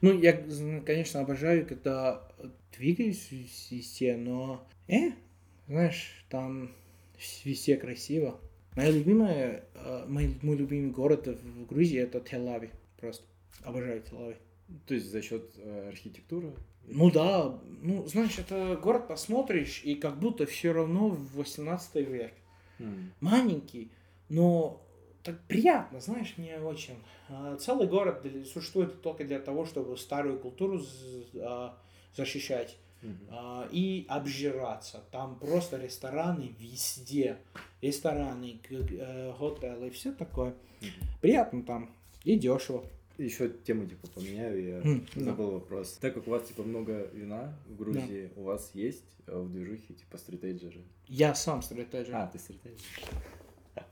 Ну, 0.00 0.18
я, 0.18 0.32
конечно, 0.84 1.20
обожаю, 1.20 1.66
когда 1.66 2.22
двигаюсь 2.76 3.30
везде, 3.30 4.16
но... 4.16 4.64
Э, 4.88 5.10
знаешь, 5.68 6.24
там 6.28 6.70
везде 7.44 7.76
красиво. 7.76 8.40
Моя 8.74 8.90
любимая, 8.90 9.64
э, 9.74 10.04
мой, 10.06 10.36
мой 10.42 10.56
любимый 10.56 10.90
город 10.90 11.26
в 11.26 11.66
Грузии 11.66 11.98
это 11.98 12.18
Тель-Авив. 12.18 12.70
Просто 13.00 13.24
обожаю 13.64 14.02
Тель-Авив. 14.02 14.36
То 14.86 14.94
есть 14.94 15.10
за 15.10 15.22
счет 15.22 15.54
э, 15.56 15.88
архитектуры? 15.88 16.52
Ну 16.88 17.10
да, 17.10 17.58
ну 17.82 18.06
знаешь, 18.06 18.38
это 18.38 18.78
город 18.80 19.08
посмотришь, 19.08 19.82
и 19.84 19.94
как 19.96 20.18
будто 20.20 20.46
все 20.46 20.72
равно 20.72 21.08
в 21.08 21.36
18 21.36 21.96
век. 22.08 22.32
М. 22.78 23.12
Маленький, 23.20 23.90
но 24.28 24.82
так 25.22 25.40
приятно, 25.48 26.00
знаешь, 26.00 26.34
мне 26.36 26.58
очень. 26.58 26.96
А, 27.28 27.56
Целый 27.56 27.88
город 27.88 28.24
существует 28.52 29.02
только 29.02 29.24
для 29.24 29.40
того, 29.40 29.66
чтобы 29.66 29.96
старую 29.96 30.38
культуру 30.38 30.80
а, 31.40 31.76
защищать 32.14 32.76
А, 33.30 33.68
и 33.70 34.06
обжираться. 34.08 35.02
Там 35.10 35.38
просто 35.38 35.76
рестораны 35.78 36.54
везде. 36.58 37.38
Рестораны, 37.80 38.60
э, 38.70 39.32
готелы, 39.38 39.90
все 39.90 40.12
такое. 40.12 40.54
Приятно 41.20 41.62
там 41.62 41.90
и 42.24 42.36
дешево. 42.36 42.84
Еще 43.18 43.48
тему 43.48 43.86
типа 43.86 44.08
поменяю, 44.08 44.62
я 44.62 44.80
да. 45.14 45.24
забыл 45.24 45.52
вопрос. 45.52 45.92
Так 46.00 46.14
как 46.14 46.26
у 46.26 46.30
вас 46.30 46.46
типа 46.48 46.62
много 46.62 47.08
вина 47.14 47.58
в 47.66 47.76
Грузии, 47.76 48.30
у 48.36 48.42
вас 48.42 48.70
есть 48.74 49.04
э, 49.26 49.38
в 49.38 49.50
движухе 49.50 49.94
типа 49.94 50.18
стритейджеры? 50.18 50.82
Я 51.08 51.34
сам 51.34 51.62
стратеджер. 51.62 52.14
А, 52.14 52.26
ты 52.26 52.38
стритейджер. 52.38 52.84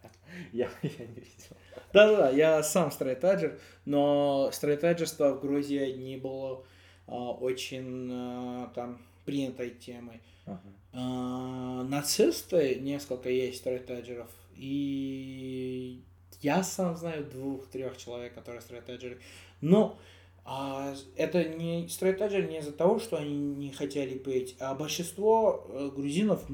Я 0.52 0.68
я 0.82 1.06
не 1.06 1.14
видел. 1.14 1.56
Да-да-да, 1.92 2.30
я 2.30 2.62
сам 2.64 2.90
стрейтеджер, 2.90 3.58
но 3.84 4.50
стрейтеджерство 4.52 5.34
в 5.34 5.40
Грузии 5.40 5.92
не 5.92 6.16
было 6.16 6.64
очень 7.06 8.10
а, 8.12 8.72
там 8.74 9.00
принятой 9.24 9.70
темой. 9.70 10.20
Ага. 10.46 10.60
А, 10.92 11.84
нацисты, 11.84 12.76
несколько 12.76 13.28
есть 13.28 13.58
стрейтеджеров, 13.58 14.30
и 14.56 16.02
я 16.40 16.62
сам 16.62 16.96
знаю 16.96 17.24
двух-трех 17.24 17.96
человек, 17.96 18.34
которые 18.34 18.60
стрейтеджеры. 18.60 19.18
Но 19.60 19.98
а, 20.44 20.94
это 21.16 21.44
не 21.44 21.88
стрейтеджеры 21.88 22.46
не 22.46 22.58
из-за 22.58 22.72
того, 22.72 22.98
что 22.98 23.16
они 23.16 23.34
не 23.34 23.72
хотели 23.72 24.18
пить, 24.18 24.56
а 24.60 24.74
большинство 24.74 25.66
э, 25.68 25.90
грузинов 25.94 26.44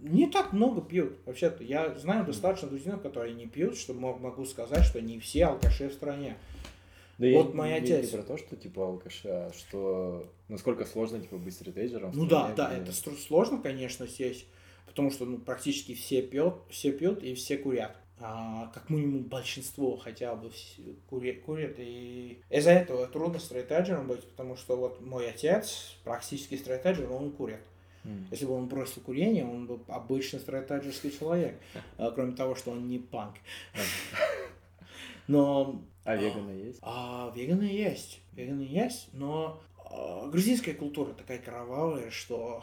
не 0.00 0.26
так 0.26 0.52
много 0.52 0.80
пьют. 0.80 1.16
Вообще-то 1.26 1.62
я 1.62 1.94
знаю 1.96 2.26
достаточно 2.26 2.68
грузинов, 2.68 3.02
которые 3.02 3.34
не 3.34 3.46
пьют, 3.46 3.76
что 3.76 3.94
мо- 3.94 4.16
могу 4.16 4.44
сказать, 4.44 4.84
что 4.84 5.00
не 5.00 5.20
все 5.20 5.46
алкаши 5.46 5.88
в 5.88 5.92
стране. 5.92 6.36
Да 7.20 7.26
Вот 7.34 7.50
я 7.50 7.54
мой 7.54 7.68
не- 7.68 7.74
отец. 7.76 8.10
Не 8.10 8.16
про 8.16 8.22
то, 8.26 8.38
что 8.38 8.56
типа 8.56 8.86
алкаши, 8.86 9.28
а 9.28 9.52
что 9.52 10.26
насколько 10.48 10.86
сложно 10.86 11.20
типа 11.20 11.36
быть 11.36 11.52
стритейджером. 11.52 12.12
в 12.12 12.16
Ну 12.16 12.24
да, 12.24 12.50
да, 12.56 12.74
это 12.74 12.92
сложно, 12.92 13.58
конечно, 13.60 14.06
здесь, 14.06 14.46
потому 14.86 15.10
что 15.10 15.26
ну, 15.26 15.36
практически 15.36 15.94
все 15.94 16.22
пьют, 16.22 16.54
все 16.70 16.92
пьют 16.92 17.22
и 17.22 17.34
все 17.34 17.58
курят. 17.58 17.94
А, 18.22 18.70
как 18.72 18.88
минимум 18.88 19.24
большинство 19.24 19.98
хотя 19.98 20.34
бы 20.34 20.50
кури- 21.10 21.38
курят. 21.40 21.74
И 21.78 22.40
из-за 22.48 22.70
этого 22.70 23.06
трудно 23.06 23.38
стрейтеджером 23.38 24.06
быть, 24.06 24.24
потому 24.24 24.56
что 24.56 24.76
вот 24.78 25.02
мой 25.02 25.28
отец 25.28 25.94
практически 26.04 26.54
стрейтеджер, 26.56 27.12
он 27.12 27.32
курит. 27.32 27.60
М. 28.04 28.26
Если 28.30 28.46
бы 28.46 28.54
он 28.54 28.66
бросил 28.66 29.02
курение, 29.02 29.44
он 29.44 29.66
был 29.66 29.82
обычный 29.88 30.40
стрейтеджерский 30.40 31.10
человек, 31.10 31.54
а, 31.98 32.10
кроме 32.12 32.32
того, 32.32 32.54
что 32.54 32.70
он 32.70 32.88
не 32.88 32.98
панк. 32.98 33.34
Но 35.28 35.82
А 36.10 36.16
веганы 36.16 36.50
есть? 36.50 36.78
а, 36.82 37.32
веганы 37.34 37.62
есть, 37.64 38.20
веганы 38.32 38.62
есть, 38.62 39.08
но 39.12 39.60
а, 39.84 40.28
грузинская 40.28 40.74
культура 40.74 41.12
такая 41.12 41.38
кровавая, 41.38 42.10
что 42.10 42.62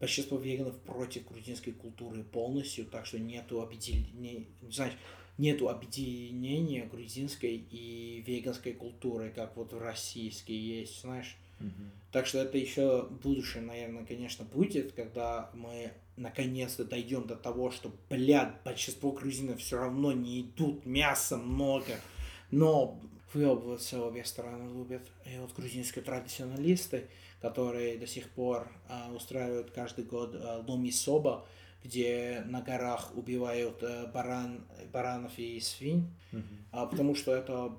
большинство 0.00 0.38
веганов 0.38 0.76
против 0.80 1.26
грузинской 1.28 1.72
культуры 1.72 2.22
полностью, 2.22 2.84
так 2.86 3.06
что 3.06 3.18
нету 3.18 3.60
объединения, 3.60 4.46
знаешь, 4.70 4.94
нету 5.38 5.68
объединения 5.68 6.84
грузинской 6.84 7.56
и 7.70 8.22
веганской 8.26 8.72
культуры, 8.72 9.32
как 9.34 9.56
вот 9.56 9.72
в 9.72 9.78
российской 9.78 10.52
есть, 10.52 11.00
знаешь. 11.02 11.36
Мгм. 11.60 11.90
Так 12.12 12.26
что 12.26 12.38
это 12.38 12.56
еще 12.56 13.08
будущее, 13.22 13.62
наверное, 13.62 14.04
конечно, 14.04 14.44
будет, 14.44 14.92
когда 14.92 15.50
мы 15.54 15.92
наконец-то 16.16 16.84
дойдем 16.84 17.26
до 17.26 17.36
того, 17.36 17.70
что, 17.70 17.92
блядь, 18.08 18.62
большинство 18.64 19.12
грузинов 19.12 19.60
все 19.60 19.78
равно 19.78 20.12
не 20.12 20.42
идут, 20.42 20.86
мяса 20.86 21.36
много, 21.36 22.00
но 22.50 23.00
выебываться 23.32 24.02
обе 24.02 24.24
стороны 24.24 24.72
любят. 24.72 25.02
И 25.26 25.38
вот 25.38 25.52
грузинские 25.54 26.02
традиционалисты, 26.04 27.08
которые 27.40 27.98
до 27.98 28.06
сих 28.06 28.30
пор 28.30 28.70
а, 28.88 29.12
устраивают 29.14 29.70
каждый 29.70 30.04
год 30.04 30.34
а, 30.34 30.64
ломи 30.66 30.90
соба, 30.90 31.46
где 31.84 32.42
на 32.46 32.60
горах 32.62 33.12
убивают 33.16 33.82
а, 33.82 34.06
баран, 34.06 34.64
баранов 34.92 35.38
и 35.38 35.60
свинь, 35.60 36.08
Мгм. 36.32 36.44
а, 36.72 36.86
потому 36.86 37.14
что 37.14 37.34
это... 37.34 37.76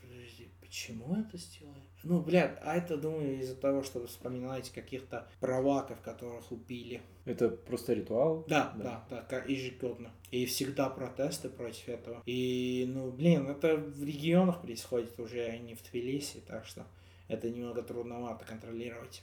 Подожди, 0.00 0.48
почему 0.60 1.16
это 1.16 1.38
сделали? 1.38 1.82
Ну, 2.04 2.20
блядь, 2.20 2.58
а 2.62 2.76
это, 2.76 2.96
думаю, 2.96 3.40
из-за 3.40 3.56
того, 3.56 3.82
что 3.82 4.00
вы 4.00 4.06
вспоминаете 4.06 4.72
каких-то 4.72 5.26
праваков, 5.40 6.00
которых 6.00 6.50
убили. 6.52 7.00
Это 7.24 7.48
просто 7.48 7.92
ритуал? 7.92 8.44
Да, 8.48 8.72
да, 8.76 9.06
да, 9.10 9.22
как 9.22 9.48
ежегодно. 9.48 10.10
И 10.30 10.46
всегда 10.46 10.88
протесты 10.88 11.48
против 11.48 11.88
этого. 11.88 12.22
И, 12.26 12.86
ну, 12.88 13.10
блин, 13.10 13.48
это 13.48 13.76
в 13.76 14.04
регионах 14.04 14.62
происходит 14.62 15.18
уже, 15.18 15.44
а 15.44 15.58
не 15.58 15.74
в 15.74 15.82
Тбилиси, 15.82 16.40
так 16.46 16.64
что 16.64 16.86
это 17.26 17.50
немного 17.50 17.82
трудновато 17.82 18.44
контролировать. 18.44 19.22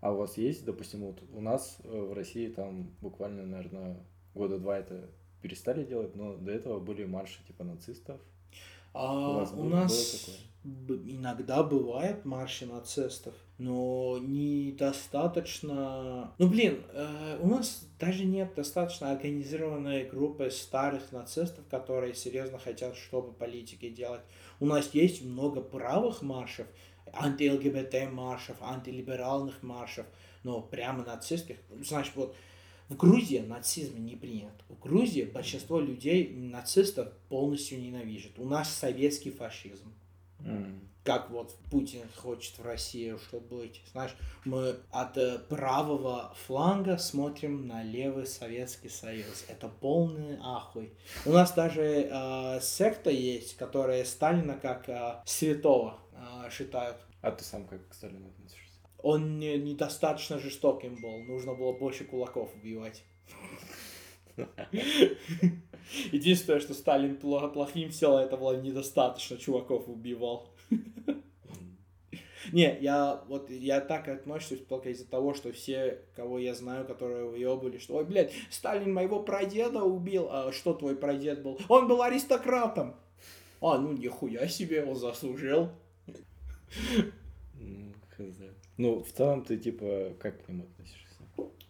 А 0.00 0.12
у 0.12 0.16
вас 0.18 0.36
есть, 0.36 0.64
допустим, 0.66 1.00
вот 1.00 1.22
у 1.32 1.40
нас 1.40 1.78
э, 1.82 1.88
в 1.88 2.12
России 2.12 2.48
там 2.48 2.94
буквально, 3.00 3.46
наверное, 3.46 3.96
года 4.34 4.58
два 4.58 4.78
это 4.78 5.08
перестали 5.40 5.82
делать, 5.82 6.14
но 6.14 6.36
до 6.36 6.52
этого 6.52 6.78
были 6.78 7.04
марши 7.06 7.42
типа 7.46 7.64
нацистов. 7.64 8.20
А 8.94 9.12
У 9.12 9.34
вас 9.34 9.52
у 9.52 9.64
нас 9.64 10.30
иногда 10.64 11.62
бывает 11.62 12.24
марши 12.24 12.64
нацистов, 12.64 13.34
но 13.58 14.18
недостаточно... 14.20 16.32
Ну, 16.38 16.48
блин, 16.48 16.82
э, 16.92 17.38
у 17.42 17.48
нас 17.48 17.86
даже 17.98 18.24
нет 18.24 18.54
достаточно 18.54 19.10
организированной 19.10 20.04
группы 20.04 20.50
старых 20.50 21.12
нацистов, 21.12 21.66
которые 21.68 22.14
серьезно 22.14 22.58
хотят, 22.58 22.96
чтобы 22.96 23.32
политики 23.32 23.90
делать. 23.90 24.22
У 24.58 24.66
нас 24.66 24.94
есть 24.94 25.22
много 25.22 25.60
правых 25.60 26.22
маршев, 26.22 26.66
анти-ЛГБТ 27.12 28.10
маршев, 28.10 28.56
антилиберальных 28.60 29.62
маршев, 29.62 30.06
но 30.44 30.62
прямо 30.62 31.04
нацистских. 31.04 31.58
Знаешь, 31.82 32.10
вот 32.14 32.34
в 32.88 32.96
Грузии 32.96 33.38
нацизм 33.38 34.04
не 34.04 34.14
принят. 34.14 34.52
В 34.68 34.78
Грузии 34.78 35.22
большинство 35.22 35.80
людей 35.80 36.30
нацистов 36.30 37.12
полностью 37.28 37.80
ненавидят. 37.80 38.38
У 38.38 38.44
нас 38.44 38.70
советский 38.70 39.30
фашизм. 39.30 39.92
М. 40.40 40.80
Как 41.02 41.30
вот 41.30 41.54
Путин 41.70 42.00
хочет 42.16 42.58
в 42.58 42.62
России, 42.62 43.14
чтобы 43.28 43.58
быть. 43.58 43.82
Знаешь, 43.92 44.16
мы 44.46 44.76
от 44.90 45.18
э, 45.18 45.38
правого 45.38 46.34
фланга 46.46 46.96
смотрим 46.96 47.66
на 47.66 47.82
левый 47.82 48.26
Советский 48.26 48.88
Союз. 48.88 49.44
Это 49.48 49.68
полный 49.68 50.38
ахуй. 50.42 50.94
У 51.26 51.32
нас 51.32 51.52
даже 51.52 51.82
э, 51.82 52.60
секта 52.62 53.10
есть, 53.10 53.56
которая 53.56 54.04
Сталина 54.04 54.54
как 54.54 54.88
э, 54.88 55.22
святого 55.26 55.98
э, 56.12 56.50
считают. 56.50 56.96
А 57.20 57.30
ты 57.32 57.44
сам 57.44 57.66
как 57.66 57.86
к 57.88 57.94
Сталину 57.94 58.28
относишься? 58.28 58.63
Он 59.04 59.38
не- 59.38 59.58
недостаточно 59.58 60.38
жестоким 60.38 60.96
был. 60.96 61.18
Нужно 61.24 61.54
было 61.54 61.72
больше 61.72 62.04
кулаков 62.04 62.50
убивать. 62.54 63.04
Единственное, 66.10 66.58
что 66.58 66.72
Сталин 66.72 67.16
плохим 67.18 67.90
сделал, 67.90 68.18
это 68.18 68.38
было 68.38 68.58
недостаточно 68.58 69.36
чуваков 69.36 69.90
убивал. 69.90 70.48
Не, 72.52 72.78
я 72.80 73.22
вот 73.28 73.50
я 73.50 73.82
так 73.82 74.08
отношусь 74.08 74.64
только 74.66 74.88
из-за 74.88 75.06
того, 75.06 75.34
что 75.34 75.52
все, 75.52 76.00
кого 76.16 76.38
я 76.38 76.54
знаю, 76.54 76.86
которые 76.86 77.26
выебали, 77.26 77.76
что, 77.76 77.96
ой, 77.96 78.06
блядь, 78.06 78.32
Сталин 78.50 78.92
моего 78.92 79.22
прадеда 79.22 79.82
убил, 79.82 80.28
а 80.30 80.50
что 80.52 80.72
твой 80.72 80.96
прадед 80.96 81.42
был? 81.42 81.60
Он 81.68 81.88
был 81.88 82.00
аристократом. 82.00 82.96
А, 83.60 83.76
ну 83.78 83.92
нихуя 83.92 84.48
себе, 84.48 84.82
он 84.82 84.94
заслужил. 84.94 85.68
Ну, 87.54 87.92
в 89.00 89.12
целом 89.12 89.44
ты, 89.44 89.56
типа, 89.56 90.14
как 90.18 90.44
к 90.44 90.48
нему 90.48 90.64
относишься? 90.64 91.04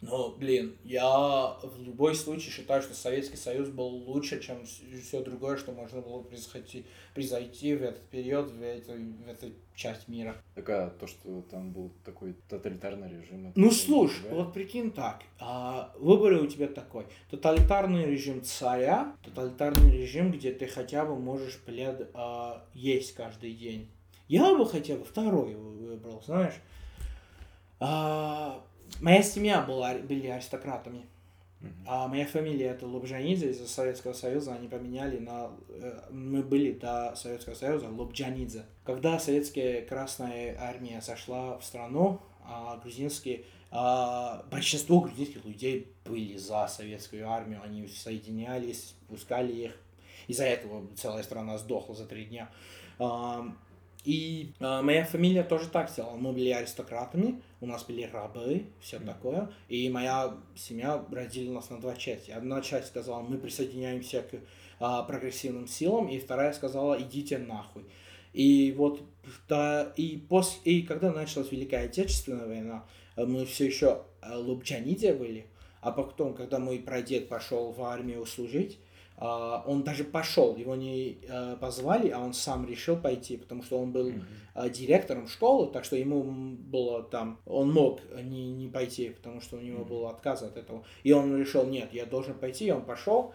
Ну, 0.06 0.34
блин, 0.36 0.76
я 0.84 1.56
в 1.62 1.82
любой 1.82 2.14
случае 2.14 2.52
считаю, 2.52 2.82
что 2.82 2.94
Советский 2.94 3.38
Союз 3.38 3.70
был 3.70 3.86
лучше, 3.86 4.38
чем 4.40 4.66
все 4.66 5.22
другое, 5.22 5.56
что 5.56 5.72
можно 5.72 6.02
было 6.02 6.20
произойти, 6.20 6.84
произойти 7.14 7.74
в 7.74 7.82
этот 7.82 8.02
период, 8.10 8.50
в, 8.50 8.62
этой 8.62 8.98
в 8.98 9.26
эту 9.26 9.52
часть 9.74 10.08
мира. 10.08 10.36
Так, 10.54 10.68
а 10.68 10.90
то, 10.90 11.06
что 11.06 11.42
там 11.50 11.72
был 11.72 11.90
такой 12.04 12.34
тоталитарный 12.50 13.08
режим... 13.08 13.52
Ну, 13.54 13.70
слушай, 13.70 14.28
вот 14.30 14.52
прикинь 14.52 14.90
так, 14.90 15.22
а, 15.40 15.94
выбор 15.98 16.34
у 16.34 16.46
тебя 16.46 16.68
такой. 16.68 17.06
Тоталитарный 17.30 18.04
режим 18.04 18.42
царя, 18.42 19.16
тоталитарный 19.24 19.90
режим, 19.90 20.32
где 20.32 20.52
ты 20.52 20.66
хотя 20.66 21.06
бы 21.06 21.16
можешь, 21.16 21.58
блядь, 21.66 22.08
а, 22.12 22.66
есть 22.74 23.14
каждый 23.14 23.54
день. 23.54 23.88
Я 24.28 24.54
бы 24.54 24.66
хотя 24.66 24.96
бы 24.96 25.04
второй 25.04 25.54
выбрал, 25.54 26.22
знаешь. 26.26 26.54
А, 27.86 28.64
Моя 29.00 29.22
семья 29.22 29.60
была, 29.60 29.94
были 29.94 30.28
аристократами. 30.28 31.06
А 31.86 32.08
моя 32.08 32.26
фамилия 32.26 32.68
это 32.68 32.86
Лобжанидзе 32.86 33.50
из 33.50 33.70
Советского 33.70 34.12
Союза, 34.12 34.54
они 34.54 34.68
поменяли 34.68 35.18
на... 35.18 35.50
Э, 35.68 36.08
мы 36.10 36.42
были 36.42 36.72
до 36.72 37.14
Советского 37.16 37.54
Союза 37.54 37.88
Лобджанидзе. 37.88 38.64
Когда 38.84 39.18
советская 39.18 39.80
Красная 39.82 40.58
Армия 40.60 41.00
сошла 41.00 41.58
в 41.58 41.64
страну, 41.64 42.20
а 42.44 42.76
грузинские... 42.82 43.44
А, 43.70 44.44
большинство 44.50 45.00
грузинских 45.00 45.44
людей 45.44 45.92
были 46.04 46.36
за 46.36 46.66
Советскую 46.66 47.28
Армию, 47.28 47.60
они 47.64 47.88
соединялись, 47.88 48.94
пускали 49.08 49.52
их. 49.52 49.76
Из-за 50.28 50.44
этого 50.44 50.86
целая 50.96 51.22
страна 51.22 51.58
сдохла 51.58 51.94
за 51.94 52.06
три 52.06 52.26
дня. 52.26 52.50
А, 52.98 53.46
и 54.04 54.52
э, 54.60 54.82
моя 54.82 55.04
фамилия 55.04 55.42
тоже 55.42 55.68
так 55.68 55.90
сделала. 55.90 56.16
Мы 56.16 56.32
были 56.32 56.50
аристократами, 56.50 57.40
у 57.60 57.66
нас 57.66 57.84
были 57.84 58.02
рабы, 58.02 58.66
все 58.80 58.98
mm. 58.98 59.06
такое. 59.06 59.50
И 59.68 59.88
моя 59.88 60.36
семья 60.54 61.02
разделила 61.10 61.54
нас 61.54 61.70
на 61.70 61.80
два 61.80 61.96
части. 61.96 62.30
Одна 62.30 62.60
часть 62.60 62.88
сказала, 62.88 63.22
мы 63.22 63.38
присоединяемся 63.38 64.22
к 64.22 64.34
э, 64.34 64.40
прогрессивным 64.78 65.66
силам, 65.66 66.08
и 66.08 66.18
вторая 66.18 66.52
сказала, 66.52 67.00
идите 67.00 67.38
нахуй. 67.38 67.84
И 68.34 68.74
вот, 68.76 69.00
да, 69.48 69.92
и, 69.96 70.18
после, 70.28 70.60
и 70.64 70.82
когда 70.82 71.10
началась 71.12 71.50
Великая 71.50 71.86
Отечественная 71.86 72.46
война, 72.46 72.84
мы 73.16 73.46
все 73.46 73.66
еще 73.66 74.02
э, 74.20 74.34
лубчаниде 74.36 75.14
были, 75.14 75.46
а 75.80 75.92
потом, 75.92 76.34
когда 76.34 76.58
мой 76.58 76.78
прадед 76.78 77.28
пошел 77.28 77.72
в 77.72 77.82
армию 77.82 78.26
служить, 78.26 78.78
он 79.16 79.84
даже 79.84 80.02
пошел, 80.02 80.56
его 80.56 80.74
не 80.74 81.18
uh, 81.22 81.56
позвали, 81.58 82.08
а 82.08 82.18
он 82.18 82.34
сам 82.34 82.66
решил 82.66 82.96
пойти, 82.96 83.36
потому 83.36 83.62
что 83.62 83.78
он 83.78 83.92
был 83.92 84.12
uh, 84.54 84.70
директором 84.70 85.28
школы, 85.28 85.70
так 85.72 85.84
что 85.84 85.94
ему 85.94 86.22
было 86.22 87.02
там, 87.02 87.38
он 87.46 87.72
мог 87.72 88.00
не, 88.22 88.50
не 88.50 88.66
пойти, 88.66 89.10
потому 89.10 89.40
что 89.40 89.56
у 89.56 89.60
него 89.60 89.84
был 89.84 90.08
отказ 90.08 90.42
от 90.42 90.56
этого. 90.56 90.84
И 91.04 91.12
он 91.12 91.36
решил, 91.38 91.64
нет, 91.64 91.90
я 91.92 92.06
должен 92.06 92.34
пойти, 92.34 92.66
и 92.66 92.70
он 92.72 92.84
пошел, 92.84 93.32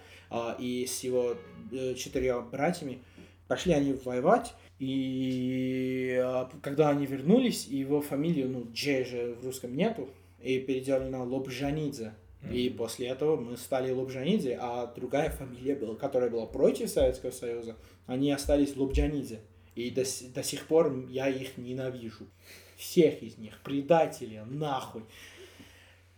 и 0.59 0.85
с 0.85 1.03
его 1.03 1.35
э, 1.71 1.93
четырьмя 1.95 2.41
братьями 2.41 3.01
пошли 3.47 3.73
они 3.73 3.93
воевать, 3.93 4.53
и 4.79 6.23
когда 6.61 6.89
они 6.89 7.05
вернулись, 7.05 7.67
его 7.67 8.01
фамилию, 8.01 8.49
ну, 8.49 8.67
Джей 8.71 9.05
же 9.05 9.35
в 9.41 9.45
русском 9.45 9.75
нету, 9.75 10.09
и 10.41 10.59
переделали 10.59 11.09
на 11.09 11.23
Лобжанидзе. 11.23 12.13
И 12.51 12.69
после 12.69 13.07
этого 13.07 13.35
мы 13.35 13.57
стали 13.57 13.91
Лубжанидзе, 13.91 14.57
а 14.59 14.87
другая 14.87 15.29
фамилия 15.29 15.75
была, 15.75 15.95
которая 15.95 16.29
была 16.29 16.45
против 16.45 16.89
Советского 16.89 17.31
Союза, 17.31 17.75
они 18.07 18.31
остались 18.31 18.75
Лубджанидзе. 18.75 19.41
И 19.75 19.91
до, 19.91 20.03
до 20.33 20.43
сих 20.43 20.65
пор 20.65 21.07
я 21.09 21.27
их 21.27 21.57
ненавижу. 21.57 22.27
Всех 22.77 23.21
из 23.21 23.37
них. 23.37 23.59
Предатели, 23.63 24.41
нахуй. 24.49 25.03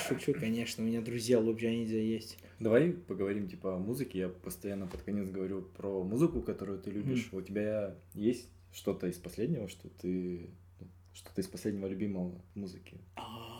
Шучу, 0.07 0.34
конечно, 0.34 0.84
у 0.84 0.88
меня 0.88 1.02
друзья 1.02 1.40
Лубджанидзе 1.40 2.07
есть. 2.07 2.38
Давай 2.60 2.91
поговорим 2.91 3.48
типа 3.48 3.76
о 3.76 3.80
музыке. 3.80 4.19
Я 4.19 4.30
постоянно 4.30 4.86
под 4.86 5.02
конец 5.02 5.30
говорю 5.30 5.61
про 5.61 6.03
музыку, 6.03 6.41
которую 6.41 6.80
ты 6.80 6.91
любишь. 6.91 7.30
Mm. 7.31 7.38
У 7.38 7.41
тебя 7.41 7.95
есть 8.14 8.49
что-то 8.72 9.07
из 9.07 9.18
последнего, 9.18 9.68
что 9.68 9.88
ты 9.88 10.49
ну, 10.80 10.88
что-то 11.14 11.41
из 11.41 11.48
последнего 11.48 11.88
любимого 11.88 12.40
музыки? 12.53 12.98
А, 13.15 13.59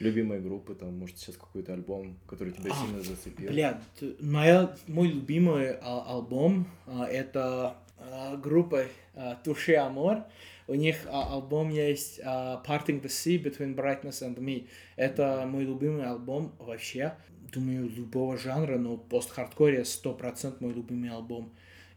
любимые 0.00 0.40
группы, 0.40 0.74
там, 0.74 0.98
может, 0.98 1.18
сейчас 1.18 1.36
какой-то 1.36 1.72
альбом, 1.74 2.18
который 2.26 2.52
тебя 2.52 2.72
а, 2.72 2.84
сильно 2.84 3.02
зацепил? 3.02 3.50
Бля, 3.50 3.80
моя, 4.20 4.74
мой 4.88 5.08
любимый 5.08 5.76
а, 5.80 6.16
альбом 6.16 6.66
а, 6.86 7.06
это 7.06 7.76
а, 7.98 8.36
группа 8.36 8.84
а, 9.14 9.36
Туше 9.36 9.74
Амор. 9.76 10.24
У 10.68 10.74
них 10.74 11.06
а, 11.06 11.34
альбом 11.34 11.70
есть 11.70 12.20
а, 12.24 12.62
Parting 12.66 13.02
the 13.02 13.08
Sea 13.08 13.42
Between 13.42 13.74
Brightness 13.74 14.22
and 14.22 14.36
Me. 14.36 14.66
Это 14.96 15.44
мой 15.46 15.64
любимый 15.64 16.04
альбом 16.04 16.52
вообще. 16.58 17.14
Думаю, 17.52 17.88
любого 17.90 18.38
жанра, 18.38 18.78
но 18.78 18.96
пост-хардкоре 18.96 19.82
100% 19.82 20.56
мой 20.60 20.72
любимый 20.72 21.10
альбом. 21.10 21.52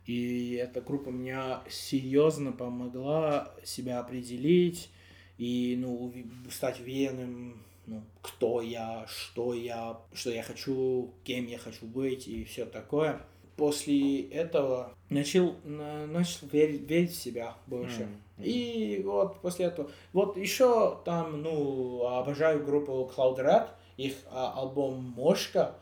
И 0.06 0.60
эта 0.62 0.82
группа 0.82 1.10
меня 1.10 1.62
серьезно 1.70 2.52
помогла 2.52 3.54
себя 3.64 4.00
определить 4.00 4.90
и 5.38 5.76
ну, 5.80 6.14
стать 6.52 6.80
уверенным 6.80 7.64
ну, 7.88 8.02
кто 8.22 8.62
я, 8.62 9.06
что 9.08 9.54
я, 9.54 9.98
что 10.14 10.32
я 10.32 10.44
хочу, 10.44 11.12
кем 11.24 11.46
я 11.48 11.58
хочу 11.58 11.86
быть 11.86 12.28
и 12.28 12.44
все 12.44 12.66
такое. 12.66 13.22
После 13.56 14.24
этого 14.30 14.92
начал, 15.10 15.56
начал 15.64 16.48
верить, 16.52 16.90
верить 16.90 17.12
в 17.12 17.22
себя 17.22 17.56
больше. 17.68 18.02
Mm-hmm. 18.02 18.44
И 18.44 19.02
вот 19.06 19.40
после 19.42 19.66
этого, 19.66 19.90
вот 20.12 20.36
еще 20.36 21.00
там, 21.06 21.42
ну, 21.42 22.06
обожаю 22.06 22.66
группу 22.66 23.10
Cloud 23.16 23.38
Red, 23.38 23.70
их 23.96 24.16
а, 24.30 24.62
альбом 24.62 25.14
Мошка 25.16 25.76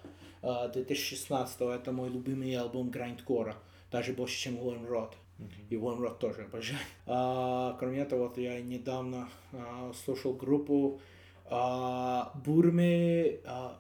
а, 0.43 0.67
2016, 0.67 1.61
это 1.61 1.91
мой 1.91 2.09
любимый 2.09 2.53
альбом 2.55 2.91
грайндкора, 2.91 3.55
даже 3.91 4.13
больше, 4.13 4.37
чем 4.37 4.57
Warm 4.57 4.87
Rod. 4.87 5.13
Mm-hmm. 5.39 5.69
И 5.71 5.75
Warm 5.75 5.99
Rod 5.99 6.19
тоже 6.19 6.43
обожаю. 6.43 6.79
А, 7.07 7.75
кроме 7.79 8.01
этого, 8.01 8.27
вот 8.27 8.37
я 8.37 8.61
недавно 8.61 9.29
а, 9.51 9.91
слушал 10.05 10.33
группу 10.33 10.99
а, 10.99 11.12
Бурме, 11.49 13.39
а, 13.45 13.79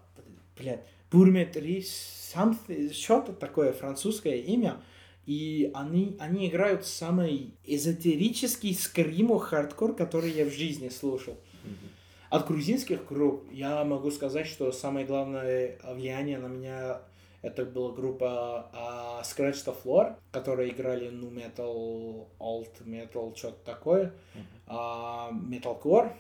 блядь, 0.57 0.85
Бурме 1.11 1.45
3, 1.45 1.85
что-то 2.91 3.33
такое 3.33 3.73
французское 3.73 4.35
имя, 4.35 4.81
и 5.25 5.71
они, 5.73 6.17
они 6.19 6.47
играют 6.49 6.85
самый 6.85 7.53
эзотерический 7.65 8.73
скримо 8.73 9.39
хардкор, 9.39 9.95
который 9.95 10.31
я 10.31 10.45
в 10.45 10.51
жизни 10.51 10.89
слушал. 10.89 11.37
От 12.29 12.47
грузинских 12.47 13.07
групп 13.07 13.43
я 13.51 13.83
могу 13.83 14.09
сказать, 14.09 14.47
что 14.47 14.71
самое 14.71 15.05
главное 15.05 15.77
влияние 15.83 16.39
на 16.39 16.47
меня 16.47 17.01
это 17.43 17.65
была 17.65 17.91
группа 17.91 18.69
uh, 18.73 19.21
Scratch 19.21 19.65
the 19.65 19.75
Floor, 19.83 20.15
которые 20.31 20.71
играли 20.71 21.09
ну 21.09 21.29
metal, 21.29 22.25
alt 22.39 22.71
metal, 22.85 23.35
что-то 23.35 23.63
такое, 23.65 24.13
uh, 24.65 25.29
metalcore, 25.31 26.13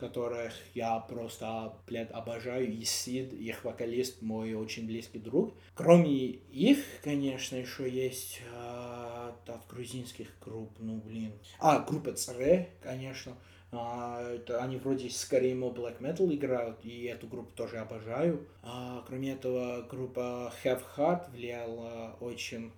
которых 0.00 0.52
я 0.74 0.98
просто, 0.98 1.74
блядь, 1.86 2.10
обожаю, 2.10 2.72
и 2.72 2.84
Сид, 2.84 3.32
их 3.32 3.64
вокалист, 3.64 4.22
мой 4.22 4.54
очень 4.54 4.86
близкий 4.86 5.18
друг. 5.18 5.54
Кроме 5.74 6.12
их, 6.26 6.78
конечно, 7.04 7.56
еще 7.56 7.88
есть 7.88 8.40
э, 8.52 9.32
от 9.46 9.66
грузинских 9.68 10.28
групп, 10.44 10.72
ну, 10.78 10.96
блин. 10.96 11.32
А, 11.60 11.80
группа 11.80 12.12
Царе, 12.12 12.70
конечно. 12.82 13.36
А, 13.72 14.34
это, 14.34 14.62
они 14.62 14.76
вроде 14.76 15.08
скорее 15.10 15.54
black 15.54 16.00
metal 16.00 16.34
играют, 16.34 16.84
и 16.84 17.04
эту 17.04 17.28
группу 17.28 17.52
тоже 17.54 17.78
обожаю. 17.78 18.46
А, 18.62 19.04
кроме 19.06 19.32
этого, 19.32 19.82
группа 19.82 20.52
Have 20.64 20.82
Heart 20.96 21.30
влияла 21.30 22.16
очень 22.20 22.72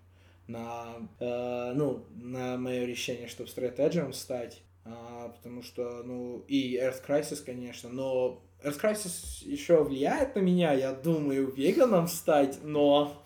на, 0.47 0.97
э, 1.19 1.73
ну, 1.74 2.05
на 2.15 2.57
мое 2.59 2.85
решение, 2.85 3.28
чтобы 3.28 3.49
стратеджером 3.49 4.12
стать 4.12 4.62
а, 4.84 5.28
потому 5.28 5.62
что, 5.62 6.02
ну, 6.02 6.44
и 6.48 6.76
Earth 6.76 7.06
Crisis, 7.06 7.44
конечно, 7.44 7.88
но 7.88 8.42
Earth 8.64 8.80
Crisis 8.80 9.44
еще 9.44 9.82
влияет 9.82 10.34
на 10.34 10.40
меня, 10.40 10.72
я 10.72 10.92
думаю, 10.92 11.52
веганом 11.52 12.09
стать, 12.09 12.59
но 12.62 13.22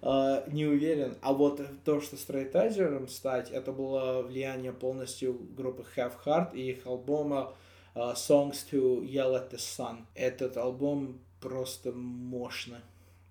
э, 0.00 0.44
не 0.48 0.66
уверен. 0.66 1.16
А 1.22 1.32
вот 1.32 1.60
то, 1.84 2.00
что 2.00 2.16
стрейтайзером 2.16 3.08
стать, 3.08 3.50
это 3.50 3.72
было 3.72 4.22
влияние 4.22 4.72
полностью 4.72 5.34
группы 5.56 5.84
Have 5.96 6.14
Heart 6.24 6.54
и 6.54 6.70
их 6.70 6.86
альбома 6.86 7.54
э, 7.94 8.14
Songs 8.14 8.64
to 8.70 9.02
Yell 9.02 9.34
at 9.34 9.50
the 9.50 9.58
Sun. 9.58 10.04
Этот 10.14 10.56
альбом 10.56 11.20
просто 11.40 11.92
мощно. 11.92 12.80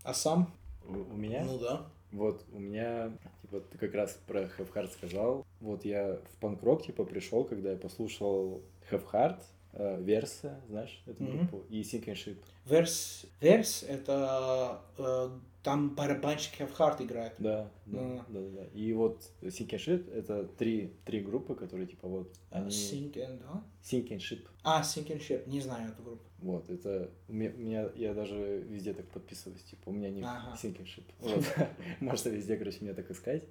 А 0.03 0.13
сам? 0.13 0.53
У, 0.85 0.93
у 0.93 1.17
меня? 1.17 1.43
Ну 1.43 1.57
да. 1.57 1.85
Вот 2.11 2.43
у 2.51 2.59
меня, 2.59 3.11
типа, 3.41 3.61
ты 3.61 3.77
как 3.77 3.93
раз 3.93 4.19
про 4.27 4.41
Have 4.41 4.71
Heart 4.73 4.91
сказал. 4.91 5.45
Вот 5.59 5.85
я 5.85 6.15
в 6.33 6.39
панк-рок, 6.39 6.83
типа, 6.85 7.05
пришел, 7.05 7.43
когда 7.45 7.71
я 7.71 7.77
послушал 7.77 8.61
Have 8.89 9.05
Heart, 9.11 9.41
э, 9.73 10.01
Verse, 10.01 10.59
знаешь, 10.67 11.01
эту 11.05 11.23
Мгм. 11.23 11.37
группу, 11.47 11.63
и 11.69 11.81
Sinking 11.81 12.15
Ships. 12.15 12.37
Верс, 12.65 13.25
Верс 13.39 13.83
это 13.83 14.81
э, 14.97 15.29
там 15.63 15.93
барабанщик 15.95 16.67
Have 16.67 16.73
Heart 16.73 17.01
играет. 17.01 17.33
Да, 17.37 17.69
да, 17.85 17.99
Да. 17.99 18.25
да, 18.29 18.39
да, 18.41 18.49
да. 18.61 18.65
И 18.73 18.93
вот 18.93 19.21
Sinking 19.41 19.77
Ships 19.77 20.11
это 20.13 20.45
три, 20.57 20.93
три 21.05 21.21
группы, 21.21 21.55
которые, 21.55 21.87
типа, 21.87 22.07
вот, 22.07 22.33
они... 22.49 22.69
Sinking, 22.69 23.39
да? 23.39 23.63
Sinking 23.83 24.17
Ships. 24.17 24.45
А, 24.63 24.81
Sinking 24.81 25.19
Ships, 25.19 25.47
не 25.47 25.61
знаю 25.61 25.91
эту 25.91 26.01
группу. 26.03 26.23
Вот, 26.39 26.69
это 26.69 27.11
у 27.27 27.33
меня, 27.33 27.51
меня- 27.51 27.89
я 27.95 28.13
даже 28.15 28.35
везде 28.67 28.93
так 28.93 29.05
подписываюсь, 29.09 29.61
типа, 29.63 29.89
у 29.89 29.91
меня 29.91 30.09
не 30.09 30.21
Ага. 30.23 30.55
Sinking 30.61 30.85
Ships. 30.87 31.03
Вот. 31.19 31.43
Можете 31.99 32.31
везде, 32.31 32.57
короче, 32.57 32.79
меня 32.81 32.93
так 32.95 33.09
искать. 33.11 33.43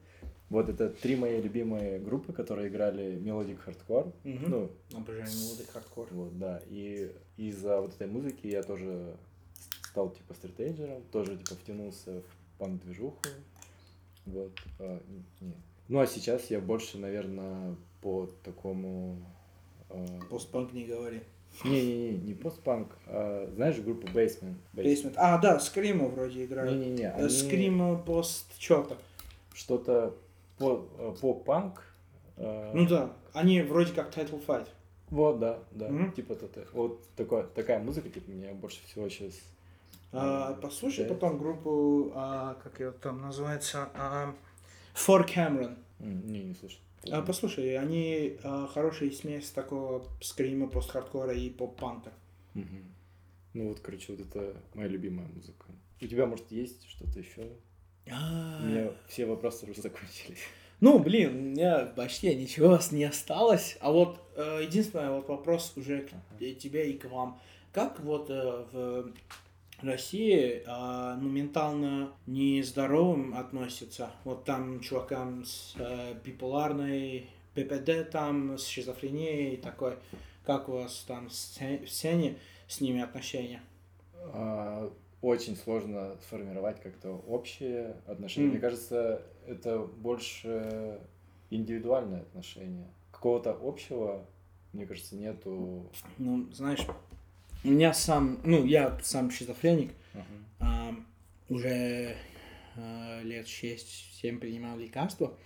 Вот 0.49 0.69
это 0.69 0.89
три 0.91 1.15
мои 1.15 1.41
любимые 1.41 2.01
группы, 2.01 2.33
которые 2.33 2.69
играли 2.71 3.15
melodic 3.15 3.61
hardcore. 3.61 4.13
Мгм. 4.25 4.51
Ну, 4.51 4.71
Обожаю 4.93 5.29
melodic 5.31 5.71
hardcore. 5.71 6.09
вот, 6.11 6.37
да. 6.37 6.61
И 6.67 7.13
из-за 7.37 7.81
вот 7.81 7.95
этой 7.95 8.09
музыки 8.09 8.49
я 8.49 8.65
тоже 8.65 9.17
стал, 9.91 10.11
типа, 10.11 10.35
стрейтэджером, 10.35 11.03
тоже, 11.13 11.37
типа, 11.37 11.55
втянулся 11.61 12.23
в 12.23 12.59
панк-движуху. 12.59 13.17
Вот. 14.27 14.53
а, 14.79 15.01
не-. 15.41 15.53
Ну, 15.89 15.99
а 16.01 16.07
сейчас 16.07 16.51
я 16.51 16.61
больше, 16.61 16.99
наверное, 16.99 17.75
по 18.01 18.29
такому... 18.45 19.17
а, 19.89 20.07
Постпанк 20.31 20.73
не 20.73 20.85
говори. 20.85 21.21
Не-не-не, 21.65 22.11
не 22.19 22.35
постпанк, 22.35 22.97
а, 23.07 23.51
знаешь 23.57 23.79
группу 23.81 24.07
Basement? 24.07 24.55
Basement. 24.75 25.15
А, 25.17 25.39
да, 25.39 25.59
Скрима 25.59 26.07
вроде 26.09 26.45
играют. 26.45 26.73
Не-не-не, 26.73 27.03
Э, 27.09 27.15
они 27.17 27.29
Скрима 27.29 27.99
пост 27.99 28.47
что-то. 28.61 28.97
что-то 29.53 30.15
по- 30.59 30.87
э, 30.99 31.15
поп-панк. 31.21 31.83
э, 32.37 32.71
Ну 32.75 32.87
да, 32.87 33.13
они 33.33 33.63
вроде 33.63 33.93
как 33.93 34.17
Title 34.17 34.41
Fight. 34.47 34.69
Вот, 35.09 35.41
да, 35.41 35.59
да, 35.73 35.89
Мгм. 35.89 36.13
типа 36.13 36.37
Вот 36.73 37.03
такое, 37.17 37.43
такая 37.43 37.81
музыка, 37.81 38.09
типа, 38.11 38.31
меня 38.31 38.55
больше 38.55 38.79
всего 38.87 39.09
сейчас... 39.09 39.33
А, 40.13 40.55
послушай 40.55 41.05
да. 41.05 41.15
потом 41.15 41.39
группу, 41.39 42.13
а, 42.15 42.55
как 42.63 42.81
ее 42.81 42.93
там 42.93 43.21
называется, 43.21 43.89
а, 43.95 44.35
For 44.95 45.27
Cameron. 45.27 45.77
Не, 45.99 46.43
не 46.45 46.55
слышал. 46.55 46.81
А, 47.11 47.23
послушай, 47.23 47.77
они 47.79 48.39
а, 48.43 48.67
хорошая 48.67 49.11
смесь 49.11 49.51
такого 49.51 50.05
скрима, 50.21 50.69
пост-хардкора 50.69 51.33
и 51.35 51.49
поп-панка. 51.51 52.13
Мгм. 52.55 52.85
Ну 53.55 53.69
вот, 53.69 53.81
короче, 53.81 54.13
вот 54.13 54.21
это 54.21 54.57
моя 54.75 54.89
любимая 54.89 55.27
музыка. 55.29 55.67
У 56.01 56.07
тебя, 56.07 56.27
может, 56.27 56.51
есть 56.51 56.89
что-то 56.89 57.19
еще? 57.19 57.49
У 58.07 58.65
меня 58.65 58.91
все 59.09 59.27
вопросы 59.27 59.71
уже 59.71 59.81
закончились. 59.81 60.39
Ну, 60.81 60.99
блин, 60.99 61.37
у 61.37 61.41
меня 61.51 61.93
почти 61.95 62.35
ничего 62.35 62.69
у 62.69 62.71
вас 62.71 62.91
не 62.91 63.05
осталось. 63.05 63.77
А 63.81 63.93
вот 63.93 64.19
э, 64.35 64.61
единственный 64.63 65.11
вот 65.11 65.29
вопрос 65.29 65.75
уже 65.77 66.03
к 66.03 66.13
Ага. 66.13 66.55
тебе 66.55 66.91
и 66.91 66.99
к 66.99 67.05
вам. 67.05 67.39
Как 67.73 68.01
вот 68.01 68.31
э, 68.31 68.65
в 68.73 69.13
России 69.83 70.63
э, 70.67 71.17
ну, 71.21 71.29
ментально 71.29 72.13
нездоровым 72.27 73.35
относятся? 73.35 74.11
Вот 74.25 74.45
там 74.45 74.81
чувакам 74.81 75.45
с 75.45 75.75
э, 75.79 76.15
биполарной 76.25 77.27
ППД, 77.55 78.11
там 78.11 78.57
с 78.59 78.67
шизофренией 78.67 79.57
такой. 79.57 79.95
Как 80.45 80.69
у 80.69 80.73
вас 80.73 81.05
там 81.07 81.29
в 81.29 81.33
сце- 81.33 81.85
в 81.85 81.91
сцене 81.91 82.37
с 82.69 82.81
ними 82.81 83.01
отношения? 83.03 83.63
А, 84.33 84.91
Очень 85.23 85.57
сложно 85.57 86.17
сформировать 86.23 86.81
как-то 86.81 87.11
общее 87.11 87.97
отношение. 88.07 88.47
М. 88.49 88.53
Мне 88.53 88.61
кажется, 88.61 89.23
это 89.47 89.79
больше 89.81 91.01
индивидуальное 91.51 92.21
отношение. 92.23 92.87
Какого-то 93.13 93.59
общего, 93.63 94.25
мне 94.73 94.87
кажется, 94.87 95.17
нету. 95.17 95.91
Ну, 96.17 96.49
знаешь, 96.53 96.87
у 97.65 97.69
меня 97.69 97.93
сам, 97.93 98.41
ну, 98.45 98.65
я 98.65 98.99
сам 99.03 99.31
шизофреник, 99.31 99.93
Мгм. 100.15 100.25
а, 100.61 100.95
уже 101.49 102.17
а, 102.77 103.21
лет 103.23 103.47
6-7 103.47 104.39
принимал 104.39 104.79
лекарства, 104.79 105.37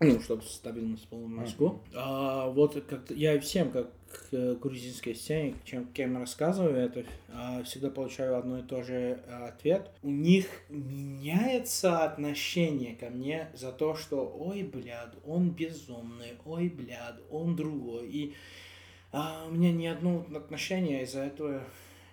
ну, 0.00 0.20
чтобы 0.20 0.42
стабильность 0.42 1.08
была 1.08 1.22
в 1.24 1.28
мозгу. 1.28 1.82
А, 1.94 2.48
вот 2.50 2.74
как 2.88 3.10
я 3.10 3.40
всем, 3.40 3.70
как 3.70 3.90
э, 4.30 4.54
грузинской 4.60 5.14
сцене, 5.14 5.54
чем 5.64 5.86
кем 5.86 6.16
рассказываю 6.18 6.76
это, 6.76 7.04
а, 7.28 7.62
всегда 7.64 7.90
получаю 7.90 8.36
одно 8.38 8.58
и 8.58 8.62
то 8.62 8.82
же 8.82 9.20
а, 9.26 9.48
ответ. 9.48 9.90
У 10.02 10.10
них 10.10 10.46
меняется 10.68 12.04
отношение 12.04 12.94
ко 12.94 13.10
мне 13.10 13.48
за 13.54 13.72
то, 13.72 13.94
что, 13.94 14.26
ой, 14.38 14.62
блядь, 14.62 15.14
он 15.24 15.50
безумный, 15.50 16.34
ой, 16.44 16.68
блядь, 16.68 17.20
он 17.30 17.56
другой. 17.56 18.08
И 18.08 18.34
а, 19.12 19.46
у 19.48 19.50
меня 19.52 19.72
ни 19.72 19.86
одно 19.86 20.26
отношение 20.34 21.02
из-за 21.04 21.20
этого, 21.20 21.62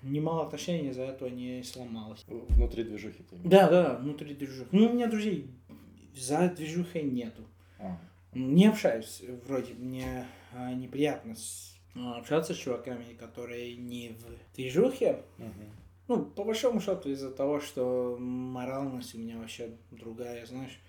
немало 0.02 0.45
отношений 0.45 0.90
из-за 0.90 1.03
этого 1.03 1.30
не 1.30 1.64
сломалось. 1.64 2.24
Внутри 2.28 2.84
движухи 2.84 3.24
ты 3.24 3.36
имеешь? 3.36 3.49
Да, 3.49 3.70
да, 3.70 3.95
внутри 3.98 4.34
движух. 4.36 4.68
Ну, 4.72 4.90
у 4.90 4.94
меня 4.94 5.07
друзей 5.07 5.49
за 6.15 6.49
движухой 6.49 7.03
нету. 7.03 7.44
А, 7.80 7.98
Не 8.34 8.68
общаюсь, 8.68 9.22
вроде 9.48 9.74
мне 9.74 10.26
а, 10.53 10.74
неприятно 10.74 11.36
с- 11.36 11.76
а, 11.95 12.18
общаться 12.18 12.53
с 12.53 12.57
чуваками, 12.57 13.14
которые 13.14 13.76
не 13.76 14.10
в 14.10 14.56
движухе. 14.56 15.24
мгм. 15.38 15.70
Ну, 16.10 16.26
по 16.26 16.44
большому 16.44 16.82
счету 16.82 17.10
из-за 17.10 17.32
того, 17.32 17.60
что 17.61 18.18
моральность 18.20 19.15
у 19.15 19.20
меня 19.20 19.38
вообще 19.38 19.72
другая, 19.91 20.45
знаешь. 20.45 20.80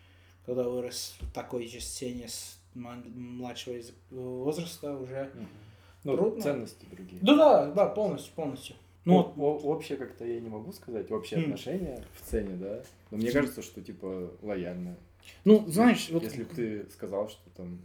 Когда 0.45 0.65
вырос 0.69 1.17
в 1.21 1.31
такой 1.33 1.67
же 1.69 1.81
сцене 1.81 2.29
с 2.29 2.59
младшего 2.75 3.77
возраста 4.11 4.97
уже. 4.99 5.31
Мгм. 5.35 5.49
Ну, 6.05 6.17
Трудно. 6.17 6.43
ценности 6.43 6.87
другие. 6.91 7.19
Да, 7.23 7.35
да, 7.37 7.71
да, 7.73 7.87
полностью, 7.87 8.33
полностью. 8.35 8.77
Ну, 9.05 9.15
Ну, 9.15 9.33
вот, 9.37 9.65
общее 9.65 9.99
как-то 9.99 10.25
я 10.25 10.41
не 10.41 10.49
могу 10.49 10.73
сказать, 10.73 11.11
общее 11.11 11.41
М. 11.41 11.45
отношение 11.45 12.03
в 12.15 12.27
сцене, 12.27 12.57
да. 12.57 12.83
Но 13.11 13.19
мне 13.19 13.31
кажется, 13.31 13.63
что 13.63 13.83
типа 13.83 14.33
лояльно. 14.43 14.97
ну, 15.45 15.65
знаешь, 15.69 16.09
вот... 16.11 16.23
Если 16.23 16.45
бы 16.45 16.55
ты 16.55 16.87
сказал, 16.91 17.29
что 17.29 17.51
там 17.57 17.81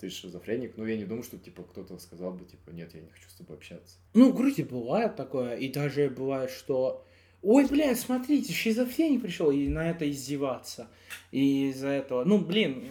ты 0.00 0.10
шизофреник, 0.10 0.76
ну 0.76 0.84
я 0.86 0.96
не 0.96 1.04
думаю, 1.04 1.22
что 1.22 1.38
типа 1.38 1.62
кто-то 1.62 1.98
сказал 1.98 2.32
бы, 2.32 2.44
типа, 2.44 2.70
нет, 2.70 2.94
я 2.94 3.00
не 3.00 3.08
хочу 3.08 3.28
с 3.28 3.34
тобой 3.34 3.56
общаться. 3.56 3.96
Ну, 4.14 4.30
в 4.30 4.36
Грузии 4.36 4.62
бывает 4.62 5.16
такое, 5.16 5.56
и 5.56 5.72
даже 5.72 6.10
бывает, 6.10 6.50
что 6.50 7.04
Ой, 7.42 7.66
блядь, 7.66 8.00
смотрите, 8.00 8.52
шизофреник 8.52 9.22
пришел, 9.22 9.52
и 9.52 9.68
на 9.68 9.90
это 9.90 10.10
издеваться. 10.10 10.88
И 11.30 11.68
из-за 11.68 11.88
этого, 11.88 12.24
ну, 12.24 12.38
блин, 12.38 12.88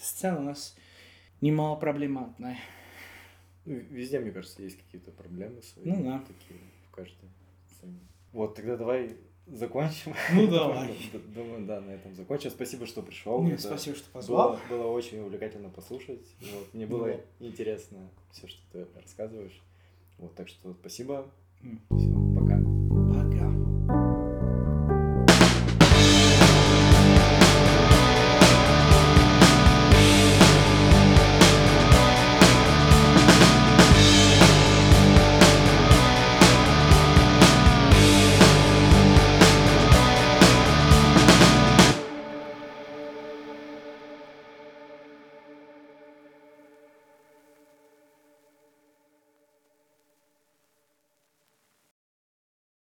сцена 0.00 0.38
у 0.38 0.42
нас 0.42 0.74
немало 1.42 1.76
проблематная. 1.76 2.58
Ну, 3.64 3.74
везде, 3.74 4.18
мне 4.20 4.30
кажется, 4.32 4.62
есть 4.62 4.76
какие-то 4.76 5.10
проблемы 5.12 5.62
свои. 5.62 5.84
Ну 5.86 6.02
да. 6.04 6.18
Такие 6.20 6.60
в 6.88 6.90
каждой 6.94 7.28
сцене. 7.70 8.00
Вот, 8.32 8.54
тогда 8.54 8.76
давай 8.76 9.16
закончим. 9.46 10.14
Ну, 10.34 10.46
давай. 10.50 10.96
Думаю, 11.34 11.66
да, 11.66 11.80
на 11.80 11.90
этом 11.92 12.14
закончим. 12.14 12.50
Спасибо, 12.50 12.86
что 12.86 13.02
пришел. 13.02 13.42
Нет, 13.42 13.60
спасибо, 13.60 13.96
что 13.96 14.10
позвал. 14.10 14.58
Было, 14.68 14.78
было 14.78 14.86
очень 14.88 15.20
увлекательно 15.20 15.68
послушать. 15.70 16.26
Вот, 16.40 16.74
мне 16.74 16.86
было 16.86 17.08
Да. 17.08 17.20
интересно 17.46 18.10
все, 18.32 18.48
что 18.48 18.60
ты 18.72 18.86
рассказываешь. 19.00 19.60
Вот, 20.18 20.34
так 20.34 20.48
что 20.48 20.74
спасибо. 20.74 21.30
М. 21.62 21.80
Все, 21.90 22.40
пока. 22.40 22.81